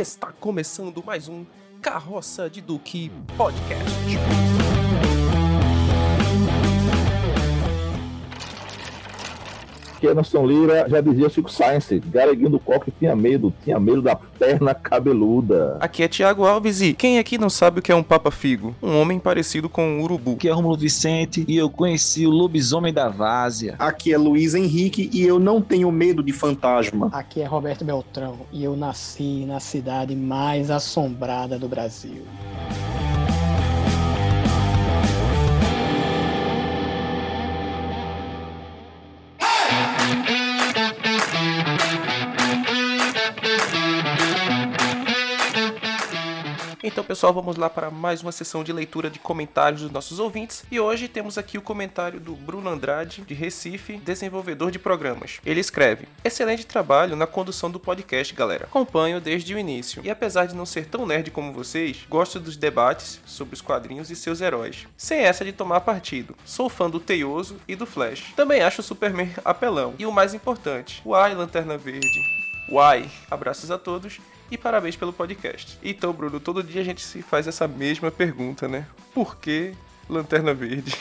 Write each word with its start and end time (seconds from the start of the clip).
Está 0.00 0.32
começando 0.32 1.04
mais 1.04 1.28
um 1.28 1.44
Carroça 1.82 2.48
de 2.48 2.62
Duque 2.62 3.12
Podcast. 3.36 4.79
Que 10.00 10.06
Anderson 10.06 10.46
Lira 10.46 10.88
já 10.88 11.00
dizia 11.00 11.28
Chico 11.28 11.52
Science, 11.52 12.00
Gareguinho 12.06 12.48
do 12.48 12.58
Coque 12.58 12.90
tinha 12.90 13.14
medo, 13.14 13.52
tinha 13.62 13.78
medo 13.78 14.00
da 14.00 14.16
perna 14.16 14.74
cabeluda. 14.74 15.76
Aqui 15.78 16.02
é 16.02 16.08
Tiago 16.08 16.44
Alves 16.44 16.80
e 16.80 16.94
quem 16.94 17.18
aqui 17.18 17.36
não 17.36 17.50
sabe 17.50 17.80
o 17.80 17.82
que 17.82 17.92
é 17.92 17.94
um 17.94 18.02
Papa 18.02 18.30
Figo? 18.30 18.74
Um 18.82 18.98
homem 18.98 19.18
parecido 19.18 19.68
com 19.68 19.86
um 19.86 20.02
urubu. 20.02 20.32
Aqui 20.32 20.48
é 20.48 20.52
Romulo 20.52 20.76
Vicente 20.76 21.44
e 21.46 21.56
eu 21.56 21.68
conheci 21.68 22.26
o 22.26 22.30
lobisomem 22.30 22.92
da 22.92 23.08
várzea. 23.10 23.74
Aqui 23.78 24.12
é 24.12 24.16
Luiz 24.16 24.54
Henrique 24.54 25.10
e 25.12 25.22
eu 25.22 25.38
não 25.38 25.60
tenho 25.60 25.92
medo 25.92 26.22
de 26.22 26.32
fantasma. 26.32 27.10
Aqui 27.12 27.42
é 27.42 27.44
Roberto 27.44 27.84
Beltrão 27.84 28.38
e 28.50 28.64
eu 28.64 28.74
nasci 28.74 29.44
na 29.46 29.60
cidade 29.60 30.16
mais 30.16 30.70
assombrada 30.70 31.58
do 31.58 31.68
Brasil. 31.68 32.22
Então, 46.90 47.04
pessoal, 47.04 47.32
vamos 47.32 47.54
lá 47.54 47.70
para 47.70 47.88
mais 47.88 48.20
uma 48.20 48.32
sessão 48.32 48.64
de 48.64 48.72
leitura 48.72 49.08
de 49.08 49.20
comentários 49.20 49.82
dos 49.82 49.92
nossos 49.92 50.18
ouvintes. 50.18 50.64
E 50.72 50.80
hoje 50.80 51.06
temos 51.06 51.38
aqui 51.38 51.56
o 51.56 51.62
comentário 51.62 52.18
do 52.18 52.34
Bruno 52.34 52.68
Andrade, 52.68 53.22
de 53.22 53.32
Recife, 53.32 53.98
desenvolvedor 53.98 54.72
de 54.72 54.78
programas. 54.80 55.38
Ele 55.46 55.60
escreve: 55.60 56.08
Excelente 56.24 56.66
trabalho 56.66 57.14
na 57.14 57.28
condução 57.28 57.70
do 57.70 57.78
podcast, 57.78 58.34
galera. 58.34 58.64
Acompanho 58.64 59.20
desde 59.20 59.54
o 59.54 59.58
início. 59.58 60.02
E 60.04 60.10
apesar 60.10 60.46
de 60.46 60.56
não 60.56 60.66
ser 60.66 60.86
tão 60.86 61.06
nerd 61.06 61.30
como 61.30 61.52
vocês, 61.52 62.04
gosto 62.08 62.40
dos 62.40 62.56
debates 62.56 63.20
sobre 63.24 63.54
os 63.54 63.60
quadrinhos 63.60 64.10
e 64.10 64.16
seus 64.16 64.40
heróis. 64.40 64.88
Sem 64.96 65.20
essa 65.20 65.44
de 65.44 65.52
tomar 65.52 65.82
partido. 65.82 66.36
Sou 66.44 66.68
fã 66.68 66.90
do 66.90 66.98
Teioso 66.98 67.56
e 67.68 67.76
do 67.76 67.86
Flash. 67.86 68.32
Também 68.34 68.62
acho 68.62 68.80
o 68.80 68.84
Superman 68.84 69.32
apelão. 69.44 69.94
E 69.96 70.06
o 70.06 70.12
mais 70.12 70.34
importante, 70.34 71.00
Uai, 71.06 71.36
Lanterna 71.36 71.78
Verde. 71.78 72.20
Uai! 72.68 73.08
Abraços 73.30 73.70
a 73.70 73.78
todos 73.78 74.18
e 74.50 74.58
parabéns 74.58 74.96
pelo 74.96 75.12
podcast. 75.12 75.78
Então, 75.82 76.12
Bruno, 76.12 76.40
todo 76.40 76.62
dia 76.62 76.80
a 76.80 76.84
gente 76.84 77.02
se 77.02 77.22
faz 77.22 77.46
essa 77.46 77.68
mesma 77.68 78.10
pergunta, 78.10 78.68
né? 78.68 78.86
Por 79.14 79.36
que 79.36 79.72
Lanterna 80.08 80.52
Verde? 80.52 80.96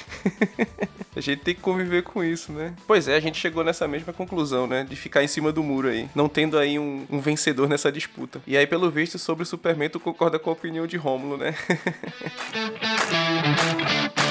a 1.16 1.19
gente 1.19 1.42
tem 1.42 1.55
que 1.55 1.61
conviver 1.61 2.03
com 2.03 2.23
isso, 2.23 2.52
né? 2.52 2.75
Pois 2.86 3.08
é, 3.08 3.16
a 3.16 3.20
gente 3.20 3.39
chegou 3.39 3.64
nessa 3.64 3.88
mesma 3.88 4.14
conclusão, 4.14 4.67
né? 4.67 4.86
De 4.88 4.95
ficar 4.95 5.23
em 5.23 5.27
cima 5.27 5.52
do 5.52 5.64
muro 5.64 5.88
aí, 5.88 6.08
não 6.14 6.30
tendo 6.30 6.58
aí 6.58 6.77
um, 6.77 7.05
um 7.09 7.20
vencedor 7.20 7.67
nessa 7.67 7.92
disputa. 7.92 8.42
E 8.45 8.55
aí, 8.55 8.67
pelo 8.67 8.89
visto, 8.92 9.17
sobre 9.17 9.44
o 9.44 9.45
Superman, 9.45 9.89
tu 9.89 10.00
concorda 10.00 10.38
com 10.38 10.50
a 10.50 10.53
opinião 10.53 10.86
de 10.86 10.97
Rômulo, 10.97 11.38
né? 11.38 11.55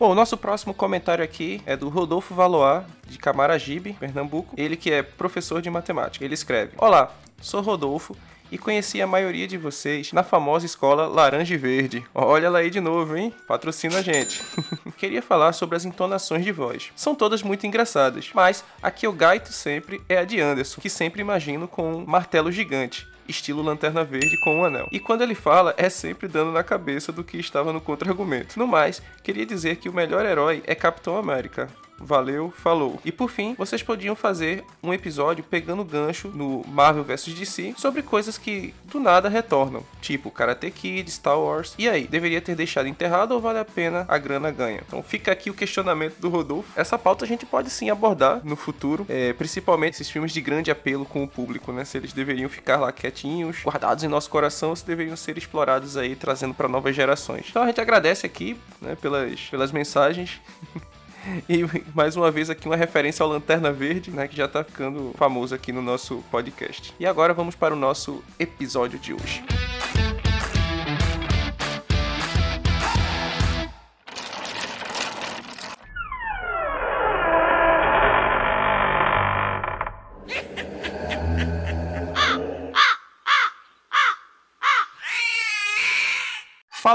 Bom, 0.00 0.12
o 0.12 0.14
nosso 0.14 0.34
próximo 0.34 0.72
comentário 0.72 1.22
aqui 1.22 1.60
é 1.66 1.76
do 1.76 1.90
Rodolfo 1.90 2.34
Valois, 2.34 2.84
de 3.06 3.18
Camaragibe, 3.18 3.92
Pernambuco. 3.92 4.54
Ele 4.56 4.74
que 4.74 4.90
é 4.90 5.02
professor 5.02 5.60
de 5.60 5.68
matemática. 5.68 6.24
Ele 6.24 6.32
escreve: 6.32 6.72
Olá, 6.78 7.12
sou 7.38 7.60
Rodolfo 7.60 8.16
e 8.50 8.56
conheci 8.56 9.02
a 9.02 9.06
maioria 9.06 9.46
de 9.46 9.58
vocês 9.58 10.10
na 10.14 10.22
famosa 10.22 10.64
escola 10.64 11.06
Laranja 11.06 11.52
e 11.52 11.58
Verde. 11.58 12.02
Olha 12.14 12.46
ela 12.46 12.60
aí 12.60 12.70
de 12.70 12.80
novo, 12.80 13.14
hein? 13.14 13.30
Patrocina 13.46 13.98
a 13.98 14.02
gente. 14.02 14.42
Queria 14.96 15.20
falar 15.20 15.52
sobre 15.52 15.76
as 15.76 15.84
entonações 15.84 16.46
de 16.46 16.50
voz. 16.50 16.90
São 16.96 17.14
todas 17.14 17.42
muito 17.42 17.66
engraçadas, 17.66 18.30
mas 18.32 18.64
a 18.82 18.90
que 18.90 19.06
eu 19.06 19.12
gaito 19.12 19.52
sempre 19.52 20.00
é 20.08 20.16
a 20.16 20.24
de 20.24 20.40
Anderson, 20.40 20.80
que 20.80 20.88
sempre 20.88 21.20
imagino 21.20 21.68
com 21.68 21.92
um 21.92 22.06
martelo 22.06 22.50
gigante 22.50 23.06
estilo 23.30 23.62
Lanterna 23.62 24.04
Verde 24.04 24.38
com 24.40 24.58
um 24.58 24.64
anel. 24.64 24.88
E 24.90 25.00
quando 25.00 25.22
ele 25.22 25.34
fala, 25.34 25.74
é 25.76 25.88
sempre 25.88 26.28
dando 26.28 26.52
na 26.52 26.62
cabeça 26.62 27.12
do 27.12 27.24
que 27.24 27.38
estava 27.38 27.72
no 27.72 27.80
contra-argumento. 27.80 28.58
No 28.58 28.66
mais, 28.66 29.02
queria 29.22 29.46
dizer 29.46 29.76
que 29.76 29.88
o 29.88 29.92
melhor 29.92 30.24
herói 30.26 30.62
é 30.66 30.74
Capitão 30.74 31.16
América. 31.16 31.68
Valeu, 32.00 32.50
falou. 32.56 32.98
E 33.04 33.12
por 33.12 33.30
fim, 33.30 33.54
vocês 33.58 33.82
podiam 33.82 34.16
fazer 34.16 34.64
um 34.82 34.92
episódio 34.92 35.44
pegando 35.44 35.84
gancho 35.84 36.28
no 36.28 36.64
Marvel 36.66 37.04
vs 37.04 37.34
DC 37.34 37.74
sobre 37.76 38.02
coisas 38.02 38.38
que 38.38 38.74
do 38.84 38.98
nada 38.98 39.28
retornam, 39.28 39.84
tipo 40.00 40.30
Karate 40.30 40.70
Kid, 40.70 41.10
Star 41.10 41.38
Wars. 41.38 41.74
E 41.78 41.88
aí, 41.88 42.06
deveria 42.06 42.40
ter 42.40 42.54
deixado 42.54 42.88
enterrado 42.88 43.32
ou 43.32 43.40
vale 43.40 43.58
a 43.58 43.64
pena 43.64 44.06
a 44.08 44.16
grana 44.16 44.50
ganha? 44.50 44.80
Então 44.86 45.02
fica 45.02 45.30
aqui 45.30 45.50
o 45.50 45.54
questionamento 45.54 46.18
do 46.18 46.30
Rodolfo. 46.30 46.72
Essa 46.74 46.98
pauta 46.98 47.24
a 47.24 47.28
gente 47.28 47.44
pode 47.44 47.68
sim 47.68 47.90
abordar 47.90 48.40
no 48.44 48.56
futuro, 48.56 49.04
é, 49.08 49.32
principalmente 49.34 49.94
esses 49.94 50.10
filmes 50.10 50.32
de 50.32 50.40
grande 50.40 50.70
apelo 50.70 51.04
com 51.04 51.22
o 51.22 51.28
público, 51.28 51.70
né? 51.70 51.84
Se 51.84 51.98
eles 51.98 52.12
deveriam 52.12 52.48
ficar 52.48 52.78
lá 52.78 52.90
quietinhos, 52.90 53.62
guardados 53.62 54.02
em 54.04 54.08
nosso 54.08 54.30
coração, 54.30 54.70
ou 54.70 54.76
se 54.76 54.86
deveriam 54.86 55.16
ser 55.16 55.36
explorados 55.36 55.96
aí, 55.96 56.16
trazendo 56.16 56.54
para 56.54 56.66
novas 56.66 56.96
gerações. 56.96 57.46
Então 57.50 57.62
a 57.62 57.66
gente 57.66 57.80
agradece 57.80 58.24
aqui, 58.24 58.56
né, 58.80 58.96
pelas, 58.96 59.40
pelas 59.42 59.70
mensagens. 59.70 60.40
E 61.48 61.64
mais 61.94 62.16
uma 62.16 62.30
vez 62.30 62.50
aqui 62.50 62.66
uma 62.66 62.76
referência 62.76 63.22
ao 63.22 63.28
Lanterna 63.28 63.72
Verde, 63.72 64.10
né, 64.10 64.26
que 64.28 64.36
já 64.36 64.48
tá 64.48 64.64
ficando 64.64 65.12
famoso 65.16 65.54
aqui 65.54 65.72
no 65.72 65.82
nosso 65.82 66.24
podcast. 66.30 66.94
E 66.98 67.06
agora 67.06 67.34
vamos 67.34 67.54
para 67.54 67.74
o 67.74 67.76
nosso 67.76 68.22
episódio 68.38 68.98
de 68.98 69.12
hoje. 69.12 69.44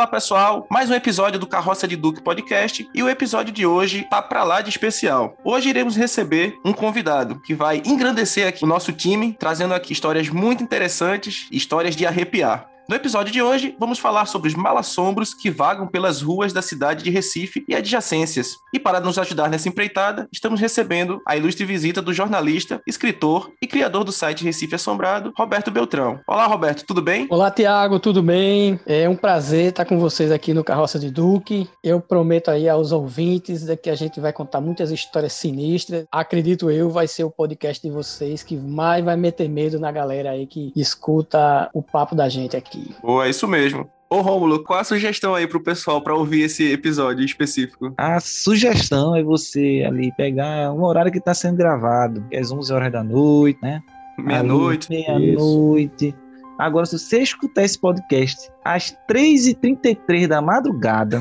Fala 0.06 0.18
pessoal, 0.18 0.68
mais 0.70 0.88
um 0.88 0.94
episódio 0.94 1.40
do 1.40 1.48
Carroça 1.48 1.88
de 1.88 1.96
Duque 1.96 2.22
Podcast 2.22 2.88
e 2.94 3.02
o 3.02 3.10
episódio 3.10 3.52
de 3.52 3.66
hoje 3.66 4.06
tá 4.08 4.22
pra 4.22 4.44
lá 4.44 4.62
de 4.62 4.70
especial. 4.70 5.36
Hoje 5.44 5.70
iremos 5.70 5.96
receber 5.96 6.60
um 6.64 6.72
convidado 6.72 7.42
que 7.42 7.56
vai 7.56 7.82
engrandecer 7.84 8.48
aqui 8.48 8.64
o 8.64 8.68
nosso 8.68 8.94
time, 8.94 9.34
trazendo 9.34 9.74
aqui 9.74 9.94
histórias 9.94 10.30
muito 10.30 10.64
interessantes, 10.64 11.48
histórias 11.52 11.96
de 11.96 12.06
arrepiar. 12.06 12.75
No 12.88 12.96
episódio 12.96 13.34
de 13.34 13.42
hoje, 13.42 13.76
vamos 13.80 13.98
falar 13.98 14.28
sobre 14.28 14.48
os 14.48 14.54
malassombros 14.54 15.34
que 15.34 15.50
vagam 15.50 15.88
pelas 15.88 16.22
ruas 16.22 16.54
da 16.54 16.62
cidade 16.62 17.04
de 17.04 17.10
Recife 17.10 17.66
e 17.68 17.74
adjacências. 17.74 18.58
E 18.72 18.78
para 18.80 19.00
nos 19.00 19.18
ajudar 19.18 19.50
nessa 19.50 19.68
empreitada, 19.68 20.28
estamos 20.32 20.60
recebendo 20.60 21.20
a 21.28 21.36
ilustre 21.36 21.66
visita 21.66 22.00
do 22.00 22.14
jornalista, 22.14 22.80
escritor 22.86 23.50
e 23.60 23.66
criador 23.66 24.04
do 24.04 24.12
site 24.12 24.44
Recife 24.44 24.76
Assombrado, 24.76 25.34
Roberto 25.36 25.72
Beltrão. 25.72 26.20
Olá, 26.28 26.46
Roberto, 26.46 26.86
tudo 26.86 27.02
bem? 27.02 27.26
Olá, 27.32 27.50
Tiago, 27.50 28.00
tudo 28.00 28.22
bem? 28.22 28.80
É 28.86 29.10
um 29.10 29.16
prazer 29.16 29.70
estar 29.70 29.86
com 29.86 29.98
vocês 29.98 30.32
aqui 30.32 30.54
no 30.54 30.64
Carroça 30.64 31.00
de 31.00 31.10
Duque. 31.10 31.68
Eu 31.84 32.00
prometo 32.00 32.52
aí 32.52 32.70
aos 32.70 32.92
ouvintes 32.92 33.66
que 33.82 33.90
a 33.90 33.96
gente 33.96 34.20
vai 34.20 34.32
contar 34.32 34.62
muitas 34.62 34.92
histórias 34.92 35.34
sinistras. 35.34 36.06
Acredito 36.12 36.70
eu, 36.70 36.92
vai 36.92 37.08
ser 37.08 37.24
o 37.24 37.32
podcast 37.32 37.82
de 37.82 37.92
vocês 37.92 38.44
que 38.44 38.56
mais 38.56 39.04
vai 39.04 39.16
meter 39.16 39.50
medo 39.50 39.80
na 39.80 39.92
galera 39.92 40.30
aí 40.30 40.46
que 40.46 40.72
escuta 40.76 41.68
o 41.74 41.82
papo 41.82 42.14
da 42.14 42.30
gente 42.30 42.56
aqui 42.56 42.75
aqui. 42.82 42.96
Boa, 43.02 43.26
é 43.26 43.30
isso 43.30 43.48
mesmo. 43.48 43.90
Ô 44.10 44.22
Rômulo, 44.22 44.64
qual 44.64 44.80
a 44.80 44.84
sugestão 44.84 45.34
aí 45.34 45.48
pro 45.48 45.60
pessoal 45.62 46.00
para 46.02 46.14
ouvir 46.16 46.42
esse 46.42 46.72
episódio 46.72 47.26
específico? 47.26 47.92
A 47.98 48.20
sugestão 48.20 49.16
é 49.16 49.24
você 49.24 49.84
ali 49.86 50.12
pegar 50.16 50.72
um 50.72 50.84
horário 50.84 51.12
que 51.12 51.18
está 51.18 51.34
sendo 51.34 51.58
gravado, 51.58 52.24
que 52.30 52.36
é 52.36 52.40
às 52.40 52.52
11 52.52 52.72
horas 52.72 52.92
da 52.92 53.04
noite, 53.04 53.60
né? 53.64 53.82
Meia-noite. 54.18 54.90
Meia-noite. 54.90 56.16
Agora, 56.60 56.86
se 56.86 56.98
você 57.00 57.20
escutar 57.22 57.64
esse 57.64 57.78
podcast 57.80 58.50
às 58.64 58.96
3h33 59.10 60.28
da 60.28 60.42
madrugada, 60.42 61.20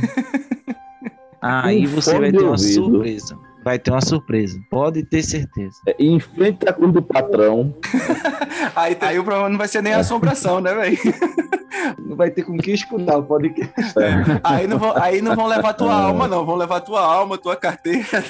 aí 1.41 1.87
Um 1.87 1.91
você 1.91 2.19
vai 2.19 2.31
ter 2.31 2.39
uma 2.43 2.51
ouvido. 2.51 2.73
surpresa. 2.85 3.39
Vai 3.65 3.79
ter 3.79 3.91
uma 3.91 4.01
surpresa, 4.01 4.61
pode 4.71 5.03
ter 5.05 5.23
certeza. 5.23 5.81
É, 5.87 5.97
em 5.99 6.21
frente 6.21 6.69
à 6.69 6.73
cruz 6.73 6.93
do 6.93 7.03
patrão, 7.03 7.75
Aí, 8.75 8.97
aí 9.01 9.19
o 9.19 9.25
problema 9.25 9.49
não 9.49 9.59
vai 9.59 9.69
ser 9.69 9.83
nem 9.83 9.93
a 9.93 9.99
assombração, 9.99 10.61
né, 10.61 10.75
velho? 10.75 10.99
Não 11.99 12.17
vai 12.17 12.31
ter 12.31 12.45
com 12.45 12.57
quem 12.57 12.73
escutar 12.73 13.19
o 13.19 13.23
podcast. 13.23 13.95
Aí 14.43 14.67
não, 14.67 14.79
vão, 14.79 14.97
aí 14.97 15.21
não 15.21 15.37
vão 15.37 15.47
levar 15.47 15.75
tua 15.75 15.93
alma, 15.93 16.27
não. 16.27 16.47
Vão 16.47 16.55
levar 16.55 16.81
tua 16.81 17.01
alma, 17.01 17.37
tua 17.37 17.57
carteira. 17.57 18.07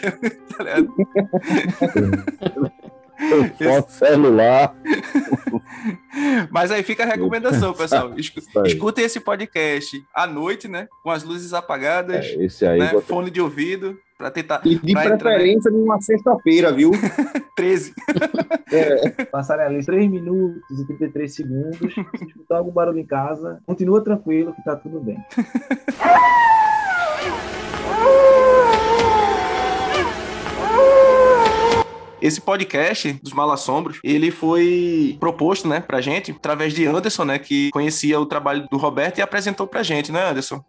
tá 0.56 0.64
ligado? 0.64 0.94
foto 3.56 3.92
celular. 3.92 4.74
Mas 6.50 6.72
aí 6.72 6.82
fica 6.82 7.04
a 7.04 7.06
recomendação, 7.06 7.72
pessoal. 7.74 8.12
Escu-. 8.18 8.42
Escutem 8.64 9.04
esse 9.04 9.20
podcast 9.20 10.04
à 10.12 10.26
noite, 10.26 10.66
né? 10.66 10.88
Com 11.04 11.10
as 11.10 11.22
luzes 11.22 11.52
apagadas, 11.52 12.24
É, 12.24 12.44
esse 12.44 12.66
aí, 12.66 12.80
né? 12.80 13.00
Fone 13.02 13.30
de 13.30 13.40
ouvido, 13.40 13.96
pra 14.18 14.30
tentar. 14.30 14.60
E 14.64 14.76
de 14.76 14.92
Pra 14.92 15.04
entrar, 15.06 15.18
preferência 15.18 15.70
numa 15.70 16.00
sexta-feira, 16.00 16.72
viu? 16.72 16.90
13. 17.56 17.94
Passarem 19.30 19.66
ali 19.66 19.84
3 19.84 20.10
minutos 20.10 20.80
e 20.80 20.86
33 20.86 21.34
segundos. 21.34 21.94
Se 21.94 22.24
escutar 22.24 22.58
algum 22.58 22.72
barulho 22.72 22.98
em 22.98 23.06
casa, 23.06 23.60
continua 23.66 24.02
tranquilo 24.02 24.54
que 24.54 24.64
tá 24.64 24.76
tudo 24.76 25.00
bem. 25.00 25.18
esse 32.24 32.40
podcast 32.40 33.12
dos 33.22 33.34
Malassombros, 33.34 33.98
ele 34.02 34.30
foi 34.30 35.14
proposto, 35.20 35.68
né, 35.68 35.80
pra 35.80 36.00
gente, 36.00 36.30
através 36.30 36.72
de 36.72 36.86
Anderson, 36.86 37.24
né, 37.24 37.38
que 37.38 37.68
conhecia 37.70 38.18
o 38.18 38.24
trabalho 38.24 38.66
do 38.70 38.78
Roberto 38.78 39.18
e 39.18 39.22
apresentou 39.22 39.66
pra 39.66 39.82
gente, 39.82 40.10
né, 40.10 40.30
Anderson? 40.30 40.64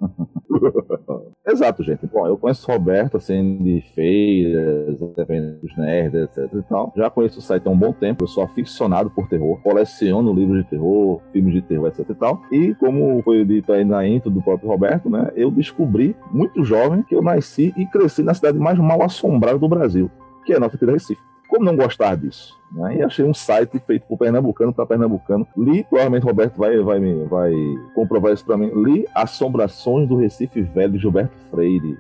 Exato, 1.48 1.84
gente. 1.84 2.08
Bom, 2.08 2.26
eu 2.26 2.38
conheço 2.38 2.70
o 2.70 2.74
Roberto, 2.74 3.18
assim, 3.18 3.58
de 3.58 3.82
feiras, 3.94 4.98
dos 4.98 5.78
nerds, 5.78 6.24
etc 6.24 6.52
e 6.54 6.64
tal. 6.64 6.92
Já 6.96 7.08
conheço 7.10 7.38
o 7.38 7.42
site 7.42 7.68
há 7.68 7.70
um 7.70 7.78
bom 7.78 7.94
tempo, 7.94 8.24
eu 8.24 8.28
sou 8.28 8.44
aficionado 8.44 9.12
por 9.12 9.28
terror, 9.28 9.62
coleciono 9.62 10.34
livros 10.34 10.64
de 10.64 10.70
terror, 10.70 11.22
filmes 11.32 11.54
de 11.54 11.62
terror, 11.62 11.88
etc 11.88 12.10
e 12.10 12.16
tal. 12.16 12.42
E 12.52 12.74
como 12.76 13.22
foi 13.22 13.46
dito 13.46 13.72
aí 13.72 13.86
na 13.86 14.08
intro 14.08 14.32
do 14.32 14.42
próprio 14.42 14.70
Roberto, 14.70 15.08
né, 15.08 15.32
eu 15.36 15.52
descobri, 15.52 16.16
muito 16.32 16.64
jovem, 16.64 17.04
que 17.04 17.16
eu 17.16 17.22
nasci 17.22 17.72
e 17.78 17.86
cresci 17.86 18.24
na 18.24 18.34
cidade 18.34 18.58
mais 18.58 18.80
mal 18.80 19.04
assombrada 19.04 19.60
do 19.60 19.70
Brasil, 19.70 20.10
que 20.46 20.54
é 20.54 20.58
a 20.58 20.60
nossa 20.60 20.78
querida 20.78 20.94
Recife. 20.94 21.22
Como 21.56 21.68
não 21.68 21.76
gostar 21.78 22.18
disso? 22.18 22.60
Né? 22.70 22.98
E 22.98 23.02
achei 23.02 23.24
um 23.24 23.34
site 23.34 23.80
feito 23.80 24.06
por 24.08 24.18
pernambucano 24.18 24.74
para 24.74 24.86
pernambucano. 24.86 25.48
Li, 25.56 25.86
provavelmente 25.86 26.24
Roberto 26.24 26.58
vai, 26.58 26.78
vai, 26.82 27.00
vai 27.30 27.54
comprovar 27.94 28.34
isso 28.34 28.44
para 28.44 28.58
mim. 28.58 28.70
Li 28.76 29.06
Assombrações 29.16 30.06
do 30.06 30.18
Recife 30.18 30.62
Velho 30.62 30.92
de 30.92 31.00
Gilberto 31.00 31.38
Freire. 31.50 31.98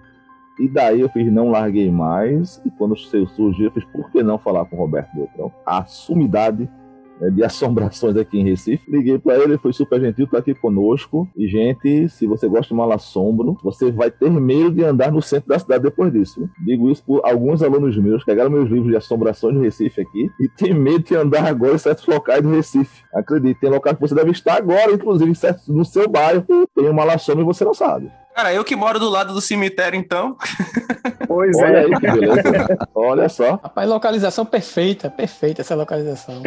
E 0.60 0.68
daí 0.68 1.00
eu 1.00 1.07
fiz, 1.07 1.31
não 1.31 1.52
larguei 1.52 1.90
mais. 1.90 2.62
E 2.66 2.69
quando 2.69 2.98
surgiu, 2.98 3.68
eu 3.68 3.72
fiz, 3.72 3.86
por 3.86 4.12
que 4.12 4.22
não 4.22 4.38
falar 4.38 4.66
com 4.66 4.75
Roberto 4.75 5.16
Beltrão? 5.16 5.50
A 5.66 5.86
sumidade 5.86 6.69
né, 7.20 7.30
de 7.30 7.44
assombrações 7.44 8.16
aqui 8.18 8.40
em 8.40 8.44
Recife. 8.44 8.90
Liguei 8.90 9.18
para 9.18 9.38
ele, 9.38 9.58
foi 9.58 9.74
super 9.74 10.00
gentil, 10.00 10.28
tá 10.28 10.38
aqui 10.38 10.54
conosco. 10.54 11.28
E, 11.36 11.48
gente, 11.48 12.10
se 12.10 12.26
você 12.26 12.48
gosta 12.48 12.68
de 12.68 12.74
mal 12.74 12.92
assombro, 12.92 13.58
você 13.64 13.92
vai 13.92 14.12
ter 14.12 14.30
medo 14.30 14.72
de 14.72 14.84
andar 14.84 15.12
no 15.12 15.22
centro 15.22 15.50
da 15.50 15.60
cidade 15.60 15.84
depois 15.84 16.12
disso. 16.12 16.50
Digo 16.66 16.90
isso 16.90 17.04
por 17.06 17.22
alguns 17.24 17.62
alunos 17.62 17.98
meus 17.98 18.24
que 18.24 18.32
pegaram 18.32 18.50
meus 18.50 18.70
livros 18.70 18.92
de 18.92 18.98
assombrações 18.98 19.56
do 19.56 19.62
Recife 19.62 20.02
aqui 20.02 20.30
e 20.40 20.50
tem 20.50 20.74
medo 20.74 21.04
de 21.04 21.16
andar 21.16 21.46
agora 21.46 21.76
em 21.76 21.78
certos 21.78 22.06
locais 22.06 22.42
do 22.42 22.50
Recife. 22.50 23.04
Acredite, 23.14 23.60
tem 23.60 23.70
locais 23.70 23.96
que 23.96 24.02
você 24.02 24.16
deve 24.16 24.32
estar 24.32 24.56
agora, 24.56 24.92
inclusive 24.92 25.32
no 25.68 25.86
seu 25.86 26.10
bairro, 26.10 26.46
tem 26.76 26.90
um 26.90 26.94
mal 26.94 27.10
assombro 27.10 27.44
e 27.44 27.46
você 27.46 27.64
não 27.64 27.74
sabe. 27.74 28.12
Cara, 28.36 28.54
eu 28.54 28.66
que 28.66 28.76
moro 28.76 29.00
do 29.00 29.10
lado 29.10 29.34
do 29.34 29.40
cemitério, 29.40 29.98
então. 29.98 30.36
Pois 31.26 31.56
Olha 31.58 31.78
é. 31.78 31.86
aí 31.86 31.92
que 31.92 32.12
beleza. 32.12 32.78
Olha 32.94 33.30
só. 33.30 33.52
Rapaz, 33.64 33.90
localização 33.90 34.46
perfeita, 34.46 35.10
perfeita 35.10 35.62
essa 35.62 35.74
localização. 35.74 36.42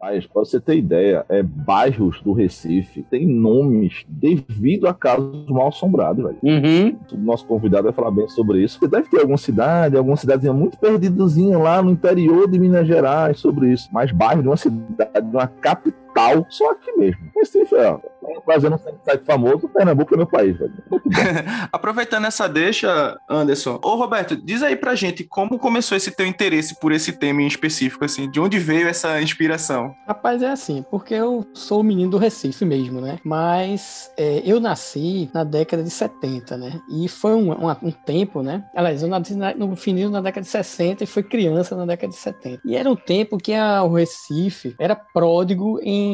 Mas, 0.00 0.26
pra 0.26 0.40
você 0.44 0.60
ter 0.60 0.76
ideia, 0.76 1.24
é, 1.28 1.42
bairros 1.42 2.20
do 2.22 2.32
Recife 2.32 3.02
têm 3.02 3.26
nomes 3.26 4.04
devido 4.08 4.86
a 4.86 4.94
casos 4.94 5.48
mal 5.48 5.68
assombrados, 5.68 6.24
velho. 6.24 6.38
Uhum. 6.42 6.96
O 7.12 7.16
nosso 7.16 7.46
convidado 7.46 7.84
vai 7.84 7.92
falar 7.92 8.12
bem 8.12 8.28
sobre 8.28 8.62
isso. 8.62 8.78
Você 8.78 8.88
deve 8.88 9.10
ter 9.10 9.20
alguma 9.20 9.38
cidade, 9.38 9.96
alguma 9.96 10.16
cidadezinha 10.16 10.52
muito 10.52 10.78
perdidazinha 10.78 11.58
lá 11.58 11.82
no 11.82 11.90
interior 11.90 12.48
de 12.48 12.58
Minas 12.60 12.86
Gerais 12.86 13.40
sobre 13.40 13.72
isso. 13.72 13.88
Mas 13.92 14.12
bairro 14.12 14.42
de 14.42 14.48
uma 14.48 14.56
cidade, 14.56 15.20
de 15.20 15.36
uma 15.36 15.48
capital, 15.48 16.05
só 16.50 16.70
aqui 16.72 16.92
mesmo. 16.96 17.30
Recife, 17.34 17.74
ó. 17.74 17.98
Fazendo 18.44 18.74
um 18.76 18.78
site 19.04 19.24
famoso, 19.24 19.68
Pernambuco 19.68 20.14
é 20.14 20.16
meu 20.16 20.26
país, 20.26 20.56
velho. 20.58 20.72
Aproveitando 21.72 22.26
essa 22.26 22.48
deixa, 22.48 23.16
Anderson. 23.28 23.78
Ô, 23.82 23.94
Roberto, 23.96 24.36
diz 24.36 24.62
aí 24.62 24.76
pra 24.76 24.94
gente 24.94 25.24
como 25.24 25.58
começou 25.58 25.96
esse 25.96 26.10
teu 26.10 26.26
interesse 26.26 26.78
por 26.80 26.92
esse 26.92 27.12
tema 27.12 27.42
em 27.42 27.46
específico, 27.46 28.04
assim, 28.04 28.30
de 28.30 28.40
onde 28.40 28.58
veio 28.58 28.88
essa 28.88 29.20
inspiração? 29.20 29.94
Rapaz, 30.06 30.42
é 30.42 30.48
assim, 30.50 30.84
porque 30.90 31.14
eu 31.14 31.46
sou 31.54 31.80
o 31.80 31.84
menino 31.84 32.10
do 32.10 32.18
Recife 32.18 32.64
mesmo, 32.64 33.00
né? 33.00 33.18
Mas 33.24 34.10
é, 34.16 34.42
eu 34.44 34.60
nasci 34.60 35.30
na 35.32 35.44
década 35.44 35.82
de 35.82 35.90
70, 35.90 36.56
né? 36.56 36.80
E 36.90 37.08
foi 37.08 37.34
um, 37.34 37.52
um- 37.52 37.76
um 37.82 37.90
tempo, 37.90 38.42
né? 38.42 38.64
Aliás, 38.74 39.02
eu 39.02 39.08
nasci 39.08 39.34
na- 39.34 39.54
no 39.54 39.74
final 39.76 40.10
na 40.10 40.20
década 40.20 40.42
de 40.42 40.48
60 40.50 41.04
e 41.04 41.06
fui 41.06 41.22
criança 41.22 41.76
na 41.76 41.86
década 41.86 42.12
de 42.12 42.18
70. 42.18 42.60
E 42.64 42.76
era 42.76 42.90
um 42.90 42.96
tempo 42.96 43.38
que 43.38 43.52
a- 43.54 43.82
o 43.82 43.94
Recife 43.94 44.74
era 44.78 44.94
pródigo 44.96 45.78
em 45.82 46.05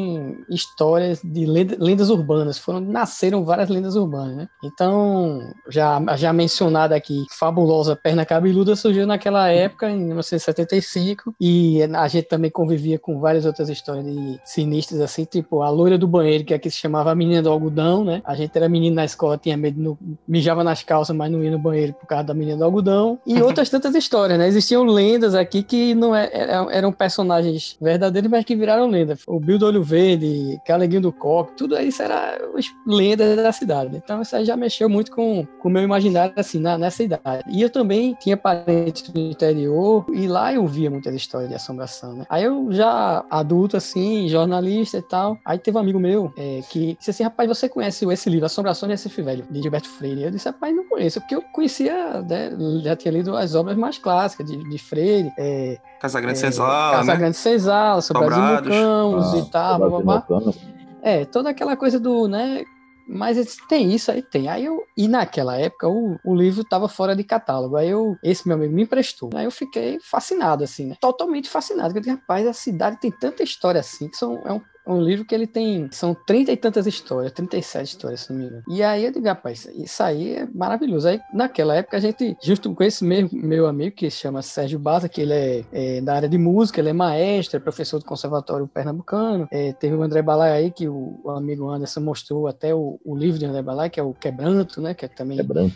histórias 0.49 1.21
de 1.23 1.47
lenda- 1.47 1.77
lendas 1.79 2.11
urbanas. 2.11 2.59
Foram 2.59 2.81
nasceram 2.81 3.45
várias 3.45 3.69
lendas 3.69 3.97
urbanas, 3.97 4.37
né? 4.37 4.49
Então, 4.65 5.41
já, 5.69 6.01
já 6.17 6.33
mencionada 6.33 6.95
aqui, 6.95 7.25
fabulosa 7.31 7.97
perna 7.97 8.25
cabeluda 8.25 8.77
surgiu 8.77 9.07
naquela 9.07 9.49
época, 9.49 9.91
em 9.91 9.99
1975, 10.05 11.35
e 11.41 11.83
a 11.83 12.09
gente 12.09 12.29
também 12.29 12.51
convivia 12.51 12.99
com 12.99 13.21
várias 13.21 13.45
outras 13.47 13.69
histórias 13.69 14.05
de 14.05 14.41
sinistras, 14.45 15.01
assim, 15.01 15.25
tipo 15.25 15.63
a 15.63 15.71
loira 15.71 15.99
do 15.99 16.07
banheiro, 16.07 16.45
que 16.45 16.55
aqui 16.55 16.71
se 16.71 16.77
chamava 16.79 17.11
a 17.11 17.15
menina 17.15 17.43
do 17.43 17.51
algodão, 17.51 18.05
né? 18.05 18.23
A 18.25 18.35
gente 18.35 18.57
era 18.57 18.69
menino 18.69 18.97
na 18.97 19.05
escola, 19.05 19.39
tinha 19.39 19.57
medo, 19.57 19.81
no, 19.81 19.99
mijava 20.27 20.63
nas 20.65 20.83
calças, 20.83 21.15
mas 21.15 21.31
não 21.31 21.43
ia 21.43 21.51
no 21.51 21.59
banheiro 21.59 21.93
por 21.95 22.07
causa 22.07 22.25
da 22.25 22.35
menina 22.35 22.59
do 22.59 22.65
algodão, 22.65 23.19
e 23.27 23.35
outras 23.43 23.69
tantas 23.69 23.95
histórias, 23.95 24.39
né? 24.39 24.47
Existiam 24.49 24.85
lendas 24.85 25.35
aqui 25.35 25.63
que 25.63 25.95
não 25.95 26.15
é- 26.15 26.31
eram, 26.33 26.71
eram 26.71 26.93
personagens 26.93 27.77
verdadeiros, 27.81 28.31
mas 28.31 28.45
que 28.45 28.57
viraram 28.57 28.89
lenda. 28.89 29.17
O 29.27 29.39
Bill 29.41 29.59
do 29.59 29.67
Olho 29.67 29.82
Verde, 29.83 30.61
Caleguinho 30.65 31.03
do 31.03 31.13
Coque, 31.13 31.57
tudo 31.57 31.79
isso 31.81 32.03
era 32.03 32.39
as 32.57 32.67
lendas 32.87 33.37
da 33.37 33.53
cidade. 33.53 33.97
Então 33.97 34.23
isso 34.23 34.35
aí 34.37 34.45
já 34.45 34.57
mexeu 34.57 34.89
muito 34.89 35.11
com 35.11 35.47
o 35.63 35.69
meu 35.69 35.83
imaginário, 35.83 36.33
assim, 36.37 36.59
na, 36.59 36.79
nessa 36.79 37.03
idade. 37.03 37.45
E 37.49 37.63
eu 37.63 37.71
também 37.71 38.15
tinha 38.21 38.37
parentes 38.37 39.13
no 39.13 39.21
interior, 39.21 40.05
e 40.13 40.27
lá 40.27 40.53
eu 40.53 40.67
via 40.67 40.91
muitas 40.91 41.15
histórias 41.15 41.49
de 41.49 41.57
assombração, 41.57 42.15
né? 42.15 42.27
Aí 42.29 42.45
eu 42.45 42.69
já 42.71 43.25
adulto, 43.31 43.77
assim, 43.77 44.29
jornalista 44.29 44.99
e 44.99 45.03
tal, 45.03 45.39
aí 45.45 45.59
teve 45.59 45.77
um 45.77 45.81
amigo 45.81 45.99
meu 45.99 46.33
é, 46.37 46.61
que 46.71 46.97
disse 46.99 47.11
assim, 47.11 47.23
rapaz, 47.23 47.49
você 47.49 47.69
conhece 47.69 48.05
esse 48.11 48.31
livro, 48.31 48.47
Assombrações 48.47 48.89
de 48.89 48.95
Recife 48.95 49.23
Velho, 49.23 49.45
de 49.51 49.63
Gilberto 49.63 49.89
Freire? 49.89 50.23
Eu 50.23 50.31
disse, 50.31 50.49
rapaz, 50.49 50.75
não 50.75 50.85
conheço, 50.89 51.21
porque 51.21 51.35
eu 51.35 51.43
conhecia, 51.43 52.23
né, 52.23 52.51
já 52.83 52.97
tinha 52.97 53.13
lido 53.13 53.37
as 53.37 53.55
obras 53.55 53.77
mais 53.77 53.99
clássicas 53.99 54.47
de, 54.47 54.57
de 54.69 54.79
Freire, 54.79 55.33
é, 55.39 55.79
Casa 56.03 56.21
Grande 56.21 56.39
é, 56.39 56.41
Senzala, 56.41 56.97
Casa 56.97 57.13
né? 57.13 57.17
Grande 57.17 57.37
Senzala, 57.37 58.03
sobre 58.03 58.25
as 58.25 58.35
Sobrados. 58.35 58.77
Imucãos 58.77 59.35
Ah, 59.35 59.39
e 59.39 59.51
tal, 59.51 59.79
blá, 59.79 60.01
blá, 60.01 60.21
blá. 60.27 60.53
É, 61.01 61.25
toda 61.25 61.51
aquela 61.51 61.77
coisa 61.77 62.01
do, 62.01 62.27
né? 62.27 62.65
Mas 63.09 63.57
tem 63.69 63.93
isso 63.93 64.11
aí, 64.11 64.21
tem. 64.21 64.49
Aí 64.49 64.65
eu, 64.65 64.83
e 64.97 65.07
naquela 65.07 65.57
época 65.57 65.89
o, 65.89 66.19
o 66.25 66.35
livro 66.35 66.63
estava 66.63 66.89
fora 66.89 67.15
de 67.15 67.23
catálogo. 67.23 67.77
Aí 67.77 67.89
eu, 67.89 68.17
esse 68.21 68.49
meu 68.49 68.57
amigo 68.57 68.75
me 68.75 68.83
emprestou. 68.83 69.31
Aí 69.33 69.45
eu 69.45 69.51
fiquei 69.53 70.01
fascinado, 70.01 70.65
assim, 70.65 70.87
né? 70.87 70.97
Totalmente 71.01 71.49
fascinado. 71.49 71.95
Porque 71.95 71.99
eu 71.99 72.15
disse, 72.15 72.21
rapaz, 72.21 72.49
a 72.49 72.53
cidade 72.53 72.99
tem 73.01 73.11
tanta 73.13 73.45
história 73.45 73.79
assim, 73.81 74.09
que 74.09 74.17
são, 74.17 74.43
é 74.45 74.53
um, 74.53 74.61
um 74.87 75.01
livro 75.01 75.25
que 75.25 75.35
ele 75.35 75.47
tem. 75.47 75.89
São 75.93 76.15
trinta 76.15 76.53
e 76.53 76.57
tantas 76.57 76.87
histórias, 76.87 77.33
37 77.33 77.89
histórias, 77.89 78.21
se 78.21 78.33
não 78.33 78.39
me 78.41 78.47
engano. 78.47 78.63
E 78.69 78.83
aí 78.83 79.05
eu 79.05 79.13
digo, 79.13 79.27
rapaz, 79.27 79.69
isso 79.75 80.03
aí 80.03 80.37
é 80.37 80.49
maravilhoso. 80.53 81.09
Aí 81.09 81.21
naquela 81.33 81.75
época 81.75 81.97
a 81.97 82.01
gente, 82.01 82.37
justo 82.43 82.73
com 82.75 82.83
esse 82.83 83.05
mesmo 83.05 83.31
meu 83.41 83.67
amigo, 83.67 83.95
que 83.95 84.11
se 84.11 84.19
chama 84.19 84.43
Sérgio 84.43 84.79
Baza, 84.79 85.09
que 85.09 85.21
ele 85.21 85.33
é, 85.33 85.65
é 85.73 86.01
da 86.01 86.15
área 86.15 86.29
de 86.29 86.39
música, 86.39 86.81
ele 86.81 86.91
é 86.91 86.93
maestro, 86.93 87.57
é 87.57 87.61
professor 87.61 87.99
do 87.99 88.05
Conservatório 88.05 88.67
Pernambucano. 88.67 89.49
É, 89.51 89.73
teve 89.73 89.95
o 89.95 90.03
André 90.03 90.23
Balai 90.23 90.53
aí, 90.53 90.71
que 90.71 90.89
o, 90.89 91.21
o 91.23 91.31
amigo 91.31 91.69
Anderson 91.69 92.01
mostrou 92.01 92.47
até 92.47 92.75
o, 92.75 92.99
o 93.05 93.17
livro 93.17 93.39
de 93.39 93.47
André 93.47 93.63
Balai, 93.63 93.91
que 93.91 94.01
é 94.01 94.03
o 94.03 94.15
Quebranto, 94.15 94.81
né? 94.81 94.95
Que 94.95 95.05
é 95.05 95.09
também 95.09 95.39
É 95.39 95.43
branco. 95.43 95.75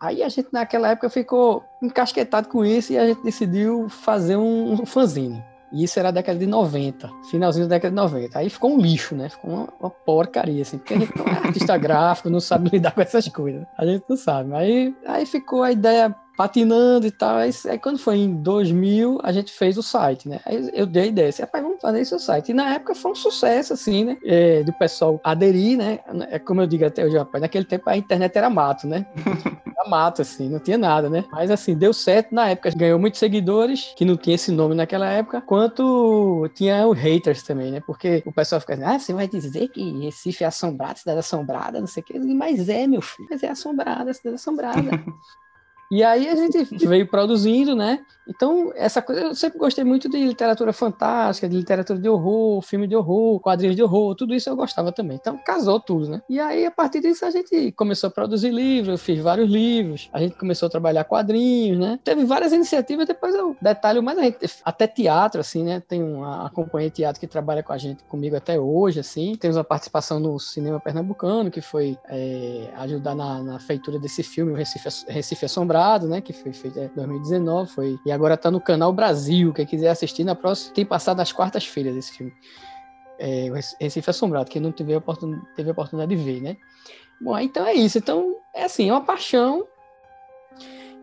Aí 0.00 0.22
a 0.22 0.28
gente 0.28 0.48
naquela 0.52 0.90
época 0.90 1.10
ficou 1.10 1.64
encasquetado 1.82 2.48
com 2.48 2.64
isso 2.64 2.92
e 2.92 2.98
a 2.98 3.06
gente 3.06 3.22
decidiu 3.22 3.88
fazer 3.88 4.36
um, 4.36 4.74
um 4.74 4.86
fanzine. 4.86 5.42
E 5.72 5.84
isso 5.84 5.98
era 5.98 6.08
a 6.08 6.12
década 6.12 6.38
de 6.38 6.46
90, 6.46 7.10
finalzinho 7.30 7.66
da 7.66 7.76
década 7.76 7.90
de 7.90 7.96
90. 7.96 8.38
Aí 8.38 8.48
ficou 8.48 8.72
um 8.72 8.80
lixo, 8.80 9.14
né? 9.14 9.28
Ficou 9.28 9.50
uma, 9.50 9.68
uma 9.80 9.90
porcaria, 9.90 10.62
assim, 10.62 10.78
porque 10.78 10.94
a 10.94 10.98
gente 10.98 11.16
não 11.16 11.26
é 11.26 11.30
artista 11.32 11.76
gráfico, 11.78 12.30
não 12.30 12.40
sabe 12.40 12.70
lidar 12.72 12.92
com 12.92 13.00
essas 13.00 13.28
coisas. 13.28 13.66
A 13.76 13.84
gente 13.84 14.04
não 14.08 14.16
sabe. 14.16 14.54
Aí, 14.54 14.94
aí 15.06 15.26
ficou 15.26 15.62
a 15.62 15.70
ideia 15.70 16.14
patinando 16.38 17.04
e 17.04 17.10
tal. 17.10 17.38
Aí, 17.38 17.50
aí 17.68 17.78
quando 17.80 17.98
foi 17.98 18.18
em 18.18 18.32
2000, 18.40 19.18
a 19.24 19.32
gente 19.32 19.50
fez 19.50 19.76
o 19.76 19.82
site, 19.82 20.28
né? 20.28 20.38
Aí 20.46 20.70
eu 20.72 20.86
dei 20.86 21.02
a 21.02 21.06
ideia, 21.06 21.28
assim, 21.30 21.42
rapaz, 21.42 21.64
vamos 21.64 21.80
fazer 21.82 22.00
esse 22.00 22.16
site. 22.20 22.50
E 22.50 22.54
na 22.54 22.74
época 22.74 22.94
foi 22.94 23.10
um 23.10 23.14
sucesso, 23.16 23.72
assim, 23.72 24.04
né? 24.04 24.16
É, 24.24 24.62
do 24.62 24.72
pessoal 24.72 25.20
aderir, 25.24 25.76
né? 25.76 25.98
É 26.30 26.38
como 26.38 26.60
eu 26.60 26.66
digo 26.68 26.84
até 26.84 27.04
hoje, 27.04 27.18
rapaz, 27.18 27.42
naquele 27.42 27.64
tempo 27.64 27.90
a 27.90 27.96
internet 27.96 28.38
era 28.38 28.48
mato, 28.48 28.86
né? 28.86 29.04
Era 29.78 29.88
mato, 29.88 30.22
assim, 30.22 30.48
não 30.48 30.58
tinha 30.58 30.76
nada, 30.76 31.08
né? 31.08 31.24
Mas 31.30 31.52
assim, 31.52 31.76
deu 31.76 31.92
certo 31.92 32.34
na 32.34 32.48
época. 32.48 32.70
Ganhou 32.76 32.98
muitos 32.98 33.20
seguidores, 33.20 33.94
que 33.96 34.04
não 34.04 34.16
tinha 34.16 34.34
esse 34.34 34.50
nome 34.50 34.74
naquela 34.74 35.08
época, 35.08 35.40
quanto 35.40 36.50
tinha 36.52 36.84
os 36.84 36.98
haters 36.98 37.44
também, 37.44 37.70
né? 37.70 37.80
Porque 37.86 38.20
o 38.26 38.32
pessoal 38.32 38.60
fica 38.60 38.74
assim, 38.74 38.82
ah, 38.82 38.98
você 38.98 39.12
vai 39.12 39.28
dizer 39.28 39.68
que 39.68 40.00
Recife 40.00 40.42
é 40.42 40.48
assombrado, 40.48 40.98
cidade 40.98 41.20
assombrada, 41.20 41.78
não 41.78 41.86
sei 41.86 42.02
o 42.02 42.06
quê. 42.06 42.18
Mas 42.18 42.68
é, 42.68 42.88
meu 42.88 43.00
filho, 43.00 43.28
mas 43.30 43.40
é 43.44 43.50
assombrada, 43.50 44.12
cidade 44.12 44.34
assombrada. 44.34 44.90
E 45.90 46.04
aí 46.04 46.28
a 46.28 46.36
gente 46.36 46.64
veio 46.86 47.06
produzindo, 47.06 47.74
né? 47.74 48.00
Então, 48.26 48.70
essa 48.74 49.00
coisa, 49.00 49.22
eu 49.22 49.34
sempre 49.34 49.58
gostei 49.58 49.82
muito 49.82 50.06
de 50.06 50.22
literatura 50.22 50.70
fantástica, 50.70 51.48
de 51.48 51.56
literatura 51.56 51.98
de 51.98 52.08
horror, 52.10 52.60
filme 52.60 52.86
de 52.86 52.94
horror, 52.94 53.40
quadrinhos 53.40 53.74
de 53.74 53.82
horror, 53.82 54.14
tudo 54.14 54.34
isso 54.34 54.50
eu 54.50 54.56
gostava 54.56 54.92
também. 54.92 55.16
Então, 55.18 55.38
casou 55.38 55.80
tudo, 55.80 56.10
né? 56.10 56.20
E 56.28 56.38
aí, 56.38 56.66
a 56.66 56.70
partir 56.70 57.00
disso, 57.00 57.24
a 57.24 57.30
gente 57.30 57.72
começou 57.72 58.08
a 58.08 58.10
produzir 58.10 58.50
livros, 58.50 58.88
eu 58.88 58.98
fiz 58.98 59.18
vários 59.18 59.48
livros, 59.50 60.10
a 60.12 60.20
gente 60.20 60.36
começou 60.36 60.66
a 60.66 60.70
trabalhar 60.70 61.04
quadrinhos, 61.04 61.78
né? 61.78 61.98
Teve 62.04 62.26
várias 62.26 62.52
iniciativas, 62.52 63.06
depois 63.06 63.34
eu 63.34 63.56
detalho 63.62 64.02
mais 64.02 64.18
a 64.18 64.22
gente, 64.24 64.38
até 64.62 64.86
teatro, 64.86 65.40
assim, 65.40 65.64
né? 65.64 65.80
Tem 65.80 66.02
uma 66.02 66.50
companhia 66.50 66.90
de 66.90 66.96
teatro 66.96 67.18
que 67.18 67.26
trabalha 67.26 67.62
com 67.62 67.72
a 67.72 67.78
gente, 67.78 68.04
comigo 68.04 68.36
até 68.36 68.60
hoje, 68.60 69.00
assim. 69.00 69.36
Temos 69.36 69.56
uma 69.56 69.64
participação 69.64 70.20
no 70.20 70.38
Cinema 70.38 70.78
Pernambucano, 70.78 71.50
que 71.50 71.62
foi 71.62 71.96
é, 72.10 72.68
ajudar 72.76 73.14
na, 73.14 73.42
na 73.42 73.58
feitura 73.58 73.98
desse 73.98 74.22
filme, 74.22 74.52
o 74.52 74.54
Recife, 74.54 74.86
Recife 75.08 75.46
Assombrado 75.46 75.77
Assombrado, 75.78 76.08
né? 76.08 76.20
Que 76.20 76.32
foi 76.32 76.52
feito 76.52 76.78
em 76.78 76.88
2019, 76.88 77.70
foi. 77.70 77.98
E 78.04 78.10
agora 78.10 78.36
tá 78.36 78.50
no 78.50 78.60
canal 78.60 78.92
Brasil. 78.92 79.52
Quem 79.52 79.64
quiser 79.64 79.88
assistir 79.88 80.24
na 80.24 80.34
próxima, 80.34 80.74
tem 80.74 80.84
passado 80.84 81.20
às 81.20 81.32
quartas-feiras 81.32 81.96
esse 81.96 82.12
filme. 82.12 82.32
É, 83.18 83.50
Recife 83.80 84.10
Assombrado, 84.10 84.50
quem 84.50 84.62
não 84.62 84.70
teve 84.70 84.94
a, 84.94 84.98
oportun... 84.98 85.40
teve 85.56 85.70
oportunidade 85.70 86.14
de 86.14 86.22
ver, 86.22 86.40
né? 86.40 86.56
Bom, 87.20 87.38
então 87.38 87.66
é 87.66 87.74
isso. 87.74 87.98
Então, 87.98 88.36
é 88.54 88.64
assim, 88.64 88.88
é 88.88 88.92
uma 88.92 89.04
paixão, 89.04 89.66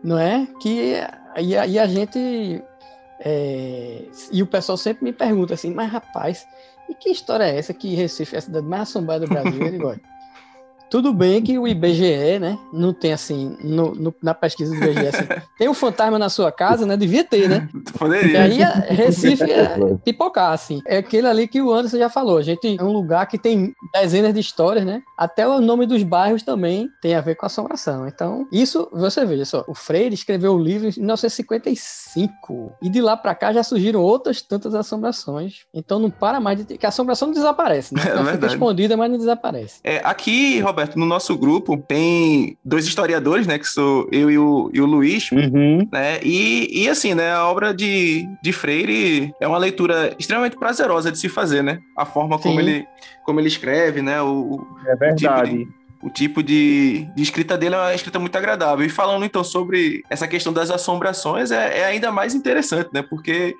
não 0.02 0.18
é? 0.18 0.46
Que 0.60 1.02
e 1.38 1.56
a, 1.56 1.66
e 1.66 1.78
a 1.78 1.86
gente. 1.86 2.62
É... 3.20 4.04
e 4.30 4.42
o 4.42 4.46
pessoal 4.46 4.76
sempre 4.76 5.04
me 5.04 5.12
pergunta 5.12 5.54
assim, 5.54 5.72
mas 5.72 5.90
rapaz, 5.90 6.46
e 6.88 6.94
que 6.94 7.10
história 7.10 7.44
é 7.44 7.58
essa 7.58 7.74
que 7.74 7.94
Recife 7.94 8.34
é 8.34 8.38
a 8.38 8.42
cidade 8.42 8.66
mais 8.66 8.82
assombrada 8.82 9.26
do 9.26 9.28
Brasil? 9.28 9.66
Ele 9.66 9.78
gosta. 9.78 10.00
Tudo 10.90 11.12
bem 11.12 11.42
que 11.42 11.58
o 11.58 11.66
IBGE, 11.66 12.38
né, 12.38 12.58
não 12.72 12.92
tem 12.92 13.12
assim, 13.12 13.56
no, 13.62 13.94
no, 13.94 14.14
na 14.22 14.34
pesquisa 14.34 14.74
do 14.74 14.84
IBGE, 14.84 15.06
assim, 15.08 15.26
tem 15.58 15.68
um 15.68 15.74
fantasma 15.74 16.18
na 16.18 16.28
sua 16.28 16.52
casa, 16.52 16.86
né, 16.86 16.96
devia 16.96 17.24
ter, 17.24 17.48
né? 17.48 17.68
Poderia. 17.98 18.46
E 18.48 18.62
aí, 18.62 18.94
Recife 18.94 19.50
é 19.50 19.76
pipocar, 20.04 20.52
assim. 20.52 20.80
É 20.86 20.98
aquele 20.98 21.26
ali 21.26 21.48
que 21.48 21.60
o 21.60 21.72
Anderson 21.72 21.98
já 21.98 22.08
falou, 22.08 22.38
a 22.38 22.42
gente 22.42 22.76
é 22.78 22.82
um 22.82 22.92
lugar 22.92 23.26
que 23.26 23.38
tem 23.38 23.74
dezenas 23.92 24.32
de 24.32 24.40
histórias, 24.40 24.84
né? 24.84 25.02
Até 25.18 25.46
o 25.46 25.60
nome 25.60 25.86
dos 25.86 26.02
bairros 26.02 26.42
também 26.42 26.88
tem 27.02 27.14
a 27.14 27.20
ver 27.20 27.34
com 27.34 27.46
assombração. 27.46 28.06
Então, 28.06 28.46
isso, 28.52 28.88
você 28.92 29.24
veja 29.24 29.44
só, 29.44 29.64
o 29.66 29.74
Freire 29.74 30.14
escreveu 30.14 30.54
o 30.54 30.58
livro 30.58 30.88
em 30.88 30.92
1955, 30.96 32.72
e 32.82 32.88
de 32.88 33.00
lá 33.00 33.16
para 33.16 33.34
cá 33.34 33.52
já 33.52 33.62
surgiram 33.62 34.00
outras 34.00 34.40
tantas 34.42 34.74
assombrações. 34.74 35.64
Então, 35.74 35.98
não 35.98 36.10
para 36.10 36.40
mais 36.40 36.58
de 36.58 36.64
ter, 36.64 36.78
que 36.78 36.86
a 36.86 36.90
assombração 36.90 37.28
não 37.28 37.34
desaparece, 37.34 37.94
né? 37.94 38.02
É 38.04 38.08
Ela 38.08 38.18
fica 38.18 38.30
verdade. 38.30 38.54
escondida, 38.54 38.96
mas 38.96 39.10
não 39.10 39.18
desaparece. 39.18 39.80
É, 39.82 40.00
aqui, 40.04 40.60
Roberto, 40.60 40.75
no 40.96 41.06
nosso 41.06 41.36
grupo 41.36 41.76
tem 41.76 42.56
dois 42.64 42.86
historiadores, 42.86 43.46
né? 43.46 43.58
Que 43.58 43.66
sou 43.66 44.08
eu 44.12 44.30
e 44.30 44.38
o, 44.38 44.70
e 44.72 44.80
o 44.80 44.86
Luiz. 44.86 45.30
Uhum. 45.32 45.88
né? 45.92 46.20
E, 46.22 46.82
e 46.84 46.88
assim, 46.88 47.14
né? 47.14 47.32
A 47.32 47.46
obra 47.46 47.72
de, 47.74 48.26
de 48.42 48.52
Freire 48.52 49.32
é 49.40 49.46
uma 49.48 49.58
leitura 49.58 50.14
extremamente 50.18 50.56
prazerosa 50.56 51.10
de 51.10 51.18
se 51.18 51.28
fazer, 51.28 51.62
né? 51.62 51.78
A 51.96 52.04
forma 52.04 52.38
como 52.38 52.60
ele, 52.60 52.86
como 53.24 53.40
ele 53.40 53.48
escreve, 53.48 54.02
né? 54.02 54.20
O, 54.22 54.26
o- 54.26 54.66
É 54.86 54.94
verdade. 54.96 55.66
o 56.02 56.10
tipo 56.10 56.42
de, 56.42 57.08
de 57.16 57.22
escrita 57.22 57.56
dele 57.56 57.74
é 57.74 57.78
uma 57.78 57.94
escrita 57.94 58.18
muito 58.18 58.36
agradável. 58.36 58.84
E 58.84 58.88
falando 58.88 59.24
então 59.24 59.42
sobre 59.42 60.02
essa 60.10 60.28
questão 60.28 60.52
das 60.52 60.70
assombrações, 60.70 61.50
é, 61.50 61.78
é 61.80 61.84
ainda 61.86 62.10
mais 62.12 62.34
interessante, 62.34 62.90
né? 62.92 63.02
Porque 63.02 63.54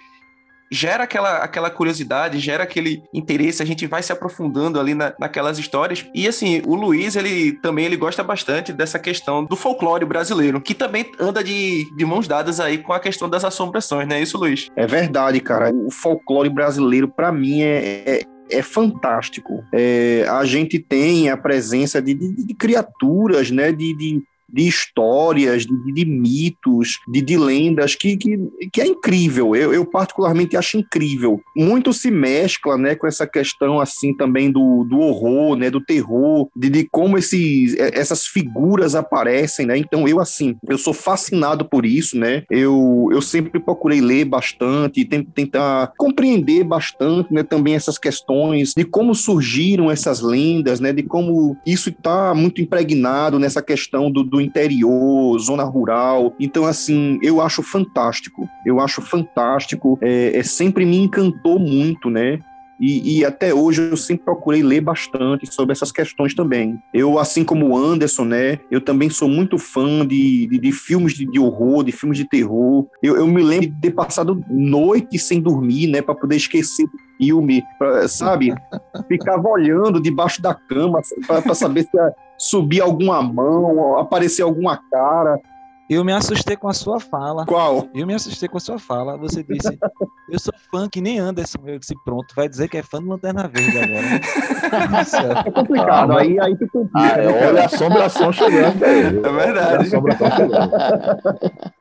gera 0.70 1.04
aquela, 1.04 1.38
aquela 1.38 1.70
curiosidade, 1.70 2.38
gera 2.38 2.64
aquele 2.64 3.02
interesse, 3.12 3.62
a 3.62 3.66
gente 3.66 3.86
vai 3.86 4.02
se 4.02 4.12
aprofundando 4.12 4.78
ali 4.80 4.94
na, 4.94 5.14
naquelas 5.18 5.58
histórias. 5.58 6.04
E 6.14 6.26
assim, 6.26 6.62
o 6.66 6.74
Luiz, 6.74 7.16
ele 7.16 7.52
também 7.60 7.84
ele 7.84 7.96
gosta 7.96 8.22
bastante 8.22 8.72
dessa 8.72 8.98
questão 8.98 9.44
do 9.44 9.56
folclore 9.56 10.04
brasileiro, 10.04 10.60
que 10.60 10.74
também 10.74 11.10
anda 11.20 11.42
de, 11.42 11.84
de 11.96 12.04
mãos 12.04 12.26
dadas 12.28 12.60
aí 12.60 12.78
com 12.78 12.92
a 12.92 13.00
questão 13.00 13.28
das 13.28 13.44
assombrações, 13.44 14.08
não 14.08 14.16
é 14.16 14.22
isso, 14.22 14.38
Luiz? 14.38 14.68
É 14.76 14.86
verdade, 14.86 15.40
cara. 15.40 15.70
O 15.72 15.90
folclore 15.90 16.48
brasileiro, 16.50 17.08
pra 17.08 17.30
mim, 17.32 17.62
é, 17.62 18.02
é, 18.06 18.22
é 18.58 18.62
fantástico. 18.62 19.62
É, 19.72 20.26
a 20.28 20.44
gente 20.44 20.78
tem 20.78 21.30
a 21.30 21.36
presença 21.36 22.00
de, 22.00 22.14
de- 22.14 22.44
de 22.46 22.54
criaturas, 22.54 23.50
né? 23.50 23.72
De, 23.72 23.94
de, 23.96 24.22
de 24.48 24.66
histórias, 24.66 25.64
de, 25.66 25.92
de 25.92 26.04
mitos, 26.04 26.98
de, 27.08 27.20
de 27.20 27.36
lendas, 27.36 27.94
que, 27.94 28.16
que, 28.16 28.38
que 28.72 28.80
é 28.80 28.86
incrível. 28.86 29.54
Eu, 29.54 29.72
eu 29.72 29.84
particularmente 29.84 30.56
acho 30.56 30.78
incrível. 30.78 31.40
Muito 31.56 31.92
se 31.92 32.10
mescla, 32.10 32.76
né? 32.76 32.94
Com 32.94 33.06
essa 33.06 33.26
questão, 33.26 33.80
assim, 33.80 34.14
também 34.14 34.50
do, 34.50 34.84
do 34.84 34.98
horror, 34.98 35.56
né? 35.56 35.70
Do 35.70 35.80
terror, 35.80 36.48
de, 36.54 36.68
de 36.68 36.88
como 36.90 37.18
esses, 37.18 37.76
essas 37.78 38.26
figuras 38.26 38.94
aparecem, 38.94 39.66
né? 39.66 39.76
Então, 39.76 40.06
eu, 40.06 40.20
assim, 40.20 40.56
eu 40.68 40.78
sou 40.78 40.92
fascinado 40.92 41.64
por 41.64 41.84
isso, 41.84 42.16
né? 42.18 42.44
Eu, 42.50 43.08
eu 43.12 43.20
sempre 43.22 43.60
procurei 43.60 44.00
ler 44.00 44.24
bastante, 44.24 45.04
ten- 45.04 45.24
tentar 45.24 45.92
compreender 45.96 46.64
bastante, 46.64 47.32
né? 47.32 47.42
Também 47.42 47.74
essas 47.74 47.98
questões 47.98 48.72
de 48.76 48.84
como 48.84 49.14
surgiram 49.14 49.90
essas 49.90 50.20
lendas, 50.20 50.80
né? 50.80 50.92
De 50.92 51.02
como 51.02 51.56
isso 51.66 51.90
está 51.90 52.34
muito 52.34 52.60
impregnado 52.60 53.38
nessa 53.38 53.62
questão 53.62 54.10
do, 54.10 54.22
do 54.22 54.35
interior, 54.40 55.38
zona 55.38 55.64
rural. 55.64 56.34
Então, 56.38 56.64
assim, 56.64 57.18
eu 57.22 57.40
acho 57.40 57.62
fantástico. 57.62 58.48
Eu 58.64 58.80
acho 58.80 59.00
fantástico. 59.02 59.98
É, 60.00 60.36
é 60.36 60.42
sempre 60.42 60.84
me 60.84 60.96
encantou 60.96 61.58
muito, 61.58 62.10
né? 62.10 62.40
E, 62.80 63.18
e 63.18 63.24
até 63.24 63.54
hoje 63.54 63.90
eu 63.90 63.96
sempre 63.96 64.24
procurei 64.24 64.62
ler 64.62 64.80
bastante 64.80 65.52
sobre 65.52 65.72
essas 65.72 65.90
questões 65.90 66.34
também. 66.34 66.78
Eu, 66.92 67.18
assim 67.18 67.42
como 67.42 67.68
o 67.68 67.76
Anderson, 67.76 68.24
né? 68.24 68.58
Eu 68.70 68.80
também 68.80 69.08
sou 69.08 69.28
muito 69.28 69.58
fã 69.58 70.06
de, 70.06 70.46
de, 70.46 70.58
de 70.58 70.72
filmes 70.72 71.14
de, 71.14 71.24
de 71.24 71.38
horror, 71.38 71.84
de 71.84 71.92
filmes 71.92 72.18
de 72.18 72.28
terror. 72.28 72.86
Eu, 73.02 73.16
eu 73.16 73.26
me 73.26 73.42
lembro 73.42 73.68
de 73.68 73.80
ter 73.80 73.92
passado 73.92 74.44
noites 74.48 75.22
sem 75.22 75.40
dormir, 75.40 75.86
né? 75.86 76.02
Para 76.02 76.14
poder 76.14 76.36
esquecer 76.36 76.84
do 76.86 76.98
filme, 77.16 77.62
pra, 77.78 78.06
sabe? 78.08 78.54
Ficava 79.08 79.48
olhando 79.48 80.00
debaixo 80.00 80.42
da 80.42 80.54
cama 80.54 81.00
para 81.26 81.54
saber 81.54 81.84
se 81.84 81.96
ia 81.96 82.12
subir 82.38 82.80
alguma 82.80 83.22
mão, 83.22 83.98
aparecer 83.98 84.42
alguma 84.42 84.76
cara. 84.90 85.40
Eu 85.88 86.04
me 86.04 86.12
assustei 86.12 86.56
com 86.56 86.68
a 86.68 86.72
sua 86.74 86.98
fala. 86.98 87.46
Qual? 87.46 87.88
Eu 87.94 88.06
me 88.06 88.14
assustei 88.14 88.48
com 88.48 88.56
a 88.56 88.60
sua 88.60 88.78
fala. 88.78 89.16
Você 89.18 89.42
disse, 89.44 89.78
eu 90.30 90.38
sou 90.38 90.52
fã 90.70 90.88
que 90.88 91.00
nem 91.00 91.18
Anderson. 91.18 91.58
Eu 91.64 91.78
disse, 91.78 91.94
pronto, 92.04 92.34
vai 92.34 92.48
dizer 92.48 92.68
que 92.68 92.76
é 92.76 92.82
fã 92.82 93.00
do 93.00 93.08
Lanterna 93.08 93.46
Verde 93.48 93.78
agora. 93.78 94.88
Nossa, 94.90 95.18
É 95.46 95.50
complicado. 95.50 96.12
Ah, 96.12 96.20
aí, 96.20 96.40
aí 96.40 96.56
tu 96.56 96.66
complica, 96.72 96.98
Ah, 97.14 97.18
é, 97.20 97.48
olha 97.48 97.62
a 97.62 97.66
assombração 97.66 98.32
chegando. 98.32 98.84
aí. 98.84 99.00
É 99.00 99.10
verdade. 99.32 99.76
A 99.76 99.80
assombração 99.82 100.30
chegando. 100.36 100.70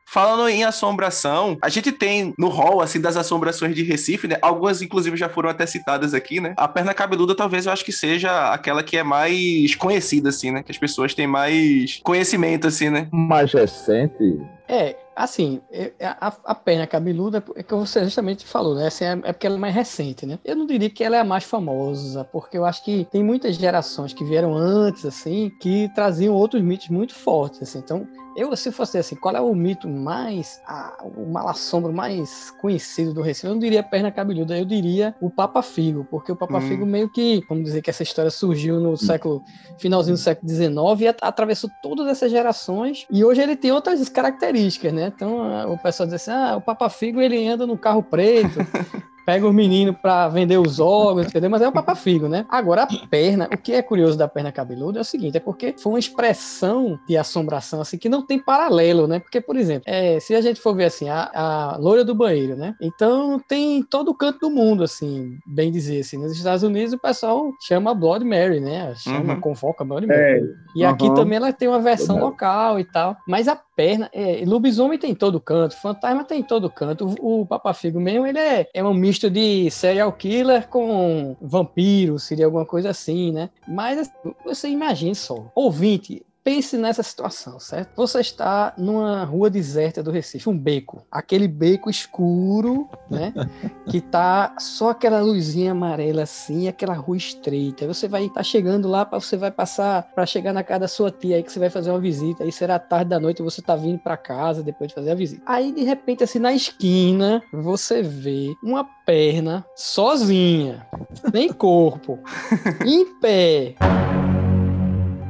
Falando 0.08 0.48
em 0.48 0.62
assombração, 0.62 1.58
a 1.60 1.68
gente 1.68 1.90
tem 1.90 2.32
no 2.38 2.48
hall, 2.48 2.80
assim, 2.80 3.00
das 3.00 3.16
assombrações 3.16 3.74
de 3.74 3.82
Recife, 3.82 4.28
né? 4.28 4.36
Algumas, 4.40 4.80
inclusive, 4.80 5.16
já 5.16 5.28
foram 5.28 5.50
até 5.50 5.66
citadas 5.66 6.14
aqui, 6.14 6.40
né? 6.40 6.54
A 6.56 6.68
perna 6.68 6.94
cabeluda, 6.94 7.34
talvez, 7.34 7.66
eu 7.66 7.72
acho 7.72 7.84
que 7.84 7.90
seja 7.92 8.52
aquela 8.52 8.84
que 8.84 8.96
é 8.96 9.02
mais 9.02 9.74
conhecida, 9.74 10.28
assim, 10.28 10.52
né? 10.52 10.62
Que 10.62 10.70
as 10.70 10.78
pessoas 10.78 11.12
têm 11.12 11.26
mais 11.26 11.98
conhecimento, 12.04 12.68
assim, 12.68 12.88
né? 12.88 13.08
Mais 13.12 13.52
recente, 13.52 13.95
gente. 13.96 14.55
É, 14.68 14.96
assim, 15.14 15.60
é- 15.70 15.92
a, 16.00 16.26
a 16.44 16.54
perna 16.54 16.86
cabeluda 16.88 17.42
é 17.54 17.62
que 17.62 17.72
você 17.74 18.02
justamente 18.04 18.44
falou, 18.44 18.74
né? 18.74 18.88
Assim, 18.88 19.04
é, 19.04 19.12
é 19.24 19.32
porque 19.32 19.46
ela 19.46 19.56
é 19.56 19.58
mais 19.60 19.74
recente, 19.74 20.26
né? 20.26 20.38
Eu 20.44 20.56
não 20.56 20.66
diria 20.66 20.90
que 20.90 21.04
ela 21.04 21.16
é 21.16 21.20
a 21.20 21.24
mais 21.24 21.44
famosa, 21.44 22.24
porque 22.24 22.58
eu 22.58 22.64
acho 22.64 22.82
que 22.84 23.04
tem 23.04 23.22
muitas 23.22 23.54
gerações 23.56 24.12
que 24.12 24.24
vieram 24.24 24.54
antes, 24.56 25.04
assim, 25.04 25.50
que 25.60 25.88
traziam 25.94 26.34
outros 26.34 26.60
mitos 26.62 26.88
muito 26.88 27.14
fortes, 27.14 27.62
assim. 27.62 27.78
Então, 27.78 28.08
eu, 28.34 28.54
se 28.56 28.70
fosse 28.72 28.98
assim, 28.98 29.14
qual 29.16 29.34
é 29.36 29.40
o 29.40 29.54
mito 29.54 29.88
mais, 29.88 30.60
a, 30.66 30.98
o 31.04 31.32
malassombro 31.32 31.92
mais 31.92 32.50
conhecido 32.50 33.14
do 33.14 33.22
Recife? 33.22 33.46
Eu 33.46 33.52
não 33.54 33.60
diria 33.60 33.82
perna 33.82 34.10
cabeluda, 34.12 34.58
eu 34.58 34.64
diria 34.64 35.14
o 35.20 35.30
Papa 35.30 35.62
Figo, 35.62 36.04
porque 36.10 36.30
o 36.32 36.36
Papa 36.36 36.58
Hum. 36.58 36.60
Figo 36.60 36.84
meio 36.84 37.08
que, 37.08 37.42
vamos 37.48 37.64
dizer 37.64 37.80
que 37.82 37.88
essa 37.88 38.02
história 38.02 38.30
surgiu 38.30 38.78
no 38.80 38.96
século, 38.96 39.42
finalzinho 39.78 40.16
do 40.16 40.20
século 40.20 40.46
XIX 40.46 41.00
e 41.00 41.08
at- 41.08 41.18
atravessou 41.22 41.70
todas 41.80 42.06
essas 42.08 42.30
gerações 42.30 43.06
e 43.10 43.24
hoje 43.24 43.40
ele 43.42 43.56
tem 43.56 43.72
outras 43.72 44.08
características, 44.08 44.55
né? 44.92 45.12
Então 45.14 45.72
o 45.72 45.78
pessoal 45.78 46.06
diz 46.06 46.14
assim, 46.14 46.30
ah, 46.30 46.56
o 46.56 46.60
Papa 46.60 46.88
Figo 46.88 47.20
ele 47.20 47.46
anda 47.46 47.66
no 47.66 47.76
carro 47.78 48.02
preto, 48.02 48.60
pega 49.26 49.44
os 49.46 49.52
meninos 49.54 49.96
para 50.00 50.28
vender 50.28 50.56
os 50.56 50.78
órgãos, 50.78 51.26
entendeu? 51.26 51.50
Mas 51.50 51.60
é 51.60 51.66
o 51.68 51.72
Papa 51.72 51.96
Figo, 51.96 52.28
né? 52.28 52.46
Agora 52.48 52.84
a 52.84 52.86
perna, 53.08 53.48
o 53.52 53.58
que 53.58 53.72
é 53.72 53.82
curioso 53.82 54.16
da 54.16 54.28
perna 54.28 54.52
cabeluda 54.52 55.00
é 55.00 55.02
o 55.02 55.04
seguinte, 55.04 55.36
é 55.36 55.40
porque 55.40 55.74
foi 55.76 55.92
uma 55.94 55.98
expressão 55.98 56.98
de 57.08 57.16
assombração 57.16 57.80
assim 57.80 57.98
que 57.98 58.08
não 58.08 58.24
tem 58.24 58.38
paralelo, 58.38 59.08
né? 59.08 59.18
Porque, 59.18 59.40
por 59.40 59.56
exemplo, 59.56 59.82
é, 59.86 60.20
se 60.20 60.32
a 60.34 60.40
gente 60.40 60.60
for 60.60 60.76
ver 60.76 60.84
assim, 60.84 61.08
a, 61.08 61.28
a 61.34 61.76
loira 61.76 62.04
do 62.04 62.14
banheiro, 62.14 62.56
né? 62.56 62.74
Então 62.80 63.40
tem 63.48 63.82
todo 63.82 64.10
o 64.10 64.14
canto 64.14 64.38
do 64.38 64.50
mundo, 64.50 64.84
assim, 64.84 65.36
bem 65.44 65.72
dizer 65.72 66.00
assim. 66.00 66.18
Nos 66.18 66.30
Estados 66.32 66.62
Unidos 66.62 66.92
o 66.92 66.98
pessoal 66.98 67.52
chama 67.60 67.92
Blood 67.94 68.24
Mary, 68.24 68.60
né? 68.60 68.94
Chama, 68.94 69.34
Uhum. 69.34 69.40
convoca 69.40 69.84
Blood 69.84 70.06
Mary. 70.06 70.20
É, 70.20 70.42
E 70.74 70.84
aqui 70.84 71.06
Aham. 71.06 71.14
também 71.14 71.36
ela 71.36 71.52
tem 71.52 71.66
uma 71.68 71.80
versão 71.80 72.20
local 72.20 72.78
e 72.78 72.84
tal. 72.84 73.16
Mas 73.26 73.48
a 73.48 73.56
perna, 73.76 74.10
é, 74.12 74.42
lobisomem 74.46 74.98
tem 74.98 75.10
em 75.10 75.14
todo 75.14 75.38
canto, 75.38 75.76
fantasma 75.76 76.24
tem 76.24 76.40
em 76.40 76.42
todo 76.42 76.70
canto. 76.70 77.14
O, 77.20 77.42
o 77.42 77.46
Papa 77.46 77.74
Figo 77.74 78.00
mesmo, 78.00 78.26
ele 78.26 78.38
é, 78.38 78.68
é 78.72 78.82
um 78.82 78.94
misto 78.94 79.30
de 79.30 79.70
serial 79.70 80.10
killer 80.12 80.66
com 80.68 81.36
vampiro, 81.40 82.18
seria 82.18 82.46
alguma 82.46 82.64
coisa 82.64 82.88
assim, 82.90 83.30
né? 83.30 83.50
Mas 83.68 83.98
assim, 83.98 84.34
você 84.44 84.68
imagine 84.68 85.14
só, 85.14 85.52
ouvinte. 85.54 86.24
Pense 86.46 86.78
nessa 86.78 87.02
situação, 87.02 87.58
certo? 87.58 87.90
Você 87.96 88.20
está 88.20 88.72
numa 88.78 89.24
rua 89.24 89.50
deserta 89.50 90.00
do 90.00 90.12
Recife, 90.12 90.48
um 90.48 90.56
beco, 90.56 91.04
aquele 91.10 91.48
beco 91.48 91.90
escuro, 91.90 92.88
né? 93.10 93.34
que 93.90 94.00
tá 94.00 94.54
só 94.56 94.90
aquela 94.90 95.20
luzinha 95.20 95.72
amarela 95.72 96.22
assim, 96.22 96.68
aquela 96.68 96.94
rua 96.94 97.16
estreita. 97.16 97.84
Você 97.88 98.06
vai 98.06 98.26
estar 98.26 98.44
chegando 98.44 98.86
lá, 98.86 99.02
você 99.02 99.36
vai 99.36 99.50
passar 99.50 100.04
para 100.14 100.24
chegar 100.24 100.52
na 100.52 100.62
casa 100.62 100.78
da 100.78 100.88
sua 100.88 101.10
tia 101.10 101.34
aí 101.34 101.42
que 101.42 101.50
você 101.50 101.58
vai 101.58 101.68
fazer 101.68 101.90
uma 101.90 101.98
visita. 101.98 102.44
Aí 102.44 102.52
será 102.52 102.78
tarde 102.78 103.10
da 103.10 103.18
noite, 103.18 103.42
você 103.42 103.60
tá 103.60 103.74
vindo 103.74 103.98
para 103.98 104.16
casa 104.16 104.62
depois 104.62 104.86
de 104.86 104.94
fazer 104.94 105.10
a 105.10 105.16
visita. 105.16 105.42
Aí 105.46 105.72
de 105.72 105.82
repente 105.82 106.22
assim 106.22 106.38
na 106.38 106.52
esquina, 106.52 107.42
você 107.52 108.04
vê 108.04 108.54
uma 108.62 108.84
perna 109.04 109.66
sozinha, 109.74 110.86
nem 111.32 111.52
corpo, 111.52 112.20
em 112.86 113.04
pé. 113.18 113.74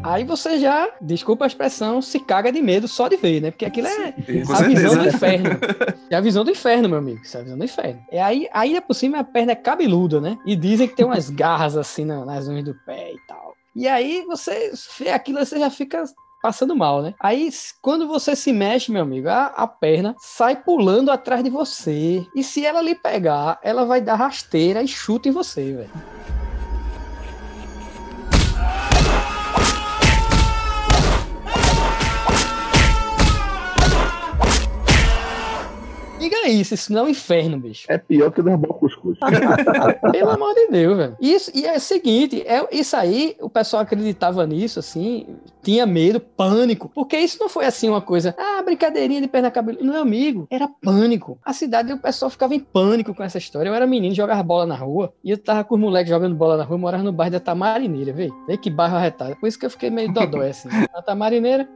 Aí 0.08 0.24
você 0.24 0.58
já, 0.58 0.88
desculpa 1.00 1.44
a 1.44 1.48
expressão, 1.48 2.00
se 2.00 2.20
caga 2.20 2.52
de 2.52 2.62
medo 2.62 2.86
só 2.86 3.08
de 3.08 3.16
ver, 3.16 3.40
né? 3.40 3.50
Porque 3.50 3.64
aquilo 3.64 3.88
é 3.88 4.12
Com 4.12 4.52
a 4.52 4.62
visão 4.62 4.90
certeza. 4.90 4.98
do 4.98 5.08
inferno. 5.08 5.50
É 6.10 6.16
a 6.16 6.20
visão 6.20 6.44
do 6.44 6.50
inferno, 6.50 6.88
meu 6.88 6.98
amigo. 6.98 7.20
Isso 7.22 7.36
é 7.36 7.40
a 7.40 7.42
visão 7.42 7.58
do 7.58 7.64
inferno. 7.64 8.00
É 8.10 8.22
aí, 8.22 8.48
aí 8.52 8.80
por 8.80 8.94
cima 8.94 9.18
a 9.18 9.24
perna 9.24 9.52
é 9.52 9.56
cabeluda, 9.56 10.20
né? 10.20 10.38
E 10.46 10.54
dizem 10.54 10.86
que 10.88 10.94
tem 10.94 11.04
umas 11.06 11.28
garras 11.30 11.76
assim 11.76 12.04
na- 12.04 12.24
nas 12.24 12.46
unhas 12.48 12.64
do 12.64 12.74
pé 12.86 13.12
e 13.12 13.18
tal. 13.26 13.54
E 13.74 13.86
aí 13.88 14.24
você 14.26 14.72
vê 14.98 15.10
aquilo, 15.10 15.38
você 15.38 15.58
já 15.58 15.68
fica 15.70 16.04
passando 16.42 16.76
mal, 16.76 17.02
né? 17.02 17.12
Aí 17.20 17.50
quando 17.82 18.06
você 18.06 18.36
se 18.36 18.52
mexe, 18.52 18.92
meu 18.92 19.02
amigo, 19.02 19.28
a, 19.28 19.46
a 19.46 19.66
perna 19.66 20.14
sai 20.18 20.54
pulando 20.56 21.10
atrás 21.10 21.42
de 21.42 21.50
você. 21.50 22.24
E 22.34 22.42
se 22.44 22.64
ela 22.64 22.80
lhe 22.80 22.94
pegar, 22.94 23.58
ela 23.62 23.84
vai 23.84 24.00
dar 24.00 24.14
rasteira 24.14 24.82
e 24.82 24.86
chuta 24.88 25.28
em 25.28 25.32
você, 25.32 25.72
velho. 25.72 25.90
you 36.26 36.35
Diga 36.46 36.60
isso, 36.60 36.74
isso 36.74 36.92
não 36.92 37.00
é 37.00 37.04
um 37.04 37.08
inferno, 37.08 37.58
bicho. 37.58 37.86
É 37.88 37.98
pior 37.98 38.30
que 38.30 38.40
derrubar 38.40 38.70
o 38.70 38.74
cuscuz. 38.74 39.18
Pelo 40.12 40.30
amor 40.30 40.54
de 40.54 40.68
Deus, 40.68 40.96
velho. 40.96 41.16
Isso, 41.20 41.50
e 41.54 41.66
é 41.66 41.76
o 41.76 41.80
seguinte, 41.80 42.42
é, 42.46 42.66
isso 42.70 42.96
aí, 42.96 43.36
o 43.40 43.50
pessoal 43.50 43.82
acreditava 43.82 44.46
nisso, 44.46 44.78
assim, 44.78 45.26
tinha 45.62 45.84
medo, 45.84 46.20
pânico, 46.20 46.88
porque 46.94 47.18
isso 47.18 47.38
não 47.40 47.48
foi 47.48 47.64
assim 47.66 47.88
uma 47.88 48.00
coisa, 48.00 48.34
ah, 48.38 48.62
brincadeirinha 48.62 49.20
de 49.20 49.26
perna 49.26 49.50
cabelo. 49.50 49.78
Não, 49.82 50.00
amigo, 50.00 50.46
era 50.48 50.68
pânico. 50.68 51.38
A 51.44 51.52
cidade, 51.52 51.92
o 51.92 51.98
pessoal 51.98 52.30
ficava 52.30 52.54
em 52.54 52.60
pânico 52.60 53.12
com 53.12 53.24
essa 53.24 53.38
história. 53.38 53.68
Eu 53.68 53.74
era 53.74 53.86
menino, 53.86 54.14
jogava 54.14 54.42
bola 54.42 54.66
na 54.66 54.76
rua, 54.76 55.12
e 55.24 55.30
eu 55.32 55.38
tava 55.38 55.64
com 55.64 55.74
os 55.74 55.80
moleques 55.80 56.10
jogando 56.10 56.36
bola 56.36 56.56
na 56.56 56.62
rua, 56.62 56.78
morava 56.78 57.02
no 57.02 57.12
bairro 57.12 57.32
da 57.32 57.40
Tamarineira, 57.40 58.12
vê? 58.12 58.30
Vê 58.46 58.56
que 58.56 58.70
bairro 58.70 58.96
arretado. 58.96 59.34
Por 59.36 59.48
isso 59.48 59.58
que 59.58 59.66
eu 59.66 59.70
fiquei 59.70 59.90
meio 59.90 60.12
dodói, 60.12 60.50
assim, 60.50 60.68
na 60.94 61.02
Tamarineira. 61.02 61.68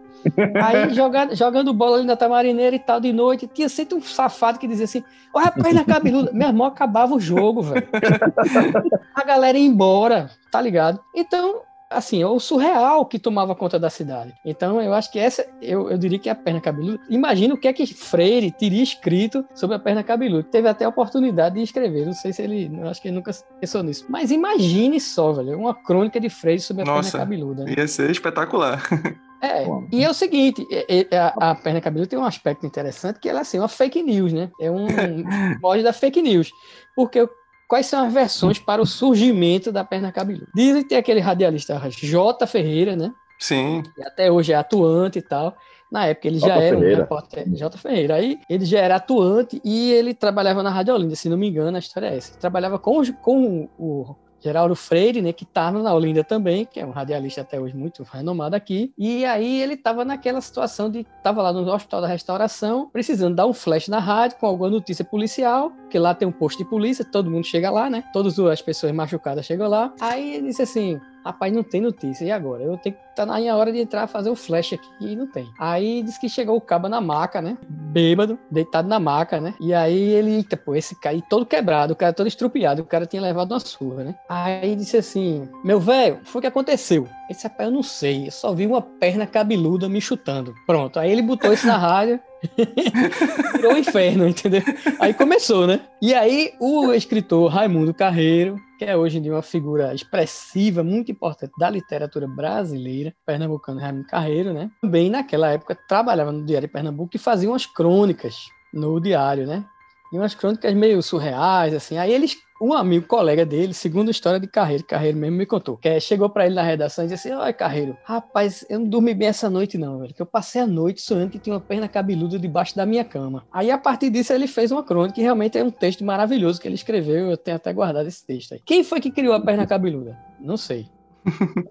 Aí 0.62 0.94
jogando, 0.94 1.34
jogando 1.34 1.72
bola 1.72 1.96
ali 1.96 2.06
na 2.06 2.14
Tamarineira 2.14 2.76
e 2.76 2.78
tal, 2.78 3.00
de 3.00 3.12
noite, 3.12 3.50
tinha 3.52 3.68
sempre 3.68 3.96
um 3.96 4.02
safado 4.02 4.58
que 4.60 4.68
dizia 4.68 4.84
assim: 4.84 5.02
Olha 5.34 5.48
a 5.48 5.50
perna 5.52 5.84
cabeluda. 5.84 6.30
Meu 6.32 6.48
irmão 6.48 6.66
acabava 6.66 7.14
o 7.14 7.20
jogo, 7.20 7.62
velho. 7.62 7.88
A 9.14 9.24
galera 9.24 9.58
ia 9.58 9.66
embora, 9.66 10.30
tá 10.50 10.60
ligado? 10.60 11.00
Então, 11.14 11.62
assim, 11.90 12.22
é 12.22 12.26
o 12.26 12.38
surreal 12.38 13.04
que 13.04 13.18
tomava 13.18 13.54
conta 13.54 13.78
da 13.78 13.90
cidade. 13.90 14.32
Então, 14.44 14.80
eu 14.80 14.94
acho 14.94 15.10
que 15.10 15.18
essa, 15.18 15.44
eu, 15.60 15.90
eu 15.90 15.98
diria 15.98 16.18
que 16.18 16.28
é 16.28 16.32
a 16.32 16.36
perna 16.36 16.60
cabeluda. 16.60 17.00
Imagina 17.08 17.54
o 17.54 17.58
que 17.58 17.66
é 17.66 17.72
que 17.72 17.86
Freire 17.86 18.52
teria 18.52 18.82
escrito 18.82 19.44
sobre 19.54 19.76
a 19.76 19.78
perna 19.78 20.02
cabeluda. 20.04 20.44
Teve 20.44 20.68
até 20.68 20.84
a 20.84 20.88
oportunidade 20.88 21.56
de 21.56 21.62
escrever. 21.62 22.06
Não 22.06 22.12
sei 22.12 22.32
se 22.32 22.42
ele, 22.42 22.70
eu 22.72 22.88
acho 22.88 23.02
que 23.02 23.08
ele 23.08 23.16
nunca 23.16 23.32
pensou 23.60 23.82
nisso. 23.82 24.06
Mas 24.08 24.30
imagine 24.30 25.00
só, 25.00 25.32
velho, 25.32 25.58
uma 25.58 25.74
crônica 25.74 26.20
de 26.20 26.28
Freire 26.30 26.60
sobre 26.60 26.82
a 26.82 26.86
Nossa. 26.86 27.12
perna 27.18 27.26
cabeluda. 27.26 27.64
né? 27.64 27.74
Ia 27.76 27.88
ser 27.88 28.10
espetacular. 28.10 28.82
É, 29.42 29.64
e 29.92 30.04
é 30.04 30.10
o 30.10 30.14
seguinte, 30.14 30.66
é- 30.70 31.06
é- 31.10 31.16
a, 31.18 31.50
a 31.50 31.54
perna 31.54 31.80
cabeluda 31.80 32.08
tem 32.08 32.18
um 32.18 32.24
aspecto 32.24 32.66
interessante 32.66 33.18
que 33.20 33.28
ela 33.28 33.38
é 33.38 33.42
assim, 33.42 33.58
uma 33.58 33.68
fake 33.68 34.02
news, 34.02 34.32
né? 34.32 34.50
É 34.60 34.70
um 34.70 34.86
mod 35.62 35.82
da 35.82 35.92
fake 35.92 36.20
news. 36.20 36.50
Porque 36.94 37.28
quais 37.68 37.86
são 37.86 38.04
as 38.06 38.12
versões 38.12 38.58
para 38.58 38.82
o 38.82 38.86
surgimento 38.86 39.72
da 39.72 39.84
perna 39.84 40.12
cabeluda? 40.12 40.46
Dizem 40.54 40.82
que 40.82 40.88
tem 40.90 40.98
aquele 40.98 41.20
radialista 41.20 41.80
J. 41.88 42.46
Ferreira, 42.46 42.94
né? 42.96 43.10
Sim. 43.38 43.82
Que 43.94 44.02
até 44.02 44.30
hoje 44.30 44.52
é 44.52 44.56
atuante 44.56 45.18
e 45.18 45.22
tal. 45.22 45.56
Na 45.90 46.06
época 46.06 46.28
ele 46.28 46.38
já 46.38 46.54
J. 46.54 46.62
era 46.62 46.76
um 46.76 46.80
Ferreira. 46.80 47.02
repórter. 47.02 47.48
J. 47.48 47.78
Ferreira. 47.78 48.14
Aí 48.16 48.38
ele 48.48 48.64
já 48.64 48.78
era 48.80 48.96
atuante 48.96 49.60
e 49.64 49.90
ele 49.92 50.12
trabalhava 50.14 50.62
na 50.62 50.70
Rádio 50.70 50.94
Olinda, 50.94 51.16
se 51.16 51.28
não 51.28 51.36
me 51.38 51.48
engano, 51.48 51.76
a 51.76 51.80
história 51.80 52.08
é 52.08 52.16
essa. 52.16 52.32
Ele 52.32 52.40
trabalhava 52.40 52.78
com, 52.78 53.00
com 53.14 53.68
o 53.78 54.14
Geraldo 54.40 54.74
Freire, 54.74 55.20
né, 55.20 55.32
que 55.32 55.44
estava 55.44 55.82
na 55.82 55.94
Olinda 55.94 56.24
também, 56.24 56.64
que 56.64 56.80
é 56.80 56.86
um 56.86 56.90
radialista 56.90 57.42
até 57.42 57.60
hoje 57.60 57.76
muito 57.76 58.02
renomado 58.02 58.56
aqui. 58.56 58.92
E 58.96 59.24
aí 59.24 59.60
ele 59.60 59.74
estava 59.74 60.04
naquela 60.04 60.40
situação 60.40 60.90
de 60.90 61.06
estava 61.18 61.42
lá 61.42 61.52
no 61.52 61.70
Hospital 61.70 62.00
da 62.00 62.06
Restauração, 62.06 62.88
precisando 62.92 63.34
dar 63.34 63.46
um 63.46 63.52
flash 63.52 63.88
na 63.88 63.98
rádio 63.98 64.38
com 64.38 64.46
alguma 64.46 64.70
notícia 64.70 65.04
policial, 65.04 65.72
que 65.90 65.98
lá 65.98 66.14
tem 66.14 66.26
um 66.26 66.32
posto 66.32 66.58
de 66.58 66.64
polícia, 66.64 67.04
todo 67.04 67.30
mundo 67.30 67.46
chega 67.46 67.70
lá, 67.70 67.90
né? 67.90 68.04
Todas 68.12 68.38
as 68.38 68.62
pessoas 68.62 68.92
machucadas 68.92 69.44
chegam 69.44 69.68
lá. 69.68 69.92
Aí 70.00 70.36
ele 70.36 70.48
disse 70.48 70.62
assim: 70.62 71.00
Rapaz, 71.24 71.52
não 71.52 71.62
tem 71.62 71.80
notícia. 71.80 72.24
E 72.24 72.30
agora? 72.30 72.62
Eu 72.62 72.76
tenho 72.78 72.94
que 72.94 73.10
tá 73.14 73.26
na 73.26 73.56
hora 73.56 73.72
de 73.72 73.78
entrar 73.78 74.06
fazer 74.06 74.30
o 74.30 74.36
flash 74.36 74.72
aqui 74.72 74.88
e 75.00 75.16
não 75.16 75.26
tem. 75.26 75.48
Aí 75.58 76.02
disse 76.02 76.18
que 76.18 76.28
chegou 76.28 76.56
o 76.56 76.60
caba 76.60 76.88
na 76.88 77.00
maca, 77.00 77.42
né? 77.42 77.58
Bêbado, 77.68 78.38
deitado 78.50 78.88
na 78.88 78.98
maca, 78.98 79.40
né? 79.40 79.54
E 79.60 79.74
aí 79.74 79.98
ele, 79.98 80.36
eita, 80.36 80.56
pô, 80.56 80.74
esse 80.74 80.98
cara 80.98 81.20
todo 81.28 81.44
quebrado, 81.44 81.92
o 81.92 81.96
cara 81.96 82.12
todo 82.12 82.26
estrupiado, 82.26 82.82
o 82.82 82.86
cara 82.86 83.06
tinha 83.06 83.20
levado 83.20 83.52
uma 83.52 83.60
surra, 83.60 84.04
né? 84.04 84.14
Aí 84.28 84.74
disse 84.74 84.96
assim: 84.96 85.48
Meu 85.64 85.78
velho, 85.78 86.20
foi 86.24 86.38
o 86.38 86.42
que 86.42 86.46
aconteceu. 86.46 87.06
Esse 87.28 87.44
rapaz, 87.44 87.68
eu 87.68 87.74
não 87.74 87.82
sei, 87.82 88.28
eu 88.28 88.32
só 88.32 88.54
vi 88.54 88.66
uma 88.66 88.80
perna 88.80 89.26
cabeluda 89.26 89.88
me 89.88 90.00
chutando. 90.00 90.54
Pronto, 90.66 90.98
aí 90.98 91.10
ele 91.10 91.22
botou 91.22 91.52
isso 91.52 91.66
na 91.66 91.76
rádio. 91.76 92.18
Virou 93.56 93.74
o 93.74 93.78
inferno, 93.78 94.26
entendeu? 94.26 94.62
Aí 94.98 95.12
começou, 95.12 95.66
né? 95.66 95.80
E 96.00 96.14
aí 96.14 96.52
o 96.58 96.92
escritor 96.92 97.50
Raimundo 97.50 97.92
Carreiro, 97.92 98.56
que 98.80 98.86
é 98.86 98.96
hoje 98.96 99.18
em 99.18 99.20
dia 99.20 99.34
uma 99.34 99.42
figura 99.42 99.94
expressiva, 99.94 100.82
muito 100.82 101.12
importante 101.12 101.52
da 101.58 101.68
literatura 101.68 102.26
brasileira, 102.26 103.14
pernambucano 103.26 103.78
Raimundo 103.78 104.06
Carreiro, 104.06 104.54
né? 104.54 104.70
Também 104.80 105.10
naquela 105.10 105.50
época 105.50 105.74
trabalhava 105.86 106.32
no 106.32 106.46
Diário 106.46 106.66
de 106.66 106.72
Pernambuco 106.72 107.14
e 107.14 107.18
fazia 107.18 107.50
umas 107.50 107.66
crônicas 107.66 108.48
no 108.72 108.98
diário, 108.98 109.46
né? 109.46 109.66
E 110.10 110.16
umas 110.16 110.34
crônicas 110.34 110.72
meio 110.72 111.02
surreais, 111.02 111.74
assim. 111.74 111.98
Aí 111.98 112.10
eles, 112.10 112.38
um 112.60 112.74
amigo, 112.74 113.06
colega 113.06 113.46
dele, 113.46 113.72
segundo 113.72 114.10
história 114.10 114.38
de 114.38 114.46
Carreiro, 114.46 114.84
Carreiro 114.84 115.16
mesmo 115.16 115.36
me 115.36 115.46
contou, 115.46 115.76
que 115.76 115.98
chegou 115.98 116.28
pra 116.28 116.44
ele 116.46 116.54
na 116.54 116.62
redação 116.62 117.04
e 117.04 117.08
disse 117.08 117.28
assim: 117.28 117.36
Olha, 117.36 117.52
Carreiro, 117.52 117.96
rapaz, 118.04 118.64
eu 118.68 118.78
não 118.78 118.88
dormi 118.88 119.14
bem 119.14 119.28
essa 119.28 119.48
noite, 119.48 119.78
não, 119.78 119.98
velho. 119.98 120.12
Que 120.12 120.20
eu 120.20 120.26
passei 120.26 120.60
a 120.60 120.66
noite 120.66 121.00
sonhando 121.00 121.30
que 121.30 121.38
tinha 121.38 121.54
uma 121.54 121.60
perna 121.60 121.88
cabeluda 121.88 122.38
debaixo 122.38 122.76
da 122.76 122.84
minha 122.84 123.04
cama. 123.04 123.46
Aí, 123.50 123.70
a 123.70 123.78
partir 123.78 124.10
disso, 124.10 124.32
ele 124.32 124.46
fez 124.46 124.70
uma 124.70 124.84
crônica 124.84 125.14
que 125.14 125.22
realmente 125.22 125.56
é 125.56 125.64
um 125.64 125.70
texto 125.70 126.04
maravilhoso 126.04 126.60
que 126.60 126.68
ele 126.68 126.74
escreveu. 126.74 127.30
Eu 127.30 127.36
tenho 127.36 127.56
até 127.56 127.72
guardado 127.72 128.06
esse 128.06 128.24
texto 128.26 128.52
aí. 128.52 128.60
Quem 128.64 128.84
foi 128.84 129.00
que 129.00 129.10
criou 129.10 129.34
a 129.34 129.40
perna 129.40 129.66
cabeluda? 129.66 130.18
Não 130.38 130.56
sei. 130.56 130.86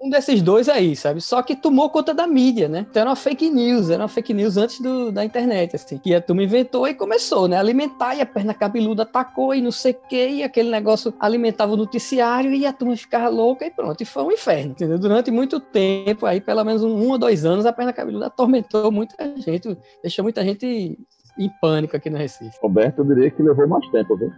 Um 0.01 0.09
desses 0.09 0.41
dois 0.41 0.69
aí, 0.69 0.95
sabe? 0.95 1.21
Só 1.21 1.41
que 1.41 1.55
tomou 1.55 1.89
conta 1.89 2.13
da 2.13 2.27
mídia, 2.27 2.67
né? 2.67 2.85
Então 2.89 3.01
era 3.01 3.09
uma 3.09 3.15
fake 3.15 3.49
news, 3.49 3.89
era 3.89 4.03
uma 4.03 4.07
fake 4.07 4.33
news 4.33 4.57
antes 4.57 4.79
do, 4.79 5.11
da 5.11 5.25
internet, 5.25 5.75
assim. 5.75 5.97
Que 5.97 6.13
a 6.13 6.21
turma 6.21 6.43
inventou 6.43 6.87
e 6.87 6.93
começou, 6.93 7.47
né? 7.47 7.57
Alimentar 7.57 8.15
e 8.15 8.21
a 8.21 8.25
perna 8.25 8.53
cabeluda 8.53 9.03
atacou 9.03 9.53
e 9.53 9.61
não 9.61 9.71
sei 9.71 9.93
o 9.93 10.07
que, 10.07 10.27
e 10.29 10.43
aquele 10.43 10.69
negócio 10.69 11.13
alimentava 11.19 11.73
o 11.73 11.77
noticiário 11.77 12.53
e 12.53 12.65
a 12.65 12.73
turma 12.73 12.95
ficava 12.95 13.29
louca 13.29 13.65
e 13.65 13.71
pronto. 13.71 14.01
E 14.01 14.05
foi 14.05 14.23
um 14.23 14.31
inferno, 14.31 14.71
entendeu? 14.71 14.99
Durante 14.99 15.31
muito 15.31 15.59
tempo, 15.59 16.25
aí 16.25 16.39
pelo 16.39 16.63
menos 16.63 16.83
um, 16.83 16.95
um 16.95 17.09
ou 17.09 17.17
dois 17.17 17.45
anos, 17.45 17.65
a 17.65 17.73
perna 17.73 17.93
cabeluda 17.93 18.27
atormentou 18.27 18.91
muita 18.91 19.15
gente, 19.37 19.77
deixou 20.01 20.23
muita 20.23 20.43
gente 20.43 20.97
em 21.37 21.49
pânico 21.61 21.95
aqui 21.95 22.09
no 22.09 22.17
Recife. 22.17 22.57
Roberto, 22.61 22.99
eu 22.99 23.05
diria 23.05 23.31
que 23.31 23.41
levou 23.41 23.67
mais 23.67 23.87
tempo, 23.89 24.17
viu? 24.17 24.31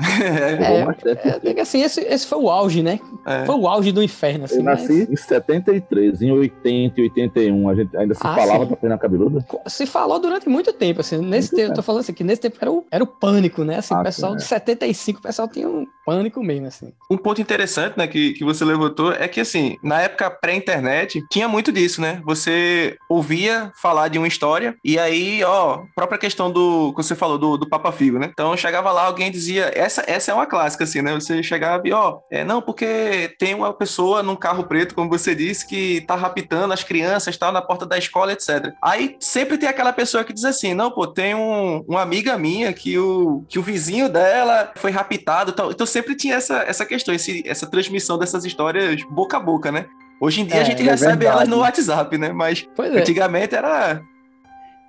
É, 0.00 0.56
tempo. 0.56 1.08
É, 1.08 1.38
porque, 1.40 1.60
assim, 1.60 1.82
esse, 1.82 2.00
esse 2.02 2.26
foi 2.26 2.38
o 2.38 2.50
auge, 2.50 2.82
né? 2.82 3.00
É. 3.26 3.44
Foi 3.44 3.54
o 3.54 3.66
auge 3.66 3.92
do 3.92 4.02
inferno, 4.02 4.44
assim. 4.44 4.56
Eu 4.58 4.62
nasci 4.62 4.92
mas- 4.92 5.10
em 5.10 5.16
73, 5.16 6.22
em 6.22 6.32
80 6.32 7.00
e 7.00 7.04
81, 7.04 7.68
a 7.68 7.74
gente 7.74 7.96
ainda 7.96 8.14
se 8.14 8.20
Ah, 8.24 8.34
falava 8.34 8.64
sim. 8.64 8.70
da 8.70 8.76
pena 8.76 8.98
cabeluda. 8.98 9.44
se 9.66 9.86
falou 9.86 10.18
durante 10.18 10.48
muito 10.48 10.72
tempo, 10.72 11.00
assim, 11.00 11.16
nesse 11.18 11.52
Muito 11.52 11.56
tempo, 11.56 11.72
eu 11.72 11.74
tô 11.76 11.82
falando 11.82 12.00
assim, 12.00 12.12
que 12.12 12.24
nesse 12.24 12.42
tempo 12.42 12.56
era 12.60 12.70
o, 12.70 12.84
era 12.90 13.02
o 13.04 13.06
pânico, 13.06 13.64
né, 13.64 13.76
assim, 13.78 13.94
Ah, 13.94 14.00
o 14.00 14.02
pessoal 14.04 14.32
sim, 14.32 14.38
de 14.38 14.44
é. 14.44 14.46
75, 14.46 15.18
o 15.18 15.22
pessoal 15.22 15.48
tinha 15.48 15.68
um 15.68 15.86
pânico 16.04 16.42
mesmo, 16.42 16.66
assim. 16.66 16.92
Um 17.10 17.16
ponto 17.16 17.40
interessante, 17.40 17.96
né, 17.96 18.06
que, 18.06 18.32
que 18.34 18.44
você 18.44 18.64
levantou 18.64 19.12
é 19.12 19.26
que, 19.28 19.40
assim, 19.40 19.76
na 19.82 20.00
época 20.02 20.30
pré-internet, 20.30 21.22
tinha 21.30 21.48
muito 21.48 21.72
disso, 21.72 22.00
né? 22.00 22.20
Você 22.24 22.96
ouvia 23.08 23.72
falar 23.80 24.08
de 24.08 24.18
uma 24.18 24.28
história 24.28 24.76
e 24.84 24.98
aí, 24.98 25.42
ó, 25.44 25.82
própria 25.94 26.18
questão 26.18 26.50
do 26.50 26.92
que 26.94 27.02
você 27.02 27.14
falou, 27.14 27.38
do, 27.38 27.56
do 27.56 27.68
Papa 27.68 27.90
Figo, 27.92 28.18
né? 28.18 28.28
Então, 28.32 28.56
chegava 28.56 28.92
lá, 28.92 29.04
alguém 29.06 29.30
dizia, 29.30 29.72
essa, 29.86 30.04
essa 30.06 30.30
é 30.30 30.34
uma 30.34 30.46
clássica, 30.46 30.84
assim, 30.84 31.00
né? 31.00 31.14
Você 31.14 31.42
chegava 31.42 31.86
e, 31.86 31.92
ó, 31.92 32.18
é, 32.30 32.44
não, 32.44 32.60
porque 32.60 33.34
tem 33.38 33.54
uma 33.54 33.72
pessoa 33.72 34.22
num 34.22 34.36
carro 34.36 34.64
preto, 34.64 34.94
como 34.94 35.08
você 35.08 35.34
disse, 35.34 35.66
que 35.66 36.02
tá 36.02 36.14
raptando 36.14 36.74
as 36.74 36.82
crianças, 36.82 37.36
tal, 37.36 37.52
na 37.52 37.62
porta 37.62 37.86
da 37.86 37.96
escola, 37.96 38.32
etc. 38.32 38.72
Aí, 38.82 39.16
sempre 39.20 39.56
tem 39.56 39.68
aquela 39.68 39.92
pessoa 39.92 40.24
que 40.24 40.32
diz 40.32 40.44
assim, 40.44 40.74
não, 40.74 40.90
pô, 40.90 41.06
tem 41.06 41.34
um, 41.34 41.84
uma 41.88 42.02
amiga 42.02 42.36
minha 42.36 42.72
que 42.72 42.98
o, 42.98 43.44
que 43.48 43.58
o 43.58 43.62
vizinho 43.62 44.08
dela 44.08 44.72
foi 44.76 44.90
raptado, 44.90 45.52
tal. 45.52 45.70
Então, 45.70 45.86
sempre 45.86 46.14
tinha 46.14 46.34
essa, 46.34 46.58
essa 46.62 46.84
questão, 46.84 47.14
esse, 47.14 47.42
essa 47.46 47.66
transmissão 47.66 48.18
dessas 48.18 48.44
histórias 48.44 49.02
boca 49.10 49.36
a 49.36 49.40
boca, 49.40 49.70
né? 49.70 49.86
Hoje 50.20 50.40
em 50.40 50.46
dia 50.46 50.56
É, 50.56 50.60
a 50.60 50.64
gente 50.64 50.82
é 50.82 50.90
recebe 50.90 51.16
verdade. 51.24 51.36
elas 51.36 51.48
no 51.48 51.58
WhatsApp, 51.58 52.18
né? 52.18 52.32
Mas 52.32 52.66
é, 52.78 52.98
antigamente 52.98 53.54
era. 53.54 54.00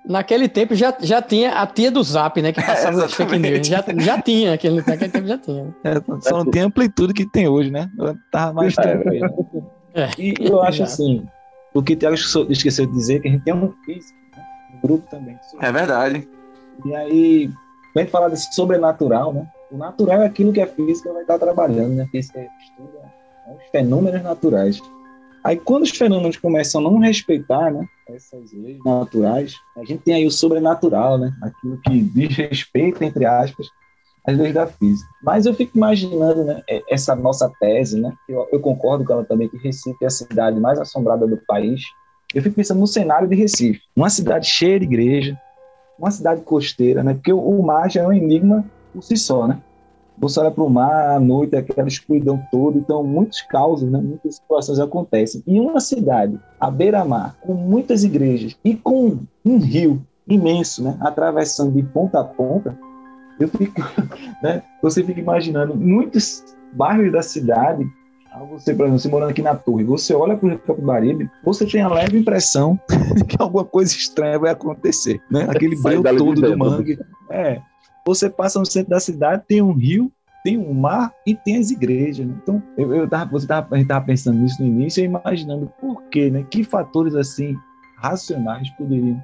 Naquele 0.08 0.48
tempo 0.48 0.74
já, 0.74 0.94
já 1.00 1.20
tinha 1.22 1.52
a 1.52 1.66
tia 1.66 1.90
do 1.90 2.02
Zap, 2.02 2.40
né, 2.40 2.52
que 2.52 2.60
passava 2.64 3.04
as 3.04 3.12
fake 3.14 3.38
news, 3.38 3.66
já, 3.66 3.84
já 3.98 4.20
tinha, 4.20 4.54
aquele, 4.54 4.76
naquele 4.78 5.08
tempo 5.10 5.26
já 5.28 5.38
tinha. 5.38 5.74
É, 5.84 5.94
só 6.20 6.38
não 6.42 6.50
tem 6.50 6.62
a 6.62 6.66
amplitude 6.66 7.12
que 7.12 7.26
tem 7.30 7.46
hoje, 7.46 7.70
né? 7.70 7.90
Eu 7.98 8.16
tava 8.30 8.52
mais 8.54 8.76
É. 8.78 8.82
tranquilo. 8.82 9.28
E 10.18 10.34
eu 10.40 10.60
acho 10.64 10.82
assim, 10.82 11.26
o 11.74 11.82
que 11.82 11.92
o 11.92 11.96
Thiago 11.96 12.14
esqueceu- 12.14 12.46
esqueceu 12.50 12.86
de 12.86 12.92
dizer, 12.92 13.20
que 13.20 13.28
a 13.28 13.30
gente 13.30 13.44
tem 13.44 13.54
um 13.54 13.72
físico, 13.84 14.18
né? 14.36 14.42
um 14.74 14.80
grupo 14.86 15.08
também. 15.10 15.38
É 15.60 15.70
verdade. 15.70 16.26
E 16.84 16.94
aí, 16.94 17.48
quando 17.92 17.96
a 17.96 18.00
gente 18.00 18.10
fala 18.10 18.30
desse 18.30 18.52
sobrenatural, 18.54 19.32
né? 19.32 19.46
O 19.70 19.76
natural 19.76 20.22
é 20.22 20.26
aquilo 20.26 20.52
que 20.52 20.60
a 20.62 20.66
física 20.66 21.12
vai 21.12 21.22
estar 21.22 21.38
trabalhando, 21.38 21.90
né? 21.94 22.04
A 22.04 22.08
física 22.08 22.40
estuda 22.40 22.98
os 23.54 23.70
fenômenos 23.70 24.22
naturais. 24.22 24.80
Aí 25.44 25.56
quando 25.56 25.84
os 25.84 25.90
fenômenos 25.90 26.36
começam 26.36 26.80
a 26.80 26.84
não 26.84 26.98
respeitar, 26.98 27.70
né, 27.70 27.86
essas 28.08 28.52
leis 28.52 28.78
naturais, 28.84 29.54
a 29.76 29.84
gente 29.84 30.02
tem 30.02 30.14
aí 30.14 30.26
o 30.26 30.30
sobrenatural, 30.30 31.18
né, 31.18 31.32
aquilo 31.42 31.80
que 31.82 32.00
diz 32.02 32.36
respeito, 32.36 33.02
entre 33.02 33.24
aspas, 33.24 33.66
às 34.26 34.36
leis 34.36 34.54
da 34.54 34.66
física. 34.66 35.08
Mas 35.22 35.46
eu 35.46 35.54
fico 35.54 35.76
imaginando, 35.76 36.44
né, 36.44 36.62
essa 36.88 37.14
nossa 37.14 37.50
tese, 37.60 38.00
né, 38.00 38.12
eu, 38.28 38.48
eu 38.52 38.60
concordo 38.60 39.04
com 39.04 39.12
ela 39.12 39.24
também, 39.24 39.48
que 39.48 39.56
Recife 39.56 40.02
é 40.02 40.06
a 40.06 40.10
cidade 40.10 40.58
mais 40.58 40.78
assombrada 40.78 41.26
do 41.26 41.38
país. 41.46 41.82
Eu 42.34 42.42
fico 42.42 42.56
pensando 42.56 42.80
no 42.80 42.86
cenário 42.86 43.28
de 43.28 43.36
Recife, 43.36 43.80
uma 43.94 44.10
cidade 44.10 44.46
cheia 44.46 44.78
de 44.78 44.86
igreja, 44.86 45.38
uma 45.98 46.10
cidade 46.10 46.42
costeira, 46.42 47.02
né, 47.02 47.14
porque 47.14 47.32
o, 47.32 47.38
o 47.38 47.62
mar 47.62 47.90
já 47.90 48.02
é 48.02 48.06
um 48.06 48.12
enigma 48.12 48.64
por 48.92 49.02
si 49.02 49.16
só, 49.16 49.46
né, 49.46 49.60
você 50.20 50.40
olha 50.40 50.50
para 50.50 50.64
o 50.64 50.70
mar 50.70 51.16
à 51.16 51.20
noite, 51.20 51.56
aquela 51.56 51.86
escuridão 51.86 52.42
toda, 52.50 52.78
então 52.78 53.02
muitos 53.04 53.40
causos, 53.42 53.88
né, 53.90 54.00
muitas 54.00 54.36
situações 54.36 54.78
acontecem. 54.78 55.42
E 55.46 55.60
uma 55.60 55.80
cidade, 55.80 56.38
à 56.60 56.70
beira-mar, 56.70 57.36
com 57.40 57.54
muitas 57.54 58.04
igrejas 58.04 58.56
e 58.64 58.74
com 58.74 59.18
um 59.44 59.58
rio 59.58 60.02
imenso, 60.26 60.82
né, 60.82 60.96
atravessando 61.00 61.72
de 61.72 61.82
ponta 61.82 62.20
a 62.20 62.24
ponta, 62.24 62.76
eu 63.38 63.48
fico, 63.48 63.80
né, 64.42 64.62
você 64.82 65.02
fica 65.04 65.20
imaginando 65.20 65.74
muitos 65.74 66.44
bairros 66.72 67.12
da 67.12 67.22
cidade. 67.22 67.86
Você, 68.50 68.72
por 68.72 68.84
exemplo, 68.84 69.00
você 69.00 69.08
morando 69.08 69.30
aqui 69.30 69.42
na 69.42 69.54
torre, 69.56 69.82
você 69.82 70.14
olha 70.14 70.36
para 70.36 70.46
o 70.46 70.50
Rio 70.50 70.58
Capibaribe, 70.60 71.30
você 71.42 71.66
tem 71.66 71.80
a 71.80 71.88
leve 71.88 72.18
impressão 72.18 72.78
de 73.16 73.24
que 73.26 73.36
alguma 73.40 73.64
coisa 73.64 73.92
estranha 73.92 74.38
vai 74.38 74.52
acontecer, 74.52 75.20
né? 75.28 75.46
Aquele 75.48 75.74
bairro 75.80 76.04
todo 76.04 76.40
do 76.40 76.56
mangue. 76.56 77.00
É, 77.30 77.60
você 78.06 78.30
passa 78.30 78.58
no 78.58 78.66
centro 78.66 78.90
da 78.90 79.00
cidade, 79.00 79.44
tem 79.46 79.62
um 79.62 79.72
rio, 79.72 80.10
tem 80.44 80.56
um 80.56 80.72
mar 80.72 81.12
e 81.26 81.34
tem 81.34 81.56
as 81.56 81.70
igrejas. 81.70 82.26
Né? 82.26 82.34
Então, 82.42 82.62
eu, 82.76 82.94
eu 82.94 83.08
tava, 83.08 83.30
você 83.30 83.46
tava, 83.46 83.68
a 83.70 83.76
gente 83.76 83.84
estava 83.84 84.04
pensando 84.04 84.38
nisso 84.38 84.62
no 84.62 84.68
início 84.68 85.04
imaginando 85.04 85.72
por 85.80 86.02
quê, 86.04 86.30
né? 86.30 86.44
Que 86.50 86.64
fatores 86.64 87.14
assim 87.14 87.56
racionais 87.96 88.70
poderiam 88.70 89.22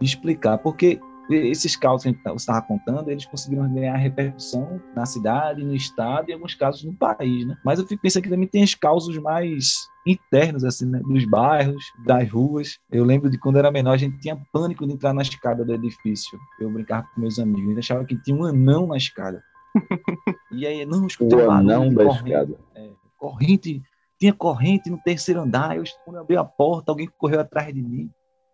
explicar? 0.00 0.58
Porque 0.58 1.00
esses 1.36 1.76
casos 1.76 2.04
que 2.04 2.12
tá, 2.22 2.32
estava 2.34 2.62
contando, 2.62 3.10
eles 3.10 3.24
conseguiram 3.26 3.72
ganhar 3.72 3.96
repercussão 3.96 4.80
na 4.94 5.06
cidade, 5.06 5.64
no 5.64 5.74
estado 5.74 6.28
e 6.28 6.32
em 6.32 6.34
alguns 6.34 6.54
casos 6.54 6.82
no 6.84 6.94
país, 6.94 7.46
né? 7.46 7.56
Mas 7.64 7.78
eu 7.78 7.86
fico 7.86 8.02
pensando 8.02 8.22
que 8.22 8.28
também 8.28 8.48
tem 8.48 8.64
os 8.64 8.74
causos 8.74 9.16
mais 9.18 9.74
internos, 10.06 10.64
assim, 10.64 10.86
né? 10.86 11.00
Dos 11.00 11.24
bairros, 11.24 11.84
das 12.04 12.30
ruas. 12.30 12.78
Eu 12.90 13.04
lembro 13.04 13.30
de 13.30 13.38
quando 13.38 13.58
era 13.58 13.70
menor, 13.70 13.92
a 13.92 13.98
gente 13.98 14.18
tinha 14.18 14.40
pânico 14.52 14.86
de 14.86 14.94
entrar 14.94 15.12
na 15.12 15.22
escada 15.22 15.64
do 15.64 15.74
edifício. 15.74 16.38
Eu 16.60 16.70
brincava 16.70 17.06
com 17.14 17.20
meus 17.20 17.38
amigos, 17.38 17.76
a 17.76 17.78
achava 17.78 18.04
que 18.04 18.16
tinha 18.22 18.36
um 18.36 18.44
anão 18.44 18.86
na 18.86 18.96
escada. 18.96 19.42
e 20.50 20.66
aí, 20.66 20.84
não, 20.84 21.06
escutei 21.06 21.38
um 21.38 21.50
anão 21.50 21.92
da 21.92 22.04
corrente, 22.04 22.28
escada. 22.28 22.58
É, 22.74 22.90
corrente, 23.16 23.82
tinha 24.18 24.32
corrente 24.32 24.90
no 24.90 24.98
terceiro 24.98 25.40
andar, 25.40 25.76
eu, 25.76 25.84
quando 26.04 26.16
eu 26.16 26.22
abri 26.22 26.36
a 26.36 26.44
porta, 26.44 26.90
alguém 26.90 27.08
correu 27.18 27.40
atrás 27.40 27.72
de 27.72 27.82
mim, 27.82 28.10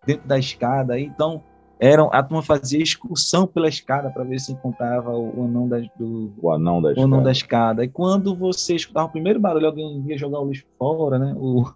dentro 0.06 0.28
da 0.28 0.38
escada, 0.38 0.98
então 0.98 1.42
eram, 1.78 2.08
a 2.12 2.22
turma 2.22 2.42
fazia 2.42 2.82
excursão 2.82 3.46
pela 3.46 3.68
escada 3.68 4.10
para 4.10 4.24
ver 4.24 4.40
se 4.40 4.52
encontrava 4.52 5.10
o, 5.10 5.44
anão 5.44 5.68
da, 5.68 5.78
do, 5.98 6.32
o 6.40 6.50
anão 6.50 6.80
da, 6.80 6.92
o 6.92 7.02
anão 7.02 7.22
da 7.22 7.30
escada. 7.30 7.84
E 7.84 7.88
quando 7.88 8.34
você 8.34 8.74
escutava 8.74 9.06
o 9.06 9.12
primeiro 9.12 9.38
barulho, 9.38 9.66
alguém 9.66 10.02
ia 10.06 10.16
jogar 10.16 10.40
o 10.40 10.48
lixo 10.48 10.64
fora, 10.78 11.18
né? 11.18 11.34
Ou, 11.38 11.70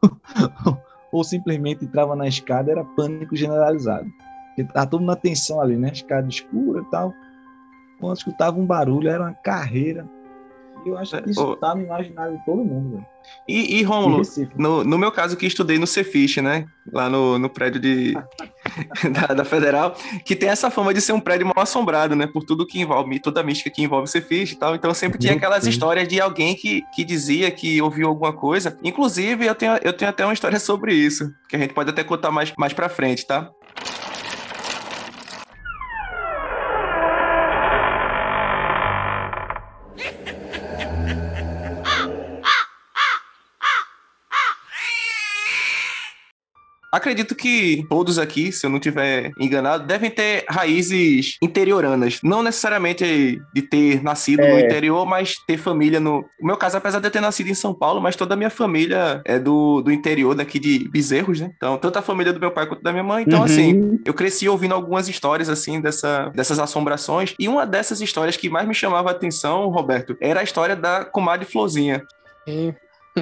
ou 1.12 1.22
simplesmente 1.22 1.84
entrava 1.84 2.16
na 2.16 2.26
escada, 2.26 2.70
era 2.70 2.84
pânico 2.84 3.36
generalizado. 3.36 4.08
Porque 4.48 4.62
estava 4.62 4.86
todo 4.86 5.04
na 5.04 5.16
tensão 5.16 5.60
ali, 5.60 5.76
né? 5.76 5.90
Escada 5.92 6.28
escura 6.28 6.80
e 6.80 6.90
tal. 6.90 7.12
Quando 8.00 8.16
escutava 8.16 8.58
um 8.58 8.64
barulho, 8.64 9.10
era 9.10 9.22
uma 9.22 9.34
carreira 9.34 10.08
eu 10.88 10.96
acho 10.96 11.22
que 11.22 11.30
isso 11.30 11.52
está 11.52 11.74
no 11.74 11.82
imaginário 11.82 12.36
de 12.38 12.44
todo 12.44 12.64
mundo. 12.64 13.04
E, 13.46 13.78
e 13.78 13.82
Romulo, 13.82 14.22
no, 14.56 14.84
no 14.84 14.98
meu 14.98 15.12
caso 15.12 15.36
que 15.36 15.46
estudei 15.46 15.78
no 15.78 15.86
Cefish, 15.86 16.38
né? 16.38 16.66
Lá 16.92 17.08
no, 17.08 17.38
no 17.38 17.48
prédio 17.50 17.80
de, 17.80 18.14
da, 19.12 19.34
da, 19.34 19.44
Federal, 19.44 19.94
que 20.24 20.34
tem 20.34 20.48
essa 20.48 20.70
fama 20.70 20.94
de 20.94 21.00
ser 21.00 21.12
um 21.12 21.20
prédio 21.20 21.46
mal 21.46 21.62
assombrado, 21.62 22.16
né? 22.16 22.26
Por 22.26 22.44
tudo 22.44 22.66
que 22.66 22.80
envolve, 22.80 23.20
toda 23.20 23.40
a 23.40 23.44
mística 23.44 23.70
que 23.70 23.82
envolve 23.82 24.04
o 24.04 24.10
Cefish 24.10 24.52
e 24.52 24.56
tal. 24.56 24.74
Então 24.74 24.92
sempre 24.94 25.18
tinha 25.18 25.34
aquelas 25.34 25.66
histórias 25.66 26.08
de 26.08 26.20
alguém 26.20 26.54
que, 26.54 26.82
que 26.94 27.04
dizia 27.04 27.50
que 27.50 27.80
ouviu 27.82 28.08
alguma 28.08 28.32
coisa. 28.32 28.78
Inclusive, 28.82 29.46
eu 29.46 29.54
tenho, 29.54 29.78
eu 29.82 29.92
tenho 29.92 30.10
até 30.10 30.24
uma 30.24 30.34
história 30.34 30.58
sobre 30.60 30.94
isso, 30.94 31.32
que 31.48 31.56
a 31.56 31.58
gente 31.58 31.74
pode 31.74 31.90
até 31.90 32.02
contar 32.02 32.30
mais, 32.30 32.52
mais 32.56 32.72
pra 32.72 32.88
frente, 32.88 33.26
tá? 33.26 33.50
Acredito 46.92 47.34
que 47.34 47.86
todos 47.88 48.18
aqui, 48.18 48.50
se 48.50 48.66
eu 48.66 48.70
não 48.70 48.80
tiver 48.80 49.30
enganado, 49.38 49.86
devem 49.86 50.10
ter 50.10 50.44
raízes 50.48 51.36
interioranas. 51.40 52.18
Não 52.22 52.42
necessariamente 52.42 53.40
de 53.54 53.62
ter 53.62 54.02
nascido 54.02 54.40
é. 54.40 54.52
no 54.52 54.58
interior, 54.58 55.06
mas 55.06 55.36
ter 55.46 55.56
família 55.56 56.00
no. 56.00 56.24
O 56.40 56.46
meu 56.46 56.56
caso, 56.56 56.76
apesar 56.76 56.98
de 56.98 57.06
eu 57.06 57.10
ter 57.10 57.20
nascido 57.20 57.48
em 57.48 57.54
São 57.54 57.72
Paulo, 57.72 58.00
mas 58.00 58.16
toda 58.16 58.34
a 58.34 58.36
minha 58.36 58.50
família 58.50 59.22
é 59.24 59.38
do, 59.38 59.80
do 59.82 59.92
interior 59.92 60.34
daqui 60.34 60.58
de 60.58 60.88
Bezerros, 60.88 61.40
né? 61.40 61.52
Então, 61.56 61.78
tanto 61.78 61.98
a 61.98 62.02
família 62.02 62.32
do 62.32 62.40
meu 62.40 62.50
pai 62.50 62.66
quanto 62.66 62.82
da 62.82 62.90
minha 62.90 63.04
mãe. 63.04 63.24
Então, 63.26 63.40
uhum. 63.40 63.44
assim, 63.44 64.00
eu 64.04 64.12
cresci 64.12 64.48
ouvindo 64.48 64.74
algumas 64.74 65.08
histórias, 65.08 65.48
assim, 65.48 65.80
dessa, 65.80 66.30
dessas 66.34 66.58
assombrações. 66.58 67.34
E 67.38 67.48
uma 67.48 67.64
dessas 67.64 68.00
histórias 68.00 68.36
que 68.36 68.50
mais 68.50 68.66
me 68.66 68.74
chamava 68.74 69.10
a 69.10 69.12
atenção, 69.12 69.68
Roberto, 69.68 70.16
era 70.20 70.40
a 70.40 70.44
história 70.44 70.74
da 70.74 71.04
comadre 71.04 71.46
Florzinha. 71.46 72.02
Sim. 72.44 72.74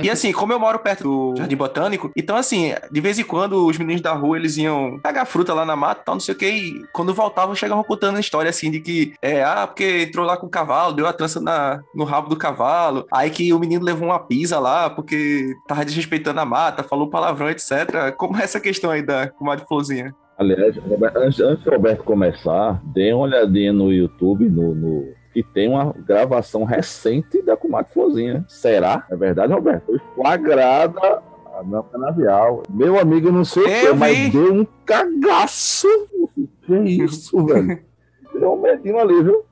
E 0.03 0.11
assim, 0.11 0.33
como 0.33 0.53
eu 0.53 0.61
moro 0.61 0.79
perto 0.79 1.05
do 1.05 1.35
Jardim 1.37 1.57
Botânico, 1.57 2.11
então 2.17 2.37
assim, 2.37 2.75
de 2.91 3.01
vez 3.01 3.19
em 3.19 3.25
quando 3.25 3.67
os 3.67 3.79
meninos 3.79 4.03
da 4.03 4.13
rua, 4.13 4.37
eles 4.37 4.57
iam 4.57 4.99
pegar 5.03 5.25
fruta 5.25 5.55
lá 5.55 5.65
na 5.65 5.77
mata 5.77 6.03
tal, 6.05 6.15
não 6.15 6.21
sei 6.21 6.35
o 6.35 6.39
que, 6.39 6.49
e 6.49 6.85
quando 6.93 7.15
voltavam, 7.15 7.55
chegavam 7.55 7.83
contando 7.83 8.17
a 8.17 8.21
história 8.21 8.51
assim, 8.51 8.71
de 8.71 8.81
que, 8.81 9.15
é, 9.23 9.43
ah, 9.43 9.67
porque 9.67 10.03
entrou 10.03 10.27
lá 10.27 10.37
com 10.37 10.47
o 10.47 10.51
cavalo, 10.51 10.93
deu 10.93 11.07
a 11.07 11.13
trança 11.13 11.41
na, 11.41 11.81
no 11.95 12.05
rabo 12.05 12.29
do 12.29 12.37
cavalo, 12.37 13.07
aí 13.13 13.31
que 13.31 13.53
o 13.53 13.59
menino 13.59 13.85
levou 13.85 14.09
uma 14.09 14.19
pisa 14.19 14.59
lá, 14.59 14.91
porque 14.91 15.55
tava 15.67 15.85
desrespeitando 15.85 16.41
a 16.41 16.45
mata, 16.45 16.83
falou 16.83 17.11
palavrão, 17.11 17.49
etc. 17.49 18.15
Como 18.17 18.37
é 18.37 18.45
essa 18.45 18.61
questão 18.61 18.91
aí 18.91 19.03
da 19.03 19.29
comadre 19.29 19.67
Florzinha? 19.67 20.15
Aliás, 20.39 20.77
antes, 21.17 21.41
antes 21.41 21.65
do 21.65 21.71
Roberto 21.71 22.05
começar, 22.05 22.81
dê 22.85 23.13
uma 23.13 23.25
olhadinha 23.25 23.73
no 23.73 23.93
YouTube, 23.93 24.49
no, 24.49 24.73
no 24.73 25.18
que 25.33 25.43
tem 25.43 25.69
uma 25.69 25.93
gravação 25.93 26.65
recente 26.65 27.43
da 27.43 27.57
Comadre 27.57 27.93
Florzinha. 27.93 28.45
Será? 28.49 29.07
É 29.11 29.17
verdade, 29.17 29.53
Roberto? 29.53 29.87
Foi 29.87 30.01
flagrada 30.15 31.23
a 31.59 31.63
não 31.63 31.83
canavial. 31.83 32.63
Meu 32.69 32.99
amigo, 32.99 33.33
não 33.33 33.45
sei 33.45 33.63
o 33.63 33.67
que, 33.67 33.93
mas 33.93 34.33
deu 34.33 34.55
um 34.55 34.67
cagaço. 34.85 35.89
Que 36.63 36.75
isso, 36.75 37.45
velho? 37.45 37.81
Deu 38.39 38.53
um 38.53 38.61
medinho 38.61 38.99
ali, 39.01 39.21
viu? 39.21 39.45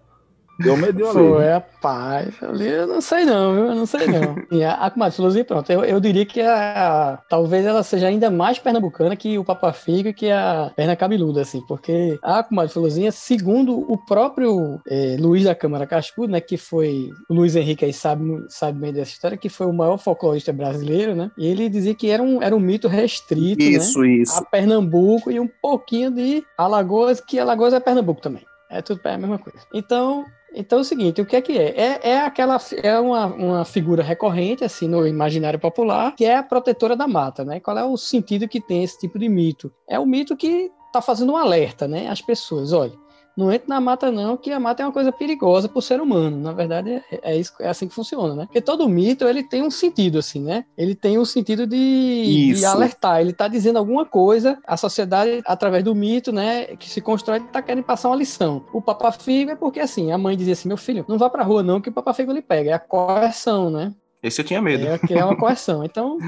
Deu 0.59 0.77
medinho 0.77 1.09
ali. 1.09 1.19
Foi, 1.19 1.49
rapaz. 1.49 2.35
Eu 2.42 2.87
não 2.87 3.01
sei 3.01 3.25
não, 3.25 3.55
viu? 3.55 3.64
Eu 3.66 3.75
não 3.75 3.87
sei 3.87 4.07
não. 4.07 4.37
E 4.51 4.62
a, 4.62 4.75
a 4.75 4.90
comadre 4.90 5.16
Florzinha, 5.16 5.45
pronto. 5.45 5.71
Eu, 5.71 5.85
eu 5.85 6.01
diria 6.01 6.25
que 6.25 6.40
a, 6.40 7.19
talvez 7.29 7.66
ela 7.66 7.83
seja 7.83 8.07
ainda 8.07 8.31
mais 8.31 8.59
pernambucana 8.59 9.16
que 9.16 9.38
o 9.38 9.45
Papa 9.45 9.73
Figo 9.73 10.09
e 10.09 10.14
que 10.14 10.31
a 10.31 10.71
perna 10.75 10.97
cabeluda, 10.97 11.42
assim. 11.42 11.61
Porque 11.66 12.19
a 12.23 12.42
comadre 12.42 12.73
Florzinha, 12.73 13.12
segundo 13.12 13.79
o 13.90 13.99
próprio 13.99 14.81
é, 14.88 15.16
Luiz 15.19 15.45
da 15.45 15.55
Câmara 15.55 15.87
Cascudo, 15.87 16.33
né? 16.33 16.40
Que 16.40 16.57
foi... 16.57 17.11
O 17.29 17.35
Luiz 17.35 17.57
Henrique 17.57 17.85
aí 17.85 17.92
sabe, 17.92 18.25
sabe 18.49 18.81
bem 18.81 18.92
dessa 18.92 19.11
história, 19.11 19.37
que 19.37 19.49
foi 19.49 19.66
o 19.66 19.73
maior 19.73 19.99
folclorista 19.99 20.53
brasileiro, 20.53 21.14
né? 21.14 21.31
E 21.37 21.47
ele 21.47 21.69
dizia 21.69 21.95
que 21.95 22.11
era 22.11 22.23
um, 22.23 22.42
era 22.42 22.55
um 22.55 22.61
mito 22.61 22.88
restrito, 22.88 23.62
isso, 23.62 24.01
né? 24.01 24.09
Isso, 24.09 24.38
A 24.38 24.45
Pernambuco 24.45 25.31
e 25.31 25.38
um 25.38 25.49
pouquinho 25.61 26.11
de 26.11 26.45
Alagoas, 26.57 27.21
que 27.21 27.38
Alagoas 27.38 27.75
é 27.75 27.81
Pernambuco 27.81 28.21
também. 28.21 28.45
É 28.69 28.83
tudo 28.83 29.01
a 29.05 29.19
mesma 29.19 29.38
coisa. 29.38 29.61
Então, 29.73 30.25
então 30.54 30.78
é 30.78 30.82
o 30.82 30.85
seguinte, 30.85 31.20
o 31.20 31.26
que 31.26 31.37
é 31.37 31.40
que 31.40 31.59
é? 31.59 31.74
É, 31.76 32.11
é 32.11 32.20
aquela 32.20 32.59
é 32.82 32.98
uma, 32.98 33.26
uma 33.26 33.64
figura 33.64 34.02
recorrente 34.02 34.64
assim 34.64 34.88
no 34.88 35.06
imaginário 35.06 35.59
popular, 35.59 36.14
que 36.14 36.24
é 36.24 36.37
a 36.37 36.42
protetora 36.42 36.96
da 36.96 37.06
mata, 37.06 37.44
né? 37.44 37.61
Qual 37.61 37.76
é 37.76 37.85
o 37.85 37.96
sentido 37.96 38.48
que 38.48 38.61
tem 38.61 38.82
esse 38.82 38.98
tipo 38.98 39.18
de 39.18 39.28
mito? 39.28 39.72
É 39.88 39.98
o 39.98 40.06
mito 40.06 40.37
que 40.37 40.70
está 40.87 41.02
fazendo 41.02 41.32
um 41.32 41.37
alerta, 41.37 41.87
né? 41.87 42.09
Às 42.09 42.22
pessoas, 42.22 42.72
olha, 42.72 42.94
não 43.37 43.53
entre 43.53 43.68
na 43.68 43.81
mata 43.81 44.11
não, 44.11 44.37
que 44.37 44.51
a 44.51 44.59
mata 44.59 44.83
é 44.83 44.87
uma 44.87 44.92
coisa 44.92 45.12
perigosa 45.12 45.68
para 45.68 45.79
o 45.79 45.83
ser 45.83 46.01
humano. 46.01 46.38
Na 46.38 46.53
verdade, 46.53 46.90
é, 46.90 47.05
é, 47.22 47.37
isso, 47.37 47.53
é 47.61 47.68
assim 47.68 47.87
que 47.87 47.94
funciona, 47.94 48.35
né? 48.35 48.46
Porque 48.46 48.61
todo 48.61 48.88
mito, 48.88 49.27
ele 49.27 49.42
tem 49.42 49.62
um 49.62 49.70
sentido, 49.70 50.18
assim, 50.18 50.40
né? 50.40 50.64
Ele 50.77 50.94
tem 50.94 51.18
um 51.18 51.25
sentido 51.25 51.66
de, 51.66 52.55
de 52.55 52.64
alertar, 52.64 53.20
ele 53.20 53.31
está 53.31 53.46
dizendo 53.46 53.79
alguma 53.79 54.07
coisa, 54.07 54.59
a 54.66 54.77
sociedade, 54.77 55.42
através 55.44 55.85
do 55.85 55.94
mito, 55.94 56.33
né, 56.33 56.77
que 56.77 56.88
se 56.88 57.01
constrói, 57.01 57.38
está 57.38 57.61
querendo 57.61 57.85
passar 57.85 58.09
uma 58.09 58.16
lição. 58.16 58.64
O 58.72 58.81
Papa 58.81 59.12
Figo 59.12 59.51
é 59.51 59.57
porque, 59.57 59.81
assim, 59.81 60.11
a 60.12 60.18
mãe 60.18 60.37
dizia 60.37 60.55
assim, 60.55 60.68
meu 60.68 60.77
filho, 60.77 61.05
não 61.07 61.18
vá 61.18 61.29
para 61.29 61.44
rua 61.44 61.62
não, 61.62 61.81
que 61.81 61.90
o 61.90 61.92
Papa 61.92 62.14
Figo 62.14 62.33
lhe 62.33 62.42
pega. 62.42 62.70
É 62.70 62.72
a 62.72 62.79
coerção, 62.79 63.70
né? 63.70 63.92
Esse 64.22 64.40
eu 64.40 64.44
tinha 64.44 64.62
medo. 64.62 64.87
É, 64.87 64.99
que 64.99 65.14
é 65.14 65.25
uma 65.25 65.37
coerção. 65.37 65.85
Então, 65.87 66.18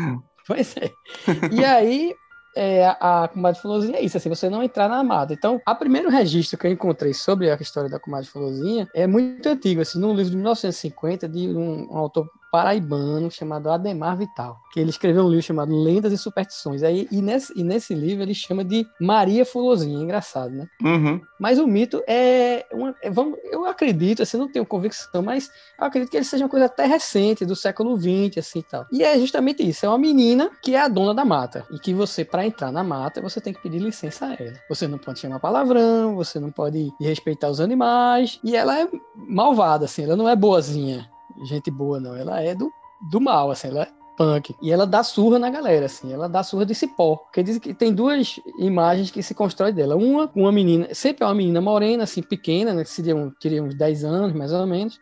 pois 0.47 0.77
é. 0.77 0.90
E 1.53 1.64
aí, 1.64 2.14
é, 2.59 2.88
a 3.01 3.29
comadre 3.33 3.61
Fulozinha 3.61 3.99
é 3.99 4.03
isso, 4.03 4.16
assim, 4.16 4.29
você 4.29 4.51
não 4.51 4.64
entrar 4.64 4.88
na 4.88 5.05
mata. 5.05 5.33
Então, 5.33 5.62
o 5.64 5.75
primeiro 5.77 6.11
registro 6.11 6.59
que 6.59 6.66
eu 6.66 6.73
encontrei 6.73 7.14
sobre 7.14 7.49
a 7.49 7.55
história 7.55 7.88
da 7.88 8.01
comadre 8.01 8.29
Fulozinha 8.29 8.88
é 8.92 9.07
muito 9.07 9.49
antigo, 9.49 9.81
assim, 9.81 10.01
num 10.01 10.12
livro 10.12 10.31
de 10.31 10.37
1950, 10.37 11.29
de 11.29 11.49
um, 11.49 11.87
um 11.92 11.97
autor 11.97 12.29
paraibano 12.50 13.30
chamado 13.30 13.70
Ademar 13.70 14.16
Vital, 14.16 14.61
que 14.72 14.80
ele 14.80 14.90
escreveu 14.90 15.24
um 15.24 15.28
livro 15.28 15.44
chamado 15.44 15.74
Lendas 15.74 16.12
e 16.12 16.18
Superstições. 16.18 16.82
Aí, 16.82 17.08
e, 17.11 17.20
nesse, 17.20 17.58
e 17.58 17.62
nesse 17.62 17.94
livro 17.94 18.22
ele 18.22 18.34
chama 18.34 18.64
de 18.64 18.87
Maria 19.00 19.44
Fulozinha, 19.44 20.02
engraçado, 20.02 20.50
né? 20.50 20.66
Uhum. 20.82 21.20
Mas 21.38 21.58
o 21.58 21.66
mito 21.66 22.02
é, 22.06 22.66
uma, 22.72 22.94
é 23.02 23.11
vamos, 23.11 23.38
eu 23.44 23.64
acredito, 23.66 24.22
assim, 24.22 24.37
não 24.37 24.50
tenho 24.50 24.66
convicção, 24.66 25.22
mas 25.22 25.50
eu 25.78 25.87
acredito 25.87 26.11
que 26.11 26.16
ele 26.16 26.24
seja 26.24 26.44
uma 26.44 26.50
coisa 26.50 26.66
até 26.66 26.87
recente, 26.87 27.44
do 27.44 27.54
século 27.54 27.98
XX, 27.98 28.38
assim, 28.38 28.62
tal. 28.62 28.87
E 28.90 29.02
é 29.02 29.18
justamente 29.18 29.66
isso, 29.66 29.84
é 29.87 29.88
uma 29.88 29.98
menina 29.98 30.50
que 30.62 30.74
é 30.74 30.80
a 30.80 30.88
dona 30.88 31.14
da 31.14 31.24
mata, 31.24 31.66
e 31.70 31.78
que 31.78 31.94
você, 31.94 32.24
para 32.24 32.46
entrar 32.46 32.72
na 32.72 32.82
mata, 32.82 33.20
você 33.20 33.40
tem 33.40 33.52
que 33.52 33.62
pedir 33.62 33.78
licença 33.78 34.26
a 34.26 34.34
ela. 34.34 34.58
Você 34.68 34.87
não 34.87 34.98
pode 34.98 35.20
chamar 35.20 35.38
palavrão, 35.38 36.16
você 36.16 36.40
não 36.40 36.50
pode 36.50 36.90
respeitar 37.00 37.48
os 37.48 37.61
animais, 37.61 38.40
e 38.42 38.56
ela 38.56 38.80
é 38.80 38.88
malvada, 39.14 39.84
assim, 39.84 40.04
ela 40.04 40.16
não 40.16 40.28
é 40.28 40.34
boazinha, 40.34 41.08
gente 41.44 41.70
boa, 41.70 42.01
não, 42.01 42.16
ela 42.16 42.40
é 42.40 42.55
do, 42.55 42.70
do 43.11 43.20
mal, 43.20 43.51
assim, 43.51 43.68
ela 43.68 43.83
é 43.83 43.88
punk. 44.16 44.55
E 44.61 44.72
ela 44.72 44.85
dá 44.85 45.03
surra 45.05 45.38
na 45.38 45.48
galera, 45.48 45.87
assim, 45.87 46.12
ela 46.12 46.29
dá 46.29 46.42
surra 46.42 46.66
de 46.66 46.74
cipó. 46.74 47.16
Porque 47.16 47.42
diz 47.42 47.59
que 47.59 47.72
tem 47.72 47.94
duas 47.94 48.40
imagens 48.59 49.11
que 49.11 49.22
se 49.22 49.35
constrói 49.35 49.72
dela. 49.72 49.94
Uma 49.96 50.27
com 50.27 50.40
uma 50.40 50.53
menina, 50.53 50.92
sempre 50.92 51.24
é 51.24 51.27
uma 51.27 51.35
menina 51.35 51.61
morena, 51.61 52.03
assim, 52.03 52.22
pequena, 52.22 52.74
né, 52.74 52.85
que 52.85 53.03
teria 53.40 53.62
uns 53.62 53.74
10 53.74 54.05
anos, 54.05 54.33
mais 54.35 54.53
ou 54.53 54.66
menos, 54.66 54.98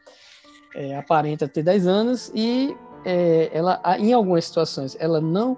é, 0.75 0.96
aparenta 0.96 1.49
ter 1.49 1.62
10 1.62 1.87
anos, 1.87 2.31
e 2.35 2.77
é, 3.05 3.51
ela, 3.53 3.81
em 3.99 4.12
algumas 4.12 4.44
situações, 4.44 4.96
ela 5.01 5.20
não 5.20 5.57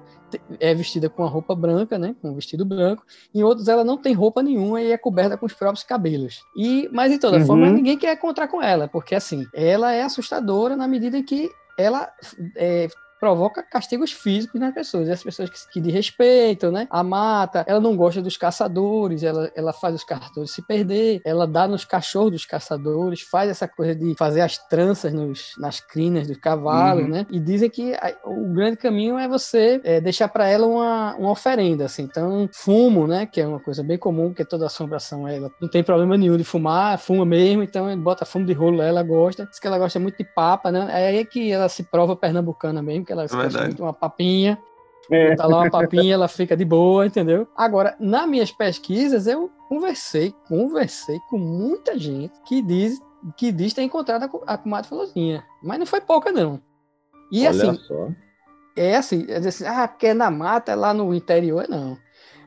é 0.60 0.74
vestida 0.74 1.08
com 1.08 1.24
a 1.24 1.28
roupa 1.28 1.54
branca, 1.54 1.98
né, 1.98 2.14
com 2.20 2.30
um 2.30 2.34
vestido 2.34 2.64
branco. 2.64 3.04
Em 3.34 3.42
outros 3.42 3.68
ela 3.68 3.84
não 3.84 3.96
tem 3.96 4.14
roupa 4.14 4.42
nenhuma 4.42 4.80
e 4.82 4.92
é 4.92 4.98
coberta 4.98 5.36
com 5.36 5.46
os 5.46 5.54
próprios 5.54 5.84
cabelos. 5.84 6.40
E 6.56 6.88
mas 6.92 7.10
de 7.12 7.18
toda 7.18 7.38
Uhum. 7.38 7.46
forma 7.46 7.70
ninguém 7.70 7.96
quer 7.98 8.14
encontrar 8.14 8.48
com 8.48 8.62
ela, 8.62 8.88
porque 8.88 9.14
assim 9.14 9.46
ela 9.54 9.92
é 9.92 10.02
assustadora 10.02 10.76
na 10.76 10.88
medida 10.88 11.16
em 11.18 11.22
que 11.22 11.50
ela 11.78 12.10
é, 12.56 12.88
provoca 13.20 13.62
castigos 13.62 14.12
físicos 14.12 14.60
nas 14.60 14.72
pessoas. 14.74 15.08
E 15.08 15.12
as 15.12 15.22
pessoas 15.22 15.50
que, 15.50 15.58
que 15.72 15.80
desrespeitam, 15.80 16.70
né? 16.70 16.86
A 16.90 17.02
mata, 17.02 17.64
ela 17.66 17.80
não 17.80 17.96
gosta 17.96 18.22
dos 18.22 18.36
caçadores, 18.36 19.22
ela, 19.22 19.50
ela 19.54 19.72
faz 19.72 19.94
os 19.94 20.04
caçadores 20.04 20.50
se 20.50 20.62
perder, 20.62 21.20
ela 21.24 21.46
dá 21.46 21.66
nos 21.66 21.84
cachorros 21.84 22.30
dos 22.32 22.44
caçadores, 22.46 23.22
faz 23.22 23.50
essa 23.50 23.66
coisa 23.68 23.94
de 23.94 24.14
fazer 24.16 24.40
as 24.40 24.58
tranças 24.68 25.12
nos, 25.12 25.52
nas 25.58 25.80
crinas 25.80 26.26
do 26.26 26.38
cavalo, 26.38 27.02
Uhum. 27.02 27.08
né? 27.08 27.26
E 27.30 27.38
dizem 27.40 27.68
que 27.70 27.94
a- 27.94 28.14
o 28.24 28.52
grande 28.52 28.76
caminho 28.76 29.18
é 29.18 29.28
você 29.28 29.80
é, 29.84 30.00
deixar 30.00 30.28
para 30.28 30.48
ela 30.48 30.66
uma, 30.66 31.14
uma 31.16 31.30
oferenda, 31.30 31.84
assim. 31.86 32.02
Então, 32.02 32.48
fumo, 32.52 33.06
né? 33.06 33.26
Que 33.26 33.40
é 33.40 33.46
uma 33.46 33.60
coisa 33.60 33.82
bem 33.82 33.98
comum, 33.98 34.28
porque 34.28 34.44
toda 34.44 34.66
assombração 34.66 35.26
ela 35.26 35.50
não 35.60 35.68
tem 35.68 35.82
problema 35.82 36.16
nenhum 36.16 36.36
de 36.36 36.44
fumar, 36.44 36.98
fuma 36.98 37.24
mesmo, 37.24 37.62
então 37.62 37.98
bota 38.00 38.24
fumo 38.24 38.44
de 38.46 38.52
rolo, 38.52 38.82
ela 38.82 39.02
gosta. 39.02 39.46
Diz 39.46 39.58
que 39.58 39.66
ela 39.66 39.78
gosta 39.78 39.98
muito 39.98 40.16
de 40.18 40.24
papa, 40.24 40.70
né? 40.70 40.86
É 40.90 41.08
aí 41.08 41.24
que 41.24 41.50
ela 41.50 41.68
se 41.68 41.82
prova 41.84 42.16
pernambucana 42.16 42.82
mesmo, 42.82 43.04
que 43.08 43.12
ela 43.12 43.22
gosta 43.22 43.36
verdade. 43.38 43.64
muito 43.64 43.76
de 43.76 43.82
uma 43.82 43.92
papinha. 43.92 44.58
É. 45.10 45.34
Tá 45.34 45.46
lá 45.46 45.62
uma 45.62 45.70
papinha, 45.70 46.12
ela 46.14 46.28
fica 46.28 46.54
de 46.54 46.66
boa, 46.66 47.06
entendeu? 47.06 47.48
Agora, 47.56 47.96
nas 47.98 48.28
minhas 48.28 48.52
pesquisas, 48.52 49.26
eu 49.26 49.50
conversei, 49.66 50.34
conversei 50.46 51.18
com 51.30 51.38
muita 51.38 51.98
gente 51.98 52.34
que 52.46 52.60
diz 52.60 53.00
que 53.36 53.50
diz 53.50 53.72
ter 53.72 53.82
encontrado 53.82 54.24
a, 54.46 54.54
a 54.54 54.58
comadre 54.58 54.88
Florzinha. 54.88 55.44
Mas 55.62 55.78
não 55.78 55.86
foi 55.86 56.00
pouca, 56.00 56.30
não. 56.30 56.60
E 57.32 57.46
Olha 57.46 57.70
assim, 57.70 57.82
só. 57.84 58.08
é 58.76 58.96
assim, 58.96 59.26
é 59.28 59.36
assim, 59.38 59.64
ah, 59.66 59.88
porque 59.88 60.08
é 60.08 60.14
na 60.14 60.30
mata, 60.30 60.72
é 60.72 60.76
lá 60.76 60.94
no 60.94 61.12
interior, 61.12 61.66
não. 61.68 61.98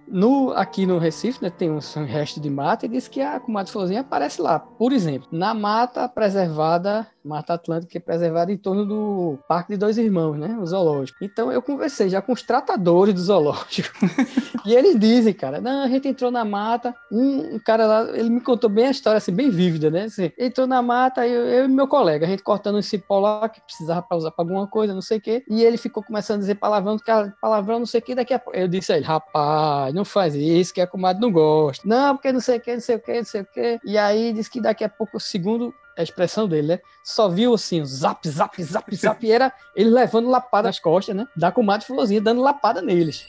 No, 0.07 0.51
aqui 0.51 0.85
no 0.85 0.97
Recife, 0.97 1.41
né, 1.41 1.49
tem 1.49 1.69
um 1.69 1.79
resto 2.05 2.39
de 2.39 2.49
mata 2.49 2.85
e 2.85 2.89
diz 2.89 3.07
que 3.07 3.21
a 3.21 3.39
comadre 3.39 3.71
Florzinha 3.71 4.01
aparece 4.01 4.41
lá. 4.41 4.59
Por 4.59 4.93
exemplo, 4.93 5.27
na 5.31 5.53
mata 5.53 6.07
preservada, 6.07 7.07
Mata 7.23 7.53
Atlântica, 7.53 7.91
que 7.91 7.97
é 7.97 8.01
preservada 8.01 8.51
em 8.51 8.57
torno 8.57 8.85
do 8.85 9.39
Parque 9.47 9.73
de 9.73 9.77
Dois 9.77 9.97
Irmãos, 9.97 10.37
né, 10.37 10.57
o 10.59 10.65
zoológico. 10.65 11.23
Então 11.23 11.51
eu 11.51 11.61
conversei 11.61 12.09
já 12.09 12.21
com 12.21 12.33
os 12.33 12.41
tratadores 12.41 13.13
do 13.13 13.21
zoológico. 13.21 13.89
e 14.65 14.73
eles 14.73 14.99
dizem, 14.99 15.33
cara, 15.33 15.61
não, 15.61 15.83
a 15.83 15.87
gente 15.87 16.07
entrou 16.07 16.31
na 16.31 16.43
mata, 16.43 16.95
um, 17.11 17.59
cara 17.59 17.85
lá, 17.85 18.17
ele 18.17 18.29
me 18.29 18.41
contou 18.41 18.69
bem 18.69 18.87
a 18.87 18.91
história, 18.91 19.17
assim, 19.17 19.31
bem 19.31 19.49
vívida, 19.49 19.89
né? 19.89 20.03
Assim, 20.03 20.31
entrou 20.37 20.67
na 20.67 20.81
mata, 20.81 21.27
eu, 21.27 21.45
eu 21.45 21.65
e 21.65 21.67
meu 21.67 21.87
colega, 21.87 22.25
a 22.25 22.29
gente 22.29 22.43
cortando 22.43 22.79
esse 22.79 22.89
cipó 22.89 23.19
lá 23.19 23.47
que 23.47 23.61
precisava 23.61 24.01
para 24.01 24.17
usar 24.17 24.31
para 24.31 24.43
alguma 24.43 24.67
coisa, 24.67 24.93
não 24.93 25.01
sei 25.01 25.17
o 25.17 25.21
quê. 25.21 25.43
E 25.49 25.63
ele 25.63 25.77
ficou 25.77 26.03
começando 26.03 26.37
a 26.37 26.39
dizer 26.39 26.55
palavrão, 26.55 26.97
cara, 26.97 27.33
palavrão, 27.41 27.79
não 27.79 27.85
sei 27.85 27.99
o 27.99 28.03
quê, 28.03 28.15
daqui 28.15 28.33
a 28.33 28.39
pouco. 28.39 28.57
Eu 28.57 28.67
disse 28.67 28.91
a 28.91 28.97
ele, 28.97 29.05
rapaz, 29.05 29.93
não 29.93 30.05
faz 30.05 30.35
isso, 30.35 30.73
que 30.73 30.81
a 30.81 30.87
comadre 30.87 31.21
não 31.21 31.31
gosta. 31.31 31.87
Não, 31.87 32.15
porque 32.15 32.31
não 32.31 32.39
sei 32.39 32.57
o 32.57 32.61
quê, 32.61 32.73
não 32.73 32.81
sei 32.81 32.95
o 32.95 32.99
quê, 32.99 33.17
não 33.17 33.25
sei 33.25 33.41
o 33.41 33.45
quê. 33.45 33.79
E 33.85 33.97
aí 33.97 34.33
disse 34.33 34.49
que 34.49 34.61
daqui 34.61 34.83
a 34.83 34.89
pouco, 34.89 35.19
segundo 35.19 35.73
a 35.97 36.03
expressão 36.03 36.47
dele, 36.47 36.67
né? 36.67 36.79
Só 37.03 37.29
viu 37.29 37.53
assim, 37.53 37.83
zap, 37.85 38.27
zap, 38.27 38.63
zap, 38.63 38.95
zap, 38.95 39.25
e 39.25 39.31
era 39.31 39.51
ele 39.75 39.89
levando 39.89 40.29
lapada 40.29 40.67
nas 40.67 40.79
costas, 40.79 41.15
né? 41.15 41.27
Da 41.35 41.51
comadre 41.51 41.85
Florzinha, 41.85 42.21
dando 42.21 42.41
lapada 42.41 42.81
neles. 42.81 43.25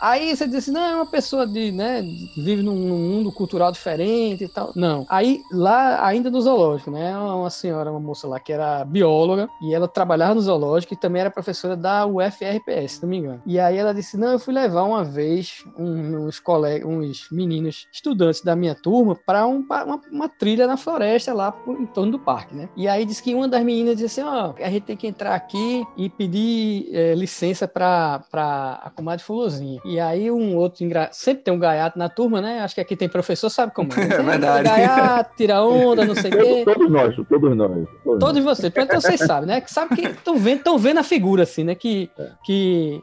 Aí 0.00 0.34
você 0.34 0.46
diz 0.46 0.56
assim, 0.56 0.70
não, 0.72 0.82
é 0.82 0.94
uma 0.96 1.06
pessoa 1.06 1.46
de, 1.46 1.70
né, 1.72 2.02
vive 2.36 2.62
num, 2.62 2.74
num 2.74 2.98
mundo 2.98 3.30
cultural 3.32 3.70
diferente 3.70 4.44
e 4.44 4.48
tal. 4.48 4.72
Não. 4.74 5.04
Aí, 5.08 5.42
lá, 5.52 6.04
ainda 6.06 6.30
no 6.30 6.40
zoológico, 6.40 6.90
né, 6.90 7.16
uma 7.18 7.50
senhora, 7.50 7.90
uma 7.90 8.00
moça 8.00 8.26
lá 8.26 8.40
que 8.40 8.52
era 8.52 8.84
bióloga, 8.84 9.48
e 9.62 9.74
ela 9.74 9.86
trabalhava 9.86 10.34
no 10.34 10.40
zoológico 10.40 10.94
e 10.94 10.96
também 10.96 11.20
era 11.20 11.30
professora 11.30 11.76
da 11.76 12.06
UFRPS, 12.06 12.94
se 12.96 13.02
não 13.02 13.10
me 13.10 13.18
engano. 13.18 13.42
E 13.46 13.58
aí 13.60 13.76
ela 13.76 13.92
disse, 13.92 14.16
não, 14.16 14.32
eu 14.32 14.38
fui 14.38 14.54
levar 14.54 14.84
uma 14.84 15.04
vez 15.04 15.50
um- 15.78 16.26
uns 16.26 16.38
colegas, 16.40 16.88
uns 16.88 17.26
meninos, 17.30 17.86
estudantes 17.92 18.42
da 18.42 18.56
minha 18.56 18.74
turma, 18.74 19.14
para 19.14 19.46
um, 19.46 19.60
uma, 19.68 20.00
uma 20.10 20.28
trilha 20.28 20.66
na 20.66 20.76
floresta 20.76 21.32
lá 21.34 21.52
por, 21.52 21.80
em 21.80 21.86
torno 21.86 22.12
do 22.12 22.18
parque, 22.18 22.54
né. 22.54 22.68
E 22.76 22.88
aí 22.88 23.04
disse 23.04 23.22
que 23.22 23.34
uma 23.34 23.48
das 23.48 23.62
meninas 23.62 23.96
disse 23.96 24.20
assim, 24.20 24.30
ó, 24.30 24.54
a 24.58 24.70
gente 24.70 24.84
tem 24.84 24.96
que 24.96 25.06
entrar 25.06 25.34
aqui 25.34 25.82
e 25.96 26.08
pedir 26.08 26.88
eh, 26.94 27.14
licença 27.14 27.68
para 27.68 28.24
a 28.32 28.90
comadre 28.90 29.24
Fulozinha. 29.24 29.80
E 29.90 29.98
aí 29.98 30.30
um 30.30 30.56
outro, 30.56 30.84
engra... 30.84 31.08
sempre 31.10 31.42
tem 31.42 31.52
um 31.52 31.58
gaiato 31.58 31.98
na 31.98 32.08
turma, 32.08 32.40
né? 32.40 32.60
Acho 32.60 32.76
que 32.76 32.80
aqui 32.80 32.94
tem 32.94 33.08
professor, 33.08 33.50
sabe 33.50 33.74
como 33.74 33.90
é. 33.92 33.96
É 34.20 34.22
verdade. 34.22 34.62
Gaiato, 34.62 35.34
tira 35.36 35.60
onda, 35.64 36.04
não 36.04 36.14
sei 36.14 36.30
o 36.30 36.38
quê. 36.38 36.64
Todos 36.64 36.88
nós, 36.88 37.16
todos 37.28 37.56
nós. 37.56 37.88
Todos 38.04 38.20
Todos 38.20 38.44
vocês, 38.44 38.72
pelo 38.72 38.86
menos 38.86 39.02
vocês 39.02 39.18
sabem, 39.18 39.48
né? 39.48 39.60
Que 39.60 39.72
sabe 39.72 39.96
que 39.96 40.06
estão 40.06 40.36
vendo, 40.36 40.62
tão 40.62 40.78
vendo 40.78 40.98
a 40.98 41.02
figura, 41.02 41.42
assim, 41.42 41.64
né? 41.64 41.74
Que, 41.74 42.08
É. 42.16 42.30
que, 42.44 43.02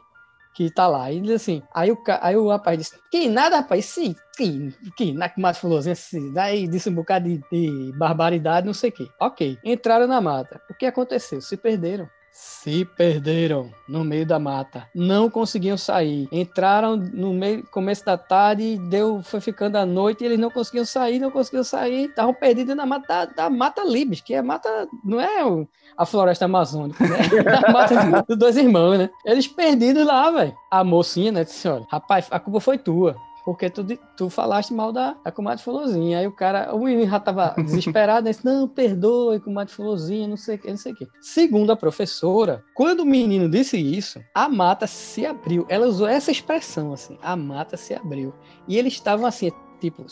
que 0.54 0.70
tá 0.72 0.86
lá. 0.86 1.12
E 1.12 1.20
diz 1.20 1.32
assim, 1.32 1.62
aí 1.74 1.92
o, 1.92 1.98
aí 2.22 2.36
o 2.38 2.48
rapaz 2.48 2.78
disse, 2.78 2.94
que 3.10 3.28
nada, 3.28 3.56
rapaz, 3.56 3.84
sim, 3.84 4.14
que, 4.34 4.72
que 4.96 5.12
na 5.12 5.28
que 5.28 5.38
mais 5.42 5.58
falou 5.58 5.76
assim, 5.76 5.90
assim, 5.90 6.32
daí 6.32 6.66
disse 6.66 6.88
um 6.88 6.94
bocado 6.94 7.28
de, 7.28 7.38
de 7.52 7.92
barbaridade, 7.98 8.66
não 8.66 8.72
sei 8.72 8.88
o 8.88 8.92
quê. 8.94 9.06
Ok, 9.20 9.58
entraram 9.62 10.06
na 10.06 10.22
mata. 10.22 10.58
O 10.70 10.74
que 10.74 10.86
aconteceu? 10.86 11.42
Se 11.42 11.54
perderam. 11.54 12.08
Se 12.40 12.84
perderam 12.84 13.68
no 13.88 14.04
meio 14.04 14.24
da 14.24 14.38
mata. 14.38 14.86
Não 14.94 15.28
conseguiam 15.28 15.76
sair. 15.76 16.28
Entraram 16.30 16.96
no 16.96 17.32
meio, 17.32 17.66
começo 17.66 18.04
da 18.04 18.16
tarde, 18.16 18.78
deu, 18.88 19.20
foi 19.24 19.40
ficando 19.40 19.74
a 19.74 19.84
noite 19.84 20.22
e 20.22 20.26
eles 20.26 20.38
não 20.38 20.48
conseguiam 20.48 20.84
sair, 20.84 21.18
não 21.18 21.32
conseguiam 21.32 21.64
sair. 21.64 22.04
Estavam 22.04 22.32
perdidos 22.32 22.76
na 22.76 22.86
mata 22.86 23.08
da, 23.08 23.24
da 23.24 23.50
Mata 23.50 23.82
Libes, 23.82 24.20
que 24.20 24.34
é 24.34 24.40
mata, 24.40 24.86
não 25.04 25.20
é 25.20 25.66
a 25.96 26.06
floresta 26.06 26.44
amazônica, 26.44 27.04
né? 27.08 27.16
É 27.44 27.68
a 27.68 27.72
mata 27.72 28.26
dos 28.28 28.38
dois 28.38 28.56
irmãos, 28.56 28.98
né? 28.98 29.10
Eles 29.24 29.48
perdidos 29.48 30.06
lá, 30.06 30.30
velho. 30.30 30.54
A 30.70 30.84
mocinha, 30.84 31.32
né, 31.32 31.42
disse: 31.42 31.66
olha, 31.66 31.86
rapaz, 31.90 32.28
a 32.30 32.38
culpa 32.38 32.60
foi 32.60 32.78
tua. 32.78 33.16
Porque 33.48 33.70
tu, 33.70 33.82
tu 34.14 34.28
falaste 34.28 34.74
mal 34.74 34.92
da, 34.92 35.16
da 35.24 35.32
comadre 35.32 35.64
Fulozinha. 35.64 36.18
Aí 36.18 36.26
o 36.26 36.32
cara, 36.32 36.74
o 36.74 36.84
menino 36.84 37.08
já 37.08 37.18
tava 37.18 37.54
desesperado, 37.56 38.26
né? 38.26 38.30
disse, 38.30 38.44
não, 38.44 38.68
perdoe, 38.68 39.40
comadre 39.40 39.72
Fulozinha, 39.72 40.28
não 40.28 40.36
sei 40.36 40.56
o 40.56 40.58
que, 40.58 40.68
não 40.68 40.76
sei 40.76 40.92
o 40.92 40.94
que. 40.94 41.08
Segundo 41.22 41.72
a 41.72 41.76
professora, 41.76 42.62
quando 42.74 43.00
o 43.00 43.06
menino 43.06 43.48
disse 43.48 43.78
isso, 43.78 44.20
a 44.34 44.50
mata 44.50 44.86
se 44.86 45.24
abriu. 45.24 45.64
Ela 45.70 45.86
usou 45.86 46.06
essa 46.06 46.30
expressão, 46.30 46.92
assim, 46.92 47.16
a 47.22 47.34
mata 47.34 47.78
se 47.78 47.94
abriu. 47.94 48.34
E 48.68 48.76
eles 48.76 48.92
estavam, 48.92 49.24
assim, 49.24 49.50
tipo, 49.80 50.04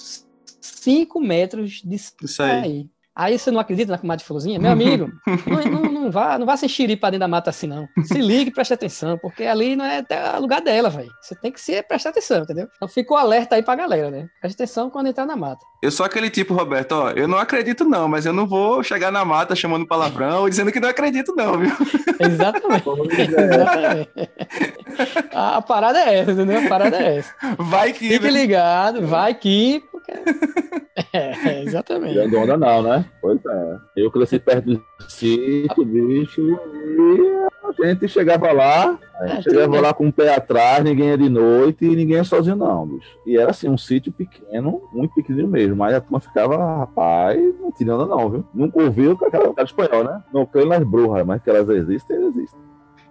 5 0.59 1.21
metros 1.21 1.83
de 1.85 1.99
sair. 1.99 2.89
Aí 3.17 3.39
você 3.39 3.51
não 3.51 3.59
acredita 3.59 3.93
na 3.93 3.99
comadre 3.99 4.23
Fulozinha? 4.25 4.59
Meu 4.59 4.71
amigo, 4.71 5.11
não, 5.47 5.81
não, 5.81 5.93
não 5.93 6.11
vá, 6.11 6.39
não 6.39 6.45
vá 6.45 6.55
se 6.55 6.67
enxerir 6.67 6.99
pra 6.99 7.09
dentro 7.09 7.21
da 7.21 7.29
mata 7.29 7.49
assim, 7.49 7.67
não. 7.67 7.89
Se 8.05 8.19
ligue 8.19 8.51
e 8.51 8.53
preste 8.53 8.75
atenção, 8.75 9.17
porque 9.17 9.45
ali 9.45 9.75
não 9.75 9.87
é 9.87 9.99
até 9.99 10.37
o 10.37 10.41
lugar 10.43 10.61
dela, 10.61 10.91
velho. 10.91 11.11
Você 11.23 11.35
tem 11.35 11.51
que 11.51 11.59
se 11.59 11.83
prestar 11.83 12.11
atenção, 12.11 12.43
entendeu? 12.43 12.69
Então 12.77 12.87
fica 12.87 13.15
o 13.15 13.17
alerta 13.17 13.57
aí 13.57 13.63
pra 13.63 13.75
galera, 13.75 14.11
né? 14.11 14.29
Preste 14.39 14.57
atenção 14.57 14.91
quando 14.91 15.07
entrar 15.07 15.25
na 15.25 15.35
mata. 15.35 15.65
Eu 15.83 15.91
sou 15.91 16.05
aquele 16.05 16.29
tipo, 16.29 16.53
Roberto, 16.53 16.93
ó, 16.93 17.11
eu 17.11 17.27
não 17.27 17.39
acredito 17.39 17.85
não, 17.85 18.07
mas 18.07 18.27
eu 18.27 18.35
não 18.35 18.47
vou 18.47 18.83
chegar 18.83 19.11
na 19.11 19.25
mata 19.25 19.57
chamando 19.57 19.87
palavrão 19.87 20.43
ou 20.43 20.51
dizendo 20.51 20.71
que 20.71 20.81
não 20.81 20.89
acredito 20.89 21.35
não, 21.35 21.59
viu? 21.59 21.73
Exatamente. 22.21 22.87
É. 23.21 23.55
Exatamente. 23.55 24.11
A, 25.33 25.63
parada 25.63 25.99
é 26.01 26.19
essa, 26.19 26.33
entendeu? 26.33 26.67
A 26.67 26.69
parada 26.69 26.97
é 26.97 27.17
essa. 27.17 27.35
Vai 27.59 27.93
que... 27.93 28.09
Fique 28.09 28.31
ligado, 28.31 29.07
vai 29.07 29.35
que, 29.35 29.83
porque 30.07 30.87
É, 31.13 31.63
exatamente. 31.63 32.13
Tirando 32.15 32.39
onda 32.39 32.57
não, 32.57 32.83
né? 32.83 33.05
Pois 33.21 33.39
é. 33.45 33.77
Eu 33.97 34.11
cresci 34.11 34.39
perto 34.39 34.65
do 34.67 34.83
sítio, 35.09 35.85
bicho, 35.85 36.41
e 37.79 37.83
a 37.83 37.87
gente 37.89 38.09
chegava 38.09 38.53
lá, 38.53 38.99
a 39.21 39.27
gente 39.27 39.39
É, 39.39 39.43
chegava 39.43 39.81
lá 39.81 39.93
com 39.93 40.09
o 40.09 40.13
pé 40.13 40.35
atrás, 40.35 40.83
ninguém 40.83 41.09
ia 41.09 41.19
de 41.19 41.29
noite 41.29 41.85
e 41.85 41.97
ninguém 41.97 42.17
ia 42.17 42.25
sozinho 42.25 42.57
não, 42.57 42.87
bicho. 42.87 43.19
E 43.27 43.37
era 43.37 43.51
assim, 43.51 43.69
um 43.69 43.79
sítio 43.79 44.13
pequeno, 44.13 44.83
muito 44.93 45.15
pequenininho 45.15 45.49
mesmo, 45.49 45.77
mas 45.77 45.95
a 45.95 46.01
turma 46.01 46.21
ficava, 46.21 46.57
rapaz, 46.79 47.39
não 47.61 47.73
tinha 47.73 47.95
onda 47.95 48.07
não, 48.07 48.31
viu? 48.31 48.45
Nunca 48.55 48.83
ouviu 48.83 49.17
com 49.17 49.27
aquela 49.27 49.53
cara 49.55 49.67
espanhol, 49.67 50.05
né? 50.05 50.23
Não 50.33 50.47
creio 50.47 50.67
nas 50.67 50.83
bruxas, 50.83 51.27
mas 51.27 51.43
que 51.43 51.51
elas 51.51 51.69
existem, 51.69 52.17
elas 52.17 52.37
existem. 52.37 52.61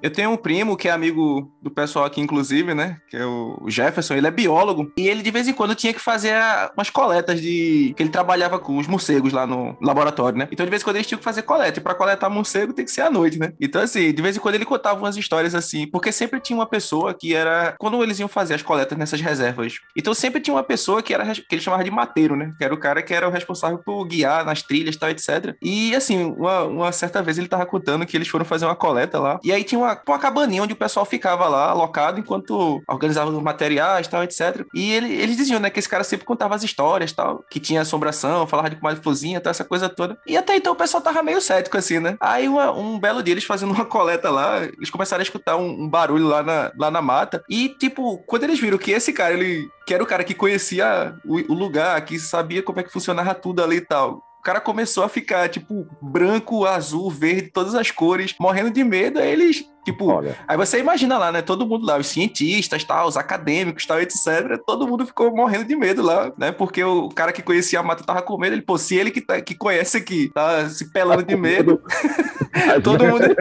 Eu 0.01 0.11
tenho 0.11 0.31
um 0.31 0.37
primo 0.37 0.77
que 0.77 0.87
é 0.87 0.91
amigo 0.91 1.51
do 1.61 1.71
pessoal 1.71 2.05
aqui, 2.05 2.21
inclusive, 2.21 2.73
né? 2.73 2.97
Que 3.09 3.17
é 3.17 3.25
o 3.25 3.65
Jefferson, 3.67 4.13
ele 4.13 4.27
é 4.27 4.31
biólogo. 4.31 4.91
E 4.97 5.07
ele, 5.07 5.21
de 5.21 5.31
vez 5.31 5.47
em 5.47 5.53
quando, 5.53 5.75
tinha 5.75 5.93
que 5.93 5.99
fazer 5.99 6.35
umas 6.77 6.89
coletas 6.89 7.41
de. 7.41 7.93
que 7.95 8.03
ele 8.03 8.09
trabalhava 8.09 8.59
com 8.59 8.77
os 8.77 8.87
morcegos 8.87 9.33
lá 9.33 9.47
no 9.47 9.75
laboratório, 9.81 10.37
né? 10.37 10.47
Então, 10.51 10.65
de 10.65 10.69
vez 10.69 10.81
em 10.81 10.85
quando, 10.85 10.97
eles 10.97 11.07
tinham 11.07 11.17
que 11.17 11.23
fazer 11.23 11.41
coleta. 11.41 11.79
E 11.79 11.83
pra 11.83 11.95
coletar 11.95 12.29
morcego 12.29 12.73
tem 12.73 12.85
que 12.85 12.91
ser 12.91 13.01
à 13.01 13.09
noite, 13.09 13.39
né? 13.39 13.53
Então, 13.59 13.81
assim, 13.81 14.13
de 14.13 14.21
vez 14.21 14.37
em 14.37 14.39
quando 14.39 14.55
ele 14.55 14.65
contava 14.65 14.99
umas 14.99 15.17
histórias 15.17 15.55
assim. 15.55 15.87
Porque 15.87 16.11
sempre 16.11 16.39
tinha 16.39 16.57
uma 16.57 16.67
pessoa 16.67 17.13
que 17.13 17.33
era. 17.33 17.75
Quando 17.79 18.01
eles 18.03 18.19
iam 18.19 18.27
fazer 18.27 18.55
as 18.55 18.61
coletas 18.61 18.97
nessas 18.97 19.21
reservas. 19.21 19.75
Então, 19.95 20.13
sempre 20.13 20.41
tinha 20.41 20.53
uma 20.53 20.63
pessoa 20.63 21.01
que 21.01 21.13
era. 21.13 21.25
que 21.33 21.55
ele 21.55 21.61
chamava 21.61 21.83
de 21.83 21.91
mateiro, 21.91 22.35
né? 22.35 22.51
Que 22.57 22.63
era 22.63 22.73
o 22.73 22.77
cara 22.77 23.01
que 23.01 23.13
era 23.13 23.27
o 23.27 23.31
responsável 23.31 23.79
por 23.79 24.05
guiar 24.05 24.45
nas 24.45 24.61
trilhas 24.61 24.95
e 24.95 24.99
tal, 24.99 25.09
etc. 25.09 25.55
E, 25.61 25.95
assim, 25.95 26.25
uma, 26.25 26.63
uma 26.63 26.91
certa 26.91 27.21
vez 27.21 27.37
ele 27.37 27.47
tava 27.47 27.65
contando 27.65 28.05
que 28.05 28.15
eles 28.15 28.27
foram 28.27 28.45
fazer 28.45 28.65
uma 28.65 28.75
coleta 28.75 29.19
lá. 29.19 29.39
E 29.43 29.51
aí 29.51 29.63
tinha 29.63 29.79
uma, 29.79 29.84
uma 30.07 30.19
cabaninha 30.19 30.63
onde 30.63 30.73
o 30.73 30.77
pessoal 30.77 31.05
ficava 31.05 31.47
lá 31.47 31.69
alocado 31.69 32.19
enquanto 32.19 32.81
organizava 32.87 33.29
os 33.29 33.41
materiais 33.43 34.07
tal, 34.07 34.23
etc. 34.23 34.65
E 34.73 34.91
ele- 34.93 35.13
eles 35.13 35.37
diziam, 35.37 35.59
né, 35.59 35.69
que 35.69 35.79
esse 35.79 35.89
cara 35.89 36.03
sempre 36.03 36.25
contava 36.25 36.55
as 36.55 36.63
histórias 36.63 37.11
tal, 37.11 37.43
que 37.49 37.59
tinha 37.59 37.81
assombração, 37.81 38.47
falava 38.47 38.69
de 38.69 38.75
comadre 38.77 39.01
florzinha, 39.01 39.39
tal, 39.41 39.51
essa 39.51 39.63
coisa 39.65 39.87
toda. 39.89 40.17
E 40.27 40.37
até 40.37 40.55
então 40.55 40.73
o 40.73 40.75
pessoal 40.75 41.01
tava 41.01 41.21
meio 41.23 41.41
cético, 41.41 41.77
assim, 41.77 41.99
né? 41.99 42.15
Aí 42.19 42.47
uma- 42.47 42.71
um 42.71 42.99
belo 42.99 43.21
dia 43.23 43.33
eles 43.33 43.43
fazendo 43.43 43.73
uma 43.73 43.85
coleta 43.85 44.29
lá, 44.29 44.63
eles 44.63 44.89
começaram 44.89 45.21
a 45.21 45.23
escutar 45.23 45.55
um, 45.57 45.83
um 45.83 45.89
barulho 45.89 46.27
lá 46.27 46.41
na, 46.43 46.71
lá 46.77 46.89
na 46.91 47.01
mata. 47.01 47.43
E, 47.49 47.69
tipo, 47.69 48.17
quando 48.27 48.43
eles 48.43 48.59
viram 48.59 48.77
que 48.77 48.91
esse 48.91 49.13
cara, 49.13 49.33
ele 49.33 49.67
que 49.87 49.93
era 49.93 50.01
o 50.03 50.07
cara 50.07 50.23
que 50.23 50.33
conhecia 50.33 51.13
o 51.23 51.53
lugar, 51.53 52.03
que 52.03 52.17
sabia 52.17 52.63
como 52.63 52.79
é 52.79 52.83
que 52.83 52.91
funcionava 52.91 53.35
tudo 53.35 53.63
ali 53.63 53.75
e 53.77 53.81
tal. 53.81 54.23
O 54.45 54.53
cara 54.53 54.61
começou 54.61 55.03
a 55.03 55.09
ficar, 55.09 55.49
tipo, 55.49 55.87
branco, 55.99 56.67
azul, 56.67 57.09
verde, 57.09 57.49
todas 57.51 57.73
as 57.73 57.89
cores, 57.89 58.35
morrendo 58.39 58.69
de 58.69 58.83
medo. 58.83 59.17
Aí 59.17 59.31
eles, 59.31 59.65
tipo, 59.83 60.05
Olha, 60.05 60.37
Aí 60.47 60.55
você 60.55 60.77
imagina 60.77 61.17
lá, 61.17 61.31
né? 61.31 61.41
Todo 61.41 61.65
mundo 61.65 61.83
lá, 61.83 61.97
os 61.97 62.05
cientistas, 62.05 62.83
tal, 62.83 63.07
os 63.07 63.17
acadêmicos, 63.17 63.87
tal, 63.87 63.99
etc. 63.99 64.61
Todo 64.63 64.87
mundo 64.87 65.03
ficou 65.03 65.35
morrendo 65.35 65.65
de 65.65 65.75
medo 65.75 66.03
lá, 66.03 66.31
né? 66.37 66.51
Porque 66.51 66.83
o 66.83 67.09
cara 67.09 67.31
que 67.31 67.41
conhecia 67.41 67.79
a 67.79 67.83
mata 67.83 68.03
tava 68.03 68.21
com 68.21 68.37
medo. 68.37 68.53
Ele, 68.53 68.61
pô, 68.61 68.77
se 68.77 68.95
ele 68.95 69.09
que, 69.09 69.19
tá, 69.19 69.41
que 69.41 69.55
conhece 69.55 69.97
aqui 69.97 70.29
tá 70.31 70.69
se 70.69 70.93
pelando 70.93 71.23
de 71.23 71.35
medo, 71.35 71.81
todo 72.83 73.03
mundo. 73.03 73.35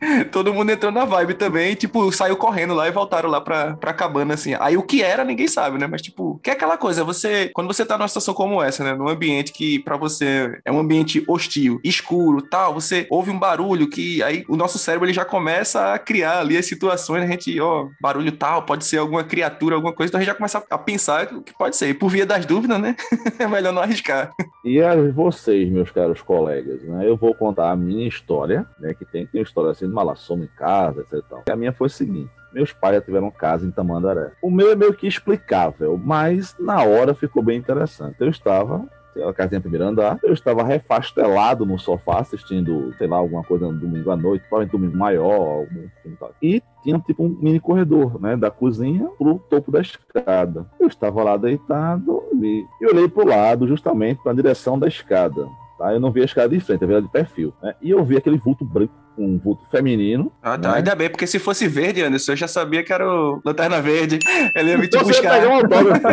Todo 0.30 0.52
mundo 0.52 0.70
entrou 0.70 0.92
na 0.92 1.04
vibe 1.04 1.34
também, 1.34 1.74
tipo, 1.74 2.10
saiu 2.12 2.36
correndo 2.36 2.74
lá 2.74 2.88
e 2.88 2.92
voltaram 2.92 3.28
lá 3.28 3.40
pra, 3.40 3.76
pra 3.76 3.92
cabana, 3.92 4.34
assim. 4.34 4.54
Aí 4.60 4.76
o 4.76 4.82
que 4.82 5.02
era, 5.02 5.24
ninguém 5.24 5.48
sabe, 5.48 5.78
né? 5.78 5.86
Mas, 5.86 6.02
tipo, 6.02 6.38
que 6.42 6.50
é 6.50 6.52
aquela 6.52 6.76
coisa, 6.76 7.04
você, 7.04 7.50
quando 7.54 7.66
você 7.66 7.84
tá 7.84 7.96
numa 7.96 8.08
situação 8.08 8.34
como 8.34 8.62
essa, 8.62 8.84
né? 8.84 8.94
Num 8.94 9.08
ambiente 9.08 9.52
que 9.52 9.78
pra 9.80 9.96
você 9.96 10.58
é 10.64 10.72
um 10.72 10.78
ambiente 10.78 11.24
hostil, 11.26 11.80
escuro, 11.82 12.42
tal, 12.42 12.74
você 12.74 13.06
ouve 13.10 13.30
um 13.30 13.38
barulho 13.38 13.88
que 13.88 14.22
aí 14.22 14.44
o 14.48 14.56
nosso 14.56 14.78
cérebro 14.78 15.06
ele 15.06 15.12
já 15.12 15.24
começa 15.24 15.94
a 15.94 15.98
criar 15.98 16.40
ali 16.40 16.56
as 16.56 16.66
situações, 16.66 17.22
a 17.22 17.26
gente, 17.26 17.58
ó, 17.60 17.88
barulho 18.00 18.32
tal, 18.32 18.62
pode 18.62 18.84
ser 18.84 18.98
alguma 18.98 19.24
criatura, 19.24 19.74
alguma 19.74 19.92
coisa, 19.92 20.10
então 20.10 20.18
a 20.18 20.22
gente 20.22 20.32
já 20.32 20.36
começa 20.36 20.62
a 20.70 20.78
pensar 20.78 21.26
que 21.26 21.56
pode 21.56 21.76
ser. 21.76 21.88
E 21.88 21.94
por 21.94 22.10
via 22.10 22.26
das 22.26 22.44
dúvidas, 22.44 22.80
né? 22.80 22.96
é 23.38 23.46
melhor 23.46 23.72
não 23.72 23.82
arriscar. 23.82 24.32
E 24.64 24.80
a 24.80 24.94
vocês, 25.12 25.68
meus 25.70 25.90
caros 25.90 26.20
colegas, 26.20 26.82
né? 26.82 27.08
Eu 27.08 27.16
vou 27.16 27.34
contar 27.34 27.70
a 27.70 27.76
minha 27.76 28.06
história, 28.06 28.66
né? 28.78 28.94
Que 28.94 29.04
tem, 29.04 29.26
tem 29.26 29.40
uma 29.40 29.44
história 29.44 29.70
assim 29.70 29.85
de 29.86 29.94
malassomo 29.94 30.44
em 30.44 30.50
casa, 30.58 31.00
etc. 31.00 31.22
e 31.46 31.50
a 31.50 31.56
minha 31.56 31.72
foi 31.72 31.86
o 31.86 31.90
seguinte. 31.90 32.30
Meus 32.52 32.72
pais 32.72 32.96
já 32.96 33.02
tiveram 33.02 33.30
casa 33.30 33.66
em 33.66 33.70
Tamandaré. 33.70 34.32
O 34.40 34.50
meu 34.50 34.70
é 34.70 34.76
meio 34.76 34.94
que 34.94 35.06
explicável, 35.06 36.00
mas 36.02 36.54
na 36.58 36.82
hora 36.82 37.14
ficou 37.14 37.42
bem 37.42 37.58
interessante. 37.58 38.16
Eu 38.18 38.28
estava 38.28 38.88
a 39.24 39.32
casa 39.32 39.50
tinha 39.50 39.60
primeiro 39.60 39.86
andar, 39.86 40.18
eu 40.22 40.32
estava 40.32 40.62
refastelado 40.62 41.64
no 41.64 41.78
sofá 41.78 42.20
assistindo, 42.20 42.92
sei 42.98 43.06
lá, 43.06 43.16
alguma 43.16 43.42
coisa 43.42 43.66
no 43.66 43.78
domingo 43.78 44.10
à 44.10 44.16
noite, 44.16 44.42
provavelmente 44.48 44.72
domingo 44.72 44.96
maior, 44.96 45.60
algum 45.60 45.88
filme 46.02 46.16
tal. 46.18 46.34
E 46.42 46.62
tinha 46.82 46.98
tipo 47.00 47.24
um 47.24 47.28
mini 47.40 47.60
corredor, 47.60 48.20
né, 48.20 48.36
da 48.36 48.50
cozinha 48.50 49.08
pro 49.18 49.38
topo 49.50 49.70
da 49.70 49.80
escada. 49.80 50.66
Eu 50.78 50.88
estava 50.88 51.22
lá 51.22 51.36
deitado 51.36 52.24
e 52.32 52.86
olhei 52.86 53.08
pro 53.08 53.26
lado, 53.26 53.66
justamente 53.66 54.22
para 54.22 54.32
a 54.32 54.34
direção 54.34 54.78
da 54.78 54.86
escada. 54.86 55.48
Tá? 55.78 55.92
Eu 55.92 56.00
não 56.00 56.10
vi 56.10 56.22
a 56.22 56.24
escada 56.24 56.48
de 56.48 56.60
frente, 56.60 56.82
eu 56.82 56.88
vi 56.88 56.94
ela 56.94 57.02
de 57.02 57.08
perfil. 57.08 57.52
Né? 57.62 57.74
E 57.82 57.90
eu 57.90 58.02
vi 58.04 58.16
aquele 58.16 58.38
vulto 58.38 58.64
branco, 58.64 58.94
um 59.18 59.38
vulto 59.38 59.64
feminino. 59.70 60.32
Ah, 60.42 60.56
tá. 60.56 60.70
Né? 60.70 60.76
Ainda 60.78 60.94
bem, 60.94 61.10
porque 61.10 61.26
se 61.26 61.38
fosse 61.38 61.68
verde, 61.68 62.02
Anderson, 62.02 62.32
eu 62.32 62.36
já 62.36 62.48
sabia 62.48 62.82
que 62.82 62.92
era 62.92 63.06
o 63.06 63.40
Lanterna 63.44 63.80
Verde. 63.80 64.18
Ele 64.54 64.70
ia 64.70 64.78
me 64.78 64.88
te 64.88 64.96
Então 64.96 65.06
você 65.06 65.22
ia 65.22 65.22
buscar. 65.22 65.40
pegar 65.40 65.48
um 65.48 65.56
autógrafo. 65.56 66.08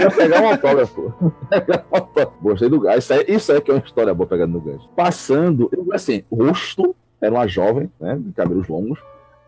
ia 0.00 0.10
pegar 0.10 0.42
um 0.42 0.48
autógrafo. 0.48 1.14
Gostei 2.42 2.68
do 2.68 2.80
gancho. 2.80 2.98
Isso 2.98 3.12
aí, 3.12 3.24
isso 3.28 3.52
aí 3.52 3.60
que 3.60 3.70
é 3.70 3.74
uma 3.74 3.82
história 3.84 4.14
boa 4.14 4.26
pegando 4.26 4.52
no 4.52 4.60
gancho. 4.60 4.88
Passando, 4.96 5.68
eu 5.72 5.86
assim, 5.92 6.24
rosto, 6.30 6.94
era 7.20 7.34
uma 7.34 7.46
jovem, 7.46 7.90
né, 8.00 8.18
de 8.18 8.32
cabelos 8.32 8.66
longos, 8.68 8.98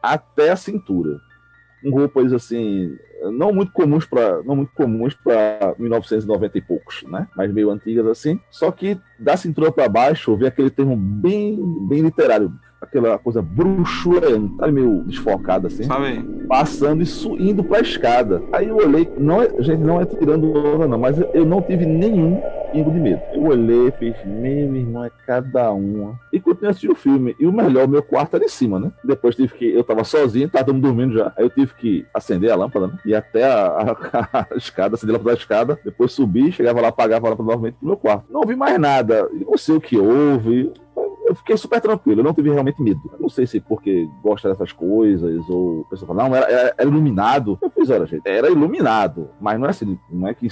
até 0.02 0.50
a 0.50 0.56
cintura. 0.56 1.18
Roupas 1.90 2.32
assim, 2.32 2.96
não 3.32 3.52
muito 3.52 3.72
comuns 3.72 4.06
para 4.06 4.42
não 4.42 4.56
muito 4.56 4.72
comuns 4.74 5.14
para 5.14 5.74
1990 5.78 6.58
e 6.58 6.60
poucos, 6.60 7.02
né? 7.04 7.28
Mas 7.36 7.52
meio 7.52 7.70
antigas 7.70 8.06
assim. 8.06 8.40
Só 8.50 8.70
que 8.70 8.98
da 9.18 9.36
cintura 9.36 9.70
para 9.70 9.88
baixo, 9.88 10.36
vi 10.36 10.46
aquele 10.46 10.70
termo 10.70 10.96
bem 10.96 11.58
bem 11.88 12.02
literário, 12.02 12.52
aquela 12.84 13.18
coisa 13.18 13.42
bruxuleante, 13.42 14.56
sabe, 14.56 14.72
meio 14.72 15.02
desfocada 15.04 15.66
assim 15.68 15.84
Sabe? 15.84 16.22
passando 16.48 17.02
e 17.02 17.06
su- 17.06 17.36
indo 17.38 17.64
pra 17.64 17.80
escada. 17.80 18.42
Aí 18.52 18.68
eu 18.68 18.76
olhei, 18.76 19.08
não 19.18 19.42
é, 19.42 19.48
gente, 19.62 19.80
não 19.80 20.00
é 20.00 20.04
tirando 20.04 20.52
onda, 20.56 20.86
não, 20.86 20.98
mas 20.98 21.16
eu, 21.32 21.44
não 21.44 21.60
tive 21.62 21.84
nenhum 21.86 22.40
pingo 22.72 22.90
de 22.90 23.00
medo. 23.00 23.20
Eu 23.32 23.44
olhei, 23.44 23.90
fiz, 23.92 24.14
meu 24.26 24.74
irmão, 24.74 25.04
é 25.04 25.10
cada 25.26 25.70
uma. 25.72 26.18
E 26.32 26.40
continuei 26.40 26.70
assistindo 26.70 26.92
o 26.92 26.96
filme. 26.96 27.34
E 27.38 27.46
o 27.46 27.52
melhor, 27.52 27.86
meu 27.86 28.02
quarto 28.02 28.34
era 28.34 28.44
em 28.44 28.48
cima, 28.48 28.78
né? 28.80 28.90
Depois 29.04 29.36
tive 29.36 29.54
que, 29.54 29.72
eu 29.72 29.84
tava 29.84 30.02
sozinho, 30.04 30.48
tava 30.48 30.72
dormindo 30.72 31.14
já. 31.14 31.32
Aí 31.36 31.44
eu 31.44 31.50
tive 31.50 31.72
que 31.74 32.04
acender 32.12 32.50
a 32.50 32.56
lâmpada, 32.56 32.88
né? 32.88 32.98
E 33.06 33.14
até 33.14 33.44
a, 33.44 33.66
a- 33.66 34.46
a 34.52 34.56
escada, 34.56 34.96
acender 34.96 35.14
a 35.14 35.18
lâmpada 35.18 35.36
da 35.36 35.40
escada, 35.40 35.78
depois 35.84 36.12
subir, 36.12 36.52
chegava 36.52 36.80
lá, 36.80 36.88
apagava 36.88 37.26
a 37.26 37.30
lâmpada 37.30 37.48
novamente 37.48 37.74
pro 37.78 37.86
meu 37.86 37.96
quarto. 37.96 38.24
Não 38.30 38.40
ouvi 38.40 38.56
mais 38.56 38.78
nada. 38.78 39.28
Não 39.32 39.56
sei 39.56 39.76
o 39.76 39.80
que 39.80 39.96
houve. 39.96 40.72
Eu 41.26 41.34
fiquei 41.34 41.56
super 41.56 41.80
tranquilo, 41.80 42.20
eu 42.20 42.24
não 42.24 42.34
tive 42.34 42.50
realmente 42.50 42.82
medo. 42.82 43.00
Eu 43.12 43.18
não 43.18 43.28
sei 43.28 43.46
se 43.46 43.58
porque 43.60 44.06
gosta 44.22 44.48
dessas 44.50 44.72
coisas, 44.72 45.48
ou 45.48 45.80
o 45.80 45.84
pessoal 45.86 46.14
fala, 46.14 46.28
não, 46.28 46.36
era, 46.36 46.46
era- 46.50 46.74
era 46.78 46.88
iluminado. 46.88 47.58
Eu 47.62 47.70
fiz, 47.70 47.88
olha, 47.90 48.06
gente, 48.06 48.26
era 48.28 48.50
iluminado, 48.50 49.30
mas 49.40 49.58
não 49.58 49.66
é 49.66 49.70
assim, 49.70 49.98
não 50.10 50.28
é 50.28 50.34
que 50.34 50.48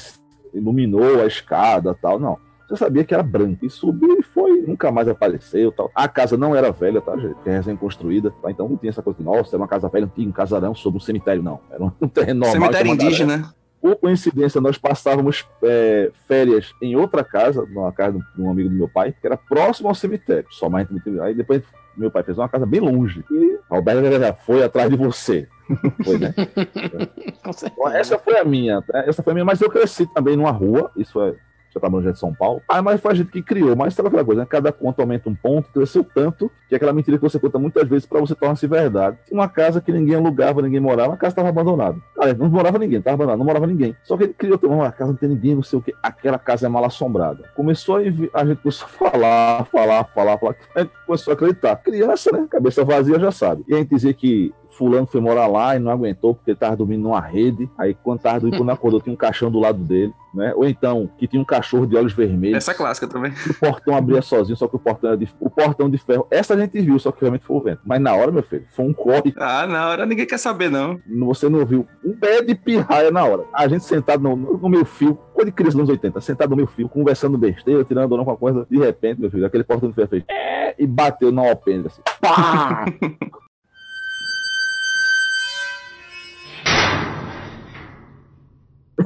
iluminou 0.55 1.21
a 1.21 1.27
escada 1.27 1.95
tal, 1.95 2.19
não. 2.19 2.39
Você 2.69 2.77
sabia 2.77 3.05
que 3.05 3.13
era 3.13 3.23
branco. 3.23 3.67
E 3.67 3.69
subiu 3.69 4.17
e 4.19 4.23
foi, 4.23 4.63
nunca 4.63 4.91
mais 4.91 5.07
apareceu 5.07 5.71
tal. 5.73 5.91
A 5.95 6.09
casa 6.09 6.39
não 6.39 6.57
era 6.57 6.73
velha, 6.73 7.03
tá, 7.03 7.15
gente? 7.19 7.37
É 7.45 7.57
recém-construída. 7.59 8.31
Tá? 8.43 8.51
Então 8.51 8.67
não 8.67 8.79
tinha 8.79 8.89
essa 8.89 9.03
coisa 9.03 9.19
de, 9.19 9.25
nossa, 9.25 9.51
era 9.55 9.59
uma 9.63 9.69
casa 9.69 9.89
velha, 9.91 10.07
antiga, 10.07 10.29
um 10.29 10.33
casarão 10.33 10.75
sobre 10.75 10.97
um 10.97 11.01
cemitério, 11.01 11.43
não. 11.43 11.61
Era 11.71 11.85
um 11.85 11.91
terreno 12.09 12.41
normal. 12.41 12.53
Cemitério 12.73 12.91
Aré. 12.93 13.45
Por 13.83 13.97
coincidência, 13.97 14.61
nós 14.61 14.79
passávamos 14.79 15.45
é, 15.61 16.12
férias 16.29 16.73
em 16.81 16.95
outra 16.95 17.25
casa, 17.25 17.66
numa 17.66 17.90
casa 17.90 18.16
de 18.37 18.40
um 18.40 18.49
amigo 18.49 18.68
do 18.68 18.77
meu 18.77 18.88
pai, 18.88 19.12
que 19.12 19.27
era 19.27 19.37
próximo 19.37 19.88
ao 19.88 19.95
cemitério. 19.95 20.47
Só 20.51 20.71
mais 20.71 20.87
aí 21.21 21.35
depois 21.35 21.64
meu 21.97 22.09
pai 22.09 22.23
fez 22.23 22.38
uma 22.38 22.49
casa 22.49 22.64
bem 22.64 22.81
longe. 22.81 23.25
E 23.29 23.59
Roberto 23.68 24.03
foi 24.47 24.62
atrás 24.62 24.88
de 24.88 24.97
você. 24.97 25.49
foi, 26.05 26.16
né? 26.16 26.33
Essa 27.99 28.18
foi 28.18 28.38
a 28.38 28.45
minha, 28.45 28.83
essa 29.07 29.23
foi 29.23 29.33
a 29.33 29.35
minha, 29.35 29.45
mas 29.45 29.61
eu 29.61 29.71
cresci 29.71 30.07
também 30.14 30.37
numa 30.37 30.51
rua, 30.51 30.90
isso 30.97 31.21
é 31.21 31.35
já 31.73 31.79
estava 31.79 32.01
no 32.01 32.13
de 32.13 32.19
São 32.19 32.35
Paulo. 32.35 32.61
Ah, 32.69 32.83
mas 32.83 33.01
foi 33.01 33.13
a 33.13 33.15
gente 33.15 33.31
que 33.31 33.43
criou, 33.43 33.75
mas 33.75 33.95
sabe 33.95 34.09
aquela 34.09 34.25
coisa, 34.25 34.43
né? 34.43 34.47
Cada 34.49 34.71
conto 34.73 35.01
aumenta 35.01 35.29
um 35.29 35.35
ponto, 35.35 35.71
cresceu 35.73 36.05
tanto, 36.15 36.51
que 36.69 36.75
é 36.75 36.77
aquela 36.77 36.93
mentira 36.93 37.17
que 37.17 37.23
você 37.23 37.39
conta 37.39 37.59
muitas 37.59 37.89
vezes 37.89 38.07
para 38.07 38.21
você 38.21 38.35
tornar-se 38.35 38.67
verdade. 38.67 39.17
Uma 39.31 39.49
casa 39.49 39.81
que 39.81 39.93
ninguém 39.93 40.15
alugava, 40.15 40.61
ninguém 40.63 40.81
morava, 40.81 41.15
a 41.15 41.17
casa 41.17 41.33
estava 41.33 41.49
abandonada. 41.49 41.97
Ah, 42.19 42.33
não 42.35 42.49
morava 42.49 42.79
ninguém, 42.79 42.99
estava 42.99 43.15
abandonada, 43.15 43.38
não 43.38 43.46
morava 43.46 43.67
ninguém. 43.67 43.96
Só 44.03 44.17
que 44.17 44.25
ele 44.25 44.35
criou, 44.35 44.59
uma 44.65 44.92
casa 44.92 45.11
não 45.11 45.17
tem 45.17 45.29
ninguém, 45.29 45.55
não 45.55 45.63
sei 45.63 45.79
o 45.79 45.83
que, 45.83 45.94
aquela 46.03 46.38
casa 46.38 46.67
é 46.67 46.69
mal 46.69 46.85
assombrada. 46.85 47.44
Começou 47.55 47.96
a, 47.96 48.01
a 48.01 48.44
gente 48.44 48.63
começou 48.63 48.87
a 48.87 49.11
falar, 49.11 49.65
falar, 49.67 50.05
falar, 50.05 50.38
falar, 50.38 50.57
a 50.75 50.81
gente 50.81 50.92
começou 51.07 51.33
a 51.33 51.35
acreditar. 51.35 51.77
Criança, 51.77 52.31
né? 52.33 52.46
Cabeça 52.51 52.85
vazia 52.85 53.19
já 53.19 53.33
sabe. 53.33 53.65
E 53.69 53.75
a 53.75 53.79
gente 53.79 53.90
dizia 53.90 54.13
que 54.13 54.53
fulano 54.73 55.06
foi 55.06 55.20
morar 55.20 55.46
lá 55.46 55.77
e 55.77 55.79
não 55.79 55.90
aguentou 55.90 56.35
porque 56.35 56.50
ele 56.50 56.58
tava 56.58 56.77
dormindo 56.77 57.02
numa 57.02 57.20
rede. 57.20 57.68
Aí 57.79 57.94
quando 57.94 58.20
tava 58.20 58.40
dormindo, 58.40 58.58
quando 58.58 58.70
acordou, 58.70 59.00
tinha 59.00 59.12
um 59.12 59.16
caixão 59.16 59.50
do 59.50 59.58
lado 59.60 59.79
dele, 59.79 60.12
né? 60.35 60.52
Ou 60.56 60.66
então, 60.66 61.10
que 61.18 61.27
tinha 61.27 61.40
um 61.40 61.44
cachorro 61.44 61.87
de 61.87 61.96
olhos 61.96 62.12
vermelhos. 62.12 62.56
Essa 62.56 62.73
é 62.73 62.75
clássica 62.75 63.06
também. 63.06 63.33
O 63.48 63.54
portão 63.54 63.96
abria 63.96 64.23
sozinho, 64.23 64.56
só 64.56 64.66
que 64.66 64.77
o 64.77 64.79
portão 64.79 65.10
era 65.10 65.16
de, 65.16 65.29
o 65.40 65.50
portão 65.50 65.90
de 65.90 65.98
ferro. 65.98 66.27
Essa 66.31 66.54
a 66.54 66.58
gente 66.58 66.81
viu, 66.81 66.98
só 66.98 67.12
que 67.12 67.20
realmente 67.20 67.44
foi 67.44 67.56
o 67.56 67.60
vento. 67.60 67.81
Mas 67.85 68.00
na 68.00 68.14
hora, 68.14 68.31
meu 68.31 68.42
filho, 68.42 68.64
foi 68.75 68.85
um 68.85 68.92
corre. 68.92 69.35
Ah, 69.37 69.66
na 69.66 69.88
hora 69.88 70.06
ninguém 70.06 70.27
quer 70.27 70.38
saber, 70.38 70.70
não. 70.70 71.00
Você 71.27 71.48
não 71.48 71.64
viu 71.64 71.87
um 72.04 72.16
pé 72.16 72.42
de 72.42 72.54
pirraia 72.54 73.10
na 73.10 73.25
hora. 73.25 73.44
A 73.52 73.68
gente 73.68 73.85
sentado 73.85 74.23
no, 74.23 74.37
no, 74.37 74.68
meu 74.68 74.85
fio, 74.85 75.14
coisa 75.35 75.50
de 75.50 75.54
criança 75.54 75.77
anos 75.77 75.90
80, 75.90 76.20
sentado 76.20 76.50
no 76.50 76.56
meu 76.56 76.66
fio, 76.66 76.88
conversando 76.88 77.37
besteira, 77.37 77.85
tirando 77.85 78.12
onda 78.12 78.25
com 78.25 78.31
uma 78.31 78.37
coisa. 78.37 78.66
De 78.70 78.79
repente, 78.79 79.20
meu 79.20 79.31
filho, 79.31 79.46
aquele 79.46 79.64
portão 79.64 79.88
de 79.88 79.94
ferro 79.94 80.08
fez. 80.08 80.25
"É", 80.29 80.75
E 80.79 80.87
bateu 80.87 81.31
na 81.31 81.42
alpendre, 81.42 81.88
assim. 81.88 82.02
Pá! 82.20 82.85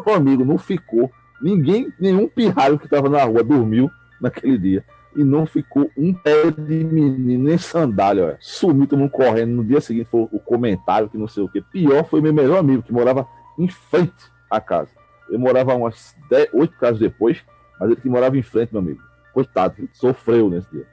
Meu 0.07 0.15
amigo, 0.15 0.45
não 0.45 0.57
ficou. 0.57 1.11
Ninguém, 1.43 1.93
nenhum 1.99 2.29
pirralho 2.29 2.79
que 2.79 2.89
tava 2.89 3.09
na 3.09 3.25
rua 3.25 3.43
dormiu 3.43 3.91
naquele 4.21 4.57
dia. 4.57 4.85
E 5.17 5.25
não 5.25 5.47
ficou 5.47 5.91
um 5.97 6.15
pé 6.15 6.51
de 6.51 6.85
menino, 6.85 7.45
nem 7.45 7.59
sandália, 7.59 8.25
olha. 8.25 8.39
Sumiu, 8.39 8.87
todo 8.87 8.99
mundo 9.01 9.11
correndo. 9.11 9.51
No 9.51 9.65
dia 9.65 9.81
seguinte 9.81 10.09
foi 10.09 10.29
o 10.31 10.39
comentário 10.39 11.09
que 11.09 11.19
não 11.19 11.27
sei 11.27 11.43
o 11.43 11.49
que. 11.49 11.61
Pior 11.61 12.05
foi 12.05 12.21
meu 12.21 12.33
melhor 12.33 12.59
amigo, 12.59 12.83
que 12.83 12.93
morava 12.93 13.27
em 13.59 13.67
frente 13.67 14.31
à 14.49 14.61
casa. 14.61 14.91
Eu 15.29 15.39
morava 15.41 15.75
umas 15.75 16.15
10, 16.31 16.51
8 16.53 16.77
casas 16.79 16.99
depois, 17.01 17.45
mas 17.81 17.91
ele 17.91 18.01
que 18.01 18.09
morava 18.09 18.39
em 18.39 18.43
frente, 18.43 18.73
meu 18.73 18.81
amigo. 18.81 19.01
Coitado, 19.35 19.75
sofreu 19.93 20.49
nesse 20.49 20.71
dia. 20.71 20.87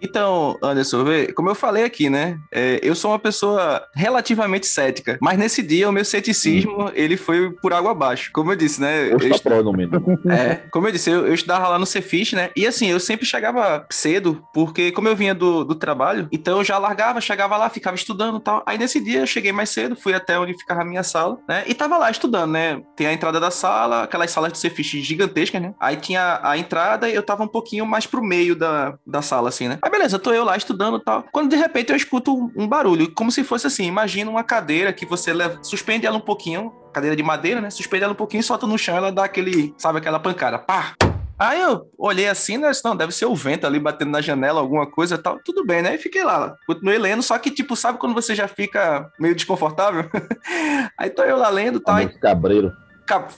Então, 0.00 0.56
Anderson, 0.62 1.04
vê, 1.04 1.32
como 1.32 1.48
eu 1.48 1.54
falei 1.54 1.84
aqui, 1.84 2.10
né? 2.10 2.38
é, 2.52 2.80
eu 2.82 2.94
sou 2.94 3.10
uma 3.10 3.18
pessoa 3.18 3.82
relativamente 3.94 4.66
cética, 4.66 5.18
mas 5.20 5.38
nesse 5.38 5.62
dia 5.62 5.88
o 5.88 5.92
meu 5.92 6.04
ceticismo 6.04 6.90
ele 6.94 7.16
foi 7.16 7.50
por 7.50 7.72
água 7.72 7.90
abaixo. 7.90 8.30
Como 8.32 8.52
eu 8.52 8.56
disse, 8.56 8.80
né? 8.80 9.12
Eu 9.12 9.18
no 9.62 9.72
mínimo. 9.72 10.16
É, 10.36 10.56
como 10.70 10.88
eu 10.88 10.92
disse, 10.92 11.10
eu, 11.10 11.26
eu 11.26 11.34
estudava 11.34 11.68
lá 11.68 11.78
no 11.78 11.86
Cefis, 11.86 12.32
né? 12.32 12.50
E 12.56 12.66
assim, 12.66 12.88
eu 12.88 12.98
sempre 12.98 13.24
chegava 13.24 13.86
cedo, 13.90 14.42
porque 14.52 14.90
como 14.90 15.08
eu 15.08 15.16
vinha 15.16 15.34
do, 15.34 15.64
do 15.64 15.74
trabalho, 15.74 16.28
então 16.32 16.58
eu 16.58 16.64
já 16.64 16.78
largava, 16.78 17.20
chegava 17.20 17.56
lá, 17.56 17.70
ficava 17.70 17.96
estudando 17.96 18.38
e 18.38 18.40
tal. 18.40 18.62
Aí 18.66 18.76
nesse 18.76 19.02
dia 19.02 19.20
eu 19.20 19.26
cheguei 19.26 19.52
mais 19.52 19.70
cedo, 19.70 19.96
fui 19.96 20.14
até 20.14 20.38
onde 20.38 20.54
ficava 20.54 20.82
a 20.82 20.84
minha 20.84 21.02
sala, 21.02 21.38
né? 21.48 21.64
E 21.66 21.74
tava 21.74 21.96
lá 21.96 22.10
estudando, 22.10 22.52
né? 22.52 22.82
Tem 22.96 23.06
a 23.06 23.12
entrada 23.12 23.38
da 23.38 23.50
sala, 23.50 24.02
aquelas 24.02 24.30
salas 24.30 24.52
do 24.52 24.58
Cefis 24.58 24.86
gigantescas, 24.86 25.62
né? 25.62 25.74
Aí 25.80 25.96
tinha 25.96 26.40
a 26.42 26.58
entrada 26.58 27.08
e 27.08 27.14
eu 27.14 27.22
tava 27.22 27.44
um 27.44 27.48
pouquinho 27.48 27.86
mais 27.86 28.06
pro 28.06 28.22
meio 28.22 28.56
da, 28.56 28.98
da 29.06 29.22
sala, 29.22 29.48
assim, 29.48 29.68
né? 29.68 29.78
Aí 29.86 29.90
beleza, 29.90 30.18
tô 30.18 30.32
eu 30.32 30.42
lá 30.42 30.56
estudando 30.56 30.96
e 30.96 31.00
tal. 31.00 31.24
Quando 31.30 31.48
de 31.48 31.54
repente 31.54 31.90
eu 31.90 31.96
escuto 31.96 32.50
um, 32.56 32.66
barulho, 32.66 33.08
como 33.14 33.30
se 33.30 33.44
fosse 33.44 33.68
assim, 33.68 33.84
imagina 33.84 34.28
uma 34.28 34.42
cadeira 34.42 34.92
que 34.92 35.06
você 35.06 35.32
leva, 35.32 35.62
suspende 35.62 36.04
ela 36.04 36.16
um 36.16 36.20
pouquinho, 36.20 36.72
cadeira 36.92 37.14
de 37.14 37.22
madeira, 37.22 37.60
né? 37.60 37.70
Suspende 37.70 38.02
ela 38.02 38.12
um 38.12 38.16
pouquinho, 38.16 38.42
solta 38.42 38.66
no 38.66 38.76
chão, 38.76 38.96
ela 38.96 39.12
dá 39.12 39.22
aquele, 39.22 39.72
sabe, 39.78 39.98
aquela 39.98 40.18
pancada, 40.18 40.58
pá! 40.58 40.94
Aí 41.38 41.60
eu 41.60 41.88
olhei 41.96 42.26
assim, 42.26 42.58
né? 42.58 42.72
Não, 42.84 42.96
deve 42.96 43.12
ser 43.12 43.26
o 43.26 43.34
vento 43.36 43.64
ali 43.64 43.78
batendo 43.78 44.10
na 44.10 44.20
janela, 44.20 44.58
alguma 44.60 44.90
coisa 44.90 45.14
e 45.14 45.18
tal. 45.18 45.38
Tudo 45.44 45.64
bem, 45.64 45.82
né? 45.82 45.94
E 45.94 45.98
fiquei 45.98 46.24
lá, 46.24 46.56
continuei 46.66 46.98
lendo, 46.98 47.22
só 47.22 47.38
que, 47.38 47.52
tipo, 47.52 47.76
sabe 47.76 48.00
quando 48.00 48.14
você 48.14 48.34
já 48.34 48.48
fica 48.48 49.08
meio 49.20 49.36
desconfortável? 49.36 50.10
Aí 50.98 51.10
tô 51.10 51.22
eu 51.22 51.36
lá 51.36 51.48
lendo 51.48 51.78
e 51.78 51.80
tal. 51.80 51.94
aí 51.94 52.08
cabreiro. 52.08 52.72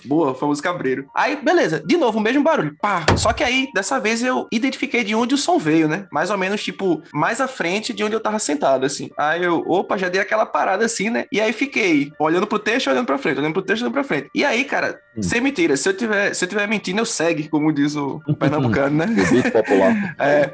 Boa, 0.04 0.34
famoso 0.34 0.62
cabreiro. 0.62 1.06
Aí, 1.14 1.36
beleza, 1.36 1.82
de 1.84 1.96
novo, 1.96 2.18
o 2.18 2.20
mesmo 2.22 2.42
barulho. 2.42 2.76
Pá. 2.80 3.04
Só 3.16 3.32
que 3.32 3.44
aí, 3.44 3.68
dessa 3.74 3.98
vez, 4.00 4.22
eu 4.22 4.46
identifiquei 4.52 5.04
de 5.04 5.14
onde 5.14 5.34
o 5.34 5.38
som 5.38 5.58
veio, 5.58 5.88
né? 5.88 6.06
Mais 6.12 6.30
ou 6.30 6.38
menos, 6.38 6.62
tipo, 6.62 7.02
mais 7.12 7.40
à 7.40 7.48
frente 7.48 7.92
de 7.92 8.02
onde 8.04 8.14
eu 8.14 8.20
tava 8.20 8.38
sentado, 8.38 8.84
assim. 8.86 9.10
Aí 9.16 9.42
eu, 9.44 9.62
opa, 9.66 9.96
já 9.96 10.08
dei 10.08 10.20
aquela 10.20 10.46
parada 10.46 10.84
assim, 10.84 11.10
né? 11.10 11.26
E 11.32 11.40
aí 11.40 11.52
fiquei 11.52 12.12
olhando 12.18 12.46
pro 12.46 12.58
texto, 12.58 12.88
olhando 12.90 13.06
pra 13.06 13.18
frente, 13.18 13.38
olhando 13.38 13.52
pro 13.52 13.62
texto, 13.62 13.82
olhando 13.82 13.94
pra 13.94 14.04
frente. 14.04 14.30
E 14.34 14.44
aí, 14.44 14.64
cara, 14.64 15.00
Hum. 15.16 15.22
sem 15.22 15.40
mentira, 15.40 15.76
se 15.76 15.88
eu 15.88 15.94
tiver, 15.94 16.32
se 16.34 16.44
eu 16.44 16.48
tiver 16.48 16.66
mentindo, 16.68 17.00
eu 17.00 17.06
segue, 17.06 17.48
como 17.48 17.72
diz 17.72 17.96
o 17.96 18.20
pernambucano, 18.38 18.96
né? 18.96 19.06
O 19.46 19.50
popular. 19.52 19.88
É. 20.18 20.50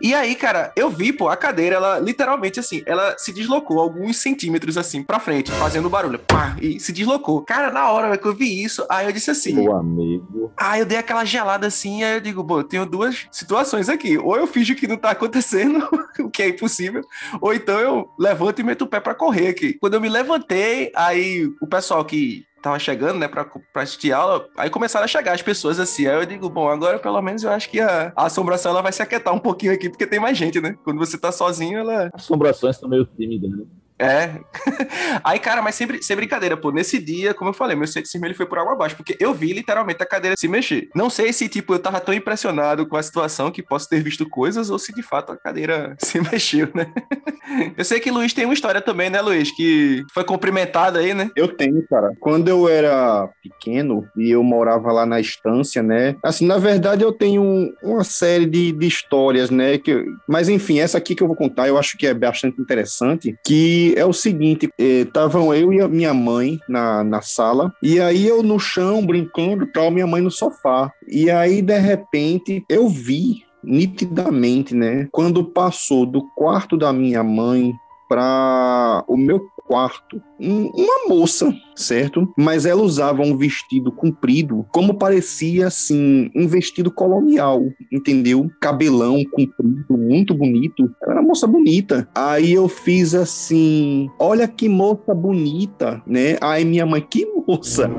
E 0.00 0.14
aí, 0.14 0.34
cara, 0.34 0.72
eu 0.76 0.90
vi, 0.90 1.12
pô, 1.12 1.28
a 1.28 1.36
cadeira, 1.36 1.76
ela 1.76 1.98
literalmente 1.98 2.60
assim, 2.60 2.82
ela 2.86 3.16
se 3.18 3.32
deslocou 3.32 3.80
alguns 3.80 4.18
centímetros 4.18 4.76
assim 4.76 5.02
pra 5.02 5.18
frente, 5.18 5.50
fazendo 5.52 5.88
barulho. 5.88 6.18
Pá, 6.18 6.56
e 6.60 6.78
se 6.78 6.92
deslocou. 6.92 7.42
Cara, 7.42 7.70
na 7.70 7.90
hora 7.90 8.16
que 8.16 8.26
eu 8.26 8.34
vi 8.34 8.62
isso, 8.62 8.84
aí 8.88 9.06
eu 9.06 9.12
disse 9.12 9.30
assim: 9.30 9.54
Meu 9.54 9.74
amigo. 9.74 10.52
ah, 10.56 10.78
eu 10.78 10.86
dei 10.86 10.98
aquela 10.98 11.24
gelada 11.24 11.66
assim, 11.66 12.02
aí 12.02 12.14
eu 12.14 12.20
digo, 12.20 12.44
pô, 12.44 12.60
eu 12.60 12.64
tenho 12.64 12.86
duas 12.86 13.26
situações 13.30 13.88
aqui. 13.88 14.18
Ou 14.18 14.36
eu 14.36 14.46
finjo 14.46 14.74
que 14.74 14.86
não 14.86 14.96
tá 14.96 15.10
acontecendo, 15.10 15.88
o 16.20 16.30
que 16.30 16.42
é 16.42 16.48
impossível, 16.48 17.02
ou 17.40 17.54
então 17.54 17.78
eu 17.80 18.08
levanto 18.18 18.60
e 18.60 18.64
meto 18.64 18.82
o 18.82 18.86
pé 18.86 19.00
pra 19.00 19.14
correr 19.14 19.48
aqui. 19.48 19.74
Quando 19.80 19.94
eu 19.94 20.00
me 20.00 20.08
levantei, 20.08 20.92
aí 20.94 21.50
o 21.60 21.66
pessoal 21.66 22.04
que 22.04 22.44
tava 22.66 22.78
chegando, 22.80 23.18
né, 23.18 23.28
pra, 23.28 23.44
pra 23.44 23.82
assistir 23.82 24.12
aula, 24.12 24.48
aí 24.56 24.68
começaram 24.68 25.04
a 25.04 25.08
chegar 25.08 25.32
as 25.32 25.42
pessoas 25.42 25.78
assim. 25.78 26.06
Aí 26.06 26.16
eu 26.16 26.26
digo, 26.26 26.50
bom, 26.50 26.68
agora 26.68 26.98
pelo 26.98 27.22
menos 27.22 27.44
eu 27.44 27.50
acho 27.50 27.70
que 27.70 27.80
a, 27.80 28.12
a 28.16 28.26
assombração 28.26 28.72
ela 28.72 28.82
vai 28.82 28.92
se 28.92 29.02
aquietar 29.02 29.32
um 29.32 29.38
pouquinho 29.38 29.72
aqui, 29.72 29.88
porque 29.88 30.06
tem 30.06 30.18
mais 30.18 30.36
gente, 30.36 30.60
né? 30.60 30.76
Quando 30.82 30.98
você 30.98 31.16
tá 31.16 31.30
sozinho, 31.30 31.78
ela. 31.78 32.10
Assombrações 32.12 32.76
são 32.76 32.88
meio 32.88 33.04
tímidas, 33.04 33.50
né? 33.50 33.64
É. 33.98 34.40
Aí, 35.24 35.38
cara, 35.38 35.62
mas 35.62 35.74
sem, 35.74 36.02
sem 36.02 36.16
brincadeira, 36.16 36.56
pô, 36.56 36.70
nesse 36.70 36.98
dia, 36.98 37.32
como 37.32 37.50
eu 37.50 37.54
falei, 37.54 37.76
meu 37.76 37.86
ceticismo 37.86 38.26
ele 38.26 38.34
foi 38.34 38.46
por 38.46 38.58
água 38.58 38.72
abaixo, 38.72 38.96
porque 38.96 39.16
eu 39.18 39.32
vi 39.32 39.52
literalmente 39.52 40.02
a 40.02 40.06
cadeira 40.06 40.36
se 40.38 40.48
mexer. 40.48 40.88
Não 40.94 41.08
sei 41.08 41.32
se, 41.32 41.48
tipo, 41.48 41.74
eu 41.74 41.78
tava 41.78 42.00
tão 42.00 42.14
impressionado 42.14 42.86
com 42.86 42.96
a 42.96 43.02
situação 43.02 43.50
que 43.50 43.62
posso 43.62 43.88
ter 43.88 44.02
visto 44.02 44.28
coisas, 44.28 44.70
ou 44.70 44.78
se 44.78 44.94
de 44.94 45.02
fato 45.02 45.32
a 45.32 45.36
cadeira 45.36 45.96
se 46.00 46.20
mexeu, 46.20 46.68
né? 46.74 46.92
Eu 47.78 47.84
sei 47.84 48.00
que 48.00 48.10
Luiz 48.10 48.32
tem 48.32 48.44
uma 48.44 48.54
história 48.54 48.80
também, 48.80 49.08
né, 49.08 49.20
Luiz? 49.20 49.52
Que 49.52 50.04
foi 50.12 50.24
cumprimentado 50.24 50.98
aí, 50.98 51.14
né? 51.14 51.30
Eu 51.36 51.46
tenho, 51.46 51.80
cara. 51.88 52.12
Quando 52.18 52.48
eu 52.48 52.68
era 52.68 53.28
pequeno 53.40 54.04
e 54.16 54.30
eu 54.30 54.42
morava 54.42 54.90
lá 54.92 55.06
na 55.06 55.20
estância, 55.20 55.80
né? 55.80 56.16
Assim, 56.24 56.44
na 56.44 56.58
verdade, 56.58 57.04
eu 57.04 57.12
tenho 57.12 57.72
uma 57.82 58.02
série 58.02 58.46
de, 58.46 58.72
de 58.72 58.86
histórias, 58.86 59.48
né? 59.48 59.78
Que, 59.78 60.04
mas 60.28 60.48
enfim, 60.48 60.80
essa 60.80 60.98
aqui 60.98 61.14
que 61.14 61.22
eu 61.22 61.28
vou 61.28 61.36
contar, 61.36 61.68
eu 61.68 61.78
acho 61.78 61.96
que 61.96 62.06
é 62.06 62.12
bastante 62.12 62.60
interessante. 62.60 63.36
Que 63.46 63.85
é 63.96 64.04
o 64.04 64.12
seguinte: 64.12 64.68
estavam 64.78 65.54
eu 65.54 65.72
e 65.72 65.80
a 65.80 65.88
minha 65.88 66.14
mãe 66.14 66.58
na, 66.68 67.04
na 67.04 67.20
sala, 67.20 67.72
e 67.82 68.00
aí 68.00 68.26
eu 68.26 68.42
no 68.42 68.58
chão 68.58 69.04
brincando 69.04 69.66
tal, 69.66 69.90
minha 69.90 70.06
mãe 70.06 70.22
no 70.22 70.30
sofá. 70.30 70.90
E 71.08 71.30
aí, 71.30 71.60
de 71.60 71.78
repente, 71.78 72.64
eu 72.68 72.88
vi 72.88 73.44
nitidamente, 73.62 74.74
né? 74.74 75.08
Quando 75.10 75.44
passou 75.44 76.06
do 76.06 76.22
quarto 76.34 76.76
da 76.76 76.92
minha 76.92 77.22
mãe 77.22 77.74
para 78.08 79.04
o 79.08 79.16
meu 79.16 79.40
quarto 79.66 80.22
um- 80.40 80.70
uma 80.74 81.08
moça, 81.08 81.52
certo? 81.74 82.32
Mas 82.38 82.64
ela 82.66 82.82
usava 82.82 83.22
um 83.22 83.36
vestido 83.36 83.90
comprido, 83.90 84.64
como 84.72 84.94
parecia 84.94 85.66
assim, 85.66 86.30
um 86.36 86.46
vestido 86.46 86.90
colonial, 86.90 87.62
entendeu? 87.92 88.48
Cabelão 88.60 89.24
comprido, 89.24 89.98
muito 89.98 90.34
bonito. 90.34 90.84
Ela 91.02 91.12
era 91.12 91.20
uma 91.20 91.28
moça 91.28 91.46
bonita. 91.48 92.08
Aí 92.14 92.52
eu 92.52 92.68
fiz 92.68 93.14
assim: 93.14 94.08
olha 94.20 94.46
que 94.46 94.68
moça 94.68 95.12
bonita, 95.14 96.00
né? 96.06 96.36
Aí 96.40 96.64
minha 96.64 96.86
mãe, 96.86 97.00
que 97.00 97.26
moça? 97.46 97.90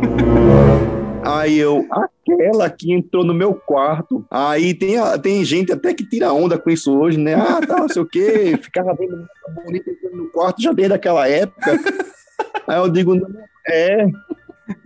Aí 1.24 1.58
eu, 1.58 1.86
aquela 1.92 2.70
que 2.70 2.94
entrou 2.94 3.24
no 3.24 3.34
meu 3.34 3.54
quarto. 3.54 4.26
Aí 4.30 4.74
tem, 4.74 4.96
tem 5.22 5.44
gente 5.44 5.72
até 5.72 5.94
que 5.94 6.08
tira 6.08 6.34
onda 6.34 6.58
com 6.58 6.70
isso 6.70 6.98
hoje, 6.98 7.18
né? 7.18 7.36
Ah, 7.36 7.60
tá, 7.66 7.78
não 7.78 7.90
sei 7.90 8.02
o 8.02 8.06
quê. 8.06 8.58
Ficava 8.62 8.94
vendo 8.94 9.28
bonita 9.66 9.90
entrando 9.90 10.18
no 10.18 10.30
quarto 10.30 10.62
já 10.62 10.72
desde 10.72 10.94
aquela 10.94 11.28
época. 11.28 11.80
Aí 12.68 12.78
eu 12.78 12.90
digo, 12.90 13.16
não, 13.16 13.28
é. 13.68 14.08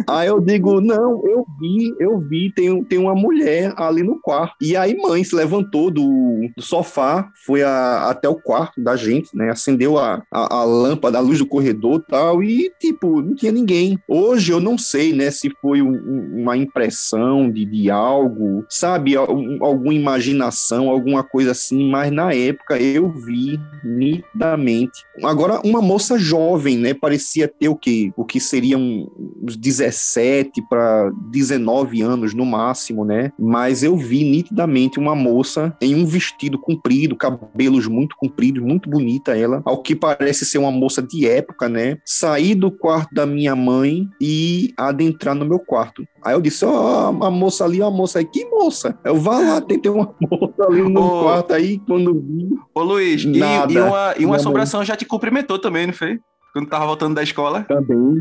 Aí 0.07 0.27
eu 0.27 0.39
digo, 0.39 0.81
não, 0.81 1.21
eu 1.25 1.45
vi, 1.59 1.93
eu 1.99 2.19
vi, 2.19 2.51
tem, 2.53 2.69
um- 2.71 2.83
tem 2.83 2.97
uma 2.99 3.15
mulher 3.15 3.73
ali 3.77 4.03
no 4.03 4.19
quarto. 4.19 4.55
E 4.61 4.75
aí 4.75 4.95
mãe 4.97 5.23
se 5.23 5.35
levantou 5.35 5.89
do, 5.91 6.49
do 6.55 6.61
sofá, 6.61 7.29
foi 7.45 7.61
a- 7.63 8.09
até 8.09 8.27
o 8.27 8.35
quarto 8.35 8.81
da 8.83 8.95
gente, 8.95 9.35
né? 9.35 9.49
Acendeu 9.49 9.97
a, 9.97 10.21
a, 10.31 10.55
a 10.57 10.63
lâmpada, 10.63 11.17
a 11.17 11.21
luz 11.21 11.39
do 11.39 11.45
corredor 11.45 12.03
tal, 12.07 12.43
e 12.43 12.71
tipo, 12.79 13.21
não 13.21 13.35
tinha 13.35 13.51
ninguém. 13.51 13.97
Hoje 14.07 14.51
eu 14.51 14.59
não 14.59 14.77
sei, 14.77 15.13
né, 15.13 15.29
se 15.31 15.49
foi 15.61 15.81
um- 15.81 15.91
um- 15.91 16.41
uma 16.41 16.57
impressão 16.57 17.49
de, 17.49 17.65
de 17.65 17.89
algo, 17.89 18.65
sabe, 18.69 19.15
al- 19.15 19.27
alguma 19.61 19.93
imaginação, 19.93 20.89
alguma 20.89 21.23
coisa 21.23 21.51
assim, 21.51 21.89
mas 21.89 22.11
na 22.11 22.33
época 22.33 22.77
eu 22.79 23.09
vi 23.09 23.59
nitidamente. 23.83 25.03
Agora, 25.23 25.59
uma 25.63 25.81
moça 25.81 26.17
jovem, 26.17 26.77
né, 26.77 26.93
parecia 26.93 27.47
ter 27.47 27.69
o 27.69 27.75
que, 27.75 28.11
o 28.15 28.25
que 28.25 28.39
seriam 28.39 29.09
uns 29.41 29.55
17 29.71 30.61
para 30.69 31.11
19 31.29 32.01
anos 32.01 32.33
no 32.33 32.45
máximo, 32.45 33.05
né? 33.05 33.31
Mas 33.39 33.83
eu 33.83 33.95
vi 33.95 34.23
nitidamente 34.23 34.99
uma 34.99 35.15
moça 35.15 35.75
em 35.81 35.95
um 35.95 36.05
vestido 36.05 36.59
comprido, 36.59 37.15
cabelos 37.15 37.87
muito 37.87 38.15
compridos, 38.17 38.61
muito 38.61 38.89
bonita 38.89 39.37
ela, 39.37 39.61
ao 39.65 39.81
que 39.81 39.95
parece 39.95 40.45
ser 40.45 40.57
uma 40.57 40.71
moça 40.71 41.01
de 41.01 41.27
época, 41.27 41.69
né? 41.69 41.97
Sair 42.05 42.55
do 42.55 42.71
quarto 42.71 43.13
da 43.13 43.25
minha 43.25 43.55
mãe 43.55 44.07
e 44.19 44.73
adentrar 44.77 45.35
no 45.35 45.45
meu 45.45 45.59
quarto. 45.59 46.03
Aí 46.23 46.33
eu 46.33 46.41
disse, 46.41 46.65
ó, 46.65 47.07
a 47.07 47.31
moça 47.31 47.65
ali, 47.65 47.81
a 47.81 47.89
moça 47.89 48.19
aí, 48.19 48.25
que 48.25 48.45
moça? 48.45 48.97
Eu 49.03 49.15
vá 49.15 49.39
lá, 49.39 49.61
tem 49.61 49.79
tem 49.79 49.91
uma 49.91 50.13
moça 50.21 50.63
ali 50.67 50.81
no 50.81 51.01
Ô. 51.01 51.23
quarto 51.23 51.53
aí, 51.53 51.79
quando 51.79 52.13
vi, 52.13 52.49
Ô, 52.73 52.81
Luiz, 52.81 53.23
e, 53.23 53.27
Nada. 53.27 53.71
e 53.71 53.77
uma, 53.77 54.15
e 54.19 54.25
uma 54.25 54.35
assombração 54.35 54.83
já 54.83 54.95
te 54.95 55.05
cumprimentou 55.05 55.57
também, 55.57 55.87
não 55.87 55.93
foi? 55.93 56.19
Quando 56.53 56.67
tava 56.67 56.85
voltando 56.85 57.15
da 57.15 57.23
escola. 57.23 57.63
Também. 57.63 58.17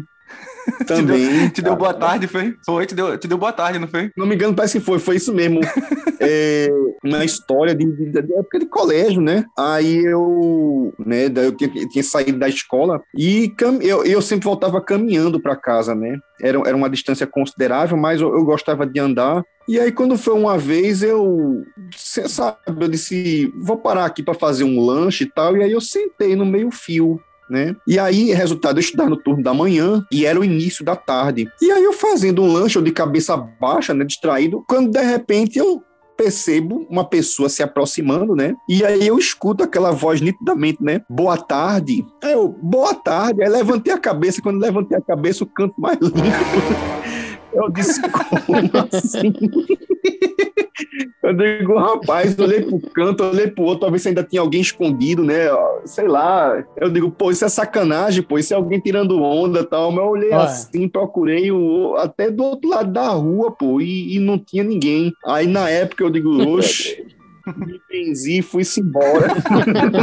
Te 0.80 0.84
Também. 0.84 1.40
deu, 1.40 1.50
te 1.50 1.62
deu 1.62 1.76
boa 1.76 1.94
tarde, 1.94 2.26
foi? 2.26 2.54
Foi, 2.64 2.86
te 2.86 2.94
deu, 2.94 3.16
te 3.18 3.28
deu 3.28 3.38
boa 3.38 3.52
tarde, 3.52 3.78
não 3.78 3.88
foi? 3.88 4.10
Não 4.16 4.26
me 4.26 4.34
engano, 4.34 4.54
parece 4.54 4.78
que 4.78 4.84
foi, 4.84 4.98
foi 4.98 5.16
isso 5.16 5.34
mesmo. 5.34 5.60
É, 6.22 6.68
uma 7.02 7.24
história 7.24 7.74
de, 7.74 7.82
de, 7.82 8.10
de 8.10 8.34
época 8.34 8.58
de 8.58 8.66
colégio, 8.66 9.22
né? 9.22 9.46
Aí 9.58 10.04
eu, 10.04 10.92
né, 10.98 11.32
eu 11.34 11.52
tinha, 11.56 11.70
tinha 11.88 12.04
saído 12.04 12.38
da 12.38 12.46
escola 12.46 13.00
e 13.16 13.48
cam, 13.56 13.78
eu, 13.80 14.04
eu 14.04 14.20
sempre 14.20 14.44
voltava 14.44 14.82
caminhando 14.82 15.40
para 15.40 15.56
casa, 15.56 15.94
né? 15.94 16.18
Era, 16.38 16.58
era 16.66 16.76
uma 16.76 16.90
distância 16.90 17.26
considerável, 17.26 17.96
mas 17.96 18.20
eu, 18.20 18.34
eu 18.34 18.44
gostava 18.44 18.86
de 18.86 19.00
andar. 19.00 19.42
E 19.66 19.78
aí, 19.80 19.90
quando 19.92 20.18
foi 20.18 20.34
uma 20.34 20.58
vez, 20.58 21.02
eu, 21.02 21.62
você 21.90 22.28
sabe, 22.28 22.58
eu 22.66 22.88
disse, 22.88 23.50
vou 23.56 23.78
parar 23.78 24.04
aqui 24.04 24.22
para 24.22 24.34
fazer 24.34 24.64
um 24.64 24.84
lanche 24.84 25.24
e 25.24 25.30
tal. 25.30 25.56
E 25.56 25.62
aí 25.62 25.72
eu 25.72 25.80
sentei 25.80 26.36
no 26.36 26.44
meio-fio 26.44 27.18
né? 27.50 27.74
E 27.86 27.98
aí, 27.98 28.32
resultado, 28.32 28.78
eu 28.78 28.80
estudava 28.80 29.10
no 29.10 29.16
turno 29.16 29.42
da 29.42 29.52
manhã 29.52 30.04
e 30.12 30.24
era 30.24 30.38
o 30.38 30.44
início 30.44 30.84
da 30.84 30.96
tarde. 30.96 31.48
E 31.60 31.70
aí 31.70 31.82
eu 31.82 31.92
fazendo 31.92 32.42
um 32.42 32.52
lanche, 32.52 32.78
eu 32.78 32.82
de 32.82 32.92
cabeça 32.92 33.36
baixa, 33.36 33.92
né, 33.92 34.04
distraído, 34.04 34.64
quando 34.68 34.90
de 34.90 35.02
repente 35.02 35.58
eu 35.58 35.82
percebo 36.16 36.86
uma 36.90 37.02
pessoa 37.02 37.48
se 37.48 37.62
aproximando, 37.62 38.36
né? 38.36 38.54
E 38.68 38.84
aí 38.84 39.06
eu 39.06 39.18
escuto 39.18 39.64
aquela 39.64 39.90
voz 39.90 40.20
nitidamente, 40.20 40.82
né? 40.82 41.00
Boa 41.08 41.38
tarde. 41.38 42.04
Aí 42.22 42.32
eu, 42.32 42.48
boa 42.48 42.94
tarde. 42.94 43.42
Aí 43.42 43.48
levantei 43.48 43.92
a 43.92 43.98
cabeça, 43.98 44.42
quando 44.42 44.60
levantei 44.60 44.98
a 44.98 45.00
cabeça, 45.00 45.44
o 45.44 45.46
canto 45.46 45.74
mais 45.80 45.96
limpo. 46.00 47.00
Eu 47.54 47.70
disse, 47.70 48.00
como 48.02 48.70
assim? 48.92 49.32
Eu 51.22 51.34
digo, 51.34 51.78
rapaz, 51.78 52.38
olhei 52.38 52.62
pro 52.62 52.80
canto, 52.80 53.24
olhei 53.24 53.48
pro 53.48 53.64
outro, 53.64 53.80
talvez 53.80 54.06
ainda 54.06 54.22
tinha 54.22 54.40
alguém 54.40 54.60
escondido, 54.60 55.24
né? 55.24 55.48
Sei 55.84 56.08
lá. 56.08 56.64
Eu 56.76 56.90
digo, 56.90 57.10
pô, 57.10 57.30
isso 57.30 57.44
é 57.44 57.48
sacanagem, 57.48 58.22
pô, 58.22 58.38
isso 58.38 58.52
é 58.52 58.56
alguém 58.56 58.80
tirando 58.80 59.22
onda 59.22 59.60
e 59.60 59.66
tal. 59.66 59.90
Mas 59.90 60.04
eu 60.04 60.10
olhei 60.10 60.32
assim, 60.32 60.88
procurei 60.88 61.50
o, 61.52 61.94
até 61.96 62.30
do 62.30 62.44
outro 62.44 62.70
lado 62.70 62.92
da 62.92 63.08
rua, 63.08 63.50
pô, 63.50 63.80
e, 63.80 64.16
e 64.16 64.18
não 64.18 64.38
tinha 64.38 64.64
ninguém. 64.64 65.12
Aí 65.26 65.46
na 65.46 65.68
época 65.68 66.04
eu 66.04 66.10
digo, 66.10 66.30
oxe. 66.48 67.06
Me 67.56 67.80
benzi 67.88 68.38
e 68.38 68.42
fui-se 68.42 68.80
embora. 68.80 69.34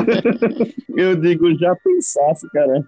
eu 0.95 1.15
digo, 1.15 1.55
já 1.57 1.75
pensasse, 1.75 2.49
cara. 2.49 2.83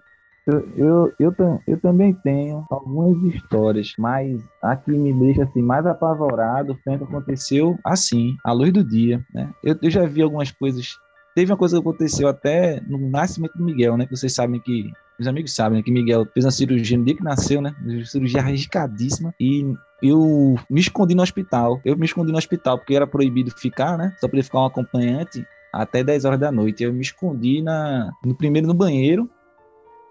Eu, 0.50 0.68
eu, 0.76 1.12
eu, 1.20 1.34
eu 1.66 1.80
também 1.80 2.12
tenho 2.12 2.64
algumas 2.68 3.22
histórias, 3.34 3.92
mas 3.96 4.42
a 4.60 4.74
que 4.74 4.90
me 4.90 5.12
deixa 5.12 5.44
assim, 5.44 5.62
mais 5.62 5.86
apavorado 5.86 6.76
foi 6.82 6.98
que 6.98 7.04
aconteceu 7.04 7.78
assim, 7.84 8.36
à 8.44 8.50
luz 8.52 8.72
do 8.72 8.82
dia. 8.82 9.24
Né? 9.32 9.48
Eu, 9.62 9.76
eu 9.80 9.90
já 9.90 10.04
vi 10.04 10.22
algumas 10.22 10.50
coisas. 10.50 10.98
Teve 11.36 11.52
uma 11.52 11.58
coisa 11.58 11.76
que 11.76 11.80
aconteceu 11.80 12.26
até 12.26 12.80
no 12.80 12.98
nascimento 13.10 13.56
do 13.56 13.64
Miguel, 13.64 13.96
né? 13.96 14.06
Que 14.06 14.16
vocês 14.16 14.34
sabem 14.34 14.60
que. 14.60 14.90
Meus 15.16 15.28
amigos 15.28 15.54
sabem 15.54 15.78
né, 15.78 15.82
que 15.82 15.92
Miguel 15.92 16.26
fez 16.32 16.46
uma 16.46 16.50
cirurgia 16.50 16.96
no 16.96 17.04
dia 17.04 17.14
que 17.14 17.22
nasceu, 17.22 17.60
né? 17.60 17.74
Uma 17.84 18.04
cirurgia 18.04 18.40
arriscadíssima. 18.40 19.32
E 19.38 19.72
eu 20.02 20.56
me 20.68 20.80
escondi 20.80 21.14
no 21.14 21.22
hospital. 21.22 21.80
Eu 21.84 21.96
me 21.96 22.06
escondi 22.06 22.32
no 22.32 22.38
hospital 22.38 22.78
porque 22.78 22.96
era 22.96 23.06
proibido 23.06 23.50
ficar, 23.50 23.96
né? 23.96 24.16
Só 24.18 24.26
podia 24.26 24.42
ficar 24.42 24.60
um 24.60 24.64
acompanhante 24.64 25.46
até 25.72 26.02
10 26.02 26.24
horas 26.24 26.40
da 26.40 26.50
noite. 26.50 26.82
Eu 26.82 26.92
me 26.92 27.02
escondi 27.02 27.62
na, 27.62 28.10
no 28.24 28.34
primeiro 28.34 28.66
no 28.66 28.74
banheiro 28.74 29.30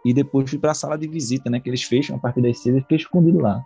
e 0.03 0.13
depois 0.13 0.49
fui 0.49 0.59
para 0.59 0.71
a 0.71 0.75
sala 0.75 0.97
de 0.97 1.07
visita, 1.07 1.49
né? 1.49 1.59
Que 1.59 1.69
eles 1.69 1.83
fecham 1.83 2.15
a 2.15 2.19
partir 2.19 2.41
das 2.41 2.59
seis 2.59 2.75
e 2.75 2.81
fiquei 2.81 2.97
escondido 2.97 3.39
lá. 3.39 3.63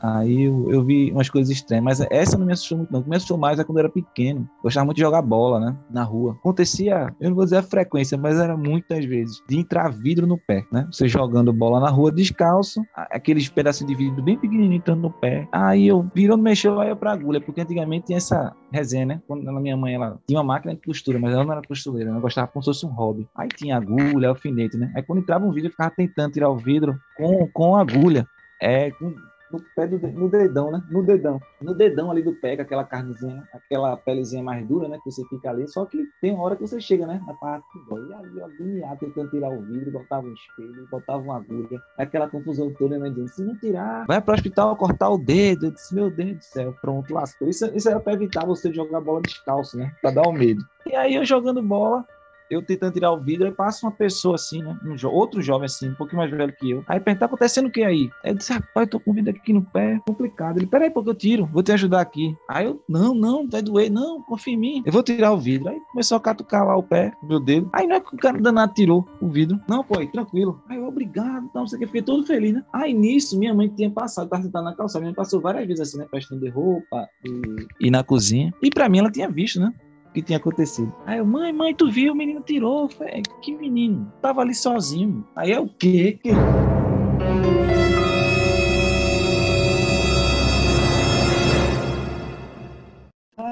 Aí 0.00 0.42
eu, 0.42 0.70
eu 0.70 0.84
vi 0.84 1.10
umas 1.12 1.28
coisas 1.28 1.50
estranhas, 1.54 1.84
mas 1.84 2.00
essa 2.10 2.38
não 2.38 2.46
me 2.46 2.52
assustou 2.52 2.78
muito, 2.78 2.92
não. 2.92 3.00
O 3.00 3.02
que 3.02 3.10
me 3.10 3.16
assustou 3.16 3.38
mais 3.38 3.58
é 3.58 3.64
quando 3.64 3.78
eu 3.78 3.84
era 3.84 3.92
pequeno. 3.92 4.48
Gostava 4.62 4.84
muito 4.84 4.96
de 4.96 5.02
jogar 5.02 5.22
bola, 5.22 5.60
né? 5.60 5.76
Na 5.90 6.02
rua. 6.02 6.36
Acontecia, 6.40 7.14
eu 7.20 7.30
não 7.30 7.36
vou 7.36 7.44
dizer 7.44 7.58
a 7.58 7.62
frequência, 7.62 8.16
mas 8.16 8.38
era 8.38 8.56
muitas 8.56 9.04
vezes, 9.04 9.42
de 9.48 9.58
entrar 9.58 9.90
vidro 9.90 10.26
no 10.26 10.38
pé, 10.38 10.64
né? 10.72 10.86
Você 10.90 11.08
jogando 11.08 11.52
bola 11.52 11.80
na 11.80 11.90
rua 11.90 12.12
descalço, 12.12 12.82
aqueles 12.94 13.48
pedacinhos 13.48 13.90
de 13.90 13.96
vidro 13.96 14.22
bem 14.22 14.38
pequenininho 14.38 14.78
entrando 14.78 15.02
no 15.02 15.10
pé. 15.10 15.48
Aí 15.52 15.86
eu 15.86 16.08
virando, 16.14 16.42
mexeu, 16.42 16.80
aí 16.80 16.90
eu 16.90 16.96
pra 16.96 17.12
agulha, 17.12 17.40
porque 17.40 17.60
antigamente 17.60 18.06
tinha 18.06 18.18
essa 18.18 18.54
resenha, 18.72 19.06
né? 19.06 19.22
Quando 19.26 19.48
a 19.48 19.60
minha 19.60 19.76
mãe, 19.76 19.94
ela 19.94 20.18
tinha 20.26 20.38
uma 20.38 20.44
máquina 20.44 20.74
de 20.74 20.80
costura, 20.80 21.18
mas 21.18 21.32
ela 21.32 21.44
não 21.44 21.52
era 21.52 21.62
costureira, 21.62 22.10
ela 22.10 22.20
gostava 22.20 22.46
como 22.48 22.62
se 22.62 22.70
fosse 22.70 22.86
um 22.86 22.90
hobby. 22.90 23.26
Aí 23.36 23.48
tinha 23.48 23.76
agulha, 23.76 24.28
alfinete, 24.28 24.76
né? 24.76 24.90
Aí 24.96 25.02
quando 25.02 25.20
entrava 25.20 25.44
um 25.44 25.52
vidro, 25.52 25.68
eu 25.68 25.72
ficava 25.72 25.90
tentando 25.90 26.32
tirar 26.32 26.48
o 26.48 26.56
vidro 26.56 26.98
com, 27.16 27.46
com 27.52 27.76
agulha. 27.76 28.26
É, 28.62 28.90
com, 28.90 29.14
no 29.52 29.60
pé 29.74 29.86
do 29.86 29.98
no 29.98 30.28
dedão, 30.28 30.70
né? 30.70 30.82
No 30.90 31.04
dedão. 31.04 31.40
No 31.60 31.74
dedão 31.74 32.10
ali 32.10 32.22
do 32.22 32.34
pé, 32.34 32.56
com 32.56 32.62
aquela 32.62 32.84
carnezinha, 32.84 33.46
aquela 33.52 33.96
pelezinha 33.96 34.42
mais 34.42 34.66
dura, 34.66 34.88
né? 34.88 34.98
Que 35.02 35.10
você 35.10 35.24
fica 35.28 35.50
ali. 35.50 35.68
Só 35.68 35.84
que 35.84 36.04
tem 36.20 36.32
uma 36.32 36.44
hora 36.44 36.56
que 36.56 36.62
você 36.62 36.80
chega, 36.80 37.06
né? 37.06 37.22
Na 37.26 37.34
parte 37.34 37.66
que. 37.72 37.80
E 37.90 38.14
ali, 38.14 38.42
agoniado, 38.42 39.00
tentando 39.00 39.30
tirar 39.30 39.50
o 39.50 39.62
vidro, 39.62 39.90
botava 39.92 40.26
um 40.26 40.32
espelho, 40.32 40.88
botava 40.90 41.22
uma 41.22 41.36
agulha. 41.36 41.80
Aquela 41.98 42.28
confusão 42.28 42.72
toda, 42.74 42.98
né? 42.98 43.10
Dizendo, 43.10 43.28
se 43.28 43.44
não 43.44 43.56
tirar, 43.56 44.06
vai 44.06 44.20
pro 44.20 44.34
hospital 44.34 44.76
cortar 44.76 45.10
o 45.10 45.18
dedo. 45.18 45.66
Eu 45.66 45.72
disse, 45.72 45.94
meu 45.94 46.10
Deus 46.10 46.36
do 46.38 46.44
céu, 46.44 46.74
pronto, 46.80 47.12
lascou. 47.12 47.48
Isso, 47.48 47.66
isso 47.74 47.88
era 47.88 48.00
pra 48.00 48.14
evitar 48.14 48.46
você 48.46 48.72
jogar 48.72 49.00
bola 49.00 49.20
descalço, 49.22 49.76
né? 49.76 49.92
Pra 50.00 50.10
dar 50.10 50.26
o 50.26 50.32
medo. 50.32 50.64
E 50.86 50.94
aí 50.94 51.14
eu 51.14 51.24
jogando 51.24 51.62
bola, 51.62 52.04
eu 52.50 52.62
tentando 52.62 52.92
tirar 52.92 53.12
o 53.12 53.20
vidro, 53.20 53.46
aí 53.46 53.52
passa 53.52 53.86
uma 53.86 53.92
pessoa 53.92 54.34
assim, 54.34 54.62
né? 54.62 54.76
Um 54.84 54.96
jo- 54.96 55.08
outro 55.10 55.40
jovem 55.40 55.66
assim, 55.66 55.88
um 55.88 55.94
pouquinho 55.94 56.18
mais 56.18 56.30
velho 56.30 56.52
que 56.52 56.70
eu. 56.70 56.84
Aí 56.86 56.98
pergunta, 56.98 57.20
tá 57.20 57.26
acontecendo 57.26 57.66
o 57.66 57.70
que 57.70 57.82
aí? 57.82 58.10
Aí 58.24 58.32
eu 58.32 58.34
disse, 58.34 58.52
rapaz, 58.52 58.88
tô 58.88 58.98
com 58.98 59.10
o 59.10 59.14
vidro 59.14 59.30
aqui 59.30 59.52
no 59.52 59.62
pé, 59.62 60.00
complicado. 60.06 60.58
Ele, 60.58 60.66
peraí, 60.66 60.90
porque 60.90 61.10
eu 61.10 61.14
tiro, 61.14 61.46
vou 61.46 61.62
te 61.62 61.72
ajudar 61.72 62.00
aqui. 62.00 62.36
Aí 62.48 62.66
eu, 62.66 62.82
não, 62.88 63.14
não, 63.14 63.48
vai 63.48 63.62
doer, 63.62 63.90
não, 63.90 64.20
confia 64.22 64.54
em 64.54 64.56
mim. 64.56 64.82
Eu 64.84 64.92
vou 64.92 65.02
tirar 65.02 65.32
o 65.32 65.38
vidro. 65.38 65.68
Aí 65.68 65.80
começou 65.92 66.16
a 66.16 66.20
catucar 66.20 66.66
lá 66.66 66.76
o 66.76 66.82
pé, 66.82 67.12
meu 67.22 67.38
dedo. 67.40 67.68
Aí 67.72 67.86
não 67.86 67.96
é 67.96 68.00
que 68.00 68.14
o 68.14 68.18
cara 68.18 68.38
danado 68.40 68.74
tirou 68.74 69.06
o 69.20 69.28
vidro. 69.28 69.60
Não, 69.68 69.84
pô, 69.84 69.98
aí, 69.98 70.08
tranquilo. 70.08 70.60
Aí 70.68 70.76
eu, 70.76 70.86
obrigado, 70.86 71.48
não 71.54 71.66
sei 71.66 71.76
o 71.76 71.80
que, 71.80 71.86
fiquei 71.86 72.02
todo 72.02 72.26
feliz, 72.26 72.52
né? 72.52 72.64
Aí 72.72 72.92
nisso, 72.92 73.38
minha 73.38 73.54
mãe 73.54 73.68
tinha 73.68 73.90
passado, 73.90 74.28
tava 74.28 74.42
sentada 74.42 74.64
na 74.64 74.74
calçada, 74.74 75.00
minha 75.00 75.10
mãe 75.10 75.14
passou 75.16 75.40
várias 75.40 75.66
vezes 75.66 75.80
assim, 75.80 75.98
né? 75.98 76.06
Pra 76.10 76.18
estender 76.18 76.52
roupa 76.52 77.08
e, 77.24 77.86
e 77.86 77.90
na 77.90 78.02
cozinha. 78.02 78.52
E 78.62 78.70
pra 78.70 78.88
mim 78.88 78.98
ela 78.98 79.10
tinha 79.10 79.28
visto, 79.28 79.60
né? 79.60 79.72
O 80.10 80.12
que 80.12 80.22
tinha 80.22 80.38
acontecido. 80.38 80.92
Aí 81.06 81.18
eu, 81.18 81.24
mãe, 81.24 81.52
mãe, 81.52 81.72
tu 81.72 81.88
viu? 81.88 82.12
O 82.12 82.16
menino 82.16 82.40
tirou. 82.40 82.88
Falei, 82.88 83.22
que 83.42 83.56
menino? 83.56 84.12
Tava 84.20 84.40
ali 84.40 84.54
sozinho. 84.54 85.24
Aí 85.36 85.52
é 85.52 85.60
o 85.60 85.68
quê? 85.68 86.18
Que... 86.20 86.30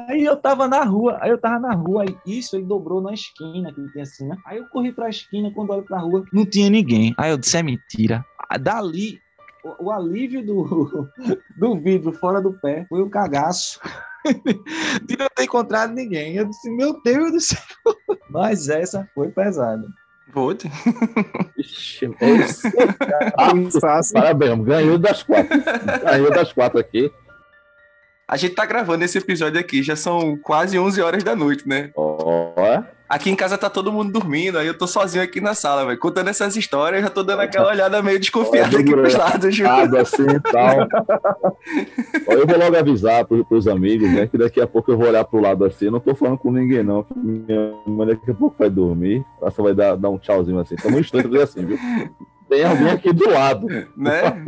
Aí 0.09 0.24
eu 0.24 0.36
tava 0.36 0.66
na 0.66 0.84
rua, 0.84 1.18
aí 1.20 1.30
eu 1.30 1.38
tava 1.38 1.61
na 1.61 1.74
rua, 1.74 2.02
aí 2.02 2.16
isso 2.26 2.56
ele 2.56 2.64
dobrou 2.64 3.00
na 3.00 3.12
esquina 3.12 3.72
que 3.72 3.92
tem 3.92 4.02
assim, 4.02 4.26
né? 4.26 4.36
Aí 4.44 4.59
eu 4.59 4.66
corri 4.68 4.90
pra 4.90 5.09
esquina, 5.09 5.52
quando 5.54 5.70
olho 5.70 5.84
pra 5.84 5.98
rua, 5.98 6.24
não 6.32 6.44
tinha 6.44 6.68
ninguém. 6.68 7.14
Aí 7.16 7.30
eu 7.30 7.38
disse, 7.38 7.56
é 7.56 7.62
mentira. 7.62 8.24
Dali, 8.61 9.18
o, 9.64 9.86
o 9.86 9.90
alívio 9.92 10.44
do, 10.44 11.09
do 11.56 11.78
vidro 11.78 12.12
fora 12.12 12.40
do 12.40 12.52
pé 12.52 12.86
foi 12.88 13.00
o 13.00 13.11
cagaço 13.11 13.78
de 15.06 15.16
não 15.18 15.26
ter 15.34 15.44
encontrado 15.44 15.92
ninguém. 15.92 16.34
Eu 16.36 16.46
disse, 16.46 16.70
meu 16.70 17.00
Deus 17.02 17.32
do 17.32 17.40
céu. 17.40 17.58
Mas 18.30 18.68
essa 18.68 19.08
foi 19.14 19.28
pesada. 19.28 19.86
Vou 20.32 20.54
te- 20.54 20.70
Ixi, 21.56 22.08
Pensasse. 23.36 24.12
Parabéns, 24.12 24.62
ganhou 24.64 24.98
das 24.98 25.22
quatro. 25.22 25.56
Ganhou 26.04 26.30
das 26.30 26.52
quatro 26.52 26.78
aqui. 26.78 27.10
A 28.29 28.37
gente 28.37 28.55
tá 28.55 28.66
gravando 28.66 29.03
esse 29.03 29.16
episódio 29.16 29.59
aqui, 29.59 29.83
já 29.83 29.97
são 29.97 30.37
quase 30.37 30.79
11 30.79 31.01
horas 31.01 31.24
da 31.24 31.35
noite, 31.35 31.66
né? 31.66 31.91
Ó, 31.97 32.53
Aqui 33.09 33.31
em 33.31 33.35
casa 33.35 33.57
tá 33.57 33.70
todo 33.70 33.91
mundo 33.91 34.12
dormindo, 34.12 34.59
aí 34.59 34.66
eu 34.66 34.76
tô 34.76 34.87
sozinho 34.87 35.24
aqui 35.24 35.41
na 35.41 35.55
sala, 35.55 35.87
velho. 35.87 35.99
Contando 35.99 36.29
essas 36.29 36.55
histórias, 36.55 37.01
eu 37.01 37.09
já 37.09 37.11
tô 37.11 37.22
dando 37.22 37.41
aquela 37.41 37.70
olhada 37.70 38.03
meio 38.03 38.20
desconfiada 38.20 38.79
aqui 38.79 38.91
pros 38.91 39.14
lados, 39.14 39.57
viu? 39.57 39.66
assim 39.99 40.26
e 40.29 40.41
tal. 40.41 40.87
Ó, 42.29 42.33
eu 42.35 42.47
vou 42.47 42.59
logo 42.59 42.76
avisar 42.76 43.24
pros, 43.24 43.47
pros 43.49 43.66
amigos, 43.66 44.11
né? 44.11 44.26
Que 44.26 44.37
daqui 44.37 44.61
a 44.61 44.66
pouco 44.66 44.93
eu 44.93 44.99
vou 44.99 45.09
olhar 45.09 45.24
pro 45.24 45.41
lado 45.41 45.64
assim. 45.64 45.87
Eu 45.87 45.93
não 45.93 46.01
tô 46.01 46.14
falando 46.14 46.37
com 46.37 46.53
ninguém, 46.53 46.83
não. 46.83 47.07
Minha 47.16 47.72
mãe 47.87 48.09
daqui 48.09 48.31
a 48.31 48.35
pouco 48.35 48.57
vai 48.59 48.68
dormir. 48.68 49.24
Ela 49.41 49.51
só 49.51 49.62
vai 49.62 49.74
dar, 49.74 49.97
dar 49.97 50.11
um 50.11 50.18
tchauzinho 50.18 50.59
assim. 50.59 50.76
Tamo 50.76 50.99
instante 51.01 51.35
assim, 51.39 51.64
viu? 51.64 51.79
Tem 52.47 52.62
alguém 52.62 52.91
aqui 52.91 53.11
do 53.11 53.31
lado. 53.31 53.66
Né? 53.97 54.45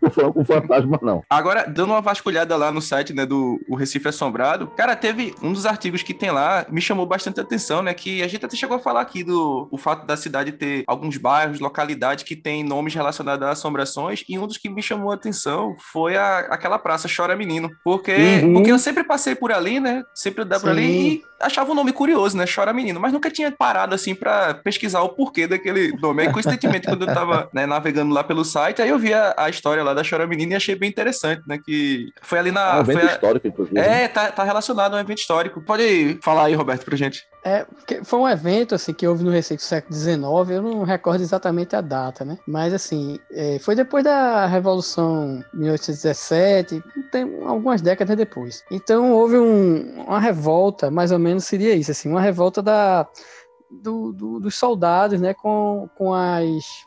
Tô 0.00 0.10
falando 0.10 0.32
com 0.34 0.44
fantasma, 0.44 0.98
não. 1.02 1.22
Agora, 1.28 1.64
dando 1.66 1.90
uma 1.92 2.00
vasculhada 2.00 2.56
lá 2.56 2.70
no 2.70 2.80
site, 2.80 3.12
né, 3.12 3.24
do 3.26 3.58
o 3.68 3.74
Recife 3.76 4.08
Assombrado, 4.08 4.68
cara, 4.68 4.94
teve 4.96 5.34
um 5.42 5.52
dos 5.52 5.66
artigos 5.66 6.02
que 6.02 6.14
tem 6.14 6.30
lá, 6.30 6.66
me 6.68 6.80
chamou 6.80 7.06
bastante 7.06 7.40
atenção, 7.40 7.82
né, 7.82 7.94
que 7.94 8.22
a 8.22 8.28
gente 8.28 8.44
até 8.44 8.56
chegou 8.56 8.76
a 8.76 8.80
falar 8.80 9.00
aqui 9.00 9.22
do 9.24 9.68
o 9.70 9.78
fato 9.78 10.06
da 10.06 10.16
cidade 10.16 10.52
ter 10.52 10.84
alguns 10.86 11.16
bairros, 11.16 11.60
localidades 11.60 12.24
que 12.24 12.36
tem 12.36 12.62
nomes 12.64 12.94
relacionados 12.94 13.46
a 13.46 13.50
assombrações, 13.50 14.24
e 14.28 14.38
um 14.38 14.46
dos 14.46 14.58
que 14.58 14.68
me 14.68 14.82
chamou 14.82 15.10
a 15.10 15.14
atenção 15.14 15.74
foi 15.92 16.16
a, 16.16 16.40
aquela 16.40 16.78
praça 16.78 17.08
Chora 17.14 17.36
Menino, 17.36 17.70
porque, 17.84 18.16
Uhum. 18.42 18.54
porque 18.54 18.70
eu 18.72 18.78
sempre 18.78 19.04
passei 19.04 19.34
por 19.34 19.52
ali, 19.52 19.80
né, 19.80 20.02
sempre 20.14 20.42
andava 20.42 20.62
por 20.62 20.70
ali 20.70 21.14
e 21.14 21.22
achava 21.40 21.70
um 21.70 21.74
nome 21.74 21.92
curioso, 21.92 22.36
né, 22.36 22.44
Chora 22.52 22.72
Menino, 22.72 22.98
mas 23.00 23.12
nunca 23.12 23.30
tinha 23.30 23.50
parado, 23.52 23.94
assim, 23.94 24.14
pra 24.14 24.54
pesquisar 24.54 25.02
o 25.02 25.10
porquê 25.10 25.46
daquele 25.46 25.92
nome. 26.00 26.22
Aí, 26.22 26.32
coincidentemente, 26.32 26.86
quando 26.86 27.06
eu 27.08 27.14
tava 27.14 27.48
né, 27.52 27.66
navegando 27.66 28.12
lá 28.12 28.24
pelo 28.24 28.44
site, 28.44 28.82
aí 28.82 28.88
eu 28.88 28.98
vi 28.98 29.14
a, 29.14 29.34
a 29.36 29.48
história 29.48 29.82
lá 29.82 29.94
da 29.94 30.02
Chora 30.08 30.26
Menino 30.26 30.52
e 30.52 30.56
achei 30.56 30.74
bem 30.74 30.88
interessante, 30.88 31.42
né, 31.46 31.58
que 31.64 32.10
foi 32.22 32.38
ali 32.38 32.48
É 32.50 32.52
na... 32.52 32.76
um 32.78 32.80
evento 32.80 33.02
a- 33.02 33.12
histórico, 33.12 33.46
inclusive. 33.48 33.78
é, 33.78 34.08
tá, 34.08 34.30
tá 34.32 34.42
relacionado 34.44 34.94
a 34.94 34.96
um 34.96 35.00
evento 35.00 35.18
histórico. 35.18 35.60
Pode 35.60 36.18
falar 36.22 36.44
aí, 36.46 36.54
Roberto, 36.54 36.84
pra 36.84 36.96
gente. 36.96 37.24
É, 37.48 37.66
foi 38.04 38.18
um 38.18 38.28
evento 38.28 38.74
assim 38.74 38.92
que 38.92 39.06
houve 39.06 39.24
no 39.24 39.30
Recife 39.30 39.56
do 39.56 39.62
século 39.62 39.94
XIX, 39.94 40.18
eu 40.50 40.62
não 40.62 40.82
recordo 40.82 41.22
exatamente 41.22 41.74
a 41.74 41.80
data, 41.80 42.24
né? 42.24 42.38
Mas 42.46 42.74
assim, 42.74 43.18
é, 43.30 43.58
foi 43.58 43.74
depois 43.74 44.04
da 44.04 44.46
Revolução 44.46 45.42
1817, 45.54 46.82
tem 47.10 47.42
algumas 47.44 47.80
décadas 47.80 48.16
depois. 48.16 48.62
Então 48.70 49.12
houve 49.12 49.38
um, 49.38 50.04
uma 50.06 50.20
revolta, 50.20 50.90
mais 50.90 51.10
ou 51.10 51.18
menos 51.18 51.44
seria 51.44 51.74
isso, 51.74 51.90
assim, 51.90 52.10
uma 52.10 52.20
revolta 52.20 52.62
da, 52.62 53.08
do, 53.70 54.12
do, 54.12 54.40
dos 54.40 54.54
soldados, 54.54 55.20
né, 55.20 55.32
com, 55.34 55.88
com 55.96 56.12
as 56.12 56.86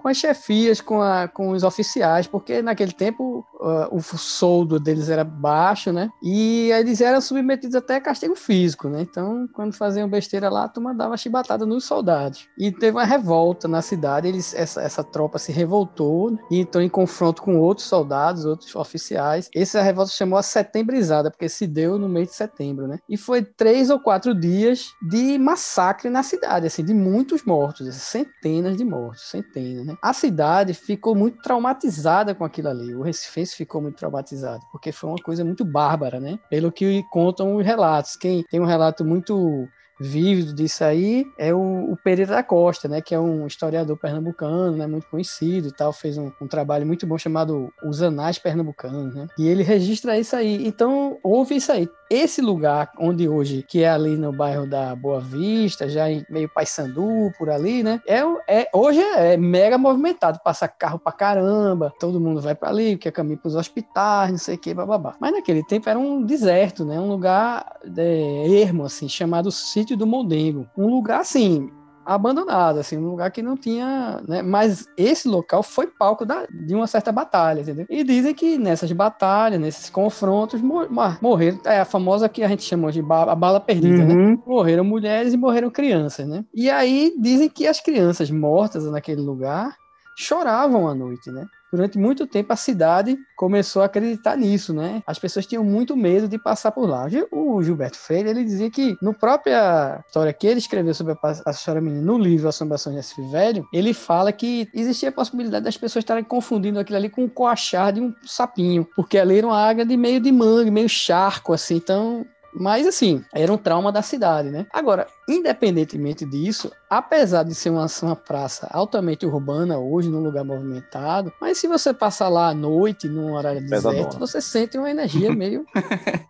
com 0.00 0.08
as 0.08 0.16
chefias, 0.16 0.80
com, 0.80 1.00
a, 1.00 1.28
com 1.28 1.50
os 1.50 1.62
oficiais, 1.62 2.26
porque 2.26 2.62
naquele 2.62 2.92
tempo 2.92 3.44
uh, 3.60 3.94
o 3.94 4.00
soldo 4.00 4.80
deles 4.80 5.08
era 5.08 5.24
baixo, 5.24 5.92
né? 5.92 6.08
E 6.22 6.70
eles 6.72 7.00
eram 7.00 7.20
submetidos 7.20 7.76
até 7.76 7.96
a 7.96 8.00
castigo 8.00 8.34
físico, 8.34 8.88
né? 8.88 9.02
Então, 9.02 9.46
quando 9.52 9.74
faziam 9.74 10.08
besteira 10.08 10.48
lá, 10.48 10.68
tu 10.68 10.80
mandava 10.80 11.16
chibatada 11.16 11.66
nos 11.66 11.84
soldados. 11.84 12.48
E 12.58 12.72
teve 12.72 12.96
uma 12.96 13.04
revolta 13.04 13.68
na 13.68 13.82
cidade, 13.82 14.28
eles, 14.28 14.54
essa, 14.54 14.82
essa 14.82 15.04
tropa 15.04 15.38
se 15.38 15.52
revoltou 15.52 16.38
e 16.50 16.60
entrou 16.60 16.82
em 16.82 16.88
confronto 16.88 17.42
com 17.42 17.58
outros 17.58 17.86
soldados, 17.86 18.44
outros 18.44 18.74
oficiais. 18.74 19.48
Essa 19.54 19.82
revolta 19.82 20.10
chamou 20.12 20.38
a 20.38 20.42
setembrizada, 20.42 21.30
porque 21.30 21.48
se 21.48 21.66
deu 21.66 21.98
no 21.98 22.08
mês 22.08 22.28
de 22.28 22.34
setembro, 22.34 22.86
né? 22.86 22.98
E 23.08 23.16
foi 23.16 23.42
três 23.42 23.90
ou 23.90 24.00
quatro 24.00 24.34
dias 24.34 24.92
de 25.02 25.38
massacre 25.38 26.08
na 26.08 26.22
cidade, 26.22 26.66
assim, 26.66 26.84
de 26.84 26.94
muitos 26.94 27.44
mortos, 27.44 27.94
centenas 27.94 28.76
de 28.76 28.84
mortos, 28.84 29.28
centenas, 29.28 29.86
né? 29.86 29.89
A 30.02 30.12
cidade 30.12 30.74
ficou 30.74 31.14
muito 31.14 31.40
traumatizada 31.42 32.34
com 32.34 32.44
aquilo 32.44 32.68
ali. 32.68 32.94
O 32.94 33.02
Recife 33.02 33.56
ficou 33.56 33.80
muito 33.80 33.96
traumatizado, 33.96 34.64
porque 34.70 34.92
foi 34.92 35.10
uma 35.10 35.22
coisa 35.22 35.44
muito 35.44 35.64
bárbara, 35.64 36.20
né? 36.20 36.38
Pelo 36.48 36.72
que 36.72 37.02
contam 37.10 37.56
os 37.56 37.64
relatos. 37.64 38.16
Quem 38.16 38.42
tem 38.44 38.60
um 38.60 38.66
relato 38.66 39.04
muito 39.04 39.68
vívido 40.00 40.54
disso 40.54 40.82
aí 40.82 41.30
é 41.36 41.52
o, 41.52 41.92
o, 41.92 41.96
Pereira 42.02 42.32
da 42.32 42.42
Costa, 42.42 42.88
né, 42.88 43.02
que 43.02 43.14
é 43.14 43.20
um 43.20 43.46
historiador 43.46 43.96
pernambucano, 43.98 44.76
né, 44.76 44.86
muito 44.86 45.06
conhecido 45.08 45.68
e 45.68 45.72
tal, 45.72 45.92
fez 45.92 46.16
um, 46.16 46.32
um 46.40 46.48
trabalho 46.48 46.86
muito 46.86 47.06
bom 47.06 47.18
chamado 47.18 47.70
Os 47.84 48.02
Anais 48.02 48.38
Pernambucanos, 48.38 49.14
né, 49.14 49.26
e 49.38 49.46
ele 49.46 49.62
registra 49.62 50.18
isso 50.18 50.34
aí. 50.34 50.66
Então, 50.66 51.18
houve 51.22 51.56
isso 51.56 51.70
aí. 51.70 51.88
Esse 52.08 52.40
lugar 52.40 52.90
onde 52.98 53.28
hoje, 53.28 53.64
que 53.68 53.84
é 53.84 53.90
ali 53.90 54.16
no 54.16 54.32
bairro 54.32 54.66
da 54.66 54.96
Boa 54.96 55.20
Vista, 55.20 55.88
já 55.88 56.10
em 56.10 56.24
meio 56.28 56.48
Paissandu, 56.48 57.30
por 57.38 57.50
ali, 57.50 57.82
né, 57.82 58.00
é, 58.06 58.20
é, 58.48 58.68
hoje 58.72 59.00
é, 59.00 59.36
mega 59.36 59.76
movimentado, 59.76 60.40
passa 60.42 60.66
carro 60.66 60.98
pra 60.98 61.12
caramba, 61.12 61.92
todo 62.00 62.20
mundo 62.20 62.40
vai 62.40 62.54
para 62.54 62.70
ali, 62.70 62.96
quer 62.96 63.12
caminho 63.12 63.38
pros 63.38 63.54
hospitais, 63.54 64.30
não 64.30 64.38
sei 64.38 64.54
o 64.54 64.58
que, 64.58 64.72
bababá. 64.72 65.14
Mas 65.20 65.32
naquele 65.32 65.62
tempo 65.64 65.88
era 65.88 65.98
um 65.98 66.24
deserto, 66.24 66.84
né, 66.84 66.98
um 66.98 67.08
lugar 67.08 67.78
é, 67.96 68.60
ermo, 68.62 68.84
assim, 68.84 69.08
chamado 69.08 69.50
Sítio 69.50 69.89
sítio 69.90 69.96
do 69.96 70.06
Mondengo. 70.06 70.66
Um 70.76 70.88
lugar 70.88 71.20
assim, 71.20 71.68
abandonado, 72.04 72.78
assim, 72.78 72.96
um 72.96 73.10
lugar 73.10 73.30
que 73.30 73.42
não 73.42 73.56
tinha, 73.56 74.20
né? 74.26 74.42
Mas 74.42 74.86
esse 74.96 75.28
local 75.28 75.62
foi 75.62 75.86
palco 75.86 76.24
da, 76.24 76.46
de 76.46 76.74
uma 76.74 76.86
certa 76.86 77.12
batalha, 77.12 77.60
entendeu? 77.60 77.86
E 77.88 78.02
dizem 78.04 78.34
que 78.34 78.56
nessas 78.58 78.90
batalhas, 78.92 79.60
nesses 79.60 79.90
confrontos, 79.90 80.60
mor 80.60 80.88
morreram, 81.20 81.60
é 81.64 81.80
a 81.80 81.84
famosa 81.84 82.28
que 82.28 82.42
a 82.42 82.48
gente 82.48 82.62
chama 82.62 82.90
de 82.92 83.02
ba 83.02 83.30
a 83.30 83.34
bala 83.34 83.60
perdida, 83.60 84.04
né? 84.04 84.14
uhum. 84.14 84.30
né? 84.30 84.38
Morreram 84.46 84.84
mulheres 84.84 85.34
e 85.34 85.36
morreram 85.36 85.70
crianças, 85.70 86.26
né? 86.26 86.44
E 86.54 86.70
aí 86.70 87.14
dizem 87.18 87.48
que 87.48 87.66
as 87.66 87.80
crianças 87.80 88.30
mortas 88.30 88.84
naquele 88.84 89.20
lugar 89.20 89.74
choravam 90.16 90.88
à 90.88 90.94
noite, 90.94 91.30
né? 91.30 91.46
Durante 91.72 91.98
muito 91.98 92.26
tempo 92.26 92.52
a 92.52 92.56
cidade 92.56 93.16
começou 93.36 93.82
a 93.82 93.86
acreditar 93.86 94.36
nisso, 94.36 94.74
né? 94.74 95.02
As 95.06 95.18
pessoas 95.18 95.46
tinham 95.46 95.64
muito 95.64 95.96
medo 95.96 96.28
de 96.28 96.38
passar 96.38 96.72
por 96.72 96.88
lá. 96.88 97.06
O 97.30 97.62
Gilberto 97.62 97.96
Freire, 97.96 98.28
ele 98.28 98.44
dizia 98.44 98.70
que 98.70 98.96
no 99.00 99.14
própria 99.14 100.02
história 100.06 100.32
que 100.32 100.46
ele 100.46 100.58
escreveu 100.58 100.94
sobre 100.94 101.14
a 101.22 101.50
história 101.50 101.80
menina 101.80 102.02
no 102.02 102.18
livro 102.18 102.48
Assombrações 102.48 102.94
de 102.94 103.00
Recife 103.00 103.30
Velho, 103.30 103.66
ele 103.72 103.94
fala 103.94 104.32
que 104.32 104.68
existia 104.74 105.08
a 105.08 105.12
possibilidade 105.12 105.64
das 105.64 105.76
pessoas 105.76 106.02
estarem 106.02 106.24
confundindo 106.24 106.78
aquilo 106.78 106.98
ali 106.98 107.08
com 107.08 107.24
o 107.24 107.30
coachar 107.30 107.92
de 107.92 108.00
um 108.00 108.14
sapinho, 108.24 108.86
porque 108.96 109.18
ali 109.18 109.38
era 109.38 109.46
uma 109.46 109.58
água 109.58 109.84
de 109.84 109.96
meio 109.96 110.20
de 110.20 110.32
mangue, 110.32 110.70
meio 110.70 110.88
charco, 110.88 111.52
assim, 111.52 111.76
então 111.76 112.26
mas, 112.52 112.86
assim, 112.86 113.24
era 113.32 113.52
um 113.52 113.56
trauma 113.56 113.92
da 113.92 114.02
cidade, 114.02 114.50
né? 114.50 114.66
Agora, 114.72 115.06
independentemente 115.28 116.24
disso, 116.24 116.70
apesar 116.88 117.44
de 117.44 117.54
ser 117.54 117.70
uma, 117.70 117.86
uma 118.02 118.16
praça 118.16 118.68
altamente 118.70 119.24
urbana 119.24 119.78
hoje, 119.78 120.08
num 120.08 120.22
lugar 120.22 120.44
movimentado, 120.44 121.32
mas 121.40 121.58
se 121.58 121.68
você 121.68 121.94
passar 121.94 122.28
lá 122.28 122.48
à 122.48 122.54
noite, 122.54 123.08
num 123.08 123.34
horário 123.34 123.64
deserto, 123.64 124.18
você 124.18 124.40
sente 124.40 124.76
uma 124.76 124.90
energia 124.90 125.32
meio 125.34 125.64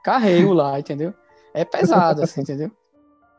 carrego 0.05 0.53
lá, 0.53 0.79
entendeu? 0.79 1.15
É 1.55 1.65
pesado, 1.65 2.23
assim, 2.23 2.43
entendeu? 2.43 2.71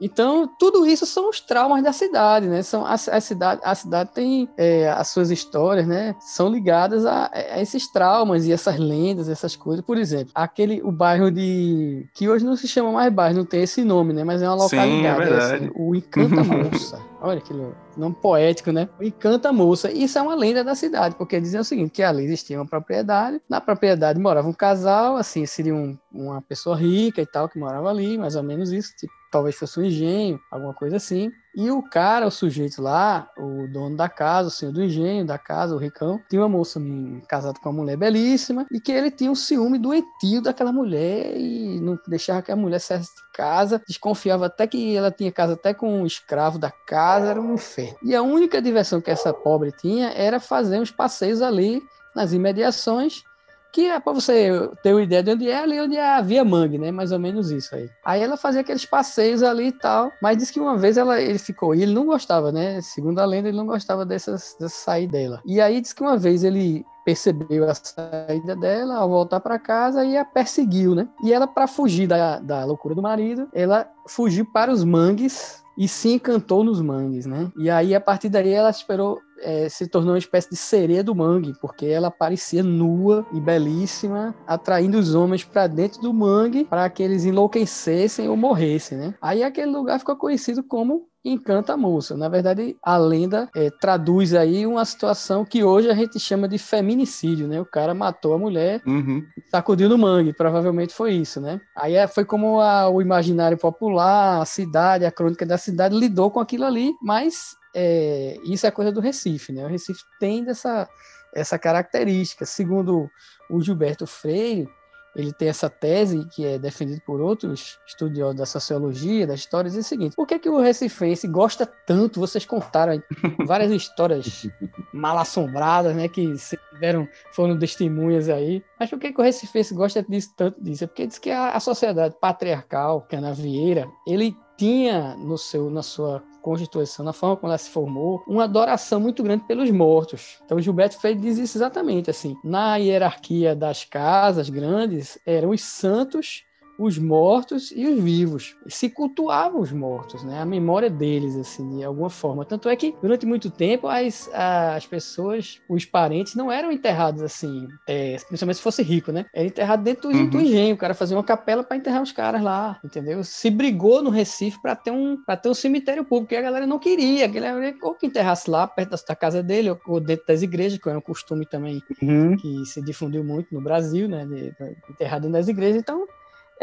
Então, 0.02 0.50
tudo 0.58 0.84
isso 0.84 1.06
são 1.06 1.30
os 1.30 1.40
traumas 1.40 1.84
da 1.84 1.94
cidade, 1.94 2.48
né? 2.48 2.64
São, 2.64 2.84
a, 2.84 2.94
a 2.94 3.22
cidade, 3.22 3.62
a 3.64 3.76
cidade 3.76 4.10
tem 4.12 4.50
é, 4.58 4.90
as 4.90 5.10
suas 5.10 5.30
histórias, 5.30 5.86
né? 5.86 6.16
São 6.20 6.50
ligadas 6.50 7.06
a, 7.06 7.30
a, 7.32 7.62
esses 7.62 7.88
traumas 7.88 8.48
e 8.48 8.52
essas 8.52 8.80
lendas, 8.80 9.30
essas 9.30 9.56
coisas. 9.56 9.86
Por 9.86 9.98
exemplo, 9.98 10.32
aquele, 10.34 10.82
o 10.82 10.92
bairro 10.92 11.30
de... 11.30 12.08
que 12.16 12.28
hoje 12.28 12.44
não 12.44 12.56
se 12.56 12.68
chama 12.68 12.92
mais 12.92 13.14
bairro, 13.14 13.38
não 13.38 13.46
tem 13.46 13.62
esse 13.62 13.84
nome, 13.84 14.12
né? 14.12 14.24
Mas 14.24 14.42
é 14.42 14.48
uma 14.48 14.56
localidade. 14.56 15.28
Sim, 15.28 15.36
é 15.36 15.56
assim, 15.56 15.72
o 15.76 15.96
Encanta 15.96 16.42
Moça. 16.44 17.11
Olha 17.24 17.40
que 17.40 17.54
nome 17.96 18.16
poético, 18.20 18.72
né? 18.72 18.90
Encanta 19.00 19.54
Moça. 19.54 19.92
Isso 19.92 20.18
é 20.18 20.22
uma 20.22 20.34
lenda 20.34 20.64
da 20.64 20.74
cidade, 20.74 21.16
porque 21.16 21.40
dizem 21.40 21.60
o 21.60 21.64
seguinte, 21.64 21.92
que 21.92 22.02
ali 22.02 22.24
existia 22.24 22.58
uma 22.58 22.66
propriedade, 22.66 23.40
na 23.48 23.62
propriedade 23.62 24.20
morava 24.20 24.48
um 24.48 24.54
casal, 24.54 25.18
assim, 25.18 25.46
seria 25.46 25.76
um, 25.76 25.96
uma 26.12 26.42
pessoa 26.42 26.76
rica 26.76 27.22
e 27.22 27.26
tal, 27.26 27.48
que 27.48 27.60
morava 27.60 27.90
ali, 27.90 28.18
mais 28.18 28.36
ou 28.36 28.42
menos 28.42 28.72
isso, 28.72 28.96
tipo, 28.98 29.14
talvez 29.32 29.56
fosse 29.56 29.80
um 29.80 29.84
engenho, 29.84 30.40
alguma 30.52 30.74
coisa 30.74 30.98
assim. 30.98 31.32
E 31.56 31.70
o 31.70 31.84
cara, 31.84 32.28
o 32.28 32.32
sujeito 32.32 32.82
lá, 32.82 33.30
o 33.38 33.68
dono 33.68 33.98
da 33.98 34.08
casa, 34.08 34.48
o 34.48 34.52
senhor 34.52 34.72
do 34.72 34.84
engenho 34.84 35.26
da 35.26 35.38
casa, 35.38 35.76
o 35.76 35.78
ricão, 35.78 36.20
tinha 36.30 36.42
uma 36.42 36.50
moça 36.50 36.80
casada 37.28 37.60
com 37.60 37.70
uma 37.70 37.82
mulher 37.82 37.98
belíssima 37.98 38.66
e 38.72 38.80
que 38.80 38.92
ele 38.92 39.12
tinha 39.12 39.30
um 39.30 39.36
ciúme 39.36 39.78
doentio 39.78 40.42
daquela 40.42 40.72
mulher 40.72 41.36
e 41.38 41.80
não 41.82 42.00
deixava 42.08 42.42
que 42.42 42.52
a 42.52 42.56
mulher 42.56 42.80
saísse 42.80 43.14
de 43.14 43.22
casa, 43.34 43.82
desconfiava 43.86 44.46
até 44.46 44.66
que 44.66 44.96
ela 44.96 45.12
tinha 45.12 45.32
casa 45.32 45.54
até 45.54 45.74
com 45.74 46.02
um 46.02 46.06
escravo 46.06 46.58
da 46.58 46.72
casa, 46.72 47.28
era 47.32 47.42
um 47.42 47.56
inferno. 47.56 47.98
E 48.04 48.16
a 48.16 48.22
única 48.22 48.62
diversão 48.62 49.02
que 49.02 49.12
essa 49.12 49.34
pobre 49.34 49.72
tinha 49.74 50.10
era 50.10 50.40
fazer 50.40 50.80
uns 50.80 50.92
passeios 50.92 51.42
ali 51.42 51.82
nas 52.16 52.32
imediações 52.34 53.24
que 53.72 53.88
é 53.88 54.00
para 54.00 54.14
você 54.14 54.70
ter 54.82 54.94
uma 54.94 55.04
ideia 55.04 55.24
de 55.24 55.32
onde 55.32 55.50
é 55.50 55.60
ali 55.60 55.80
onde 55.80 55.98
é 55.98 56.16
a 56.16 56.22
Via 56.22 56.44
Mangue, 56.44 56.78
né? 56.78 56.92
Mais 56.92 57.12
ou 57.12 57.20
menos 57.20 57.52
isso 57.52 57.76
aí. 57.76 57.90
Aí 58.04 58.22
ela 58.22 58.38
fazia 58.38 58.62
aqueles 58.62 58.86
passeios 58.86 59.44
ali 59.44 59.68
e 59.68 59.72
tal, 59.72 60.12
mas 60.22 60.38
disse 60.38 60.54
que 60.54 60.60
uma 60.60 60.78
vez 60.78 60.98
ela, 60.98 61.22
ele 61.22 61.38
ficou, 61.38 61.76
e 61.76 61.84
ele 61.84 61.94
não 61.94 62.06
gostava, 62.06 62.52
né? 62.52 62.82
Segundo 62.82 63.20
a 63.20 63.26
lenda, 63.26 63.50
ele 63.50 63.58
não 63.58 63.66
gostava 63.66 64.06
dessa 64.06 64.38
saída 64.38 65.12
dela. 65.12 65.42
E 65.46 65.60
aí 65.60 65.82
disse 65.82 65.94
que 65.94 66.02
uma 66.02 66.18
vez 66.18 66.44
ele 66.44 66.86
percebeu 67.04 67.70
a 67.70 67.74
saída 67.74 68.56
dela 68.56 68.96
ao 68.96 69.10
voltar 69.10 69.40
para 69.40 69.60
casa 69.60 70.06
e 70.06 70.18
a 70.18 70.24
perseguiu, 70.24 70.96
né? 70.96 71.08
E 71.24 71.34
ela, 71.34 71.48
para 71.48 71.68
fugir 71.68 72.08
da, 72.08 72.40
da 72.40 72.64
loucura 72.64 72.96
do 72.96 73.02
marido, 73.02 73.48
ela 73.54 73.88
fugiu 74.08 74.46
para 74.46 74.72
os 74.72 74.84
mangues 74.84 75.62
e 75.78 75.88
se 75.88 76.10
encantou 76.14 76.64
nos 76.64 76.82
mangues, 76.82 77.26
né? 77.26 77.52
E 77.58 77.70
aí, 77.70 77.96
a 77.96 78.02
partir 78.02 78.30
daí, 78.30 78.52
ela 78.52 78.70
esperou 78.70 79.20
é, 79.42 79.70
se 79.70 79.88
tornou 79.88 80.14
uma 80.14 80.18
espécie 80.18 80.50
de 80.50 80.56
sereia 80.56 81.04
do 81.04 81.16
mangue, 81.16 81.54
porque 81.60 81.86
ela 81.86 82.12
parecia 82.12 82.64
nua 82.64 83.26
e 83.34 83.40
belíssima, 83.40 84.36
atraindo 84.48 84.98
os 84.98 85.16
homens 85.16 85.44
para 85.44 85.68
dentro 85.68 86.02
do 86.02 86.14
mangue 86.14 86.66
para 86.66 86.90
que 86.90 87.04
eles 87.04 87.26
enlouquecessem 87.26 88.28
ou 88.28 88.36
morressem, 88.36 88.98
né? 88.98 89.14
Aí 89.22 89.44
aquele 89.44 89.72
lugar 89.72 90.00
ficou 90.00 90.16
conhecido 90.16 90.64
como 90.64 91.10
encanta 91.24 91.74
a 91.74 91.78
moça. 91.78 92.18
Na 92.18 92.28
verdade, 92.28 92.76
a 92.82 92.98
lenda 92.98 93.50
é, 93.56 93.70
traduz 93.70 94.34
aí 94.34 94.66
uma 94.66 94.84
situação 94.84 95.46
que 95.46 95.64
hoje 95.64 95.90
a 95.90 95.94
gente 95.94 96.20
chama 96.20 96.48
de 96.48 96.58
feminicídio, 96.58 97.48
né? 97.48 97.62
O 97.62 97.66
cara 97.66 97.94
matou 97.94 98.34
a 98.34 98.40
mulher, 98.40 98.82
uhum. 98.86 99.24
sacudiu 99.50 99.88
no 99.88 99.98
mangue, 99.98 100.34
provavelmente 100.34 100.94
foi 100.94 101.14
isso, 101.14 101.40
né? 101.40 101.62
Aí 101.76 101.96
é, 101.96 102.08
foi 102.08 102.26
como 102.26 102.60
a, 102.60 102.90
o 102.90 103.02
imaginário 103.02 103.58
popular, 103.58 104.42
a 104.42 104.46
cidade, 104.46 105.06
a 105.06 105.12
crônica 105.12 105.46
da 105.46 105.58
cidade 105.58 105.96
lidou 105.96 106.32
com 106.32 106.40
aquilo 106.40 106.66
ali, 106.66 106.92
mas 107.02 107.56
é, 107.74 108.38
isso 108.44 108.66
é 108.68 108.72
coisa 108.72 108.92
do 108.92 109.00
Recife, 109.00 109.52
né? 109.52 109.64
O 109.66 109.70
Recife 109.70 110.04
tem 110.20 110.48
essa, 110.48 110.88
essa 111.34 111.58
característica. 111.58 112.46
Segundo 112.46 113.10
o 113.50 113.62
Gilberto 113.62 114.06
Freire, 114.06 114.70
ele 115.16 115.34
tem 115.34 115.50
essa 115.50 115.70
tese 115.70 116.26
que 116.30 116.46
é 116.46 116.58
defendida 116.58 117.02
por 117.06 117.20
outros 117.20 117.78
estudiosos 117.86 118.36
da 118.36 118.46
sociologia, 118.46 119.28
da 119.28 119.36
história, 119.36 119.70
diz 119.70 119.86
o 119.86 119.88
seguinte: 119.88 120.16
por 120.16 120.26
que, 120.26 120.40
que 120.40 120.50
o 120.50 120.60
Recifense 120.60 121.28
gosta 121.28 121.66
tanto? 121.66 122.20
Vocês 122.20 122.46
contaram 122.46 123.02
várias 123.46 123.72
histórias 123.72 124.48
mal 124.94 125.18
assombradas, 125.18 125.96
né? 125.96 126.08
Que 126.08 126.34
tiveram, 126.74 127.08
foram 127.34 127.60
testemunhas 127.60 128.30
aí. 128.30 128.64
Mas 128.80 128.90
por 128.90 129.00
que, 129.00 129.12
que 129.12 129.20
o 129.20 129.24
Recifense 129.24 129.74
gosta 129.74 130.02
disso, 130.04 130.34
tanto 130.36 130.62
disso? 130.64 130.86
É 130.86 130.88
porque 130.88 131.08
diz 131.08 131.20
que 131.20 131.30
a, 131.30 131.50
a 131.50 131.60
sociedade 131.60 132.16
patriarcal, 132.20 133.02
canavieira, 133.02 133.90
ele 134.08 134.36
tinha 134.58 135.16
no 135.18 135.38
seu, 135.38 135.70
na 135.70 135.84
sua 135.84 136.24
Constituição, 136.42 137.06
na 137.06 137.14
forma 137.14 137.38
como 137.38 137.52
ela 137.52 137.58
se 137.58 137.70
formou, 137.70 138.24
uma 138.28 138.44
adoração 138.44 139.00
muito 139.00 139.24
grande 139.24 139.46
pelos 139.46 139.70
mortos. 139.72 140.40
Então, 140.44 140.60
Gilberto 140.60 141.00
Freire 141.00 141.20
diz 141.20 141.38
isso 141.38 141.58
exatamente 141.58 142.10
assim. 142.10 142.36
Na 142.44 142.76
hierarquia 142.78 143.56
das 143.56 143.84
casas 143.84 144.50
grandes, 144.50 145.20
eram 145.26 145.52
os 145.52 145.62
santos 145.62 146.44
os 146.84 146.98
mortos 146.98 147.72
e 147.76 147.86
os 147.86 148.02
vivos. 148.04 148.56
Se 148.68 148.90
cultuavam 148.90 149.62
os 149.62 149.72
mortos, 149.72 150.24
né? 150.24 150.42
A 150.42 150.46
memória 150.46 150.90
deles, 150.90 151.36
assim, 151.36 151.78
de 151.78 151.84
alguma 151.84 152.10
forma. 152.10 152.46
Tanto 152.46 152.68
é 152.70 152.76
que, 152.76 152.96
durante 153.02 153.26
muito 153.26 153.50
tempo, 153.50 153.88
as, 153.88 154.30
as 154.34 154.86
pessoas, 154.86 155.62
os 155.70 155.86
parentes, 155.86 156.36
não 156.36 156.52
eram 156.52 156.72
enterrados 156.72 157.22
assim, 157.22 157.68
é, 157.88 158.18
principalmente 158.28 158.58
se 158.58 158.64
fosse 158.64 158.82
rico, 158.82 159.12
né? 159.12 159.26
Era 159.34 159.48
enterrado 159.48 159.84
dentro 159.84 160.10
do, 160.10 160.18
uhum. 160.18 160.30
do 160.30 160.42
engenho. 160.42 160.76
O 160.76 160.78
cara 160.78 160.94
fazia 160.94 161.16
uma 161.16 161.24
capela 161.24 161.64
para 161.64 161.78
enterrar 161.78 162.02
os 162.02 162.12
caras 162.12 162.42
lá, 162.42 162.80
entendeu? 162.84 163.24
Se 163.24 163.50
brigou 163.50 164.02
no 164.02 164.10
Recife 164.10 164.62
para 164.62 164.76
ter, 164.76 164.92
um, 164.92 165.18
ter 165.42 165.50
um 165.50 165.54
cemitério 165.54 166.04
público, 166.04 166.34
e 166.34 166.38
a 166.38 166.42
galera 166.42 166.66
não 166.66 166.80
queria. 166.80 167.26
A 167.26 167.28
galera 167.28 167.76
ou 167.82 167.94
que 167.94 168.08
enterrasse 168.08 168.50
lá, 168.50 168.68
perto 168.68 168.96
da 169.08 169.16
casa 169.16 169.44
dele, 169.44 169.70
ou, 169.70 169.80
ou 169.88 170.00
dentro 170.00 170.26
das 170.26 170.42
igrejas, 170.42 170.80
que 170.80 170.90
era 170.90 170.98
um 170.98 171.02
costume 171.02 171.46
também 171.46 171.82
uhum. 172.02 172.36
que 172.36 172.66
se 172.66 172.82
difundiu 172.82 173.24
muito 173.24 173.54
no 173.54 173.62
Brasil, 173.62 174.08
né? 174.08 174.26
De, 174.26 174.52
de, 174.52 174.76
enterrado 174.90 175.30
nas 175.30 175.48
igrejas. 175.48 175.80
Então, 175.80 176.08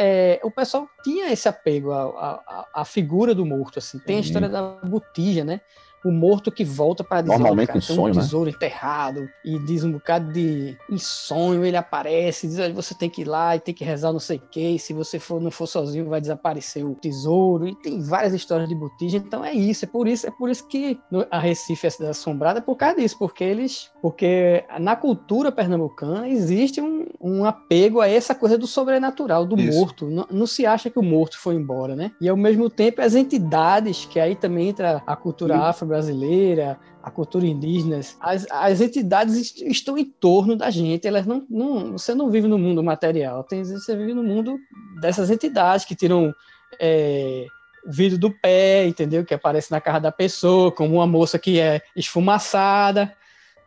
é, 0.00 0.38
o 0.44 0.50
pessoal 0.50 0.88
tinha 1.02 1.32
esse 1.32 1.48
apego 1.48 1.90
à, 1.90 2.04
à, 2.04 2.66
à, 2.82 2.84
figura 2.84 3.34
do 3.34 3.44
morto, 3.44 3.80
assim. 3.80 3.98
Tem 3.98 4.18
a 4.18 4.20
história 4.20 4.48
da 4.48 4.62
botija, 4.84 5.42
né? 5.42 5.60
O 6.04 6.10
morto 6.10 6.50
que 6.52 6.64
volta 6.64 7.02
para 7.02 7.22
dizer 7.22 7.32
Normalmente 7.32 7.68
cara, 7.68 7.78
em 7.78 7.82
sonho, 7.82 8.00
um 8.00 8.16
né? 8.16 8.20
tesouro 8.20 8.50
né? 8.50 8.52
enterrado 8.54 9.28
e 9.44 9.58
diz 9.60 9.82
um 9.82 9.92
bocado 9.92 10.32
de 10.32 10.76
em 10.90 10.98
sonho 10.98 11.64
ele 11.64 11.76
aparece 11.76 12.46
diz 12.46 12.58
você 12.72 12.94
tem 12.94 13.10
que 13.10 13.22
ir 13.22 13.24
lá 13.24 13.56
e 13.56 13.60
tem 13.60 13.74
que 13.74 13.84
rezar 13.84 14.12
não 14.12 14.20
sei 14.20 14.36
o 14.36 14.42
que 14.50 14.60
e 14.60 14.78
se 14.78 14.92
você 14.92 15.18
for 15.18 15.40
não 15.40 15.50
for 15.50 15.66
sozinho 15.66 16.08
vai 16.08 16.20
desaparecer 16.20 16.84
o 16.84 16.94
tesouro 16.94 17.66
e 17.66 17.74
tem 17.74 18.00
várias 18.00 18.32
histórias 18.32 18.68
de 18.68 18.74
botija 18.74 19.16
então 19.16 19.44
é 19.44 19.52
isso 19.52 19.84
é 19.84 19.88
por 19.88 20.06
isso 20.06 20.26
é 20.26 20.30
por 20.30 20.48
isso 20.48 20.66
que 20.68 20.98
a 21.30 21.38
Recife 21.38 21.86
é 21.86 21.90
cidade 21.90 22.10
assombrada 22.10 22.58
é 22.58 22.62
por 22.62 22.76
causa 22.76 22.96
disso 22.96 23.18
porque 23.18 23.42
eles 23.42 23.90
porque 24.00 24.64
na 24.78 24.94
cultura 24.94 25.50
pernambucana 25.50 26.28
existe 26.28 26.80
um, 26.80 27.06
um 27.20 27.44
apego 27.44 28.00
a 28.00 28.08
essa 28.08 28.34
coisa 28.34 28.56
do 28.56 28.66
sobrenatural 28.66 29.44
do 29.44 29.58
isso. 29.58 29.78
morto 29.78 30.06
não, 30.08 30.26
não, 30.30 30.46
se 30.46 30.64
acha 30.64 30.90
que 30.90 30.98
o 30.98 31.02
morto 31.02 31.38
foi 31.38 31.56
embora 31.56 31.96
né 31.96 32.12
e 32.20 32.28
ao 32.28 32.36
mesmo 32.36 32.70
tempo 32.70 33.00
as 33.00 33.14
entidades 33.14 34.04
que 34.04 34.20
aí 34.20 34.36
também 34.36 34.68
entra 34.68 35.02
a 35.06 35.16
cultura 35.16 35.58
afro 35.58 35.87
brasileira, 35.88 36.78
a 37.02 37.10
cultura 37.10 37.46
indígena, 37.46 38.00
as, 38.20 38.46
as 38.50 38.80
entidades 38.80 39.56
estão 39.62 39.98
em 39.98 40.04
torno 40.04 40.54
da 40.54 40.70
gente, 40.70 41.08
elas 41.08 41.26
não, 41.26 41.44
não 41.48 41.92
você 41.92 42.14
não 42.14 42.30
vive 42.30 42.46
no 42.46 42.58
mundo 42.58 42.82
material, 42.82 43.42
tem, 43.42 43.64
você 43.64 43.96
vive 43.96 44.14
no 44.14 44.22
mundo 44.22 44.58
dessas 45.00 45.30
entidades 45.30 45.84
que 45.84 45.96
tiram 45.96 46.32
é, 46.80 47.46
o 47.86 47.90
vidro 47.90 48.18
do 48.18 48.30
pé, 48.30 48.86
entendeu? 48.86 49.24
Que 49.24 49.34
aparece 49.34 49.70
na 49.70 49.80
cara 49.80 49.98
da 49.98 50.12
pessoa, 50.12 50.70
como 50.70 50.96
uma 50.96 51.06
moça 51.06 51.38
que 51.38 51.58
é 51.58 51.80
esfumaçada, 51.96 53.12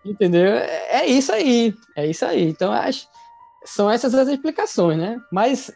entendeu? 0.06 0.54
É, 0.54 1.02
é 1.02 1.06
isso 1.08 1.34
aí, 1.34 1.74
é 1.96 2.06
isso 2.06 2.26
aí. 2.26 2.48
Então, 2.48 2.72
as, 2.72 3.08
são 3.66 3.90
essas 3.90 4.14
as 4.14 4.28
explicações, 4.28 4.98
né? 4.98 5.20
Mas 5.32 5.72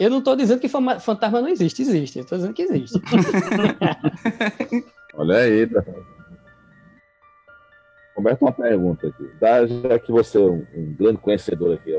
eu 0.00 0.10
não 0.10 0.18
estou 0.18 0.34
dizendo 0.34 0.60
que 0.60 0.68
fantasma 0.68 1.42
não 1.42 1.48
existe, 1.48 1.82
existe. 1.82 2.18
Eu 2.18 2.22
estou 2.22 2.38
dizendo 2.38 2.54
que 2.54 2.62
existe. 2.62 2.98
Olha 5.20 5.36
aí, 5.36 5.66
tá. 5.66 5.84
Roberto, 8.16 8.40
uma 8.40 8.52
pergunta 8.52 9.06
aqui. 9.08 9.30
Já 9.38 9.98
que 9.98 10.10
você 10.10 10.38
é 10.38 10.40
um, 10.40 10.66
um 10.74 10.94
grande 10.98 11.18
conhecedor 11.18 11.74
aqui, 11.74 11.92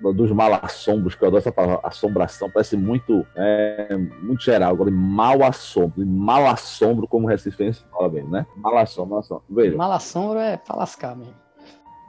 do, 0.00 0.12
dos 0.12 0.32
malassombros, 0.32 1.14
que 1.14 1.22
eu 1.22 1.28
adoro 1.28 1.38
essa 1.38 1.52
palavra, 1.52 1.78
assombração, 1.84 2.50
parece 2.50 2.76
muito, 2.76 3.24
é, 3.36 3.96
muito 4.20 4.42
geral. 4.42 4.72
Agora, 4.72 4.90
mal 4.90 5.44
assombro, 5.44 6.04
mal 6.04 6.44
assombro, 6.48 7.06
como 7.06 7.26
o 7.26 7.30
Recifense 7.30 7.84
fala 7.92 8.08
bem, 8.08 8.24
né? 8.24 8.44
Mal 8.56 8.78
assombro, 8.78 9.22
Veja. 9.48 9.76
Mal 9.76 9.92
assombro 9.92 10.40
é 10.40 10.56
pra 10.56 10.74
lascar 10.74 11.16
mesmo. 11.16 11.36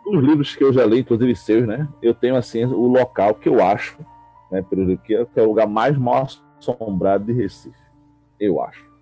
Os 0.08 0.24
livros 0.24 0.56
que 0.56 0.64
eu 0.64 0.74
já 0.74 0.86
li, 0.86 1.02
inclusive 1.02 1.36
seus, 1.36 1.68
né? 1.68 1.88
Eu 2.02 2.16
tenho, 2.16 2.36
assim, 2.36 2.66
o 2.66 2.88
local 2.88 3.36
que 3.36 3.48
eu 3.48 3.64
acho, 3.64 3.96
né? 4.52 4.66
Que 5.06 5.14
é 5.36 5.42
o 5.44 5.46
lugar 5.46 5.68
mais 5.68 5.96
mal 5.96 6.28
assombrado 6.58 7.26
de 7.26 7.34
Recife. 7.34 7.78
Eu 8.40 8.60
acho? 8.60 8.93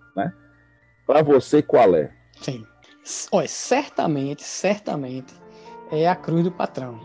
Para 1.12 1.24
você, 1.24 1.62
qual 1.62 1.94
é? 1.94 2.10
Sim. 2.40 2.66
Olha, 3.34 3.46
certamente, 3.46 4.44
certamente 4.44 5.34
é 5.92 6.08
a 6.08 6.16
cruz 6.16 6.42
do 6.42 6.52
patrão. 6.54 6.98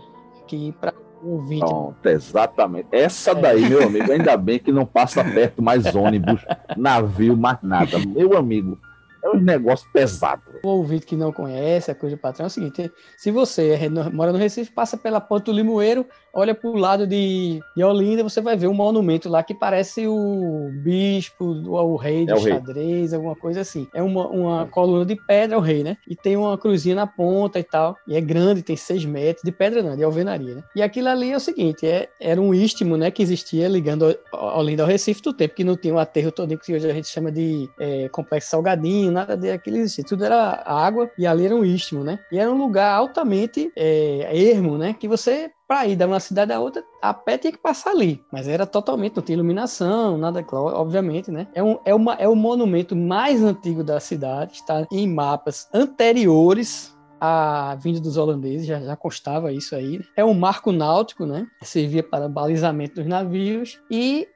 Que 0.46 0.70
para 0.80 0.94
o 1.20 1.32
ouvinte. 1.32 1.66
Pronto, 1.66 2.06
exatamente. 2.06 2.86
Essa 2.92 3.34
daí, 3.34 3.64
é. 3.64 3.68
meu 3.68 3.82
amigo, 3.82 4.12
ainda 4.12 4.36
bem 4.36 4.60
que 4.60 4.70
não 4.70 4.86
passa 4.86 5.24
perto 5.24 5.60
mais 5.60 5.92
ônibus, 5.92 6.40
navio, 6.76 7.36
mais 7.36 7.58
nada. 7.62 7.98
Meu 7.98 8.36
amigo, 8.36 8.78
é 9.24 9.30
um 9.30 9.40
negócio 9.40 9.90
pesado. 9.92 10.42
O 10.62 10.68
ouvinte 10.68 11.04
que 11.04 11.16
não 11.16 11.32
conhece 11.32 11.90
a 11.90 11.94
Cruz 11.96 12.12
do 12.12 12.18
Patrão 12.18 12.44
é 12.44 12.46
o 12.46 12.50
seguinte: 12.50 12.88
se 13.16 13.32
você 13.32 13.70
é 13.72 13.88
mora 13.88 14.32
no 14.32 14.38
Recife, 14.38 14.70
passa 14.70 14.96
pela 14.96 15.20
Ponte 15.20 15.46
do 15.46 15.52
Limoeiro, 15.52 16.06
olha 16.36 16.54
para 16.54 16.68
o 16.68 16.76
lado 16.76 17.06
de, 17.06 17.60
de 17.74 17.82
Olinda, 17.82 18.22
você 18.22 18.42
vai 18.42 18.56
ver 18.56 18.68
um 18.68 18.74
monumento 18.74 19.26
lá 19.28 19.42
que 19.42 19.54
parece 19.54 20.06
o 20.06 20.70
bispo, 20.84 21.44
o 21.44 21.96
rei 21.96 22.26
do 22.26 22.34
é 22.34 22.40
xadrez, 22.40 23.14
alguma 23.14 23.34
coisa 23.34 23.62
assim. 23.62 23.88
É 23.94 24.02
uma, 24.02 24.28
uma 24.28 24.66
coluna 24.66 25.06
de 25.06 25.16
pedra, 25.16 25.56
é 25.56 25.58
o 25.58 25.62
rei, 25.62 25.82
né? 25.82 25.96
E 26.06 26.14
tem 26.14 26.36
uma 26.36 26.58
cruzinha 26.58 26.94
na 26.94 27.06
ponta 27.06 27.58
e 27.58 27.64
tal. 27.64 27.96
E 28.06 28.14
é 28.14 28.20
grande, 28.20 28.62
tem 28.62 28.76
seis 28.76 29.04
metros, 29.06 29.42
de 29.42 29.50
pedra 29.50 29.82
não, 29.82 29.96
de 29.96 30.04
alvenaria, 30.04 30.56
né? 30.56 30.62
E 30.76 30.82
aquilo 30.82 31.08
ali 31.08 31.32
é 31.32 31.36
o 31.36 31.40
seguinte: 31.40 31.86
é, 31.86 32.08
era 32.20 32.40
um 32.40 32.52
istmo, 32.52 32.96
né, 32.96 33.10
que 33.10 33.22
existia 33.22 33.66
ligando 33.66 34.14
Olinda 34.32 34.82
ao 34.82 34.88
Recife 34.88 35.22
do 35.22 35.32
tempo, 35.32 35.54
que 35.54 35.64
não 35.64 35.76
tinha 35.76 35.94
o 35.94 35.96
um 35.96 36.00
aterro 36.00 36.30
todo 36.30 36.56
que 36.58 36.74
hoje 36.74 36.88
a 36.88 36.94
gente 36.94 37.08
chama 37.08 37.30
de 37.32 37.68
é, 37.78 38.08
complexo 38.08 38.50
salgadinho, 38.50 39.10
nada 39.10 39.36
daquele 39.36 39.78
existia. 39.78 40.04
Tudo 40.04 40.24
era 40.24 40.62
água 40.66 41.10
e 41.18 41.26
ali 41.26 41.46
era 41.46 41.54
um 41.54 41.64
istmo, 41.64 42.04
né? 42.04 42.18
E 42.30 42.38
era 42.38 42.50
um 42.50 42.58
lugar 42.58 42.92
altamente 42.92 43.70
é, 43.74 44.30
ermo, 44.32 44.76
né? 44.76 44.94
Que 44.98 45.08
você 45.08 45.50
para 45.66 45.86
ir 45.86 45.96
de 45.96 46.04
uma 46.04 46.20
cidade 46.20 46.52
a 46.52 46.60
outra, 46.60 46.84
a 47.02 47.12
pé 47.12 47.38
tinha 47.38 47.52
que 47.52 47.58
passar 47.58 47.90
ali. 47.90 48.22
Mas 48.32 48.46
era 48.46 48.66
totalmente, 48.66 49.16
não 49.16 49.22
tinha 49.22 49.36
iluminação, 49.36 50.16
nada, 50.16 50.44
obviamente, 50.52 51.30
né? 51.30 51.48
É, 51.54 51.62
um, 51.62 51.78
é, 51.84 51.94
uma, 51.94 52.14
é 52.14 52.28
o 52.28 52.36
monumento 52.36 52.94
mais 52.94 53.42
antigo 53.42 53.82
da 53.82 53.98
cidade, 53.98 54.54
está 54.54 54.86
em 54.90 55.08
mapas 55.08 55.68
anteriores 55.74 56.96
à 57.20 57.76
vinda 57.80 58.00
dos 58.00 58.16
holandeses, 58.16 58.66
já, 58.66 58.80
já 58.80 58.96
constava 58.96 59.52
isso 59.52 59.74
aí. 59.74 60.00
É 60.16 60.24
um 60.24 60.34
marco 60.34 60.70
náutico, 60.70 61.26
né? 61.26 61.46
Servia 61.62 62.02
para 62.02 62.28
balizamento 62.28 62.96
dos 62.96 63.06
navios 63.06 63.80
e 63.90 64.28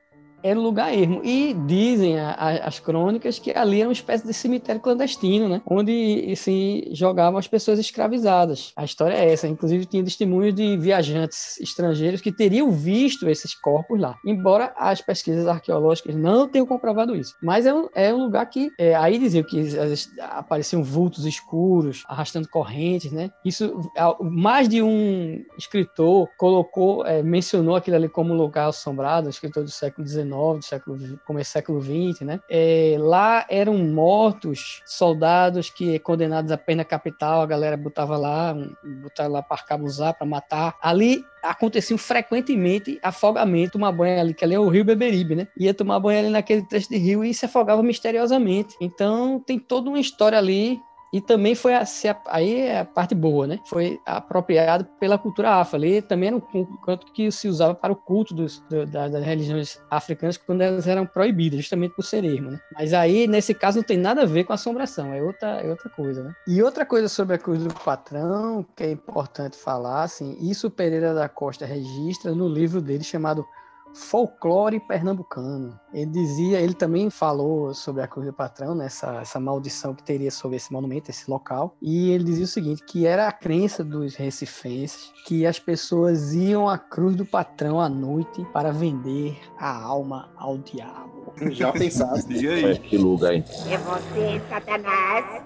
era 0.43 0.59
um 0.59 0.63
lugar 0.63 0.93
ermo. 0.93 1.21
E 1.25 1.55
dizem 1.67 2.19
a, 2.19 2.31
a, 2.31 2.51
as 2.67 2.79
crônicas 2.79 3.39
que 3.39 3.51
ali 3.51 3.81
era 3.81 3.89
uma 3.89 3.93
espécie 3.93 4.27
de 4.27 4.33
cemitério 4.33 4.81
clandestino, 4.81 5.49
né? 5.49 5.63
Onde 5.67 6.35
se 6.37 6.89
jogavam 6.93 7.39
as 7.39 7.49
pessoas 7.49 7.79
escravizadas. 7.79 8.73
A 8.77 8.85
história 8.85 9.15
é 9.15 9.33
essa. 9.33 9.49
Inclusive, 9.49 9.87
tinha 9.87 10.05
testemunhos 10.05 10.55
de 10.55 10.77
viajantes 10.77 11.61
estrangeiros 11.61 12.21
que 12.21 12.33
teriam 12.33 12.71
visto 12.71 13.29
esses 13.29 13.55
corpos 13.55 14.01
lá. 14.01 14.17
Embora 14.25 14.73
as 14.77 15.01
pesquisas 15.01 15.47
arqueológicas 15.47 16.15
não 16.15 16.49
tenham 16.49 16.67
comprovado 16.67 17.15
isso. 17.15 17.35
Mas 17.43 17.67
é 17.67 17.75
um, 17.75 17.89
é 17.95 18.13
um 18.13 18.25
lugar 18.25 18.47
que. 18.47 18.71
É, 18.79 18.95
aí 18.95 19.19
diziam 19.19 19.45
que 19.45 19.61
apareciam 20.21 20.83
vultos 20.83 21.25
escuros, 21.25 22.05
arrastando 22.09 22.49
correntes, 22.49 23.13
né? 23.13 23.31
Isso, 23.45 23.91
mais 24.21 24.69
de 24.69 24.83
um 24.83 25.45
escritor 25.59 26.29
colocou, 26.39 27.05
é, 27.05 27.23
mencionou 27.23 27.77
aquilo 27.77 27.97
ali 27.97 28.09
como 28.09 28.33
um 28.33 28.37
lugar 28.37 28.69
assombrado, 28.69 29.27
um 29.27 29.31
escritor 29.31 29.65
do 29.65 29.71
século 29.71 30.07
XIX 30.07 30.30
do 30.31 30.63
século, 30.63 30.99
começo 31.27 31.51
do 31.51 31.53
século 31.53 31.81
XX, 31.83 32.23
né? 32.23 32.41
É, 32.49 32.97
lá 32.99 33.45
eram 33.49 33.77
mortos 33.79 34.83
soldados 34.87 35.71
que 35.71 35.99
condenados 35.99 36.51
à 36.53 36.57
pena 36.57 36.85
capital, 36.85 37.43
a 37.43 37.47
galera 37.47 37.77
botava 37.77 38.17
lá, 38.17 38.55
botava 39.03 39.29
lá 39.29 39.43
para 39.43 39.57
arcabuzar, 39.57 40.15
para 40.15 40.27
matar. 40.27 40.77
Ali 40.81 41.23
aconteciam 41.43 41.97
frequentemente 41.97 42.99
afogamento, 43.03 43.73
tomar 43.73 43.93
banho 43.93 44.21
ali, 44.21 44.35
que 44.35 44.45
ali 44.45 44.55
é 44.55 44.61
o 44.61 44.69
rio 44.69 44.85
Beberibe, 44.85 45.35
né? 45.35 45.49
Ia 45.59 45.73
tomar 45.73 45.99
banho 46.01 46.21
ali 46.21 46.29
naquele 46.29 46.67
trecho 46.67 46.89
de 46.89 46.97
rio 46.97 47.25
e 47.25 47.33
se 47.33 47.47
afogava 47.47 47.83
misteriosamente. 47.83 48.77
Então 48.81 49.41
tem 49.41 49.59
toda 49.59 49.89
uma 49.89 50.01
história 50.01 50.39
ali 50.39 50.79
e 51.13 51.21
também 51.21 51.55
foi 51.55 51.75
a, 51.75 51.85
aí 52.27 52.61
é 52.61 52.81
a 52.81 52.85
parte 52.85 53.15
boa, 53.15 53.47
né? 53.47 53.59
Foi 53.67 54.01
apropriado 54.07 54.85
pela 54.99 55.19
cultura 55.19 55.51
afro. 55.51 55.77
Ali 55.77 56.01
também 56.01 56.29
era 56.29 56.37
um 56.37 56.41
canto 56.77 57.13
que 57.13 57.31
se 57.33 57.49
usava 57.49 57.75
para 57.75 57.93
o 57.93 57.97
culto 57.97 58.35
dos, 58.35 58.61
do, 58.71 58.87
das, 58.87 59.11
das 59.11 59.25
religiões 59.25 59.81
africanas 59.91 60.37
quando 60.37 60.61
elas 60.61 60.87
eram 60.87 61.05
proibidas, 61.07 61.61
justamente 61.61 61.95
por 61.95 62.05
ser 62.05 62.25
ermo, 62.25 62.53
né? 62.53 62.61
Mas 62.75 62.95
aí, 62.95 63.27
nesse 63.27 63.55
caso, 63.55 63.79
não 63.79 63.85
tem 63.85 63.97
nada 63.97 64.23
a 64.23 64.27
ver 64.27 64.45
com 64.45 64.53
assombração, 64.53 65.13
é 65.13 65.23
outra, 65.23 65.49
é 65.61 65.69
outra 65.69 65.91
coisa, 65.91 66.23
né? 66.23 66.33
E 66.47 66.63
outra 66.63 66.87
coisa 66.87 67.09
sobre 67.09 67.35
a 67.35 67.39
cruz 67.39 67.63
do 67.63 67.75
patrão, 67.75 68.65
que 68.77 68.85
é 68.85 68.91
importante 68.91 69.57
falar, 69.57 70.05
assim, 70.05 70.37
isso 70.41 70.71
Pereira 70.71 71.13
da 71.13 71.29
Costa 71.29 71.67
registra 71.67 72.33
no 72.33 72.49
livro 72.49 72.81
dele 72.81 73.03
chamado 73.03 73.45
folclore 73.95 74.81
pernambucano. 74.81 75.79
Ele 75.93 76.11
dizia, 76.11 76.61
ele 76.61 76.75
também 76.75 77.11
falou 77.11 77.75
sobre 77.75 78.03
a 78.03 78.07
Cruz 78.07 78.27
do 78.27 78.33
Patrão, 78.33 78.75
né, 78.75 78.87
essa, 78.87 79.21
essa 79.21 79.41
maldição 79.41 79.95
que 79.95 80.03
teria 80.03 80.31
sobre 80.31 80.57
esse 80.57 80.73
monumento, 80.73 81.11
esse 81.11 81.31
local. 81.31 81.77
E 81.83 82.11
ele 82.11 82.25
dizia 82.25 82.45
o 82.45 82.49
seguinte, 82.49 82.83
que 82.85 83.07
era 83.07 83.29
a 83.29 83.33
crença 83.33 83.85
dos 83.85 84.15
recifenses 84.15 85.13
que 85.27 85.47
as 85.47 85.59
pessoas 85.59 86.33
iam 86.35 86.69
à 86.69 86.79
Cruz 86.79 87.17
do 87.17 87.25
Patrão 87.25 87.81
à 87.81 87.89
noite 87.89 88.47
para 88.53 88.73
vender 88.73 89.39
a 89.59 89.83
alma 89.83 90.31
ao 90.37 90.59
diabo. 90.59 91.33
Já 91.51 91.73
pensaste? 91.73 92.33
e 92.33 92.49
aí? 92.49 92.65
É, 92.65 92.75
que 92.77 92.97
lugar, 92.97 93.35
hein? 93.35 93.45
É 93.69 93.79
você, 93.79 94.41
Satanás? 94.49 95.45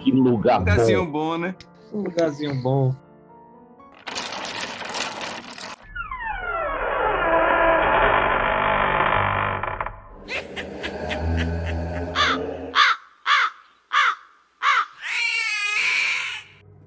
que 0.00 0.10
lugar 0.12 0.60
bom. 0.60 0.70
Lugarzinho 0.70 1.06
bom, 1.06 1.38
né? 1.38 1.54
Um 1.92 2.02
lugarzinho 2.02 2.62
bom. 2.62 2.94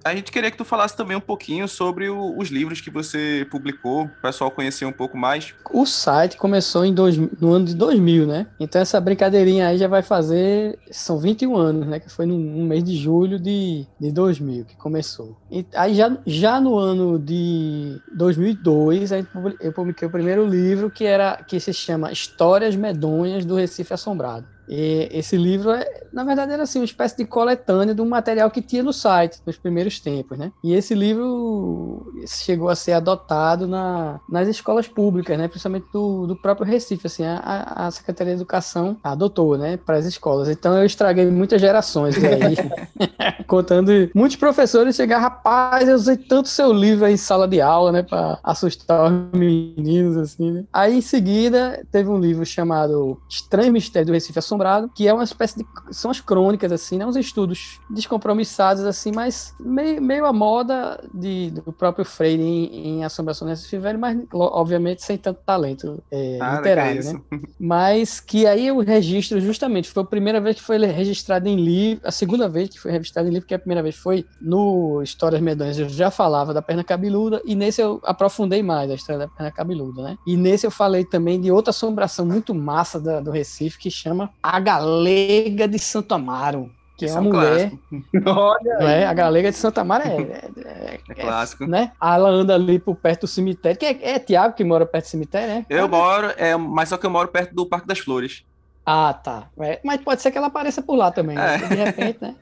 A 0.06 0.14
gente 0.14 0.32
queria 0.34 0.52
que 0.52 0.58
tu 0.58 0.66
falasse 0.66 0.98
também 0.98 1.16
um 1.16 1.22
pouquinho 1.22 1.66
sobre 1.68 2.10
o- 2.10 2.38
os 2.38 2.50
livros 2.50 2.82
que 2.82 2.90
você 2.90 3.48
publicou, 3.50 4.04
o 4.04 4.10
pessoal 4.22 4.52
conhecer 4.52 4.84
um 4.86 4.92
pouco 4.92 5.18
mais. 5.18 5.54
O 5.72 5.86
site 5.86 6.36
começou 6.36 6.84
em 6.84 6.94
dois, 6.94 7.16
no 7.18 7.54
ano 7.54 7.66
de 7.66 7.74
2000, 7.74 8.28
né? 8.28 8.48
Então 8.60 8.82
essa 8.82 9.00
brincadeirinha 9.00 9.68
aí 9.68 9.78
já 9.78 9.88
vai 9.88 10.02
fazer. 10.02 10.78
São 10.92 11.18
21 11.20 11.56
anos, 11.56 11.88
né? 11.88 12.00
Que 12.02 12.10
foi 12.10 12.26
no, 12.26 12.38
no 12.38 12.66
mês 12.66 12.84
de 12.84 12.98
julho 12.98 13.40
de, 13.40 13.88
de 14.00 14.12
2000 14.12 14.66
que 14.66 14.76
começou. 14.76 15.38
E 15.50 15.66
aí 15.74 15.96
já, 15.96 16.18
já 16.26 16.60
no 16.60 16.78
ano 16.78 17.18
de 17.18 18.02
2002, 18.14 19.12
aí 19.14 19.24
publi- 19.24 19.56
eu 19.62 19.72
publiquei 19.72 20.06
o 20.08 20.12
primeiro 20.12 20.46
livro 20.46 20.92
que, 20.92 21.06
era, 21.06 21.38
que 21.48 21.60
se 21.62 21.74
chama 21.74 22.12
Histórias 22.12 22.76
Medonhas 22.76 23.46
do 23.46 23.56
Recife 23.56 23.94
Assombrado. 23.94 24.46
E 24.68 25.10
esse 25.12 25.38
livro, 25.38 25.72
é, 25.72 25.86
na 26.12 26.24
verdade, 26.24 26.52
era 26.54 26.64
assim, 26.64 26.80
uma 26.80 26.86
espécie 26.86 27.18
de 27.18 27.26
coletânea 27.26 27.94
do 27.94 28.06
material 28.06 28.50
que 28.50 28.62
tinha 28.62 28.84
no 28.84 28.94
site, 28.94 29.40
nos 29.46 29.58
primeiros 29.58 30.00
tempos, 30.00 30.38
né? 30.38 30.52
E 30.64 30.74
esse 30.74 30.96
livro 30.96 32.14
chegou 32.28 32.70
a 32.70 32.76
ser 32.76 32.94
adotado 32.94 33.68
na, 33.68 34.20
nas 34.30 34.48
escolas 34.48 34.88
públicas, 34.88 35.38
né? 35.38 35.48
Principalmente 35.48 35.88
do, 35.92 36.28
do 36.28 36.36
próprio 36.36 36.66
Recife, 36.66 37.08
assim, 37.08 37.24
a, 37.24 37.74
a 37.76 37.92
Secretaria 37.92 38.34
de 38.34 38.42
Educação 38.42 38.98
adotou, 39.04 39.58
né? 39.58 39.78
Para 39.78 39.98
as 39.98 40.06
escolas. 40.06 40.50
Então 40.50 40.78
eu 40.78 40.86
estraguei 40.86 41.26
muitas 41.26 41.60
gerações 41.60 42.16
aí, 42.24 42.56
contando. 43.48 43.92
Muitos 44.14 44.38
professores 44.38 44.96
chegaram, 44.96 45.24
rapaz, 45.24 45.88
eu 45.88 45.96
usei 45.96 46.18
tanto 46.18 46.48
seu 46.48 46.72
livro 46.72 47.06
aí 47.06 47.14
em 47.14 47.18
sala 47.18 47.48
de 47.48 47.62
aula, 47.62 47.92
né? 47.92 48.04
Para 48.04 48.40
assustar 48.44 49.12
os 49.12 49.38
meninos, 49.38 50.18
assim, 50.18 50.52
né? 50.52 50.64
Aí 50.72 50.98
em 50.98 51.02
seguida 51.02 51.84
teve 51.92 52.10
um 52.10 52.20
livro 52.20 52.46
chamado 52.46 53.20
Estranho 53.30 53.74
Mistério 53.74 54.08
do 54.08 54.14
Recife 54.14 54.40
Assombrado, 54.54 54.90
que 54.94 55.08
é 55.08 55.14
uma 55.14 55.24
espécie 55.24 55.58
de. 55.60 55.68
São 55.92 56.12
as 56.12 56.20
crônicas, 56.22 56.72
assim, 56.72 56.98
né? 56.98 57.06
Uns 57.06 57.16
estudos 57.16 57.80
descompromissados, 57.90 58.84
assim, 58.84 59.12
mas 59.14 59.54
meio, 59.60 60.02
meio 60.02 60.26
a 60.26 60.34
moda 60.34 61.00
de, 61.14 61.52
do 61.52 61.74
próprio 61.74 62.06
Freire 62.06 62.42
em, 62.42 63.00
em 63.00 63.04
Assombração 63.04 63.48
do 63.48 63.50
Recife 63.50 63.78
Velho, 63.78 64.00
mas 64.00 64.18
obviamente 64.34 65.04
sem 65.04 65.18
tanto 65.18 65.40
talento 65.46 66.04
é, 66.12 66.40
Ah, 66.42 66.56
literário, 66.58 67.00
legal 67.04 67.14
né? 67.32 67.40
Mas 67.60 68.20
que 68.20 68.46
aí 68.46 68.72
o 68.72 68.80
registro, 68.82 69.40
justamente, 69.40 69.90
foi 69.90 70.04
a 70.04 70.06
primeira 70.06 70.40
vez 70.40 70.56
que 70.58 70.62
foi 70.62 70.78
registrado 70.86 71.48
em 71.48 71.56
livro, 71.56 72.02
a 72.06 72.12
segunda 72.12 72.48
vez 72.48 72.70
que 72.70 72.80
foi 72.80 72.92
registrado 72.92 73.28
em 73.28 73.32
livro, 73.32 73.48
que 73.48 73.54
a 73.54 73.60
primeira 73.60 73.82
vez 73.82 73.96
foi 73.96 74.26
no 74.42 75.02
Histórias 75.02 75.42
Medonhas, 75.42 75.80
eu 75.80 75.90
já 75.90 76.12
falava 76.12 76.54
da 76.54 76.62
perna 76.62 76.84
cabeluda, 76.84 77.42
e 77.46 77.56
nesse 77.56 77.82
eu 77.82 78.00
aprofundei 78.04 78.62
mais 78.62 78.90
a 78.92 78.96
história 78.96 79.20
da 79.20 79.28
perna 79.28 79.52
cabeluda, 79.52 80.04
né? 80.04 80.16
E 80.26 80.36
nesse 80.38 80.66
eu 80.66 80.72
falei 80.72 81.04
também 81.06 81.40
de 81.40 81.52
outra 81.52 81.72
assombração 81.72 82.26
muito 82.26 82.54
massa 82.54 83.00
da- 83.00 83.20
do 83.20 83.32
Recife, 83.32 83.78
que 83.80 83.90
chama 83.92 84.30
A 84.44 84.60
Galega 84.60 85.68
de 85.68 85.80
Santo 85.80 86.14
Amaro. 86.14 86.70
Que 86.96 87.06
é 87.06 87.10
é 87.10 87.14
uma 87.14 87.22
um 87.22 87.24
mulher, 87.34 87.72
Olha, 88.28 88.78
não 88.80 88.88
é? 88.88 89.06
A 89.08 89.14
Galega 89.16 89.50
de 89.50 89.58
Santa 89.58 89.82
Amaro 89.82 90.04
é, 90.08 90.16
é- 90.16 90.52
é- 90.64 91.00
É 91.10 91.14
clássico. 91.16 91.66
né? 91.66 91.92
Ela 92.00 92.30
anda 92.30 92.54
ali 92.54 92.78
por 92.78 92.96
perto 92.96 93.22
do 93.22 93.28
cemitério, 93.28 93.78
que 93.80 93.86
é, 93.86 93.98
é 94.12 94.20
Tiago 94.20 94.54
que 94.54 94.64
mora 94.64 94.86
perto 94.86 95.06
do 95.06 95.10
cemitério, 95.10 95.48
né? 95.56 95.66
Eu 95.70 95.90
moro, 95.90 96.32
é, 96.38 96.56
mas 96.56 96.90
só 96.90 96.98
que 96.98 97.06
eu 97.06 97.10
moro 97.10 97.30
perto 97.30 97.56
do 97.56 97.66
Parque 97.66 97.88
das 97.88 97.98
Flores. 97.98 98.44
Ah, 98.86 99.14
tá. 99.14 99.48
É, 99.62 99.80
mas 99.84 100.02
pode 100.02 100.22
ser 100.22 100.30
que 100.30 100.38
ela 100.38 100.48
apareça 100.48 100.82
por 100.84 100.96
lá 100.96 101.10
também. 101.10 101.36
né? 101.38 101.56
É. 101.56 101.58
De 101.58 101.76
repente, 101.76 102.18
né? 102.22 102.36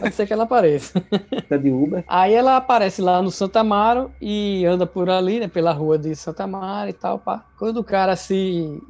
Pode 0.00 0.14
ser 0.14 0.26
que 0.26 0.32
ela 0.32 0.42
apareça. 0.44 1.00
Tá 1.48 1.56
de 1.56 1.70
Uber. 1.70 2.04
Aí 2.08 2.34
ela 2.34 2.56
aparece 2.56 3.00
lá 3.00 3.22
no 3.22 3.30
Santa 3.30 3.60
Amaro 3.60 4.10
e 4.20 4.66
anda 4.66 4.86
por 4.86 5.08
ali, 5.08 5.40
né? 5.40 5.48
Pela 5.48 5.72
rua 5.72 5.96
de 5.96 6.14
Santa 6.14 6.44
Amaro 6.44 6.90
e 6.90 6.92
tal, 6.92 7.18
pá. 7.20 7.44
Quando 7.58 7.78
o 7.78 7.84
cara 7.84 8.16
se. 8.16 8.82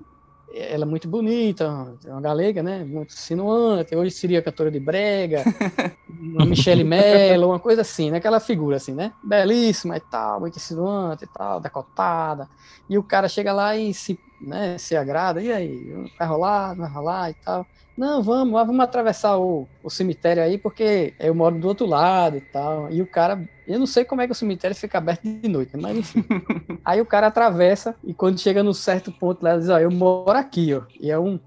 Ela 0.51 0.85
é 0.85 0.87
muito 0.87 1.09
bonita, 1.09 1.97
é 2.05 2.11
uma 2.11 2.21
galega, 2.21 2.63
né? 2.63 2.85
Muito 2.85 3.13
sinuante. 3.13 3.95
Hoje 3.95 4.13
seria 4.13 4.43
cantora 4.43 4.71
de 4.71 4.81
brega, 4.81 5.45
uma 6.09 6.47
Michelle 6.47 6.85
Mello, 6.85 7.49
uma 7.49 7.61
coisa 7.61 7.83
assim, 7.83 8.11
né? 8.11 8.19
Aquela 8.19 8.41
figura 8.41 8.77
assim, 8.77 8.95
né? 8.95 9.13
Belíssima 9.23 9.97
e 9.97 10.01
tal, 10.01 10.41
muito 10.41 10.57
insinuante 10.57 11.25
e 11.25 11.29
tal, 11.29 11.61
decotada. 11.61 12.49
E 12.89 12.97
o 12.97 13.03
cara 13.03 13.29
chega 13.29 13.53
lá 13.53 13.77
e 13.77 13.93
se, 13.93 14.19
né, 14.41 14.79
se 14.79 14.97
agrada. 14.97 15.43
E 15.43 15.53
aí, 15.53 15.87
vai 16.19 16.27
rolar, 16.27 16.75
não 16.75 16.85
vai 16.85 16.93
rolar 16.93 17.31
e 17.31 17.35
tal. 17.35 17.69
Não, 17.99 18.23
vamos, 18.23 18.53
vamos 18.53 18.79
atravessar 18.79 19.37
o, 19.39 19.67
o 19.83 19.91
cemitério 19.91 20.41
aí, 20.41 20.57
porque 20.57 21.15
eu 21.19 21.35
moro 21.35 21.59
do 21.59 21.67
outro 21.67 21.85
lado 21.85 22.37
e 22.37 22.41
tal. 22.41 22.89
E 22.93 23.03
o 23.03 23.07
cara, 23.07 23.43
eu 23.67 23.77
não 23.77 23.89
sei 23.89 24.05
como 24.05 24.23
é 24.23 24.27
que 24.27 24.31
o 24.31 24.37
cemitério 24.37 24.77
fica 24.77 24.99
aberto 24.99 25.25
de 25.25 25.49
noite, 25.49 25.77
mas 25.77 25.97
enfim. 25.99 26.25
aí 26.85 27.01
o 27.01 27.07
cara 27.07 27.27
atravessa 27.27 27.97
e 28.05 28.15
quando 28.15 28.39
chega 28.39 28.63
num 28.63 28.73
certo 28.73 29.11
ponto 29.11 29.43
lá, 29.43 29.51
ele 29.51 29.63
diz, 29.63 29.69
ó, 29.69 29.81
eu 29.81 29.91
moro 29.91 30.39
aqui, 30.39 30.73
ó. 30.73 30.83
E 31.01 31.11
é 31.11 31.19
um, 31.19 31.41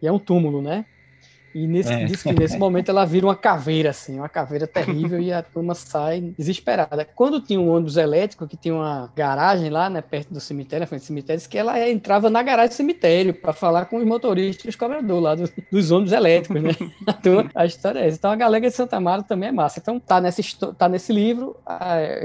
e 0.00 0.06
é 0.06 0.12
um 0.12 0.20
túmulo, 0.20 0.62
né? 0.62 0.86
E 1.54 1.66
nesse, 1.66 1.92
É. 1.92 2.04
diz 2.04 2.22
que 2.22 2.32
nesse 2.32 2.56
momento 2.58 2.90
ela 2.90 3.04
vira 3.04 3.26
uma 3.26 3.36
caveira, 3.36 3.90
assim, 3.90 4.18
uma 4.18 4.28
caveira 4.28 4.66
terrível, 4.66 5.20
e 5.20 5.32
a 5.32 5.42
turma 5.42 5.74
sai 5.74 6.32
desesperada. 6.36 7.04
Quando 7.04 7.40
tinha 7.40 7.60
um 7.60 7.68
ônibus 7.70 7.96
elétrico, 7.96 8.46
que 8.46 8.56
tinha 8.56 8.74
uma 8.74 9.10
garagem 9.14 9.70
lá, 9.70 9.88
né, 9.90 10.00
perto 10.00 10.32
do 10.32 10.40
cemitério, 10.40 10.82
na 10.82 10.86
frente 10.86 11.02
do 11.02 11.06
cemitério, 11.06 11.42
que 11.48 11.58
ela 11.58 11.88
entrava 11.88 12.28
na 12.30 12.42
garagem 12.42 12.70
do 12.70 12.74
cemitério 12.74 13.34
para 13.34 13.52
falar 13.52 13.86
com 13.86 13.98
os 13.98 14.04
motoristas 14.04 14.64
e 14.66 14.68
os 14.68 14.76
cobradores 14.76 15.22
lá 15.22 15.34
do- 15.34 15.50
dos 15.70 15.90
ônibus 15.90 16.12
elétricos, 16.12 16.62
né? 16.62 16.70
A, 17.06 17.12
turma- 17.12 17.50
a 17.54 17.64
história 17.66 18.00
é 18.00 18.06
essa. 18.08 18.16
Então 18.18 18.30
a 18.30 18.36
Galega 18.36 18.68
de 18.68 18.74
Santa 18.74 18.96
Amaro 18.96 19.22
também 19.22 19.48
é 19.48 19.52
massa. 19.52 19.78
Então 19.80 19.98
tá, 19.98 20.20
nessa, 20.20 20.40
histó- 20.40 20.72
tá 20.72 20.88
nesse 20.88 21.12
livro, 21.12 21.56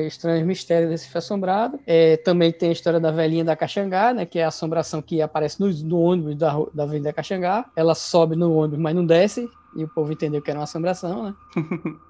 Estranhos 0.08 0.46
Mistérios 0.46 0.90
desse 0.90 1.08
Fio 1.10 1.18
Assombrado. 1.20 1.80
É, 1.86 2.18
também 2.18 2.52
tem 2.52 2.70
a 2.70 2.72
história 2.72 3.00
da 3.00 3.12
velhinha 3.12 3.44
da 3.44 3.56
Caxangá, 3.56 4.14
né, 4.14 4.26
que 4.26 4.40
é 4.40 4.44
a 4.46 4.48
assombração 4.48 5.02
que 5.02 5.22
aparece 5.22 5.60
no, 5.60 5.70
no 5.70 6.00
ônibus 6.00 6.36
da, 6.36 6.54
da 6.74 6.84
Avenida 6.84 7.14
Caxangá. 7.14 7.66
Ela 7.76 7.96
sobe 7.96 8.36
no 8.36 8.54
ônibus, 8.56 8.80
mas 8.80 8.96
não 8.96 9.06
desce, 9.14 9.51
e 9.74 9.84
o 9.84 9.89
povo 9.89 10.11
entendeu 10.11 10.41
que 10.41 10.49
era 10.51 10.59
uma 10.59 10.64
assombração, 10.66 11.24
né? 11.24 11.36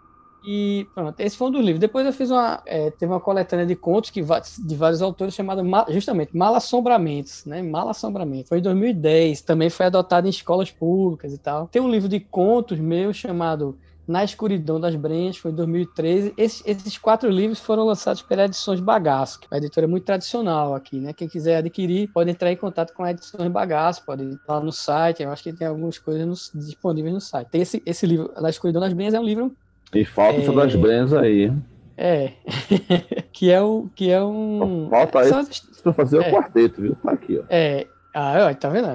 E 0.45 0.91
pronto, 0.93 1.17
esse 1.21 1.37
foi 1.37 1.47
um 1.47 1.51
dos 1.51 1.61
livros. 1.63 1.79
Depois 1.79 2.05
eu 2.05 2.11
fiz 2.11 2.29
uma. 2.29 2.61
é, 2.65 2.91
teve 2.91 3.11
uma 3.11 3.21
coletânea 3.21 3.65
de 3.65 3.75
contos 3.77 4.09
que, 4.09 4.21
de 4.21 4.75
vários 4.75 5.01
autores 5.01 5.33
chamada 5.33 5.63
Ma- 5.63 5.85
justamente 5.89 6.35
Malassombramentos, 6.35 7.45
né? 7.45 7.61
Malassombramentos. 7.61 8.49
Foi 8.49 8.59
em 8.59 8.61
2010, 8.61 9.41
também 9.41 9.69
foi 9.69 9.85
adotado 9.85 10.27
em 10.27 10.29
escolas 10.29 10.69
públicas 10.69 11.31
e 11.33 11.37
tal. 11.37 11.67
Tem 11.69 11.81
um 11.81 11.89
livro 11.89 12.09
de 12.09 12.19
contos 12.19 12.77
meu 12.77 13.13
chamado 13.13 13.79
Na 14.05 14.21
Escuridão 14.23 14.79
das 14.81 14.95
Brenhas, 14.95 15.37
foi 15.37 15.51
em 15.51 15.55
2013. 15.55 16.33
Esses, 16.37 16.61
esses 16.65 16.97
quatro 16.97 17.29
livros 17.29 17.59
foram 17.59 17.85
lançados 17.85 18.21
pela 18.21 18.43
Edições 18.43 18.81
Bagaço, 18.81 19.39
que 19.39 19.47
é 19.49 19.53
uma 19.53 19.57
editora 19.59 19.87
muito 19.87 20.03
tradicional 20.03 20.75
aqui, 20.75 20.99
né? 20.99 21.13
Quem 21.13 21.27
quiser 21.29 21.55
adquirir, 21.57 22.09
pode 22.13 22.29
entrar 22.29 22.51
em 22.51 22.57
contato 22.57 22.93
com 22.93 23.03
a 23.03 23.11
Edições 23.11 23.49
Bagaço, 23.49 24.05
pode 24.05 24.23
ir 24.23 24.39
lá 24.47 24.59
no 24.59 24.73
site, 24.73 25.23
eu 25.23 25.31
acho 25.31 25.41
que 25.43 25.53
tem 25.53 25.65
algumas 25.67 25.97
coisas 25.97 26.25
no- 26.53 26.59
disponíveis 26.61 27.13
no 27.13 27.21
site. 27.21 27.47
Tem 27.49 27.61
esse, 27.61 27.81
esse 27.85 28.05
livro, 28.05 28.29
Na 28.41 28.49
Escuridão 28.49 28.81
das 28.81 28.91
Brenhas, 28.91 29.13
é 29.13 29.19
um 29.19 29.23
livro 29.23 29.55
E 29.93 30.03
falta 30.03 30.41
É. 30.41 30.51
das 30.53 30.75
Brens 30.75 31.13
aí. 31.13 31.53
é, 31.95 32.33
que 33.31 33.49
é 33.51 33.61
o 33.61 33.87
que 33.95 34.09
é 34.11 34.21
um. 34.21 34.87
Falta 34.89 35.19
é, 35.19 35.23
são 35.29 35.39
as- 35.39 35.59
Pra 35.83 35.91
fazer 35.93 36.23
É. 36.23 36.29
o 36.29 36.31
quarteto, 36.33 36.81
viu? 36.81 36.95
Tá 36.95 37.11
aqui, 37.11 37.37
ó. 37.39 37.43
é, 37.49 37.87
ah, 38.14 38.47
ó, 38.49 38.53
tá 38.53 38.70
vendo? 38.70 38.88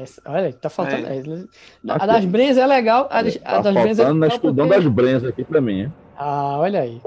Essa- 0.00 0.22
olha, 0.26 0.52
tá 0.52 0.68
faltando. 0.68 1.06
Aí. 1.06 1.18
é, 1.18 1.90
a 1.90 1.94
Aqui, 1.96 2.06
das 2.06 2.24
ó. 2.24 2.28
Brens 2.28 2.56
é 2.56 2.66
legal. 2.66 3.08
A, 3.10 3.22
das- 3.22 3.38
a 3.44 3.50
Tá 3.52 3.60
das 3.60 3.74
Brens 3.74 3.98
é 3.98 4.04
na 4.04 4.10
legal 4.12 4.28
escuridão 4.36 4.66
porque- 4.68 4.80
das 4.82 4.92
Brens 4.92 5.24
aqui 5.24 5.44
pra 5.44 5.60
mim. 5.60 5.80
hein? 5.82 5.92
Ah, 6.16 6.58
olha 6.58 6.80
aí. 6.80 7.00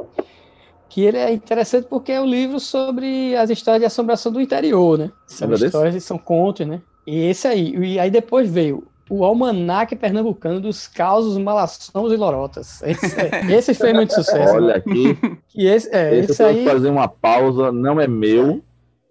Que 0.89 1.02
ele 1.04 1.18
é 1.18 1.32
interessante 1.32 1.86
porque 1.89 2.12
é 2.12 2.22
um 2.22 2.26
livro 2.26 2.60
sobre 2.60 3.36
as 3.36 3.50
histórias 3.50 3.82
de 3.82 3.86
assombração 3.86 4.32
do 4.32 4.41
interior, 4.41 4.98
né? 4.98 5.12
São 5.26 5.45
Lembra 5.48 5.58
desse? 5.58 5.66
histórias, 5.68 6.04
são 6.04 6.18
contos, 6.18 6.66
né? 6.66 6.82
E 7.06 7.26
esse 7.30 7.48
aí. 7.48 7.76
E 7.76 8.00
aí 8.00 8.10
depois 8.10 8.50
veio 8.50 8.84
o 9.10 9.24
Almanaque 9.24 9.95
Pernambucano 9.95 10.60
dos 10.60 10.88
Causos, 10.88 11.38
Malassomos 11.38 12.12
e 12.12 12.16
Lorotas. 12.18 12.82
Esse, 12.84 13.06
é- 13.20 13.45
esse 13.54 13.74
fez 13.74 13.93
muito 13.93 14.14
sucesso. 14.14 14.56
Olha 14.56 14.68
né? 14.68 14.74
aqui. 14.76 15.18
E 15.56 15.68
esse, 15.68 15.93
é, 15.95 16.18
esse, 16.20 16.32
esse 16.32 16.43
eu 16.43 16.48
tenho 16.48 16.60
aí. 16.60 16.66
que 16.66 16.72
fazer 16.72 16.89
uma 16.89 17.08
pausa, 17.08 17.72
não 17.72 18.00
é 18.02 18.08
meu. 18.08 18.62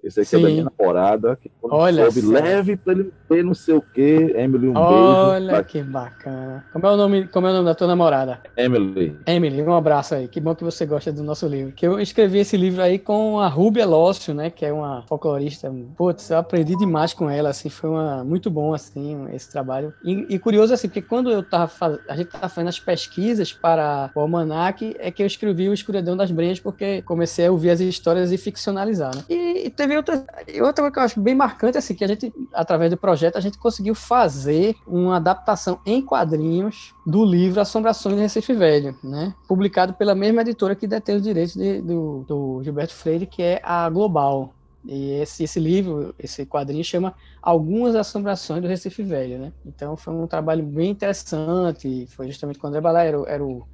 Esse 0.06 0.20
aqui 0.20 0.36
é 0.36 0.38
da 0.38 0.46
Sim. 0.46 0.52
minha 0.52 0.70
namorada. 0.78 1.36
Que 1.36 1.50
Olha 1.62 2.10
soube, 2.10 2.26
só. 2.26 2.32
leve 2.32 2.76
pra 2.76 2.92
ele 2.92 3.12
ter 3.28 3.44
não 3.44 3.54
sei 3.54 3.74
o 3.74 3.82
quê. 3.82 4.34
Emily, 4.36 4.68
um 4.68 4.76
Olha 4.76 5.54
beijo. 5.54 5.64
que 5.64 5.82
bacana. 5.82 6.64
Como 6.72 6.86
é 6.86 6.90
o 6.92 6.96
nome, 6.96 7.26
como 7.28 7.46
é 7.46 7.50
o 7.50 7.52
nome 7.54 7.64
da 7.66 7.74
tua 7.74 7.86
namorada? 7.88 8.40
Emily. 8.56 9.16
Emily, 9.26 9.62
um 9.62 9.74
abraço 9.74 10.14
aí. 10.14 10.28
Que 10.28 10.40
bom 10.40 10.54
que 10.54 10.62
você 10.62 10.86
gosta 10.86 11.12
do 11.12 11.22
nosso 11.24 11.46
livro. 11.46 11.72
Que 11.72 11.86
eu 11.86 11.98
escrevi 11.98 12.38
esse 12.38 12.56
livro 12.56 12.82
aí 12.82 12.98
com 12.98 13.40
a 13.40 13.48
Rubia 13.48 13.86
Lócio, 13.86 14.32
né? 14.32 14.50
Que 14.50 14.64
é 14.64 14.72
uma 14.72 15.02
folclorista. 15.08 15.72
Putz, 15.96 16.30
eu 16.30 16.38
aprendi 16.38 16.76
demais 16.76 17.12
com 17.12 17.28
ela, 17.28 17.48
assim. 17.48 17.68
Foi 17.68 17.90
uma, 17.90 18.22
muito 18.22 18.50
bom, 18.50 18.72
assim, 18.72 19.26
esse 19.32 19.50
trabalho. 19.50 19.92
E, 20.04 20.26
e 20.30 20.38
curioso, 20.38 20.72
assim, 20.72 20.88
porque 20.88 21.02
quando 21.02 21.30
eu 21.30 21.42
tava 21.42 21.66
fazendo... 21.66 22.00
A 22.08 22.16
gente 22.16 22.28
tava 22.28 22.48
fazendo 22.48 22.68
as 22.68 22.78
pesquisas 22.78 23.52
para 23.52 24.10
o 24.14 24.20
Almanac, 24.20 24.94
é 24.98 25.10
que 25.10 25.22
eu 25.22 25.26
escrevi 25.26 25.68
o 25.68 25.74
Escuridão 25.74 26.16
das 26.16 26.30
Brenhas, 26.30 26.60
porque 26.60 27.02
comecei 27.02 27.46
a 27.46 27.50
ouvir 27.50 27.70
as 27.70 27.80
histórias 27.80 28.30
e 28.30 28.38
ficcionalizar, 28.38 29.14
né? 29.14 29.24
E, 29.28 29.66
e 29.66 29.70
teve 29.70 29.95
outra... 29.96 30.26
outra 30.62 30.82
coisa 30.82 30.90
que 30.92 30.98
eu 30.98 31.02
acho 31.02 31.20
bem 31.20 31.34
marcante, 31.34 31.78
assim, 31.78 31.94
que 31.94 32.04
a 32.04 32.08
gente, 32.08 32.32
através 32.52 32.90
do 32.90 32.96
projeto, 32.96 33.36
a 33.36 33.40
gente 33.40 33.58
conseguiu 33.58 33.94
fazer 33.94 34.74
uma 34.86 35.16
adaptação 35.16 35.80
em 35.86 36.02
quadrinhos 36.04 36.94
do 37.04 37.24
livro 37.24 37.60
Assombrações 37.60 38.14
do 38.16 38.20
Recife 38.20 38.52
Velho, 38.54 38.98
né? 39.02 39.34
Publicado 39.48 39.94
pela 39.94 40.14
mesma 40.14 40.42
editora 40.42 40.76
que 40.76 40.86
detém 40.86 41.16
os 41.16 41.22
direitos 41.22 41.54
de- 41.54 41.80
do, 41.82 42.24
do 42.24 42.62
Gilberto 42.62 42.94
Freire, 42.94 43.26
que 43.26 43.42
é 43.42 43.60
a 43.64 43.88
Global. 43.90 44.54
E 44.84 45.12
esse, 45.20 45.42
esse 45.44 45.58
livro, 45.58 46.14
esse 46.18 46.46
quadrinho 46.46 46.84
chama 46.84 47.14
Algumas 47.42 47.94
Assombrações 47.96 48.62
do 48.62 48.68
Recife 48.68 49.02
Velho, 49.02 49.38
né? 49.38 49.52
Então 49.64 49.96
foi 49.96 50.14
um 50.14 50.26
trabalho 50.28 50.64
bem 50.64 50.90
interessante, 50.90 52.06
foi 52.08 52.28
justamente 52.28 52.58
quando 52.58 52.74
o 52.74 52.76
André 52.76 52.80
Balá 52.80 53.02
era, 53.02 53.18
era 53.26 53.44
o 53.44 53.66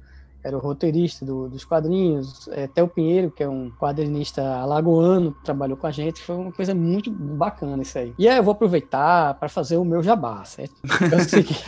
era 0.43 0.57
o 0.57 0.59
roteirista 0.59 1.25
do- 1.25 1.47
dos 1.47 1.63
quadrinhos, 1.63 2.47
é, 2.49 2.67
Theo 2.67 2.87
Pinheiro, 2.87 3.31
que 3.31 3.41
é 3.43 3.47
um 3.49 3.71
quadrinista 3.71 4.41
alagoano, 4.57 5.31
trabalhou 5.43 5.77
com 5.77 5.87
a 5.87 5.91
gente, 5.91 6.21
foi 6.21 6.35
uma 6.35 6.51
coisa 6.51 6.75
muito 6.75 7.09
bacana 7.09 7.81
isso 7.81 7.97
aí. 7.97 8.13
E 8.19 8.27
aí 8.27 8.37
eu 8.37 8.43
vou 8.43 8.51
aproveitar 8.51 9.35
para 9.35 9.47
fazer 9.47 9.77
o 9.77 9.85
meu 9.85 10.03
jabá, 10.03 10.43
certo? 10.43 10.75
Porque 10.81 11.15
é 11.15 11.17
o 11.17 11.23
seguinte, 11.29 11.63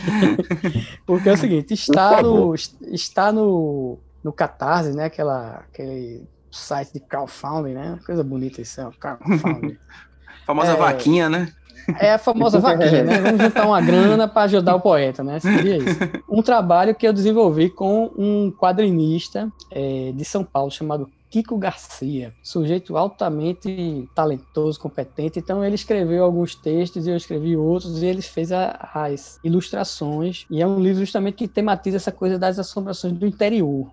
porque 1.06 1.28
é 1.28 1.32
o 1.32 1.36
seguinte 1.36 1.74
está 1.74 2.22
no, 2.22 2.54
está 2.92 3.32
no, 3.32 3.98
no 4.22 4.32
Catarse, 4.32 4.92
né, 4.92 5.04
aquela, 5.06 5.64
aquele 5.72 6.24
site 6.50 6.92
de 6.94 7.00
crowdfunding, 7.00 7.74
né, 7.74 7.98
coisa 8.04 8.22
bonita 8.22 8.60
isso, 8.60 8.80
é 8.80 8.90
crowdfunding. 9.00 9.76
Famosa 10.46 10.72
É. 10.72 10.76
vaquinha, 10.76 11.28
né? 11.28 11.48
É 12.00 12.12
a 12.12 12.18
famosa 12.18 12.58
vaquinha, 12.58 13.04
né? 13.04 13.20
Vamos 13.20 13.40
juntar 13.40 13.66
uma 13.66 13.80
grana 13.80 14.26
para 14.28 14.42
ajudar 14.42 14.74
o 14.74 14.80
poeta, 14.80 15.22
né? 15.22 15.38
Seria 15.40 15.76
isso. 15.76 15.98
Um 16.28 16.42
trabalho 16.42 16.94
que 16.94 17.06
eu 17.06 17.12
desenvolvi 17.12 17.70
com 17.70 18.10
um 18.16 18.50
quadrinista 18.50 19.52
é, 19.70 20.12
de 20.12 20.24
São 20.24 20.42
Paulo 20.44 20.70
chamado 20.70 21.08
Kiko 21.28 21.58
Garcia, 21.58 22.32
sujeito 22.42 22.96
altamente 22.96 24.08
talentoso, 24.14 24.78
competente. 24.78 25.38
Então 25.38 25.62
ele 25.64 25.74
escreveu 25.74 26.24
alguns 26.24 26.54
textos 26.54 27.06
e 27.06 27.10
eu 27.10 27.16
escrevi 27.16 27.56
outros 27.56 28.00
e 28.02 28.06
ele 28.06 28.22
fez 28.22 28.52
a- 28.52 28.88
as 28.94 29.38
ilustrações. 29.44 30.44
E 30.50 30.62
é 30.62 30.66
um 30.66 30.78
livro 30.80 31.00
justamente 31.00 31.34
que 31.36 31.48
tematiza 31.48 31.96
essa 31.96 32.12
coisa 32.12 32.38
das 32.38 32.58
assombrações 32.58 33.12
do 33.12 33.26
interior, 33.26 33.90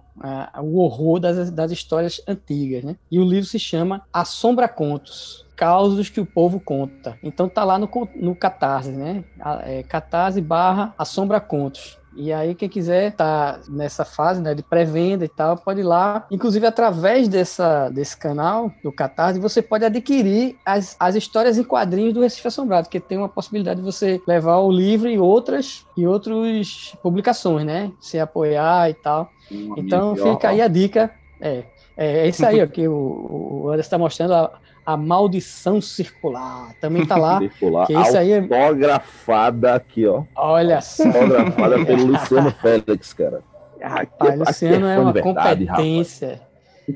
o 0.62 0.80
horror 0.80 1.20
das, 1.20 1.50
das 1.52 1.72
histórias 1.72 2.22
antigas, 2.28 2.84
né? 2.84 2.96
E 3.12 3.20
o 3.20 3.26
livro 3.26 3.46
se 3.50 3.60
chama 3.60 4.04
Assombra 4.14 4.68
Contos. 4.68 5.44
Causos 5.64 6.10
que 6.10 6.20
o 6.20 6.26
povo 6.26 6.60
conta. 6.60 7.18
Então 7.24 7.48
tá 7.48 7.64
lá 7.64 7.80
no, 7.80 7.90
no 8.18 8.36
Catarse, 8.36 8.92
né? 8.92 9.24
É, 9.64 9.82
Catarse 9.82 10.42
barra 10.42 10.94
Assombra 10.98 11.40
Contos. 11.40 11.98
E 12.18 12.34
aí, 12.34 12.54
quem 12.54 12.68
quiser 12.68 13.14
tá 13.14 13.62
nessa 13.70 14.04
fase 14.04 14.42
né, 14.42 14.54
de 14.54 14.62
pré-venda 14.62 15.24
e 15.24 15.30
tal, 15.30 15.56
pode 15.56 15.80
ir 15.80 15.84
lá. 15.84 16.28
Inclusive, 16.30 16.68
através 16.68 17.30
dessa, 17.30 17.90
desse 17.90 18.18
canal, 18.18 18.74
do 18.84 18.92
Catarse, 18.92 19.40
você 19.40 19.62
pode 19.62 19.86
adquirir 19.86 20.58
as, 20.66 20.98
as 21.00 21.16
histórias 21.16 21.58
em 21.58 21.64
quadrinhos 21.64 22.14
do 22.14 22.20
Recife 22.20 22.50
Assombrado, 22.50 22.90
que 22.90 23.00
tem 23.00 23.18
uma 23.18 23.30
possibilidade 23.30 23.80
de 23.80 23.86
você 23.86 24.22
levar 24.28 24.58
o 24.58 24.70
livro 24.70 25.10
e 25.10 25.18
outras 25.18 25.86
e 25.96 26.06
outras 26.06 26.94
publicações, 27.02 27.66
né? 27.66 27.90
Se 28.02 28.20
apoiar 28.20 28.90
e 28.90 28.96
tal. 28.96 29.32
Então 29.78 30.14
fica 30.14 30.50
aí 30.50 30.62
a 30.62 30.68
dica. 30.68 31.10
É, 31.40 31.64
é, 31.96 32.20
é 32.20 32.28
isso 32.28 32.46
aí 32.46 32.62
ó, 32.62 32.68
que 32.68 32.88
o, 32.88 33.64
o 33.64 33.70
Anderson 33.70 33.82
está 33.82 33.98
mostrando 33.98 34.34
a, 34.34 34.52
a 34.86 34.98
maldição 34.98 35.80
circular. 35.82 36.74
Também 36.82 37.06
tá 37.06 37.16
lá. 37.18 37.40
Circular, 37.44 37.88
Que 37.88 37.94
isso 37.94 38.18
aí 38.18 38.32
é- 38.32 38.40
autografada 38.40 39.76
aqui, 39.76 40.06
ó. 40.06 40.24
Olha 40.36 40.82
só. 40.82 41.04
Autografada 41.06 41.86
pelo 41.86 42.06
Luciano 42.06 42.52
Félix, 42.52 43.14
cara. 43.14 43.42
Rapaz, 43.82 44.34
é- 44.34 44.36
Luciano 44.36 44.86
é 44.88 44.96
é 44.96 45.00
uma 45.00 45.14
de 45.14 45.22
verdade, 45.22 45.66
competência. 45.66 46.42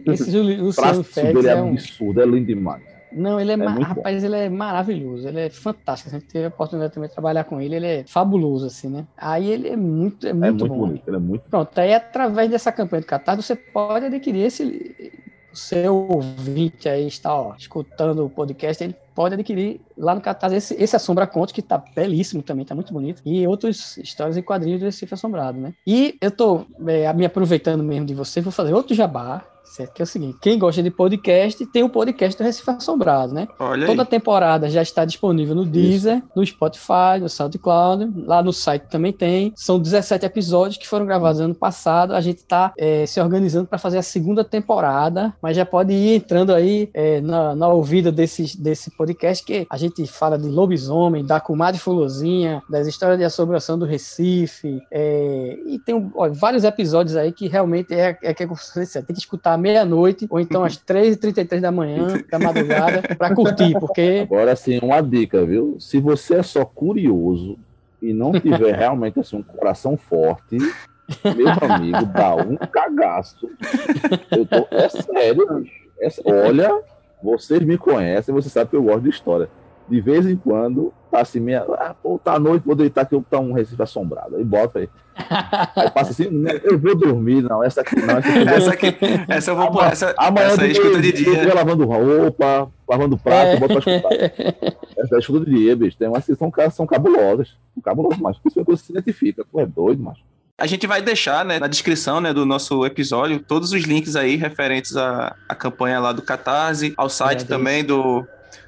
Esse 0.05 0.31
Juli- 0.31 0.59
O 0.61 0.65
Luciano 0.65 1.03
Félix 1.03 1.45
é 1.45 1.49
é 1.51 1.55
um. 1.61 1.69
absurdo, 1.71 2.21
é 2.21 2.25
lindo 2.25 2.45
demais. 2.47 2.81
Não, 3.09 3.39
ele 3.39 3.53
é, 3.53 3.57
ma- 3.57 3.69
muito 3.71 3.87
bom. 3.87 3.93
rapaz, 3.95 4.21
ele 4.21 4.35
é 4.35 4.49
maravilhoso, 4.49 5.25
ele 5.29 5.39
é 5.39 5.49
fantástico. 5.49 6.09
A 6.13 6.19
gente 6.19 6.27
teve 6.29 6.43
a 6.45 6.49
oportunidade 6.49 6.93
também 6.93 7.07
de 7.07 7.13
trabalhar 7.15 7.45
com 7.45 7.59
ele, 7.61 7.75
ele 7.77 7.85
é 7.87 8.03
fabuloso, 8.05 8.65
assim, 8.65 8.89
né? 8.89 9.05
Aí 9.17 9.49
ele 9.49 9.69
é 9.69 9.77
muito, 9.77 10.27
é 10.27 10.33
muito, 10.33 10.45
é 10.45 10.49
muito 10.51 10.67
bom. 10.67 10.77
bonito, 10.79 11.03
ele 11.07 11.15
é 11.15 11.19
muito 11.19 11.43
Pronto, 11.49 11.79
aí 11.79 11.93
através 11.93 12.49
dessa 12.51 12.69
campanha 12.69 13.01
do 13.01 13.05
Catarse, 13.07 13.41
você 13.41 13.55
pode 13.55 14.05
adquirir 14.07 14.45
esse. 14.45 15.13
Seu 15.53 15.95
ouvinte 15.95 16.87
aí 16.87 17.07
está 17.07 17.33
ó, 17.33 17.55
escutando 17.55 18.25
o 18.25 18.29
podcast, 18.29 18.83
ele 18.83 18.95
pode 19.15 19.33
adquirir 19.33 19.81
lá 19.97 20.13
no 20.13 20.21
Catarse 20.21 20.55
esse, 20.55 20.75
esse 20.75 20.95
Assombra 20.95 21.25
Contos, 21.25 21.51
que 21.51 21.61
tá 21.61 21.83
belíssimo 21.95 22.43
também, 22.43 22.65
tá 22.65 22.75
muito 22.75 22.93
bonito, 22.93 23.21
e 23.25 23.47
outras 23.47 23.97
histórias 23.97 24.37
e 24.37 24.41
quadrinhos 24.43 24.79
do 24.79 24.85
Recife 24.85 25.13
Assombrado, 25.13 25.59
né? 25.59 25.73
E 25.85 26.15
eu 26.21 26.29
tô 26.29 26.65
é, 26.87 27.11
me 27.13 27.25
aproveitando 27.25 27.83
mesmo 27.83 28.05
de 28.05 28.13
você, 28.13 28.41
vou 28.41 28.51
fazer 28.51 28.73
outro 28.73 28.93
jabá, 28.93 29.43
certo? 29.69 29.93
Que 29.93 30.01
é 30.01 30.03
o 30.03 30.07
seguinte, 30.07 30.37
quem 30.41 30.57
gosta 30.57 30.81
de 30.81 30.89
podcast, 30.89 31.65
tem 31.67 31.83
o 31.83 31.89
podcast 31.89 32.37
do 32.37 32.43
Recife 32.43 32.69
Assombrado, 32.69 33.33
né? 33.33 33.47
Olha 33.59 33.83
aí. 33.83 33.87
Toda 33.87 34.03
a 34.03 34.05
temporada 34.05 34.69
já 34.69 34.81
está 34.81 35.05
disponível 35.05 35.55
no 35.55 35.65
Deezer, 35.65 36.23
no 36.35 36.45
Spotify, 36.45 37.19
no 37.19 37.29
SoundCloud. 37.29 38.25
Lá 38.25 38.41
no 38.41 38.53
site 38.53 38.83
também 38.83 39.13
tem. 39.13 39.53
São 39.55 39.79
17 39.79 40.25
episódios 40.25 40.77
que 40.77 40.87
foram 40.87 41.05
gravados 41.05 41.41
ano 41.41 41.55
passado. 41.55 42.13
A 42.13 42.21
gente 42.21 42.39
está 42.39 42.73
se 43.05 43.19
organizando 43.19 43.67
para 43.67 43.77
fazer 43.77 43.97
a 43.97 44.03
segunda 44.03 44.43
temporada, 44.43 45.33
mas 45.41 45.55
já 45.55 45.65
pode 45.65 45.93
ir 45.93 46.15
entrando 46.15 46.53
aí 46.53 46.89
é, 46.93 47.21
na, 47.21 47.55
na 47.55 47.67
ouvida 47.67 48.11
desse, 48.11 48.59
desse 48.59 48.91
podcast, 48.91 49.43
que 49.43 49.65
a 49.69 49.77
gente 49.77 50.05
fala 50.07 50.37
de 50.37 50.47
lobisomem, 50.47 51.25
da 51.25 51.39
comadre 51.39 51.79
fulozinha, 51.79 52.61
das 52.69 52.87
histórias 52.87 53.17
de 53.17 53.25
assombração 53.25 53.77
do 53.77 53.85
Recife. 53.85 54.81
é, 54.91 55.57
e 55.65 55.79
tem 55.79 56.11
ó, 56.15 56.29
vários 56.29 56.63
episódios 56.63 57.15
aí 57.15 57.31
que 57.31 57.47
realmente 57.47 57.93
é, 57.93 58.17
é 58.21 58.33
que 58.33 58.45
você 58.45 59.01
tem 59.01 59.15
que 59.15 59.21
escutar 59.21 59.56
à 59.57 59.61
meia-noite 59.61 60.27
ou 60.29 60.39
então 60.39 60.63
às 60.63 60.77
3h33 60.79 61.59
da 61.59 61.71
manhã, 61.71 62.23
da 62.29 62.39
madrugada, 62.39 63.15
para 63.15 63.33
curtir, 63.33 63.73
porque 63.79 64.27
Agora, 64.29 64.51
assim, 64.51 64.79
uma 64.81 65.01
dica, 65.01 65.45
viu? 65.45 65.75
Se 65.79 65.99
você 65.99 66.35
é 66.35 66.43
só 66.43 66.63
curioso 66.63 67.57
e 68.01 68.13
não 68.13 68.31
tiver 68.31 68.75
realmente 68.77 69.19
assim, 69.19 69.37
um 69.37 69.43
coração 69.43 69.97
forte, 69.97 70.57
meu 71.23 71.49
amigo, 71.71 72.05
dá 72.05 72.35
um 72.35 72.55
cagaço. 72.55 73.49
Eu 74.31 74.45
tô, 74.45 74.67
é 74.71 74.89
sério, 74.89 75.47
bicho. 75.55 75.87
É 75.99 76.09
olha, 76.31 76.79
vocês 77.23 77.63
me 77.63 77.77
conhecem, 77.77 78.33
você 78.33 78.49
sabe 78.49 78.69
que 78.69 78.75
eu 78.75 78.83
gosto 78.83 79.01
de 79.01 79.09
história. 79.09 79.49
De 79.89 80.01
vez 80.01 80.25
em 80.27 80.35
quando, 80.35 80.93
tá 81.09 81.21
assim, 81.21 81.39
meia, 81.39 81.65
ah, 81.79 81.95
pô, 82.01 82.19
tá 82.21 82.33
à 82.33 82.39
noite, 82.39 82.63
vou 82.65 82.75
deitar 82.75 83.01
aqui, 83.01 83.19
tá 83.29 83.39
um 83.39 83.53
Recife 83.53 83.81
assombrado. 83.81 84.35
Aí 84.35 84.43
bota 84.43 84.79
aí. 84.79 84.89
Aí 85.75 85.89
passa 85.91 86.11
assim, 86.11 86.29
"Não, 86.29 86.51
eu 86.63 86.77
vou 86.77 86.93
dormir, 86.95 87.41
não, 87.41 87.63
essa 87.63 87.81
aqui 87.81 87.95
não, 87.99 88.17
essa 88.17 88.29
aqui 88.29 88.45
não. 88.45 88.53
Essa 88.53 88.69
aqui, 88.71 88.95
essa 89.27 89.51
eu 89.51 89.55
vou 89.55 89.71
pôr. 89.71 89.83
Essa, 89.85 90.13
Amanhã 90.17 90.47
essa 90.47 90.61
aí 90.61 90.71
escuta 90.71 91.01
de 91.01 91.11
dia, 91.11 91.31
dia. 91.31 91.41
dia 91.45 91.53
lavando 91.55 91.85
roupa, 91.85 92.69
lavando 92.87 93.17
prato, 93.17 93.47
É. 93.47 93.55
eu 93.55 93.59
boto 93.59 93.81
pra 93.81 93.93
escutar. 93.95 94.13
Essa 94.97 95.15
é 95.15 95.19
escuta 95.19 95.45
de 95.45 95.55
dia, 95.55 95.75
bicho. 95.75 95.97
Tem 95.97 96.07
umas 96.07 96.23
que 96.25 96.35
são, 96.35 96.51
são 96.71 96.85
cabulosas. 96.85 97.49
São 97.73 97.81
cabulosas, 97.81 98.19
mas 98.19 98.37
isso 98.45 98.59
é 98.59 98.63
coisa 98.63 98.79
que 98.81 98.85
se 98.87 98.91
identifica. 98.93 99.43
Tu 99.51 99.59
é 99.59 99.65
doido, 99.65 100.03
macho. 100.03 100.21
A 100.59 100.67
gente 100.67 100.85
vai 100.87 101.01
deixar 101.01 101.43
né, 101.45 101.59
na 101.59 101.67
descrição 101.67 102.19
né, 102.21 102.33
do 102.33 102.45
nosso 102.45 102.85
episódio 102.85 103.39
todos 103.39 103.71
os 103.73 103.83
links 103.83 104.15
aí 104.15 104.35
referentes 104.35 104.95
à, 104.97 105.35
à 105.47 105.53
campanha 105.55 105.99
lá 105.99 106.11
do 106.11 106.21
Catarse, 106.23 106.93
ao 106.97 107.09
site 107.09 107.43
Agradeço. 107.43 107.47
também 107.47 107.83
do, 107.83 108.25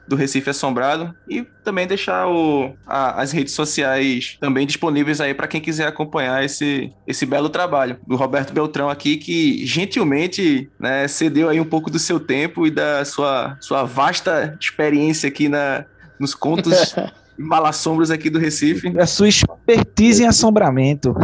do 0.10 0.16
Recife 0.16 0.49
Assombrado 0.49 1.14
e 1.30 1.43
também 1.64 1.86
deixar 1.88 2.28
o, 2.28 2.74
a- 2.86 3.22
as 3.22 3.32
redes 3.32 3.53
sociais 3.53 4.38
também 4.41 4.66
disponíveis 4.68 5.22
aí 5.22 5.34
para 5.34 5.47
quem 5.47 5.62
quiser 5.62 5.88
acompanhar 5.88 6.43
esse, 6.43 6.91
esse 7.07 7.26
belo 7.26 7.47
trabalho 7.49 7.97
do 8.07 8.16
Roberto 8.16 8.51
Beltrão 8.53 8.89
aqui, 8.89 9.18
que 9.18 9.66
gentilmente 9.66 10.70
né, 10.80 11.07
cedeu 11.07 11.47
aí 11.49 11.60
um 11.62 11.66
pouco 11.66 11.89
do 11.89 11.99
seu 11.99 12.20
tempo 12.20 12.66
e 12.66 12.72
da 12.72 13.05
sua, 13.05 13.55
sua 13.62 13.84
vasta 13.84 14.57
experiência 14.60 15.28
aqui 15.30 15.47
na, 15.47 15.86
nos 16.20 16.34
contos 16.34 16.95
malassombros 17.40 18.12
aqui 18.12 18.30
do 18.30 18.38
Recife. 18.38 18.92
A 19.00 19.08
sua 19.08 19.30
expertise 19.30 20.24
em 20.24 20.28
assombramento. 20.28 21.16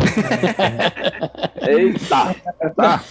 Eita! 1.68 2.36
Tá. 2.76 3.04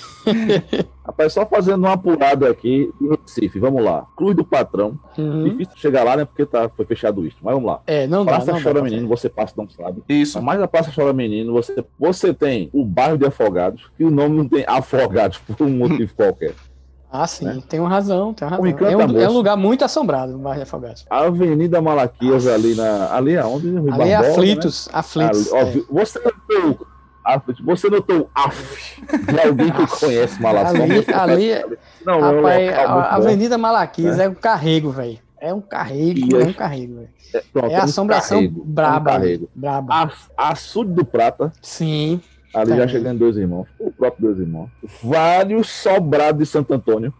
Rapaz, 1.04 1.34
só 1.34 1.44
fazendo 1.44 1.84
uma 1.84 1.92
apurada 1.92 2.48
aqui 2.48 2.90
de 2.98 3.08
Recife. 3.08 3.58
Vamos 3.58 3.84
lá. 3.84 4.06
Cruz 4.16 4.34
do 4.34 4.44
Patrão. 4.44 4.98
Uhum. 5.18 5.44
Difícil 5.44 5.76
chegar 5.76 6.02
lá, 6.02 6.16
né? 6.16 6.24
Porque 6.24 6.46
tá, 6.46 6.68
foi 6.70 6.86
fechado 6.86 7.26
isso. 7.26 7.36
Mas 7.42 7.54
vamos 7.54 7.68
lá. 7.68 7.82
É, 7.86 8.06
não 8.06 8.24
dá, 8.24 8.38
não 8.38 8.62
Chora 8.62 8.74
dá. 8.74 8.82
Menino, 8.82 9.06
você 9.06 9.28
passa 9.28 9.52
não 9.56 9.68
sabe. 9.68 10.02
Isso. 10.08 10.40
Mas 10.40 10.60
a 10.62 10.66
Praça 10.66 10.90
Chora 10.94 11.12
Menino, 11.12 11.52
você, 11.52 11.84
você 11.98 12.32
tem 12.32 12.70
o 12.72 12.84
bairro 12.84 13.18
de 13.18 13.26
Afogados, 13.26 13.90
que 13.98 14.04
o 14.04 14.10
nome 14.10 14.36
não 14.36 14.48
tem 14.48 14.64
Afogados 14.66 15.38
por 15.38 15.66
um 15.66 15.70
motivo 15.70 16.14
qualquer. 16.14 16.54
Ah, 17.16 17.28
sim, 17.28 17.62
tem 17.68 17.78
uma 17.78 17.88
razão, 17.88 18.34
tem 18.34 18.44
uma 18.44 18.56
razão. 18.56 18.66
É 18.66 18.72
da 18.72 19.06
um, 19.06 19.20
é 19.20 19.28
um 19.28 19.32
lugar 19.32 19.56
muito 19.56 19.84
assombrado, 19.84 20.34
o 20.34 20.38
bairro 20.38 20.56
de 20.56 20.62
Afogados. 20.64 21.06
A 21.08 21.18
Avenida 21.26 21.80
Malaquias 21.80 22.44
ali 22.48 22.74
na. 22.74 23.14
Ali 23.14 23.38
aonde? 23.38 23.70
Rui 23.70 23.92
Ali 23.92 24.10
é 24.10 24.16
Barbosa, 24.16 24.20
né? 24.20 24.28
aflitos, 24.30 24.88
aflitos. 24.92 25.52
Ali, 25.52 25.78
é. 25.78 25.82
Você 25.92 26.18
notou. 26.18 26.86
aflitos, 27.24 27.64
Você 27.64 27.88
notou 27.88 28.28
af 28.34 28.98
de 29.32 29.40
alguém 29.40 29.70
que 29.70 29.86
conhece 29.86 30.42
Malação? 30.42 30.82
Ali, 30.82 31.52
ali, 31.52 31.76
Não, 32.04 32.14
é 32.14 32.16
um 32.16 32.36
rapaz, 32.36 32.68
a, 32.68 32.88
muito 32.94 33.06
a. 33.06 33.14
Avenida 33.14 33.58
Malaquias 33.58 34.18
é 34.18 34.28
um 34.28 34.34
carrego, 34.34 34.90
velho. 34.90 35.18
É 35.40 35.54
um 35.54 35.60
carrego, 35.60 36.36
é 36.36 36.42
é- 36.42 36.46
um 36.46 36.52
carrego, 36.52 36.94
velho. 36.96 37.08
É, 37.32 37.42
pronto, 37.52 37.72
É 37.72 37.78
um 37.78 37.82
assombração 37.84 38.38
carrego, 38.38 38.64
braba, 38.64 39.18
um 39.20 39.46
braba. 39.54 40.10
A, 40.36 40.50
Açude 40.50 40.92
do 40.92 41.04
Prata, 41.04 41.52
Sim, 41.62 42.20
ali 42.54 42.70
já 42.70 42.76
Também. 42.76 42.88
chegando 42.88 43.18
dois 43.18 43.36
irmãos. 43.36 43.66
O 43.78 43.90
próprio 43.90 44.28
dois 44.28 44.38
irmãos. 44.40 44.68
Vários 45.02 45.68
sobrados 45.68 46.38
de 46.38 46.46
Santo 46.46 46.72
Antônio. 46.74 47.12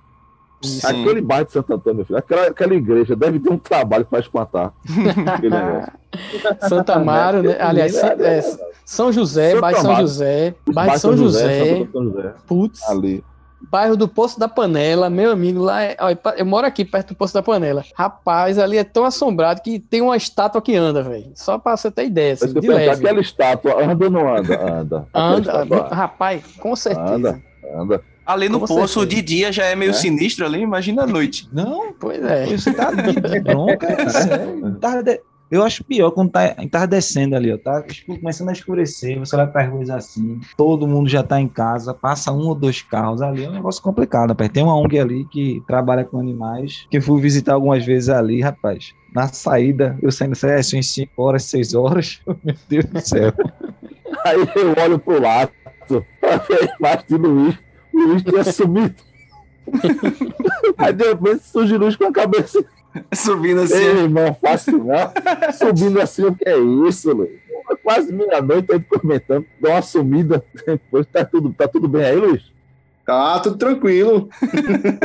Sim. 0.62 0.86
Aquele 0.86 1.20
bairro 1.20 1.44
de 1.44 1.52
Santo 1.52 1.74
Antônio, 1.74 1.96
meu 1.96 2.06
filho. 2.06 2.18
Aquela, 2.18 2.46
aquela 2.46 2.74
igreja 2.74 3.14
deve 3.14 3.38
ter 3.38 3.50
um 3.50 3.58
trabalho 3.58 4.06
para 4.06 4.20
espantar. 4.20 4.72
Santa 6.68 6.94
Amaro, 6.94 7.42
né? 7.42 7.56
Aliás, 7.60 7.94
é, 7.96 8.40
São 8.84 9.12
José, 9.12 9.60
bairro 9.60 9.80
São. 9.82 9.96
José, 9.96 10.54
bairro 10.72 10.98
São 10.98 11.16
José, 11.16 11.82
Antônio 11.82 12.12
José. 12.12 12.34
putz, 12.46 12.82
Ali. 12.88 13.22
Bairro 13.70 13.96
do 13.96 14.06
Poço 14.08 14.38
da 14.38 14.48
Panela, 14.48 15.08
meu 15.10 15.30
amigo, 15.32 15.60
lá 15.62 15.82
é, 15.82 15.96
ó, 16.00 16.08
eu 16.36 16.46
moro 16.46 16.66
aqui 16.66 16.84
perto 16.84 17.08
do 17.08 17.14
Poço 17.16 17.34
da 17.34 17.42
Panela. 17.42 17.84
Rapaz, 17.94 18.58
ali 18.58 18.76
é 18.78 18.84
tão 18.84 19.04
assombrado 19.04 19.60
que 19.62 19.78
tem 19.78 20.00
uma 20.00 20.16
estátua 20.16 20.60
que 20.62 20.74
anda, 20.74 21.02
velho. 21.02 21.30
Só 21.34 21.58
pra 21.58 21.76
você 21.76 21.90
ter 21.90 22.06
ideia, 22.06 22.34
assim, 22.34 22.52
de 22.52 22.66
leve. 22.68 22.90
aquela 22.90 23.20
estátua 23.20 23.82
anda 23.84 24.04
ou 24.04 24.10
não 24.10 24.34
anda? 24.36 24.60
Anda. 24.60 25.06
Anda, 25.14 25.88
rapaz, 25.88 26.42
com 26.58 26.74
certeza. 26.76 27.14
Anda. 27.14 27.42
Anda. 27.76 28.00
Ali 28.26 28.48
no 28.48 28.58
Com 28.60 28.66
poço, 28.66 29.04
de 29.04 29.20
dia 29.20 29.52
já 29.52 29.64
é 29.66 29.74
meio 29.76 29.90
É. 29.90 29.92
sinistro 29.92 30.46
ali, 30.46 30.60
imagina 30.60 31.02
à 31.02 31.06
noite. 31.06 31.46
Não, 31.52 31.92
Pois 32.00 32.24
é. 32.24 32.46
você 32.46 32.72
tá 32.72 32.90
de 32.90 33.40
bronca, 33.40 33.86
é 33.86 34.08
sério. 34.08 34.76
Tava 34.80 35.02
de- 35.02 35.20
Eu 35.50 35.62
acho 35.62 35.84
pior 35.84 36.10
quando 36.10 36.30
tá 36.30 36.56
entardecendo 36.58 37.34
ali, 37.34 37.52
ó. 37.52 37.58
Tá 37.58 37.84
começando 38.06 38.48
a 38.48 38.52
escurecer, 38.52 39.18
você 39.18 39.36
olha 39.36 39.46
para 39.46 39.68
ruas 39.68 39.90
assim, 39.90 40.40
todo 40.56 40.86
mundo 40.86 41.08
já 41.08 41.22
tá 41.22 41.40
em 41.40 41.48
casa, 41.48 41.94
passa 41.94 42.32
um 42.32 42.48
ou 42.48 42.54
dois 42.54 42.82
carros 42.82 43.22
ali, 43.22 43.44
é 43.44 43.48
um 43.48 43.52
negócio 43.52 43.82
complicado, 43.82 44.30
rapaz. 44.30 44.50
Tem 44.50 44.62
uma 44.62 44.76
ONG 44.76 44.98
ali 44.98 45.24
que 45.26 45.62
trabalha 45.66 46.04
com 46.04 46.18
animais, 46.18 46.86
que 46.90 46.96
eu 46.96 47.02
fui 47.02 47.20
visitar 47.20 47.54
algumas 47.54 47.84
vezes 47.84 48.08
ali, 48.08 48.40
rapaz. 48.40 48.92
Na 49.14 49.28
saída, 49.28 49.96
eu 50.02 50.10
saindo 50.10 50.32
assim, 50.32 50.78
em 50.78 50.82
5 50.82 51.22
horas, 51.22 51.44
6 51.44 51.74
horas, 51.74 52.20
meu 52.42 52.54
Deus 52.68 52.84
do 52.86 53.00
céu. 53.00 53.32
Aí 54.24 54.38
eu 54.56 54.74
olho 54.82 54.98
pro 54.98 55.20
lado 55.20 55.52
pra 56.20 56.36
ver 56.38 56.70
a 56.70 56.76
imagem 56.78 57.06
de 57.08 57.16
Luiz. 57.16 57.58
O 57.92 57.98
Luiz 57.98 58.22
tinha 58.22 58.44
sumido. 58.44 58.94
Aí 60.76 60.92
de 60.92 61.04
repente 61.04 61.44
surge 61.44 61.76
Luiz 61.76 61.96
com 61.96 62.06
a 62.06 62.12
cabeça. 62.12 62.64
Subindo 63.12 63.62
assim. 63.62 63.74
Ei, 63.74 64.02
irmão, 64.04 64.34
fácil 64.34 64.84
não. 64.84 65.12
Subindo 65.52 66.00
assim, 66.00 66.24
o 66.24 66.34
que 66.34 66.48
é 66.48 66.58
isso, 66.58 67.12
Luiz? 67.12 67.42
Quase 67.82 68.12
meia-noite, 68.12 68.70
ele 68.70 68.84
comentando, 68.84 69.46
dá 69.60 69.70
uma 69.70 69.82
sumida. 69.82 70.44
Depois 70.66 71.06
tá 71.06 71.24
tudo, 71.24 71.52
tá 71.52 71.66
tudo 71.66 71.88
bem 71.88 72.04
aí, 72.04 72.16
Luiz? 72.16 72.52
Tá, 73.06 73.40
tudo 73.40 73.56
tranquilo. 73.56 74.28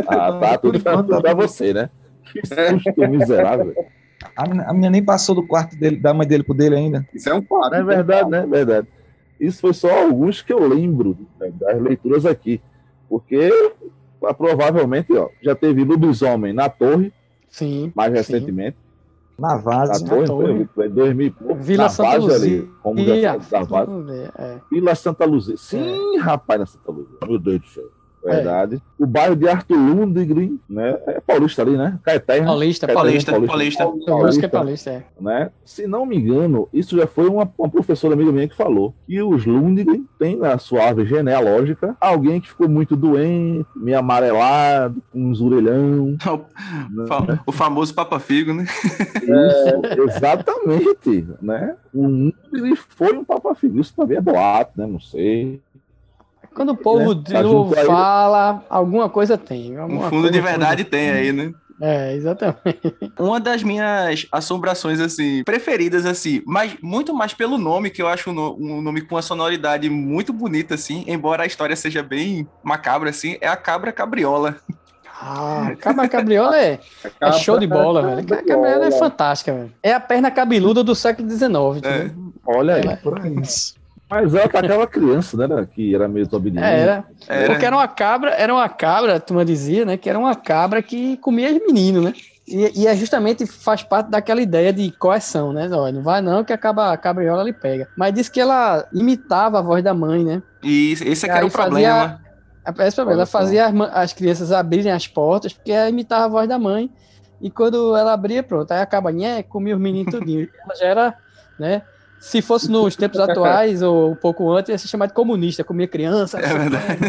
Ah, 0.08 0.34
tá 0.40 0.58
tudo 0.58 0.80
tranquilo 0.80 1.22
pra 1.22 1.34
você, 1.34 1.74
né? 1.74 1.90
Que 2.24 2.42
susto 2.46 3.08
miserável. 3.10 3.74
A 4.36 4.44
menina, 4.44 4.64
a 4.66 4.74
menina 4.74 4.90
nem 4.92 5.04
passou 5.04 5.36
do 5.36 5.46
quarto 5.46 5.76
dele, 5.78 5.98
da 5.98 6.14
mãe 6.14 6.28
dele 6.28 6.44
pro 6.44 6.54
dele 6.54 6.76
ainda. 6.76 7.08
Isso 7.14 7.30
é 7.30 7.34
um 7.34 7.42
fato. 7.42 7.76
É 7.76 7.84
verdade, 7.84 8.30
né? 8.30 8.44
É 8.44 8.48
verdade. 8.48 8.88
Isso 9.40 9.62
foi 9.62 9.74
só 9.74 9.90
alguns 10.04 10.42
que 10.42 10.52
eu 10.52 10.66
lembro 10.68 11.18
né, 11.40 11.52
das 11.54 11.82
leituras 11.82 12.26
aqui. 12.26 12.62
Porque 13.08 13.52
ah, 14.24 14.34
provavelmente, 14.34 15.14
ó, 15.14 15.30
já 15.42 15.56
teve 15.56 15.84
lobisomem 15.84 16.54
na 16.54 16.70
torre, 16.70 17.12
Sim. 17.50 17.92
mais 17.96 18.12
Sim. 18.12 18.18
recentemente. 18.18 18.78
Na 19.38 19.56
Na 19.56 20.00
torre. 20.26 20.48
foi, 20.48 20.66
foi 20.76 20.90
2000 20.90 21.28
e 21.28 21.32
pouco. 21.32 21.56
Vila 21.56 21.84
na 21.84 21.90
Santa 21.90 22.10
Várzea 22.10 22.34
Luzia. 22.34 22.60
ali, 22.60 22.72
como 22.84 23.00
já 23.06 23.40
falou, 23.40 24.04
da 24.04 24.12
ver, 24.12 24.32
é. 24.38 24.58
Vila 24.70 24.96
Santa 24.96 25.26
Luzia. 25.26 25.56
Sim, 25.58 26.18
rapaz, 26.18 26.60
na 26.60 26.66
Santa 26.66 26.92
Luzia. 26.92 27.18
Meu 27.26 27.40
Deus 27.40 27.62
do 27.62 27.68
céu. 27.68 27.90
Verdade. 28.24 28.82
O 29.00 29.06
bairro 29.06 29.36
de 29.36 29.48
Arthur 29.48 29.78
Lundgren, 29.78 30.60
né? 30.70 30.98
É 31.08 31.20
paulista 31.22 31.62
ali, 31.62 31.78
né? 31.78 31.98
Caeté, 32.04 32.42
né? 32.42 32.46
Paulista, 32.48 32.86
Caetano 32.88 33.08
Paulista, 33.08 33.32
Paulista. 33.84 33.84
Paulista. 34.12 34.40
Que 34.40 34.46
é 34.46 34.50
Paulista, 34.50 34.90
é. 34.92 35.04
né? 35.20 35.52
Se 35.64 35.88
não 35.88 36.06
me 36.06 36.18
engano, 36.18 36.68
isso 36.74 36.98
já 36.98 37.08
foi 37.08 37.28
uma, 37.30 37.50
uma 37.58 37.70
professora 37.70 38.14
amiga 38.14 38.32
minha 38.32 38.48
que 38.48 38.56
falou 38.56 38.94
que 39.08 39.22
os 39.22 39.46
Lundgren 39.46 40.06
têm 40.20 40.36
na 40.36 40.58
sua 40.58 40.84
árvore 40.84 41.08
genealógica 41.08 41.96
alguém 42.00 42.42
que 42.42 42.50
ficou 42.50 42.68
muito 42.68 42.96
doente, 42.96 43.66
meio 43.76 43.98
amarelado, 44.00 45.02
com 45.12 45.30
uns 45.30 45.42
orelhão. 45.42 46.18
O 46.98 47.08
fa- 47.08 47.40
O 47.48 47.52
famoso 47.52 47.94
Papa 47.94 48.20
Figo, 48.20 48.54
né? 48.54 48.66
Isso, 49.24 50.02
exatamente, 50.10 51.26
né? 51.42 51.76
O 51.94 52.06
Lundgren 52.08 52.76
foi 52.76 53.14
um 53.18 53.24
papa 53.24 53.56
filho. 53.56 53.80
Isso 53.80 53.94
também 53.96 54.18
é 54.18 54.22
boato, 54.22 54.72
né? 54.76 54.86
Não 54.86 55.00
sei. 55.00 55.62
Quando 56.54 56.70
o 56.74 56.78
povo 56.78 57.14
Né? 57.14 57.22
de 57.24 57.32
Tá 57.34 57.40
aí. 57.82 57.86
fala, 57.86 58.64
alguma 58.70 59.10
coisa 59.10 59.38
tem. 59.38 59.78
Um 59.78 59.82
alguma 59.84 60.10
fundo 60.10 60.22
coisa- 60.24 60.32
de 60.32 60.42
verdade 60.42 60.84
tem 60.84 61.10
aí, 61.12 61.32
né? 61.32 61.54
É, 61.82 62.14
exatamente. 62.14 62.60
Uma 63.18 63.40
das 63.40 63.64
minhas 63.64 64.28
assombrações, 64.34 65.00
assim, 65.00 65.44
preferidas, 65.46 66.06
assim, 66.06 66.42
mas 66.46 66.76
muito 66.84 67.14
mais 67.14 67.34
pelo 67.34 67.58
nome, 67.58 67.90
que 67.90 68.02
eu 68.02 68.08
acho 68.10 68.32
um, 68.32 68.34
no- 68.34 68.58
um 68.60 68.82
nome 68.82 69.00
com 69.02 69.16
uma 69.16 69.22
sonoridade 69.22 69.90
muito 69.90 70.34
bonita, 70.34 70.76
assim, 70.76 71.06
embora 71.08 71.44
a 71.44 71.46
história 71.46 71.76
seja 71.78 72.04
bem 72.04 72.46
macabra, 72.62 73.10
assim, 73.12 73.38
é 73.40 73.48
a 73.48 73.56
Cabra 73.56 73.94
Cabriola. 73.94 74.58
Ah, 75.22 75.72
Cabra 75.80 76.08
Cabriola 76.10 76.58
é, 76.58 76.80
é 77.22 77.32
show 77.34 77.58
de 77.58 77.68
bola, 77.68 78.02
velho. 78.02 78.20
A 78.34 78.38
Cabriola 78.44 78.86
é 78.88 78.92
fantástica, 78.92 79.54
velho. 79.54 79.74
É 79.82 79.94
a 79.94 80.00
perna 80.02 80.30
cabeluda 80.32 80.84
do 80.84 80.94
século 80.96 81.30
XIX, 81.30 81.78
entendeu? 81.78 82.34
Olha 82.46 82.76
aí. 82.76 82.88
É. 82.88 82.96
Por 82.98 83.26
isso. 83.26 83.76
Mas 84.10 84.34
ela 84.34 84.46
atacava 84.46 84.88
criança, 84.88 85.38
né? 85.48 85.68
Que 85.74 85.94
era 85.94 86.08
meio 86.08 86.26
desobediente. 86.26 86.66
É, 86.66 86.80
era. 86.80 87.04
Era. 87.28 87.50
Porque 87.52 87.66
era 87.66 87.76
uma 87.76 87.88
cabra, 87.88 88.32
era 88.32 88.54
uma 88.54 88.68
cabra, 88.68 89.16
a 89.16 89.20
turma 89.20 89.46
dizia, 89.46 89.86
né? 89.86 89.98
Que 89.98 90.10
era 90.10 90.18
uma 90.18 90.36
cabra 90.36 90.82
que 90.82 91.18
comia 91.18 91.52
os 91.52 91.60
meninos, 91.68 92.04
né? 92.04 92.14
E, 92.48 92.82
e 92.82 92.88
é 92.88 92.96
justamente 92.96 93.46
faz 93.46 93.84
parte 93.84 94.10
daquela 94.10 94.42
ideia 94.42 94.74
de 94.74 94.90
coerção, 94.92 95.54
né? 95.54 95.70
Olha, 95.72 95.92
não 95.94 96.02
vai 96.02 96.20
não, 96.22 96.44
que 96.44 96.52
acaba, 96.52 96.92
a 96.92 96.98
cabriola 96.98 97.44
lhe 97.44 97.54
pega. 97.54 97.88
Mas 97.96 98.12
disse 98.14 98.32
que 98.32 98.40
ela 98.42 98.88
imitava 98.92 99.60
a 99.60 99.62
voz 99.62 99.84
da 99.84 99.94
mãe, 99.94 100.24
né? 100.26 100.42
E 100.64 100.92
esse 100.94 101.26
é 101.28 101.30
que 101.30 101.38
era 101.38 101.46
o 101.46 101.52
problema. 101.52 102.20
fazia- 102.66 102.88
Esse 102.88 102.96
problema, 102.96 103.12
Olha 103.12 103.14
ela 103.22 103.26
fazia 103.28 103.66
as, 103.68 103.74
as 103.96 104.14
crianças 104.14 104.52
abrirem 104.52 104.92
as 104.92 105.08
portas, 105.08 105.54
porque 105.54 105.72
ela 105.72 105.90
imitava 105.90 106.26
a 106.26 106.28
voz 106.28 106.50
da 106.50 106.58
mãe. 106.58 106.90
E 107.40 107.50
quando 107.52 107.96
ela 107.96 108.14
abria, 108.14 108.42
pronto, 108.42 108.72
aí 108.72 108.82
acaba, 108.82 109.12
né, 109.12 109.44
comia 109.44 109.76
os 109.76 109.82
meninos 109.82 110.12
tudinho. 110.14 110.50
Ela 110.66 110.76
já 110.76 110.86
era, 110.88 111.14
né? 111.58 111.84
Se 112.20 112.42
fosse 112.42 112.70
nos 112.70 112.96
tempos 112.96 113.20
atuais 113.20 113.82
ou 113.82 114.12
um 114.12 114.16
pouco 114.16 114.52
antes, 114.52 114.70
ia 114.70 114.78
ser 114.78 114.88
chamado 114.90 115.10
de 115.10 115.16
comunista, 115.16 115.64
comia 115.64 115.88
criança. 115.88 116.38
É 116.40 116.48
verdade. 116.48 117.00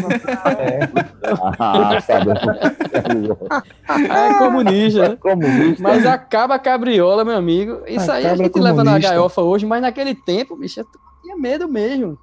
Ah, 1.59 1.99
sabe? 2.01 2.31
É 4.09 4.33
comunista, 4.37 5.09
né? 5.09 5.15
Comunista. 5.17 5.83
Mas 5.83 6.05
acaba 6.05 6.55
a 6.55 6.59
cabriola, 6.59 7.25
meu 7.25 7.35
amigo. 7.35 7.81
Isso 7.87 8.09
A 8.11 8.15
aí 8.15 8.25
a 8.25 8.35
gente 8.35 8.57
leva 8.59 8.83
na 8.83 8.91
comunista. 8.91 9.09
gaiofa 9.09 9.41
hoje, 9.41 9.65
mas 9.65 9.81
naquele 9.81 10.15
tempo, 10.15 10.55
bicho, 10.55 10.79
eu 10.79 10.85
tinha 11.21 11.35
medo 11.35 11.67
mesmo. 11.67 12.17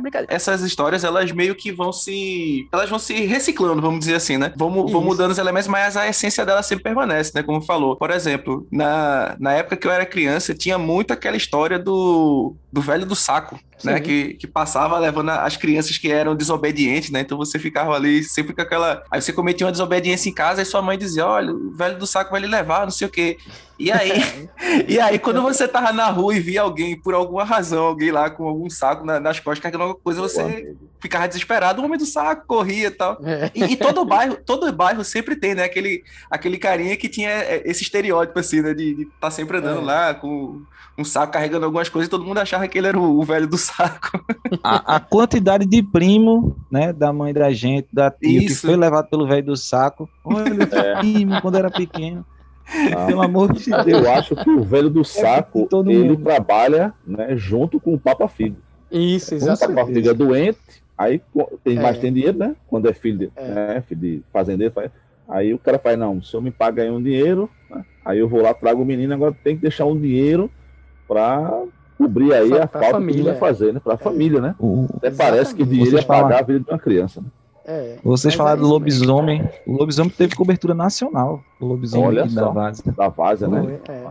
Brincadeira. 0.00 0.34
Essas 0.34 0.62
histórias, 0.62 1.04
elas 1.04 1.30
meio 1.32 1.54
que 1.54 1.72
vão 1.72 1.92
se. 1.92 2.68
Elas 2.72 2.88
vão 2.88 2.98
se 2.98 3.14
reciclando, 3.26 3.82
vamos 3.82 4.00
dizer 4.00 4.14
assim, 4.14 4.36
né? 4.36 4.52
Vão, 4.56 4.86
vão 4.86 5.02
mudando 5.02 5.30
os 5.30 5.38
elementos, 5.38 5.68
mas 5.68 5.96
a 5.96 6.08
essência 6.08 6.44
dela 6.44 6.62
sempre 6.62 6.84
permanece, 6.84 7.32
né? 7.34 7.42
Como 7.42 7.60
falou. 7.60 7.96
Por 7.96 8.10
exemplo, 8.10 8.66
na, 8.70 9.36
na 9.38 9.52
época 9.52 9.76
que 9.76 9.86
eu 9.86 9.92
era 9.92 10.06
criança, 10.06 10.54
tinha 10.54 10.78
muito 10.78 11.12
aquela 11.12 11.36
história 11.36 11.78
do, 11.78 12.54
do 12.72 12.80
velho 12.80 13.04
do 13.06 13.14
saco. 13.16 13.58
Né, 13.82 13.96
Sim. 13.96 14.02
que, 14.02 14.34
que 14.34 14.46
passava 14.46 14.98
levando 14.98 15.30
as 15.30 15.56
crianças 15.56 15.96
que 15.96 16.12
eram 16.12 16.36
desobedientes, 16.36 17.08
né? 17.10 17.20
Então 17.20 17.38
você 17.38 17.58
ficava 17.58 17.94
ali 17.94 18.22
sempre 18.22 18.52
com 18.52 18.60
aquela. 18.60 19.02
Aí 19.10 19.22
você 19.22 19.32
cometia 19.32 19.64
uma 19.66 19.72
desobediência 19.72 20.28
em 20.28 20.34
casa 20.34 20.60
e 20.60 20.66
sua 20.66 20.82
mãe 20.82 20.98
dizia: 20.98 21.26
Olha, 21.26 21.50
o 21.50 21.70
velho 21.72 21.96
do 21.98 22.06
saco 22.06 22.30
vai 22.30 22.42
lhe 22.42 22.46
levar, 22.46 22.82
não 22.82 22.90
sei 22.90 23.06
o 23.06 23.10
quê. 23.10 23.38
E 23.78 23.90
aí, 23.90 24.12
e 24.86 25.00
aí 25.00 25.18
quando 25.18 25.40
você 25.40 25.66
tava 25.66 25.94
na 25.94 26.10
rua 26.10 26.36
e 26.36 26.40
via 26.40 26.60
alguém, 26.60 27.00
por 27.00 27.14
alguma 27.14 27.42
razão, 27.42 27.84
alguém 27.84 28.10
lá 28.10 28.28
com 28.28 28.46
algum 28.46 28.68
saco 28.68 29.02
na- 29.02 29.18
nas 29.18 29.40
costas 29.40 29.60
carregando 29.60 29.84
alguma 29.84 30.04
coisa, 30.04 30.20
você 30.20 30.76
ficava 31.00 31.26
desesperado, 31.26 31.80
o 31.80 31.84
homem 31.86 31.98
do 31.98 32.04
saco 32.04 32.44
corria 32.46 32.88
e 32.88 32.90
tal. 32.90 33.18
É. 33.24 33.50
E, 33.54 33.64
e 33.64 33.76
todo 33.76 34.04
bairro, 34.04 34.36
todo 34.44 34.70
bairro 34.74 35.02
sempre 35.02 35.36
tem, 35.36 35.54
né? 35.54 35.64
Aquele, 35.64 36.04
aquele 36.30 36.58
carinha 36.58 36.94
que 36.98 37.08
tinha 37.08 37.30
é, 37.30 37.62
esse 37.64 37.82
estereótipo, 37.82 38.38
assim, 38.38 38.60
né? 38.60 38.74
De 38.74 38.90
estar 39.04 39.10
tá 39.20 39.30
sempre 39.30 39.56
andando 39.56 39.80
É. 39.80 39.84
lá 39.84 40.12
com 40.14 40.60
um 40.98 41.04
saco 41.04 41.32
carregando 41.32 41.64
algumas 41.64 41.88
coisas 41.88 42.06
e 42.08 42.10
todo 42.10 42.24
mundo 42.24 42.38
achava 42.38 42.66
que 42.68 42.76
ele 42.78 42.88
era 42.88 42.98
o, 42.98 43.18
o 43.18 43.22
velho 43.24 43.46
do 43.48 43.56
saco. 43.56 44.22
A, 44.62 44.96
a 44.96 45.00
quantidade 45.00 45.64
de 45.64 45.82
primo, 45.82 46.56
né, 46.70 46.92
da 46.92 47.12
mãe 47.12 47.32
da 47.32 47.50
gente, 47.52 47.88
da 47.92 48.10
tia, 48.10 48.40
que 48.40 48.46
Isso. 48.46 48.66
foi 48.66 48.76
levado 48.76 49.08
pelo 49.08 49.26
velho 49.26 49.44
do 49.46 49.56
saco. 49.56 50.08
Olha, 50.24 50.66
fui 50.66 50.94
primo 51.00 51.40
quando 51.40 51.56
era 51.56 51.70
pequeno. 51.70 52.24
Ah. 52.96 53.06
Pelo 53.06 53.22
amor 53.22 53.52
de 53.52 53.70
Deus. 53.70 53.86
Eu 54.04 54.10
acho 54.12 54.34
que 54.36 54.50
o 54.50 54.62
velho 54.62 54.90
do 54.90 55.04
saco, 55.04 55.66
todo 55.70 55.90
ele 55.90 56.08
mundo. 56.10 56.22
trabalha 56.22 56.92
né, 57.06 57.36
junto 57.36 57.80
com 57.80 57.94
o 57.94 57.98
Papa 57.98 58.28
Figo. 58.28 58.56
Isso, 58.90 59.34
O 59.34 59.38
Papa 59.38 59.52
exatamente. 59.52 59.94
Figo 59.94 60.10
é 60.10 60.14
doente, 60.14 60.58
aí 60.98 61.20
tem 61.64 61.78
É. 61.78 61.82
mais 61.82 61.98
tem 61.98 62.12
dinheiro, 62.12 62.36
né? 62.38 62.54
Quando 62.66 62.88
é 62.88 62.92
filho 62.92 63.18
de, 63.18 63.32
É. 63.36 63.48
né, 63.54 63.84
filho 63.86 64.00
de 64.00 64.22
fazendeiro, 64.32 64.74
faz- 64.74 64.90
aí 65.28 65.54
o 65.54 65.58
cara 65.58 65.78
faz, 65.78 65.96
não, 65.98 66.18
o 66.18 66.22
senhor 66.22 66.42
me 66.42 66.50
paga 66.50 66.82
aí 66.82 66.90
um 66.90 67.02
dinheiro, 67.02 67.48
né? 67.70 67.84
aí 68.04 68.18
eu 68.18 68.28
vou 68.28 68.42
lá, 68.42 68.52
trago 68.52 68.82
o 68.82 68.84
menino, 68.86 69.14
agora 69.14 69.34
tem 69.44 69.54
que 69.56 69.62
deixar 69.62 69.84
um 69.86 69.98
dinheiro 69.98 70.50
para 71.14 71.62
cobrir 71.98 72.32
aí 72.32 72.48
Pra- 72.48 72.62
a 72.62 72.66
pra 72.68 72.80
falta 72.80 72.86
que 72.86 72.92
família, 72.92 73.20
ele 73.20 73.24
vai 73.24 73.34
é. 73.34 73.38
fazer, 73.38 73.74
né? 73.74 73.80
Para 73.82 73.94
a 73.94 73.98
família, 73.98 74.40
né? 74.40 74.54
O- 74.60 74.86
Até 74.96 75.10
parece 75.10 75.52
que 75.54 75.64
dinheiro 75.64 75.96
ia 75.96 76.02
pagar 76.04 76.38
a 76.38 76.42
vida 76.42 76.60
de 76.60 76.70
uma 76.70 76.78
criança. 76.78 77.20
Né? 77.20 77.26
É. 77.66 77.96
Vocês 78.02 78.32
Mas 78.32 78.36
falaram 78.36 78.56
é 78.56 78.60
do 78.60 78.62
mesmo. 78.62 78.74
lobisomem. 78.74 79.48
O 79.66 79.72
lobisomem 79.76 80.10
teve 80.10 80.34
cobertura 80.36 80.72
nacional. 80.74 81.42
O 81.60 81.66
lobisomem 81.66 82.06
Olha 82.06 82.22
aqui 82.24 82.32
só. 82.32 82.44
da 82.46 82.50
base. 83.10 83.42
Da 83.42 83.48
né? 83.48 83.78
É. 83.88 84.04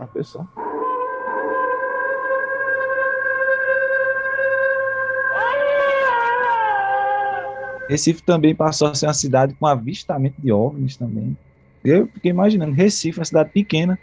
Recife 7.88 8.22
também 8.22 8.54
passou 8.54 8.88
a 8.88 8.94
ser 8.94 9.06
uma 9.06 9.14
cidade 9.14 9.54
com 9.58 9.66
avistamento 9.66 10.40
de 10.40 10.52
OVNIs 10.52 10.96
também. 10.96 11.36
Eu 11.84 12.06
fiquei 12.06 12.30
imaginando, 12.30 12.72
Recife, 12.72 13.18
uma 13.18 13.24
cidade 13.24 13.50
pequena, 13.50 13.98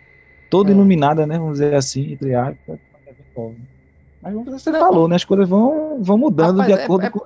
toda 0.49 0.69
É. 0.71 0.73
iluminada, 0.73 1.25
né? 1.25 1.37
Vamos 1.37 1.53
dizer 1.53 1.73
assim, 1.73 2.11
entre 2.11 2.35
aspas. 2.35 2.79
Mas 4.21 4.33
como 4.33 4.51
você 4.51 4.71
Não. 4.71 4.79
falou, 4.79 5.07
né? 5.07 5.15
As 5.15 5.25
coisas 5.25 5.47
vão, 5.47 6.01
vão 6.01 6.17
mudando 6.17 6.57
Rapaz, 6.57 6.67
de 6.75 6.79
é- 6.81 6.83
acordo 6.85 7.05
é- 7.05 7.09
com. 7.09 7.21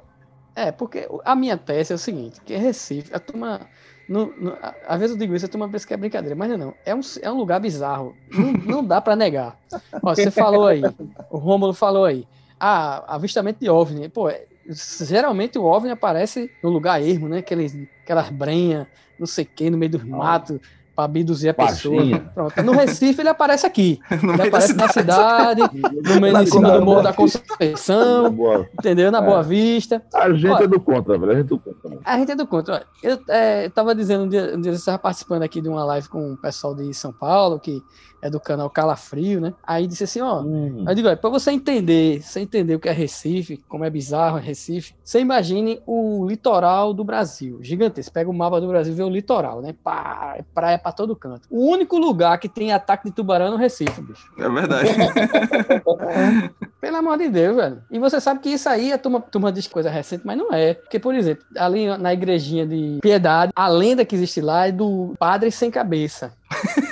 É, 0.54 0.72
porque 0.72 1.08
a 1.24 1.34
minha 1.36 1.58
tese 1.58 1.94
é 1.94 1.96
o 1.96 2.00
seguinte, 2.00 2.42
que 2.42 2.54
Recife, 2.58 3.14
a 3.14 3.20
turma 3.20 3.70
não, 4.08 4.34
a- 4.62 4.76
às 4.86 5.00
vezes 5.00 5.14
eu 5.16 5.20
digo 5.20 5.34
isso, 5.34 5.46
a 5.46 5.50
turma 5.50 5.70
pensa 5.70 5.88
que 5.88 5.94
é 5.94 5.98
brincadeira, 5.98 6.36
mas 6.36 6.50
não, 6.50 6.56
é 6.56 6.58
não. 6.58 6.76
É 6.86 6.94
um, 6.96 7.00
é 7.22 7.32
um 7.32 7.38
lugar 7.38 7.62
bizarro. 7.62 8.18
Não, 8.30 8.52
não 8.52 8.84
dá 8.86 9.00
pra 9.00 9.16
negar. 9.16 9.58
Ó, 10.04 10.14
você 10.14 10.30
falou 10.30 10.68
aí, 10.68 10.82
o 11.30 11.38
Rômulo 11.38 11.74
falou 11.74 12.04
aí. 12.04 12.28
Ah, 12.60 13.16
avistamento 13.16 13.62
de 13.62 13.70
OVNI. 13.70 14.10
Pô, 14.10 14.28
é- 14.30 14.46
geralmente 14.70 15.58
o 15.58 15.64
OVNI 15.64 15.92
aparece 15.92 16.52
no 16.62 16.70
lugar 16.70 17.02
ermo, 17.02 17.30
né? 17.30 17.38
Aqueles, 17.40 17.78
aquelas 18.04 18.30
brenhas, 18.30 18.86
não 19.18 19.26
sei 19.26 19.46
o 19.46 19.48
que, 19.56 19.70
no 19.70 19.78
meio 19.78 19.92
dos 19.94 20.04
matos, 20.04 20.60
pra 21.02 21.06
abduzir 21.06 21.50
a 21.50 21.54
pessoa. 21.54 21.96
Baixinha. 21.98 22.20
Pronto. 22.34 22.64
No 22.64 22.72
Recife 22.74 23.22
ele 23.22 23.30
aparece 23.30 23.66
aqui. 23.66 24.00
No 24.22 24.34
Ele 24.34 24.42
aparece 24.48 24.74
na 24.74 24.88
cidade. 24.90 25.62
cidade, 25.62 25.82
no 26.14 26.22
meio 26.22 26.38
em 26.38 26.46
cima 26.46 26.72
do 26.78 26.86
Morro 26.86 27.02
da 27.02 27.12
Conceição, 27.14 28.32
Boa. 28.32 28.68
entendeu? 28.74 29.12
Na 29.12 29.20
É. 29.20 29.22
Boa 29.26 29.42
Vista. 29.44 30.02
A 30.14 30.30
gente 30.32 30.48
Olha. 30.48 30.64
é 30.64 30.68
do 30.68 30.80
contra, 30.80 31.18
velho. 31.18 31.32
A 31.32 31.36
gente 31.36 31.46
é 31.46 31.50
do 31.50 31.60
contra. 31.60 32.00
A 32.04 32.18
gente 32.18 32.32
é 32.32 32.36
do 32.36 32.48
contra. 32.48 32.84
Eu 33.04 33.20
é, 33.30 33.70
tava 33.70 33.96
dizendo, 33.96 34.26
um 34.26 34.30
dia, 34.30 34.54
um 34.56 34.62
dia 34.62 34.72
eu 34.72 34.76
estava 34.76 34.98
participando 35.00 35.44
aqui 35.44 35.62
de 35.62 35.70
uma 35.70 35.84
live 35.86 36.08
com 36.10 36.34
o 36.34 36.38
pessoal 36.38 36.76
de 36.76 36.94
São 36.94 37.12
Paulo, 37.12 37.60
que 37.60 37.82
é 38.22 38.30
do 38.30 38.40
canal 38.40 38.70
Calafrio, 38.70 39.42
né? 39.42 39.54
Aí 39.64 39.88
disse 39.88 40.04
assim, 40.04 40.22
ó, 40.22 40.42
Hum. 40.42 40.86
eu 40.88 40.94
digo, 40.96 41.08
olha, 41.08 41.18
pra 41.18 41.30
você 41.30 41.52
entender, 41.52 42.22
você 42.22 42.40
entender 42.40 42.76
o 42.76 42.80
que 42.80 42.88
é 42.90 42.92
Recife, 42.92 43.64
como 43.68 43.84
é 43.84 43.90
bizarro 43.90 44.38
é 44.38 44.42
Recife, 44.42 44.94
você 45.04 45.20
imagine 45.20 45.82
o 45.86 46.26
litoral 46.28 46.94
do 46.94 47.04
Brasil, 47.04 47.60
gigantesco. 47.62 48.14
Pega 48.14 48.30
o 48.30 48.34
mapa 48.34 48.62
do 48.62 48.68
Brasil 48.68 48.94
e 48.94 48.96
vê 48.96 49.04
o 49.04 49.10
litoral, 49.10 49.62
né? 49.62 49.74
Pá, 49.84 50.36
é 50.38 50.44
praia 50.54 50.78
pra 50.78 50.92
todo 50.92 51.16
canto. 51.16 51.48
O 51.50 51.70
único 51.72 51.98
lugar 51.98 52.38
que 52.40 52.48
tem 52.50 52.72
ataque 52.72 53.06
de 53.10 53.16
tubarão 53.16 53.48
é 53.48 53.50
no 53.52 53.58
Recife, 53.58 54.02
bicho. 54.02 54.28
É 54.38 54.50
verdade. 54.50 54.90
Pelo 56.82 56.98
amor 56.98 57.18
de 57.18 57.30
Deus, 57.30 57.56
velho. 57.56 57.82
E 57.92 58.00
você 58.00 58.20
sabe 58.20 58.40
que 58.40 58.50
isso 58.50 58.68
aí 58.68 58.92
a 58.92 58.98
turma, 58.98 59.22
turma 59.22 59.52
diz 59.52 59.68
coisa 59.68 59.90
recente, 59.90 60.26
mas 60.26 60.38
não 60.38 60.52
é. 60.52 60.74
Porque, 60.74 61.00
por 61.00 61.14
exemplo, 61.14 61.44
ali 61.58 61.86
na 61.98 62.14
igrejinha 62.14 62.66
de 62.66 63.00
Piedade, 63.02 63.52
a 63.56 63.68
lenda 63.68 64.04
que 64.06 64.16
existe 64.16 64.42
lá 64.42 64.68
é 64.68 64.72
do 64.72 65.14
padre 65.20 65.52
sem 65.52 65.70
cabeça. 65.70 66.34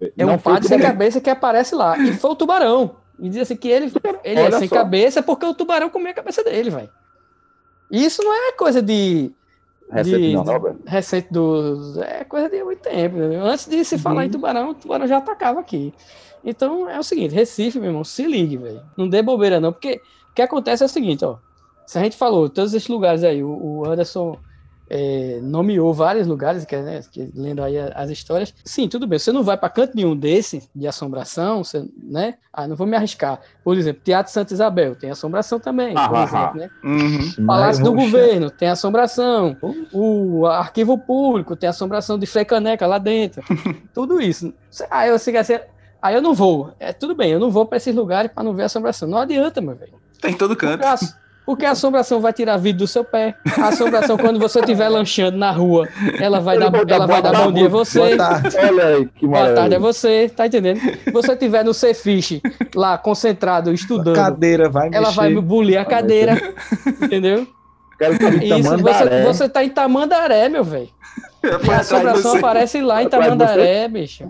É 0.00 0.24
Não 0.24 0.34
um 0.34 0.38
padre 0.38 0.68
sem 0.68 0.78
cabeça 0.78 1.20
que 1.20 1.28
aparece 1.30 1.74
lá. 1.74 1.98
E 1.98 2.12
foi 2.14 2.30
o 2.30 2.36
tubarão. 2.36 2.96
E 3.18 3.28
diz 3.28 3.42
assim 3.42 3.56
que 3.56 3.68
ele, 3.68 3.92
ele 4.24 4.40
é 4.40 4.50
sem 4.52 4.68
só. 4.68 4.76
cabeça 4.76 5.22
porque 5.22 5.44
o 5.44 5.52
tubarão 5.54 5.90
comeu 5.90 6.10
a 6.10 6.14
cabeça 6.14 6.42
dele, 6.42 6.70
velho. 6.70 6.88
Isso 7.90 8.22
não 8.22 8.32
é 8.32 8.52
coisa 8.52 8.80
de. 8.80 9.30
Recente 9.90 10.16
de- 10.20 10.36
velho. 10.36 10.80
recente 10.86 11.32
dos. 11.32 11.98
É 11.98 12.24
coisa 12.24 12.48
de 12.48 12.62
muito 12.62 12.80
tempo. 12.80 13.16
entendeu? 13.18 13.44
Antes 13.44 13.66
de 13.66 13.84
se 13.84 13.98
falar 13.98 14.24
em 14.24 14.30
tubarão, 14.30 14.70
o 14.70 14.74
tubarão 14.74 15.06
já 15.06 15.18
atacava 15.18 15.60
aqui. 15.60 15.92
Então 16.44 16.88
é 16.88 16.98
o 16.98 17.02
seguinte: 17.02 17.34
Recife, 17.34 17.78
meu 17.78 17.88
irmão, 17.90 18.04
se 18.04 18.24
ligue, 18.24 18.56
velho. 18.56 18.80
Não 18.96 19.08
dê 19.08 19.20
bobeira, 19.20 19.60
não, 19.60 19.72
porque 19.72 20.00
o 20.30 20.34
que 20.34 20.42
acontece 20.42 20.82
é 20.82 20.86
o 20.86 20.88
seguinte, 20.88 21.24
ó. 21.24 21.36
Se 21.86 21.98
a 21.98 22.02
gente 22.02 22.16
falou, 22.16 22.48
todos 22.48 22.72
esses 22.72 22.88
lugares 22.88 23.24
aí, 23.24 23.42
o, 23.42 23.50
o 23.50 23.84
Anderson 23.84 24.38
é, 24.90 25.38
nomeou 25.40 25.94
vários 25.94 26.26
lugares, 26.26 26.64
que, 26.64 26.74
é, 26.74 26.82
né, 26.82 27.00
que, 27.12 27.30
lendo 27.32 27.62
aí 27.62 27.78
as 27.78 28.10
histórias. 28.10 28.52
Sim, 28.64 28.88
tudo 28.88 29.06
bem. 29.06 29.20
Você 29.20 29.30
não 29.30 29.44
vai 29.44 29.56
para 29.56 29.68
canto 29.68 29.94
nenhum 29.94 30.16
desse 30.16 30.68
de 30.74 30.88
assombração, 30.88 31.62
você, 31.62 31.88
né? 32.02 32.34
Ah, 32.52 32.66
não 32.66 32.74
vou 32.74 32.88
me 32.88 32.96
arriscar. 32.96 33.40
Por 33.62 33.76
exemplo, 33.76 34.02
Teatro 34.04 34.32
Santa 34.32 34.52
Isabel 34.52 34.96
tem 34.96 35.08
assombração 35.12 35.60
também, 35.60 35.94
por 35.94 36.00
Ah, 36.00 36.10
ah, 36.12 36.24
exemplo, 36.24 36.56
né? 36.56 36.70
Uhum. 36.82 37.46
Palácio 37.46 37.84
do. 37.84 38.00
Governo 38.00 38.50
tem 38.50 38.68
assombração. 38.68 39.56
O 39.92 40.46
Arquivo 40.46 40.96
Público 40.98 41.54
tem 41.54 41.68
assombração 41.68 42.18
de 42.18 42.26
Frei 42.26 42.44
Caneca 42.44 42.86
lá 42.86 42.98
dentro. 42.98 43.42
Tudo 43.94 44.20
isso. 44.20 44.52
Aí 44.90 45.10
eu, 45.10 45.16
assim, 45.16 45.36
assim, 45.36 45.58
aí 46.00 46.14
eu 46.14 46.22
não 46.22 46.34
vou. 46.34 46.72
É 46.80 46.92
tudo 46.92 47.14
bem, 47.14 47.30
eu 47.30 47.38
não 47.38 47.50
vou 47.50 47.66
para 47.66 47.76
esses 47.76 47.94
lugares 47.94 48.32
para 48.32 48.42
não 48.42 48.54
ver 48.54 48.64
assombração. 48.64 49.08
Não 49.08 49.18
adianta, 49.18 49.60
meu 49.60 49.76
velho. 49.76 49.92
Tem 50.20 50.32
em 50.32 50.36
todo 50.36 50.56
canto. 50.56 50.82
A, 51.42 51.46
porque 51.46 51.64
a 51.64 51.72
assombração 51.72 52.20
vai 52.20 52.32
tirar 52.32 52.54
a 52.54 52.56
vida 52.56 52.78
do 52.78 52.86
seu 52.86 53.04
pé. 53.04 53.34
A 53.58 53.68
assombração, 53.68 54.16
quando 54.16 54.38
você 54.38 54.60
estiver 54.60 54.88
lanchando 54.88 55.36
na 55.36 55.50
rua, 55.50 55.88
ela 56.20 56.40
vai 56.40 56.58
dar, 56.58 56.72
ela 56.88 57.06
vai 57.06 57.22
dar 57.22 57.32
bom 57.32 57.52
dia 57.52 57.66
a 57.66 57.68
você. 57.68 57.98
Boa 57.98 58.16
tarde. 58.16 58.56
Olha 58.56 58.86
aí, 58.86 59.06
que 59.16 59.26
Boa 59.26 59.54
tarde 59.54 59.74
a 59.74 59.78
você, 59.78 60.28
tá 60.28 60.46
entendendo? 60.46 60.80
Se 60.80 61.10
você 61.10 61.32
estiver 61.32 61.64
no 61.64 61.74
Cefiche, 61.74 62.40
lá 62.74 62.96
concentrado, 62.98 63.72
estudando, 63.72 64.14
Cadeira 64.16 64.68
vai 64.68 64.90
ela 64.92 65.10
vai 65.10 65.30
mexer. 65.30 65.40
bulir 65.42 65.76
a 65.78 65.84
cadeira, 65.84 66.40
entendeu? 67.02 67.46
Quero 67.98 68.18
que 68.18 68.24
ele 68.24 68.60
Isso, 68.60 68.78
você, 68.78 69.22
você 69.24 69.48
tá 69.48 69.62
em 69.62 69.68
Tamandaré, 69.68 70.48
meu 70.48 70.64
velho. 70.64 70.88
E 71.42 71.70
a 71.70 71.78
assombração 71.80 72.36
aparece 72.36 72.80
lá 72.80 73.02
em 73.02 73.08
Tamandaré, 73.08 73.88
bicho. 73.88 74.24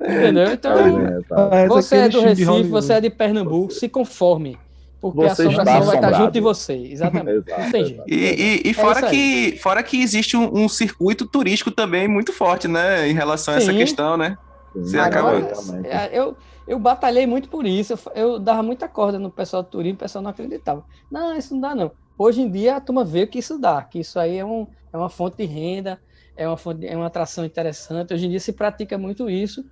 Entendeu? 0.00 0.52
Então, 0.52 1.06
É, 1.06 1.20
tá. 1.28 1.66
Você 1.66 1.96
é 1.96 2.08
do 2.08 2.20
Recife, 2.20 2.62
você 2.68 2.92
é 2.94 3.00
de 3.00 3.10
Pernambuco, 3.10 3.72
se 3.72 3.88
conforme. 3.88 4.56
Porque 5.00 5.24
a 5.24 5.28
Você 5.34 5.42
assombração 5.42 5.62
está 5.62 5.64
vai 5.64 5.78
estar 5.78 5.88
assombrado. 6.08 6.16
junto 6.24 6.32
de 6.32 6.40
você. 6.40 6.74
Exatamente. 6.74 7.44
Exato. 7.74 8.08
E, 8.08 8.14
e- 8.14 8.62
e 8.66 8.70
É 8.70 8.74
fora, 8.74 9.06
aí. 9.06 9.52
que, 9.52 9.58
fora 9.58 9.82
que 9.82 10.00
existe 10.02 10.36
um, 10.36 10.64
um 10.64 10.68
circuito 10.68 11.26
turístico 11.26 11.70
também 11.70 12.08
muito 12.08 12.32
forte, 12.32 12.66
né? 12.66 13.08
Em 13.08 13.14
relação 13.14 13.54
a 13.54 13.56
essa 13.58 13.72
Sim. 13.72 13.78
questão, 13.78 14.16
né? 14.16 14.36
Você 14.74 14.98
Agora, 14.98 15.38
é, 15.84 16.10
eu, 16.18 16.36
eu 16.66 16.78
batalhei 16.78 17.26
muito 17.26 17.48
por 17.48 17.66
isso. 17.66 17.92
Eu, 17.94 17.98
eu 18.14 18.38
dava 18.38 18.62
muita 18.62 18.88
corda 18.88 19.18
no 19.18 19.30
pessoal 19.30 19.62
do 19.62 19.70
turismo, 19.70 19.96
o 19.96 19.98
pessoal 19.98 20.22
não 20.22 20.30
acreditava. 20.30 20.84
Não, 21.10 21.36
isso 21.36 21.54
não 21.54 21.60
dá, 21.60 21.74
não. 21.74 21.92
Hoje 22.18 22.42
em 22.42 22.50
dia 22.50 22.76
a 22.76 22.80
turma 22.80 23.04
vê 23.04 23.26
que 23.26 23.38
isso 23.38 23.58
dá, 23.58 23.82
que 23.82 24.00
isso 24.00 24.18
aí 24.18 24.36
é, 24.38 24.44
um, 24.44 24.66
é 24.92 24.96
uma 24.96 25.08
fonte 25.08 25.36
de 25.36 25.44
renda, 25.46 25.98
é 26.36 26.46
uma, 26.46 26.56
fonte, 26.56 26.86
é 26.86 26.96
uma 26.96 27.06
atração 27.06 27.44
interessante. 27.44 28.12
Hoje 28.12 28.26
em 28.26 28.30
dia 28.30 28.40
se 28.40 28.52
pratica 28.52 28.98
muito 28.98 29.30
isso. 29.30 29.64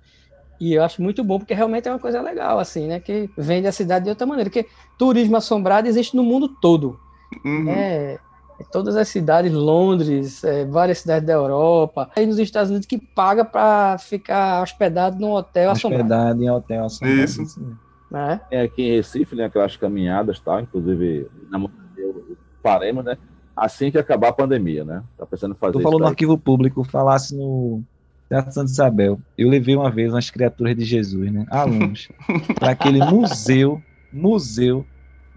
E 0.59 0.73
eu 0.73 0.83
acho 0.83 1.01
muito 1.01 1.23
bom, 1.23 1.37
porque 1.37 1.53
realmente 1.53 1.87
é 1.87 1.91
uma 1.91 1.99
coisa 1.99 2.21
legal, 2.21 2.59
assim, 2.59 2.87
né? 2.87 2.99
Que 2.99 3.29
vende 3.37 3.67
a 3.67 3.71
cidade 3.71 4.05
de 4.05 4.09
outra 4.09 4.25
maneira. 4.25 4.49
Porque 4.49 4.67
turismo 4.97 5.37
assombrado 5.37 5.87
existe 5.87 6.15
no 6.15 6.23
mundo 6.23 6.47
todo. 6.47 6.99
Uhum. 7.45 7.69
É, 7.69 8.17
é 8.59 8.63
todas 8.71 8.95
as 8.95 9.07
cidades, 9.07 9.53
Londres, 9.53 10.43
é, 10.43 10.65
várias 10.65 10.99
cidades 10.99 11.27
da 11.27 11.33
Europa, 11.33 12.09
aí 12.15 12.25
nos 12.25 12.39
Estados 12.39 12.69
Unidos 12.69 12.87
que 12.87 12.97
paga 12.97 13.45
para 13.45 13.97
ficar 13.99 14.63
hospedado 14.63 15.19
num 15.19 15.31
hotel 15.31 15.71
assombrado. 15.71 16.03
Hospedado 16.03 16.43
em 16.43 16.49
hotel 16.49 16.85
assombrado. 16.85 17.21
Isso. 17.21 17.41
mesmo. 17.41 17.77
Né? 18.09 18.41
Tem 18.49 18.61
aqui 18.61 18.83
em 18.83 18.95
Recife, 18.95 19.35
né, 19.35 19.45
aquelas 19.45 19.75
caminhadas, 19.75 20.39
tá? 20.39 20.61
Inclusive, 20.61 21.27
na 21.49 21.59
eu 21.97 22.37
faremos, 22.63 23.03
né? 23.03 23.17
Assim 23.55 23.91
que 23.91 23.97
acabar 23.97 24.29
a 24.29 24.33
pandemia, 24.33 24.85
né? 24.85 25.03
Tá 25.17 25.25
pensando 25.25 25.53
em 25.53 25.57
fazer 25.57 25.73
Tu 25.73 25.79
isso 25.79 25.83
falou 25.83 25.99
no 25.99 26.07
arquivo 26.07 26.37
público, 26.37 26.83
falasse 26.83 27.35
no 27.35 27.83
Teatro 28.29 28.51
Santa 28.51 28.71
Isabel. 28.71 29.21
Eu 29.37 29.49
levei 29.49 29.75
uma 29.75 29.89
vez 29.89 30.11
umas 30.11 30.29
criaturas 30.29 30.75
de 30.75 30.83
Jesus, 30.83 31.31
né? 31.31 31.45
Alunos, 31.49 32.07
para 32.59 32.71
aquele 32.71 33.01
museu, 33.01 33.81
museu 34.11 34.85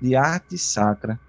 de 0.00 0.16
arte 0.16 0.58
sacra, 0.58 1.20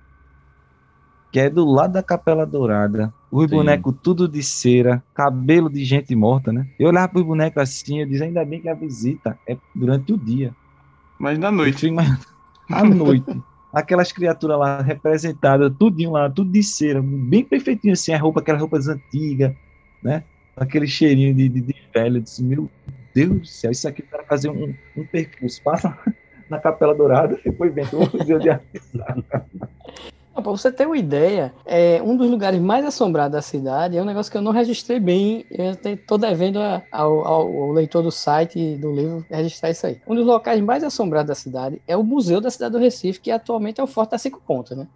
que 1.32 1.40
é 1.40 1.50
do 1.50 1.66
lado 1.66 1.94
da 1.94 2.04
Capela 2.04 2.46
Dourada. 2.46 3.14
Os 3.32 3.46
Sim. 3.46 3.56
bonecos 3.56 3.96
tudo 4.02 4.28
de 4.28 4.44
cera, 4.44 5.02
cabelo 5.14 5.70
de 5.70 5.86
gente 5.86 6.14
morta, 6.16 6.52
né? 6.52 6.68
Eu 6.78 6.90
olhava 6.90 7.08
para 7.08 7.20
os 7.20 7.26
bonecos 7.26 7.62
assim, 7.62 8.00
eu 8.00 8.06
dizia, 8.06 8.26
ainda 8.26 8.44
bem 8.44 8.62
que 8.62 8.68
a 8.68 8.74
visita 8.74 9.40
é 9.48 9.58
durante 9.74 10.12
o 10.12 10.18
dia. 10.18 10.54
Mas 11.18 11.40
na 11.40 11.52
noite. 11.52 11.78
fico 11.78 11.94
imaginando, 11.94 12.26
à 12.70 12.84
noite. 12.84 13.42
Aquelas 13.72 14.12
criaturas 14.12 14.60
lá 14.60 14.82
representadas, 14.82 15.72
tudinho 15.80 16.12
lá, 16.12 16.30
tudo 16.30 16.52
de 16.52 16.62
cera, 16.62 17.02
bem 17.02 17.46
perfeitinho 17.46 17.94
assim, 17.94 18.12
a 18.12 18.20
roupa, 18.20 18.42
aquelas 18.42 18.60
roupas 18.60 18.90
antigas, 18.90 19.56
né? 20.04 20.26
Aquele 20.56 20.88
cheirinho 20.88 21.34
de, 21.34 21.48
de, 21.50 21.62
de 21.62 21.76
velho. 21.94 22.18
Eu 22.18 22.22
disse, 22.22 22.44
meu 22.44 22.70
Deus 23.14 23.40
do 23.40 23.46
céu, 23.46 23.72
isso 23.72 23.88
aqui 23.88 24.02
para 24.04 24.24
fazer 24.24 24.50
um, 24.50 24.74
um 24.96 25.06
percurso. 25.06 25.62
Passa 25.64 25.98
na 26.50 26.60
Capela 26.60 26.94
Dourada, 26.94 27.40
depois 27.44 27.74
vem 27.74 27.86
o 27.86 28.18
Museu 28.18 28.38
de 28.40 28.50
Arte. 28.50 28.66
Para 30.34 30.42
você 30.44 30.72
ter 30.72 30.86
uma 30.86 30.98
ideia, 30.98 31.54
é, 31.66 32.02
um 32.02 32.16
dos 32.18 32.30
lugares 32.30 32.60
mais 32.60 32.86
assombrados 32.86 33.32
da 33.34 33.42
cidade 33.42 33.98
é 33.98 34.02
um 34.02 34.06
negócio 34.06 34.32
que 34.32 34.38
eu 34.38 34.42
não 34.42 34.52
registrei 34.52 35.00
bem. 35.00 35.46
Eu 35.50 35.72
estou 35.94 36.18
devendo 36.18 36.60
a- 36.60 36.84
ao, 36.92 37.26
ao- 37.26 37.72
leitor 37.72 38.04
do 38.04 38.12
site 38.12 38.76
do 38.78 38.92
livro 38.94 39.26
registrar 39.30 39.72
isso 39.72 39.88
aí. 39.88 40.02
Um 40.08 40.16
dos 40.16 40.26
locais 40.26 40.60
mais 40.62 40.84
assombrados 40.84 41.28
da 41.30 41.36
cidade 41.36 41.82
é 41.88 41.96
o 41.96 42.04
Museu 42.04 42.42
da 42.42 42.50
Cidade 42.52 42.74
do 42.74 42.80
Recife, 42.80 43.20
que 43.22 43.32
atualmente 43.32 43.80
é 43.80 43.84
o 43.84 43.88
Forte 43.88 44.12
das 44.12 44.22
Cinco 44.22 44.42
Pontas, 44.46 44.78
né? 44.78 44.88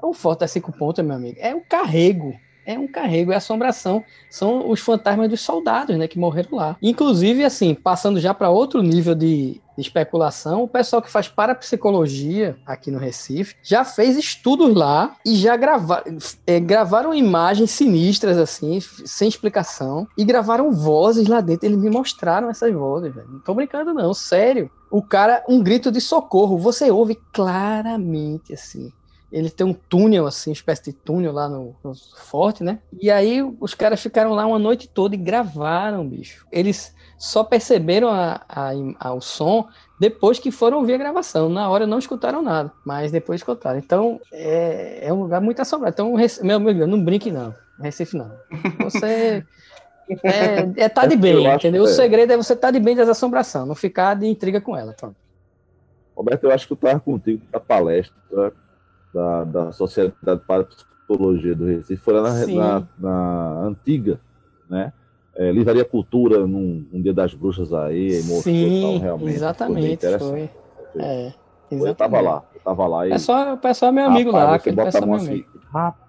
O 0.00 0.12
Forte 0.12 0.40
das 0.40 0.50
Cinco 0.52 0.70
Pontas, 0.72 1.04
meu 1.04 1.16
amigo, 1.16 1.36
é 1.40 1.54
um 1.54 1.62
carrego. 1.68 2.34
É 2.66 2.76
um 2.76 2.88
carrego, 2.88 3.30
é 3.30 3.36
assombração. 3.36 4.04
São 4.28 4.68
os 4.68 4.80
fantasmas 4.80 5.30
dos 5.30 5.40
soldados, 5.40 5.96
né, 5.96 6.08
que 6.08 6.18
morreram 6.18 6.56
lá. 6.56 6.76
Inclusive, 6.82 7.44
assim, 7.44 7.74
passando 7.74 8.18
já 8.18 8.34
para 8.34 8.50
outro 8.50 8.82
nível 8.82 9.14
de, 9.14 9.60
de 9.76 9.80
especulação, 9.80 10.64
o 10.64 10.68
pessoal 10.68 11.00
que 11.00 11.10
faz 11.10 11.28
parapsicologia 11.28 12.56
aqui 12.66 12.90
no 12.90 12.98
Recife 12.98 13.54
já 13.62 13.84
fez 13.84 14.16
estudos 14.16 14.74
lá 14.74 15.14
e 15.24 15.36
já 15.36 15.56
grava, 15.56 16.02
é, 16.44 16.58
gravaram 16.58 17.14
imagens 17.14 17.70
sinistras, 17.70 18.36
assim, 18.36 18.80
sem 18.80 19.28
explicação, 19.28 20.08
e 20.18 20.24
gravaram 20.24 20.72
vozes 20.72 21.28
lá 21.28 21.40
dentro. 21.40 21.66
Eles 21.66 21.78
me 21.78 21.88
mostraram 21.88 22.50
essas 22.50 22.74
vozes, 22.74 23.14
velho. 23.14 23.28
Não 23.30 23.40
tô 23.40 23.54
brincando, 23.54 23.94
não, 23.94 24.12
sério. 24.12 24.68
O 24.90 25.02
cara, 25.02 25.44
um 25.48 25.62
grito 25.62 25.92
de 25.92 26.00
socorro, 26.00 26.58
você 26.58 26.90
ouve 26.90 27.16
claramente, 27.32 28.52
assim. 28.52 28.92
Ele 29.36 29.50
tem 29.50 29.66
um 29.66 29.74
túnel, 29.74 30.26
assim, 30.26 30.48
uma 30.48 30.54
espécie 30.54 30.84
de 30.84 30.92
túnel 30.94 31.30
lá 31.30 31.46
no, 31.46 31.76
no 31.84 31.92
forte, 32.16 32.64
né? 32.64 32.78
E 32.98 33.10
aí 33.10 33.42
os 33.60 33.74
caras 33.74 34.00
ficaram 34.00 34.32
lá 34.32 34.46
uma 34.46 34.58
noite 34.58 34.88
toda 34.88 35.14
e 35.14 35.18
gravaram, 35.18 36.08
bicho. 36.08 36.46
Eles 36.50 36.94
só 37.18 37.44
perceberam 37.44 38.08
a, 38.08 38.40
a, 38.48 38.70
a- 38.98 39.12
o 39.12 39.20
som 39.20 39.68
depois 40.00 40.38
que 40.38 40.50
foram 40.50 40.78
ouvir 40.78 40.94
a 40.94 40.98
gravação. 40.98 41.50
Na 41.50 41.68
hora 41.68 41.86
não 41.86 41.98
escutaram 41.98 42.40
nada, 42.40 42.72
mas 42.82 43.12
depois 43.12 43.40
escutaram. 43.40 43.78
Então 43.78 44.18
é, 44.32 45.00
é 45.06 45.12
um 45.12 45.20
lugar 45.20 45.42
muito 45.42 45.60
assombrado. 45.60 45.92
Então, 45.92 46.14
meu 46.42 46.56
amigo, 46.56 46.86
não 46.86 47.04
brinque 47.04 47.30
não. 47.30 47.54
Recife 47.78 48.16
não. 48.16 48.32
Você 48.84 49.44
é, 50.24 50.84
é 50.84 50.88
tá 50.88 51.04
de 51.04 51.14
Eu 51.14 51.18
bem, 51.18 51.46
entendeu? 51.46 51.82
O 51.82 51.88
é. 51.88 51.92
segredo 51.92 52.32
é 52.32 52.38
você 52.38 52.54
estar 52.54 52.68
tá 52.68 52.70
de 52.70 52.80
bem 52.80 52.96
das 52.96 53.10
assombração, 53.10 53.66
não 53.66 53.74
ficar 53.74 54.14
de 54.14 54.26
intriga 54.26 54.62
com 54.62 54.74
ela. 54.74 54.94
Pronto. 54.94 55.16
Roberto, 56.16 56.44
eu 56.44 56.50
acho 56.52 56.66
que 56.66 56.72
eu 56.72 56.76
estava 56.76 56.98
contigo 56.98 57.42
na 57.52 57.60
palestra 57.60 58.14
da, 59.16 59.44
da 59.44 59.72
Sociedade 59.72 60.40
para 60.46 60.64
Psicologia 60.64 61.54
do 61.54 61.64
Recife, 61.64 61.96
foi 61.96 62.14
lá 62.14 62.22
na, 62.22 62.46
na- 62.46 62.86
na 62.98 63.60
antiga, 63.66 64.20
né? 64.68 64.92
É, 65.34 65.50
Livraria 65.52 65.84
Cultura, 65.84 66.46
num, 66.46 66.86
num 66.90 67.00
Dia 67.02 67.12
das 67.14 67.34
Bruxas 67.34 67.72
aí, 67.72 68.08
e 68.20 68.22
mostrou 68.24 68.54
Sim, 68.54 69.00
tal, 69.02 69.28
exatamente. 69.28 69.92
interessante. 69.92 70.30
Foi. 70.30 70.50
É, 71.02 71.26
Eu 71.70 71.76
exatamente. 71.78 71.96
tava 71.96 72.20
lá, 72.20 72.42
eu 72.54 72.60
tava 72.60 72.86
lá 72.86 73.06
e. 73.06 73.10
O 73.10 73.12
pessoal, 73.12 73.54
o 73.54 73.58
pessoal 73.58 73.88
é 73.90 73.92
meu 73.94 74.06
amigo 74.06 74.30
rapaz, 74.30 74.50
lá, 74.50 74.58
você 74.58 74.72
bota 74.72 74.98
a 74.98 75.00
é 75.02 75.06
mão 75.06 75.18
meu 75.18 75.26
amigo. 75.26 75.48
assim, 75.48 75.66
rapaz, 75.72 76.06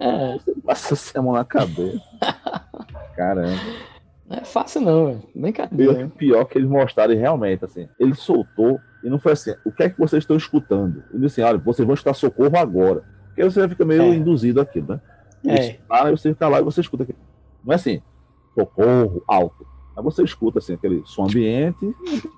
É, 0.00 0.38
você 0.38 0.54
passa 0.64 1.18
a 1.18 1.22
mão 1.22 1.32
na 1.34 1.44
cabeça. 1.44 2.00
Caramba. 3.16 3.60
não 4.28 4.36
é 4.36 4.44
fácil 4.44 4.80
não, 4.80 5.06
velho. 5.06 5.18
Pior, 5.20 5.34
Brincadeira. 5.34 6.08
pior 6.16 6.44
que 6.44 6.58
eles 6.58 6.68
mostraram 6.70 7.14
realmente, 7.16 7.64
assim, 7.64 7.88
ele 7.98 8.14
soltou 8.14 8.80
e 9.04 9.10
não 9.10 9.18
foi 9.18 9.32
assim, 9.32 9.54
o 9.64 9.70
que 9.70 9.82
é 9.82 9.90
que 9.90 9.98
vocês 9.98 10.22
estão 10.22 10.36
escutando? 10.36 11.04
Ele 11.12 11.22
disse 11.26 11.40
assim, 11.40 11.48
olha, 11.50 11.58
vocês 11.62 11.86
vão 11.86 11.94
escutar 11.94 12.14
socorro 12.14 12.56
agora. 12.56 13.04
Porque 13.28 13.44
você 13.44 13.60
já 13.60 13.68
fica 13.68 13.84
meio 13.84 14.02
É. 14.02 14.14
induzido 14.14 14.60
aquilo, 14.60 14.88
né? 14.88 15.00
É. 15.46 15.78
Aí 15.90 16.10
você 16.10 16.32
fica 16.32 16.48
lá 16.48 16.60
e 16.60 16.64
você 16.64 16.80
escuta 16.80 17.02
aquilo. 17.02 17.18
Não 17.64 17.72
é 17.72 17.76
assim, 17.76 18.00
socorro 18.54 19.22
alto. 19.28 19.66
Mas 19.94 20.04
você 20.04 20.22
escuta 20.24 20.58
assim, 20.58 20.74
aquele 20.74 21.02
som 21.04 21.24
ambiente, 21.24 21.94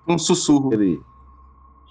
Um 0.08 0.18
sussurro. 0.18 0.68
aquele 0.68 1.00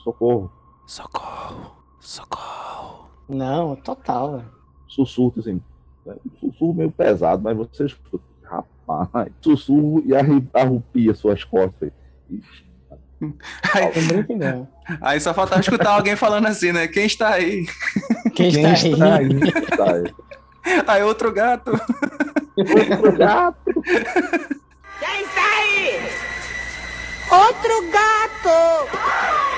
socorro, 0.04 0.52
Socorro, 0.86 1.72
socorro. 2.00 3.08
Não, 3.28 3.76
total, 3.76 4.34
velho. 4.38 4.50
sussurro, 4.88 5.34
assim, 5.40 5.60
né? 6.06 6.16
um 6.26 6.38
sussurro 6.38 6.74
meio 6.76 6.92
pesado, 6.92 7.42
mas 7.44 7.58
você 7.58 7.86
escuta. 7.86 8.24
Rapaz, 8.44 9.32
sussurro 9.42 10.04
e 10.06 10.12
arrupia 10.54 11.16
suas 11.16 11.44
costas. 11.44 11.92
Ixi, 12.30 12.65
Aí, 13.74 14.68
aí 15.02 15.20
só 15.20 15.34
faltava 15.34 15.62
escutar 15.62 15.92
alguém 15.92 16.16
falando 16.16 16.48
assim, 16.48 16.72
né? 16.72 16.88
Quem 16.88 17.06
está 17.06 17.30
aí? 17.30 17.66
Quem, 18.36 18.52
Quem 18.52 18.74
está, 18.74 18.88
está 18.88 19.16
aí? 19.16 19.26
aí? 19.26 19.52
tá 19.78 19.94
aí. 19.94 20.14
Aí 20.88 21.04
outro 21.04 21.32
gato. 21.32 21.72
Outro 22.58 23.18
gato. 23.18 23.58
Quem 25.00 25.22
está 25.22 25.42
aí? 25.58 26.10
Outro 27.32 27.92
gato! 27.92 29.55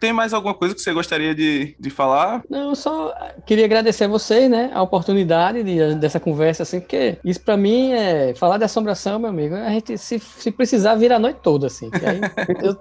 Tem 0.00 0.12
mais 0.12 0.32
alguma 0.34 0.54
coisa 0.54 0.74
que 0.74 0.80
você 0.80 0.92
gostaria 0.92 1.34
de, 1.34 1.74
de 1.78 1.90
falar? 1.90 2.42
Não, 2.48 2.70
eu 2.70 2.74
só 2.76 3.14
queria 3.46 3.64
agradecer 3.64 4.04
a 4.04 4.08
vocês, 4.08 4.50
né, 4.50 4.70
a 4.74 4.82
oportunidade 4.82 5.62
de- 5.62 5.94
dessa 5.96 6.20
conversa, 6.20 6.62
assim, 6.62 6.80
porque 6.80 7.18
isso 7.24 7.40
pra 7.40 7.56
mim 7.56 7.92
é 7.92 8.34
falar 8.34 8.58
de 8.58 8.64
assombração, 8.64 9.18
meu 9.18 9.30
amigo. 9.30 9.54
A 9.54 9.70
gente, 9.70 9.96
se, 9.98 10.18
se 10.18 10.50
precisar, 10.50 10.94
vira 10.96 11.16
a 11.16 11.18
noite 11.18 11.40
toda, 11.42 11.66
assim. 11.68 11.90
aí 12.04 12.20
eu- 12.62 12.76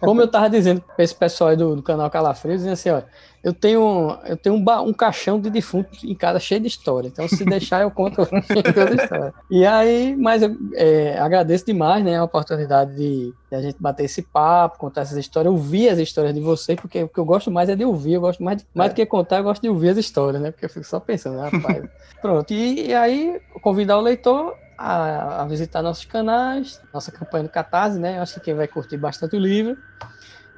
como 0.00 0.20
eu 0.20 0.28
tava 0.28 0.48
dizendo 0.50 0.82
pra 0.94 1.04
esse 1.04 1.14
pessoal 1.14 1.50
aí 1.50 1.56
do, 1.56 1.76
do 1.76 1.82
canal 1.82 2.10
Calafrio, 2.10 2.56
dizendo 2.56 2.72
assim, 2.72 2.90
ó, 2.90 3.02
eu 3.48 3.54
tenho, 3.54 4.18
eu 4.24 4.36
tenho 4.36 4.56
um, 4.56 4.62
ba- 4.62 4.82
um 4.82 4.92
caixão 4.92 5.40
de 5.40 5.50
defunto 5.50 5.90
em 6.04 6.14
casa 6.16 6.38
cheio 6.40 6.60
de 6.60 6.66
história. 6.68 7.08
Então, 7.08 7.26
se 7.28 7.44
deixar, 7.46 7.82
eu 7.82 7.90
conto 7.90 8.26
toda 8.74 8.94
a 8.94 8.96
história. 8.96 9.34
E 9.50 9.64
aí, 9.66 10.16
mas 10.16 10.42
eu 10.42 10.56
é, 10.74 11.18
agradeço 11.18 11.64
demais, 11.66 12.04
né, 12.04 12.16
a 12.18 12.24
oportunidade 12.24 12.94
de, 12.94 13.34
de 13.50 13.56
a 13.56 13.60
gente 13.62 13.78
bater 13.80 14.04
esse 14.04 14.22
papo, 14.22 14.78
contar 14.78 15.02
essas 15.02 15.16
histórias, 15.18 15.52
ouvir 15.52 15.88
as 15.88 15.98
histórias 15.98 16.34
de 16.34 16.40
vocês, 16.40 16.78
porque 16.80 17.02
o 17.02 17.08
que 17.08 17.18
eu 17.18 17.24
gosto 17.24 17.50
mais 17.50 17.68
é 17.68 17.76
de 17.76 17.84
ouvir, 17.84 18.14
eu 18.14 18.20
gosto 18.20 18.42
mais, 18.42 18.58
de- 18.58 18.66
mais 18.74 18.90
do 18.92 18.94
que 18.96 19.06
contar, 19.06 19.38
eu 19.38 19.44
gosto 19.44 19.62
de 19.62 19.68
ouvir 19.68 19.90
as 19.90 19.96
histórias, 19.98 20.42
né? 20.42 20.50
Porque 20.50 20.64
eu 20.66 20.70
fico 20.70 20.84
só 20.86 21.00
pensando, 21.00 21.38
rapaz. 21.40 21.84
Pronto, 22.20 22.52
e, 22.52 22.88
e 22.88 22.94
aí 22.94 23.40
convidar 23.62 23.98
o 23.98 24.00
leitor 24.02 24.56
a, 24.76 25.42
a 25.42 25.46
visitar 25.46 25.82
nossos 25.82 26.04
canais, 26.04 26.80
nossa 26.92 27.10
campanha 27.12 27.44
do 27.44 27.50
Catarse, 27.50 27.98
né? 27.98 28.18
Eu 28.18 28.22
acho 28.22 28.34
que 28.34 28.40
quem 28.40 28.54
vai 28.54 28.68
curtir 28.68 28.96
bastante 28.96 29.36
o 29.36 29.40
livro. 29.40 29.76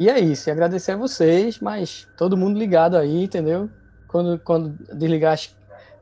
E 0.01 0.09
é 0.09 0.19
isso, 0.19 0.49
e 0.49 0.51
agradecer 0.51 0.93
a 0.93 0.97
vocês, 0.97 1.61
mas 1.61 2.09
todo 2.17 2.35
mundo 2.37 2.59
ligado 2.59 2.97
aí, 2.97 3.25
entendeu? 3.25 3.69
Quando, 4.09 4.39
quando 4.39 4.75
desligar 4.95 5.35
as- 5.35 5.55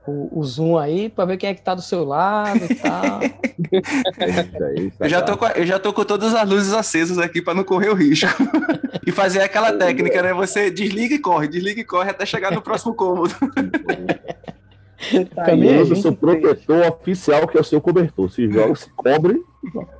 o, 0.07 0.39
o 0.41 0.45
Zoom 0.45 0.79
aí, 0.79 1.11
pra 1.11 1.25
ver 1.27 1.37
quem 1.37 1.51
é 1.51 1.55
que 1.55 1.61
tá 1.63 1.75
do 1.75 1.83
seu 1.83 2.05
lado 2.05 2.61
e 2.65 2.75
tal. 2.77 3.21
É 3.23 3.29
isso 4.41 4.65
aí, 4.65 4.93
Eu 5.01 5.09
já, 5.09 5.21
tô 5.21 5.37
com, 5.37 5.47
eu 5.49 5.67
já 5.67 5.79
tô 5.79 5.93
com 5.93 6.05
todas 6.05 6.33
as 6.35 6.49
luzes 6.49 6.73
acesas 6.73 7.19
aqui 7.19 7.43
para 7.43 7.55
não 7.55 7.65
correr 7.65 7.91
o 7.91 7.95
risco. 7.95 8.29
e 9.07 9.11
fazer 9.11 9.43
aquela 9.43 9.73
técnica, 9.73 10.23
né? 10.23 10.33
Você 10.33 10.71
desliga 10.71 11.15
e 11.15 11.19
corre, 11.19 11.49
desliga 11.49 11.81
e 11.81 11.85
corre 11.85 12.11
até 12.11 12.25
chegar 12.25 12.53
no 12.53 12.63
próximo 12.63 12.95
cômodo. 12.95 13.35
É 15.01 15.83
o 15.83 15.97
seu 15.97 16.13
23. 16.13 16.19
protetor 16.19 16.89
oficial, 16.89 17.47
que 17.47 17.57
é 17.57 17.61
o 17.61 17.65
seu 17.65 17.81
cobertor. 17.81 18.31
Se 18.31 18.51
joga, 18.51 18.75
se 18.75 18.91
cobre. 18.91 19.45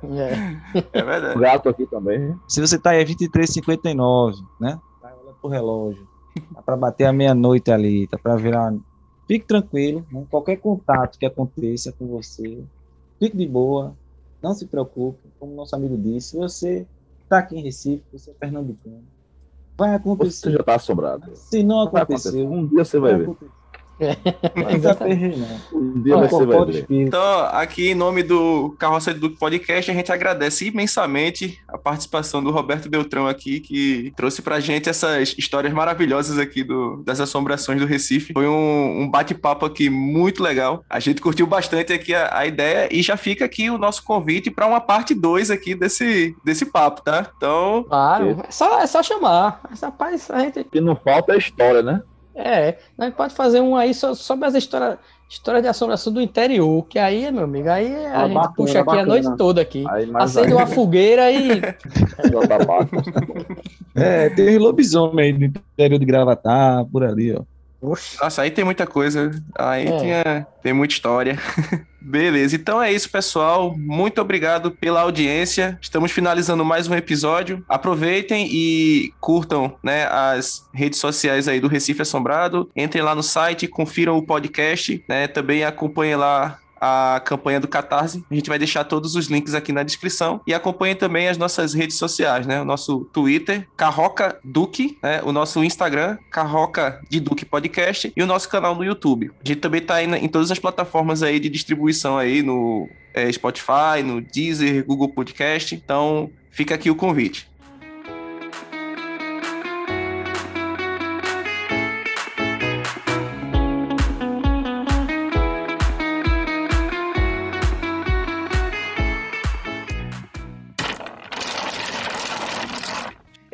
É. 0.03 0.79
É 0.93 1.01
O 1.01 1.05
verdade. 1.05 1.39
gato 1.39 1.69
aqui 1.69 1.85
também. 1.85 2.35
Se 2.47 2.59
você 2.59 2.77
tá 2.77 2.91
aí, 2.91 3.01
é 3.01 3.05
23h59, 3.05 4.35
né? 4.59 4.77
Tá 5.01 5.13
olhando 5.15 5.35
pro 5.41 5.49
relógio. 5.49 6.05
Tá 6.53 6.61
pra 6.61 6.75
bater 6.77 7.05
a 7.05 7.13
meia-noite 7.13 7.71
ali, 7.71 8.07
tá 8.07 8.17
pra 8.17 8.35
virar. 8.35 8.73
Fique 9.27 9.45
tranquilo, 9.45 10.05
né? 10.11 10.25
qualquer 10.29 10.57
contato 10.57 11.17
que 11.17 11.25
aconteça 11.25 11.91
com 11.91 12.07
você, 12.07 12.63
fique 13.19 13.37
de 13.37 13.45
boa, 13.47 13.93
não 14.41 14.53
se 14.53 14.65
preocupe. 14.65 15.19
Como 15.39 15.53
nosso 15.55 15.75
amigo 15.75 15.95
disse, 15.97 16.35
você 16.35 16.85
tá 17.27 17.37
aqui 17.39 17.55
em 17.57 17.61
Recife, 17.61 18.03
você 18.11 18.31
é 18.31 18.33
pernambucano. 18.33 19.03
Vai 19.77 19.89
Você 19.91 19.95
acontecer. 19.95 20.51
já 20.51 20.63
tá 20.63 20.75
assombrado. 20.75 21.31
Se 21.35 21.63
não 21.63 21.89
Vai 21.89 22.01
acontecer. 22.03 22.29
aconteceu, 22.29 22.51
Um 22.51 22.67
dia 22.67 22.83
você 22.83 22.99
vai 22.99 23.15
ver. 23.15 23.23
acontecer. 23.23 23.51
Não. 25.37 25.79
Um 25.79 26.01
dia 26.01 26.17
você 26.17 26.45
vai 26.45 26.65
ver. 26.65 26.85
Então, 26.89 27.39
aqui 27.51 27.91
em 27.91 27.95
nome 27.95 28.23
do 28.23 28.75
Carroça 28.79 29.13
de 29.13 29.19
Duque 29.19 29.37
Podcast, 29.37 29.91
a 29.91 29.93
gente 29.93 30.11
agradece 30.11 30.67
imensamente 30.67 31.59
a 31.67 31.77
participação 31.77 32.43
do 32.43 32.51
Roberto 32.51 32.89
Beltrão 32.89 33.27
aqui, 33.27 33.59
que 33.59 34.13
trouxe 34.15 34.41
pra 34.41 34.59
gente 34.59 34.89
essas 34.89 35.35
histórias 35.37 35.73
maravilhosas 35.73 36.37
aqui 36.37 36.63
do, 36.63 37.03
das 37.03 37.19
assombrações 37.19 37.79
do 37.79 37.85
Recife. 37.85 38.33
Foi 38.33 38.47
um, 38.47 39.01
um 39.01 39.09
bate-papo 39.09 39.65
aqui 39.65 39.89
muito 39.89 40.41
legal. 40.41 40.83
A 40.89 40.99
gente 40.99 41.21
curtiu 41.21 41.45
bastante 41.45 41.93
aqui 41.93 42.13
a, 42.13 42.37
a 42.37 42.45
ideia 42.45 42.87
e 42.91 43.01
já 43.01 43.17
fica 43.17 43.45
aqui 43.45 43.69
o 43.69 43.77
nosso 43.77 44.03
convite 44.03 44.49
para 44.49 44.67
uma 44.67 44.79
parte 44.79 45.13
2 45.13 45.51
aqui 45.51 45.75
desse, 45.75 46.35
desse 46.43 46.65
papo, 46.65 47.01
tá? 47.01 47.31
Então, 47.35 47.85
Claro, 47.87 48.41
é 48.47 48.51
só, 48.51 48.79
é 48.79 48.87
só 48.87 49.03
chamar. 49.03 49.61
Rapaz, 49.81 50.29
a 50.31 50.39
gente 50.39 50.59
O 50.59 50.65
que 50.65 50.81
não 50.81 50.95
falta 50.95 51.33
é 51.33 51.37
história, 51.37 51.81
né? 51.81 52.01
É, 52.39 52.77
a 52.97 53.05
gente 53.05 53.15
pode 53.15 53.33
fazer 53.33 53.59
um 53.59 53.75
aí 53.75 53.93
só, 53.93 54.13
sobre 54.13 54.45
as 54.47 54.55
histórias 54.55 54.97
história 55.29 55.61
de 55.61 55.67
assombração 55.67 56.11
do 56.11 56.19
interior, 56.19 56.83
que 56.87 56.97
aí, 56.97 57.31
meu 57.31 57.43
amigo, 57.43 57.69
aí 57.69 57.93
a 58.07 58.21
Ah, 58.21 58.25
gente 58.25 58.33
bacana, 58.33 58.53
puxa 58.55 58.71
aqui 58.79 58.79
a 58.79 58.83
bacana. 58.83 59.05
noite 59.05 59.37
toda 59.37 59.61
aqui. 59.61 59.85
Aí 59.87 60.09
Acende 60.15 60.53
uma 60.53 60.61
ainda, 60.63 60.73
fogueira 60.73 61.31
e. 61.31 61.61
baixo. 62.65 62.89
É, 63.95 64.29
tem 64.31 64.57
lobisomem 64.57 65.25
aí 65.25 65.33
no 65.33 65.45
interior 65.45 65.99
de 65.99 66.05
Gravatar, 66.05 66.83
por 66.85 67.03
ali, 67.03 67.35
ó. 67.35 67.43
Oxe. 67.81 68.17
Nossa, 68.21 68.41
aí 68.41 68.51
tem 68.51 68.65
muita 68.65 68.85
coisa. 68.85 69.31
Aí 69.57 69.87
É. 69.87 69.97
tinha- 69.99 70.47
tem 70.61 70.73
muita 70.73 70.93
história. 70.93 71.37
Beleza, 72.01 72.55
então 72.55 72.81
é 72.81 72.91
isso, 72.91 73.09
pessoal. 73.09 73.75
Muito 73.77 74.19
obrigado 74.19 74.71
pela 74.71 75.01
audiência. 75.01 75.77
Estamos 75.81 76.11
finalizando 76.11 76.65
mais 76.65 76.87
um 76.87 76.95
episódio. 76.95 77.63
Aproveitem 77.69 78.47
e 78.51 79.13
curtam 79.19 79.75
né, 79.83 80.05
as 80.07 80.65
redes 80.73 80.99
sociais 80.99 81.47
aí 81.47 81.59
do 81.59 81.67
Recife 81.67 82.01
Assombrado. 82.01 82.69
Entrem 82.75 83.03
lá 83.03 83.13
no 83.13 83.21
site, 83.23 83.67
confiram 83.67 84.17
o 84.17 84.25
podcast, 84.25 85.03
né? 85.07 85.27
Também 85.27 85.63
acompanhem 85.63 86.15
lá 86.15 86.57
a 86.79 87.21
campanha 87.23 87.59
do 87.59 87.67
Catarse. 87.67 88.23
A 88.29 88.35
gente 88.35 88.49
vai 88.49 88.57
deixar 88.59 88.83
todos 88.83 89.15
os 89.15 89.27
links 89.27 89.53
aqui 89.53 89.71
na 89.71 89.83
descrição. 89.83 90.41
E 90.47 90.53
acompanhem 90.53 90.95
também 90.95 91.27
as 91.27 91.37
nossas 91.37 91.73
redes 91.73 91.97
sociais, 91.97 92.45
né? 92.47 92.61
O 92.61 92.65
nosso 92.65 93.05
Twitter, 93.13 93.67
Carroca 93.75 94.39
Duque, 94.43 94.97
né? 95.03 95.21
O 95.23 95.31
nosso 95.31 95.63
Instagram, 95.63 96.17
Carroca 96.31 97.01
de 97.09 97.19
Duque 97.19 97.45
Podcast. 97.45 98.11
E 98.15 98.23
o 98.23 98.25
nosso 98.27 98.47
canal 98.49 98.75
no 98.75 98.83
YouTube. 98.83 99.31
A 99.43 99.47
gente 99.47 99.59
também 99.59 99.81
tá 99.81 100.01
na- 100.07 100.17
em 100.19 100.27
todas 100.27 100.51
as 100.51 100.59
plataformas 100.59 101.23
aí 101.23 101.39
de 101.39 101.49
distribuição 101.49 102.17
aí, 102.17 102.41
no 102.41 102.87
é, 103.13 103.31
Spotify, 103.31 104.03
no 104.03 104.21
Deezer, 104.21 104.85
Google 104.85 105.09
Podcast. 105.09 105.73
Então, 105.75 106.29
fica 106.51 106.75
aqui 106.75 106.89
o 106.89 106.95
convite. 106.95 107.49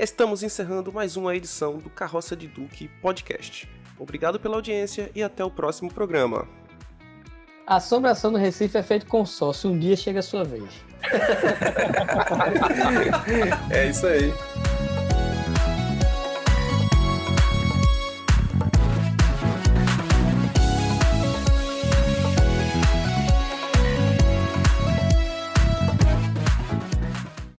Estamos 0.05 0.43
encerrando 0.43 0.93
mais 0.93 1.17
uma 1.17 1.35
edição 1.35 1.79
do 1.79 1.89
Carroça 1.89 2.35
de 2.35 2.47
Duque 2.47 2.87
Podcast. 3.01 3.67
Obrigado 3.97 4.39
pela 4.39 4.55
audiência 4.55 5.09
e 5.15 5.23
até 5.23 5.43
o 5.43 5.49
próximo 5.49 5.91
programa. 5.91 6.47
A 7.65 7.77
assombração 7.77 8.29
no 8.29 8.37
Recife 8.37 8.77
é 8.77 8.83
feito 8.83 9.07
com 9.07 9.25
sócio. 9.25 9.67
Um 9.67 9.79
dia 9.79 9.95
chega 9.95 10.19
a 10.19 10.21
sua 10.21 10.43
vez. 10.43 10.69
É 13.71 13.89
isso 13.89 14.05
aí. 14.05 14.31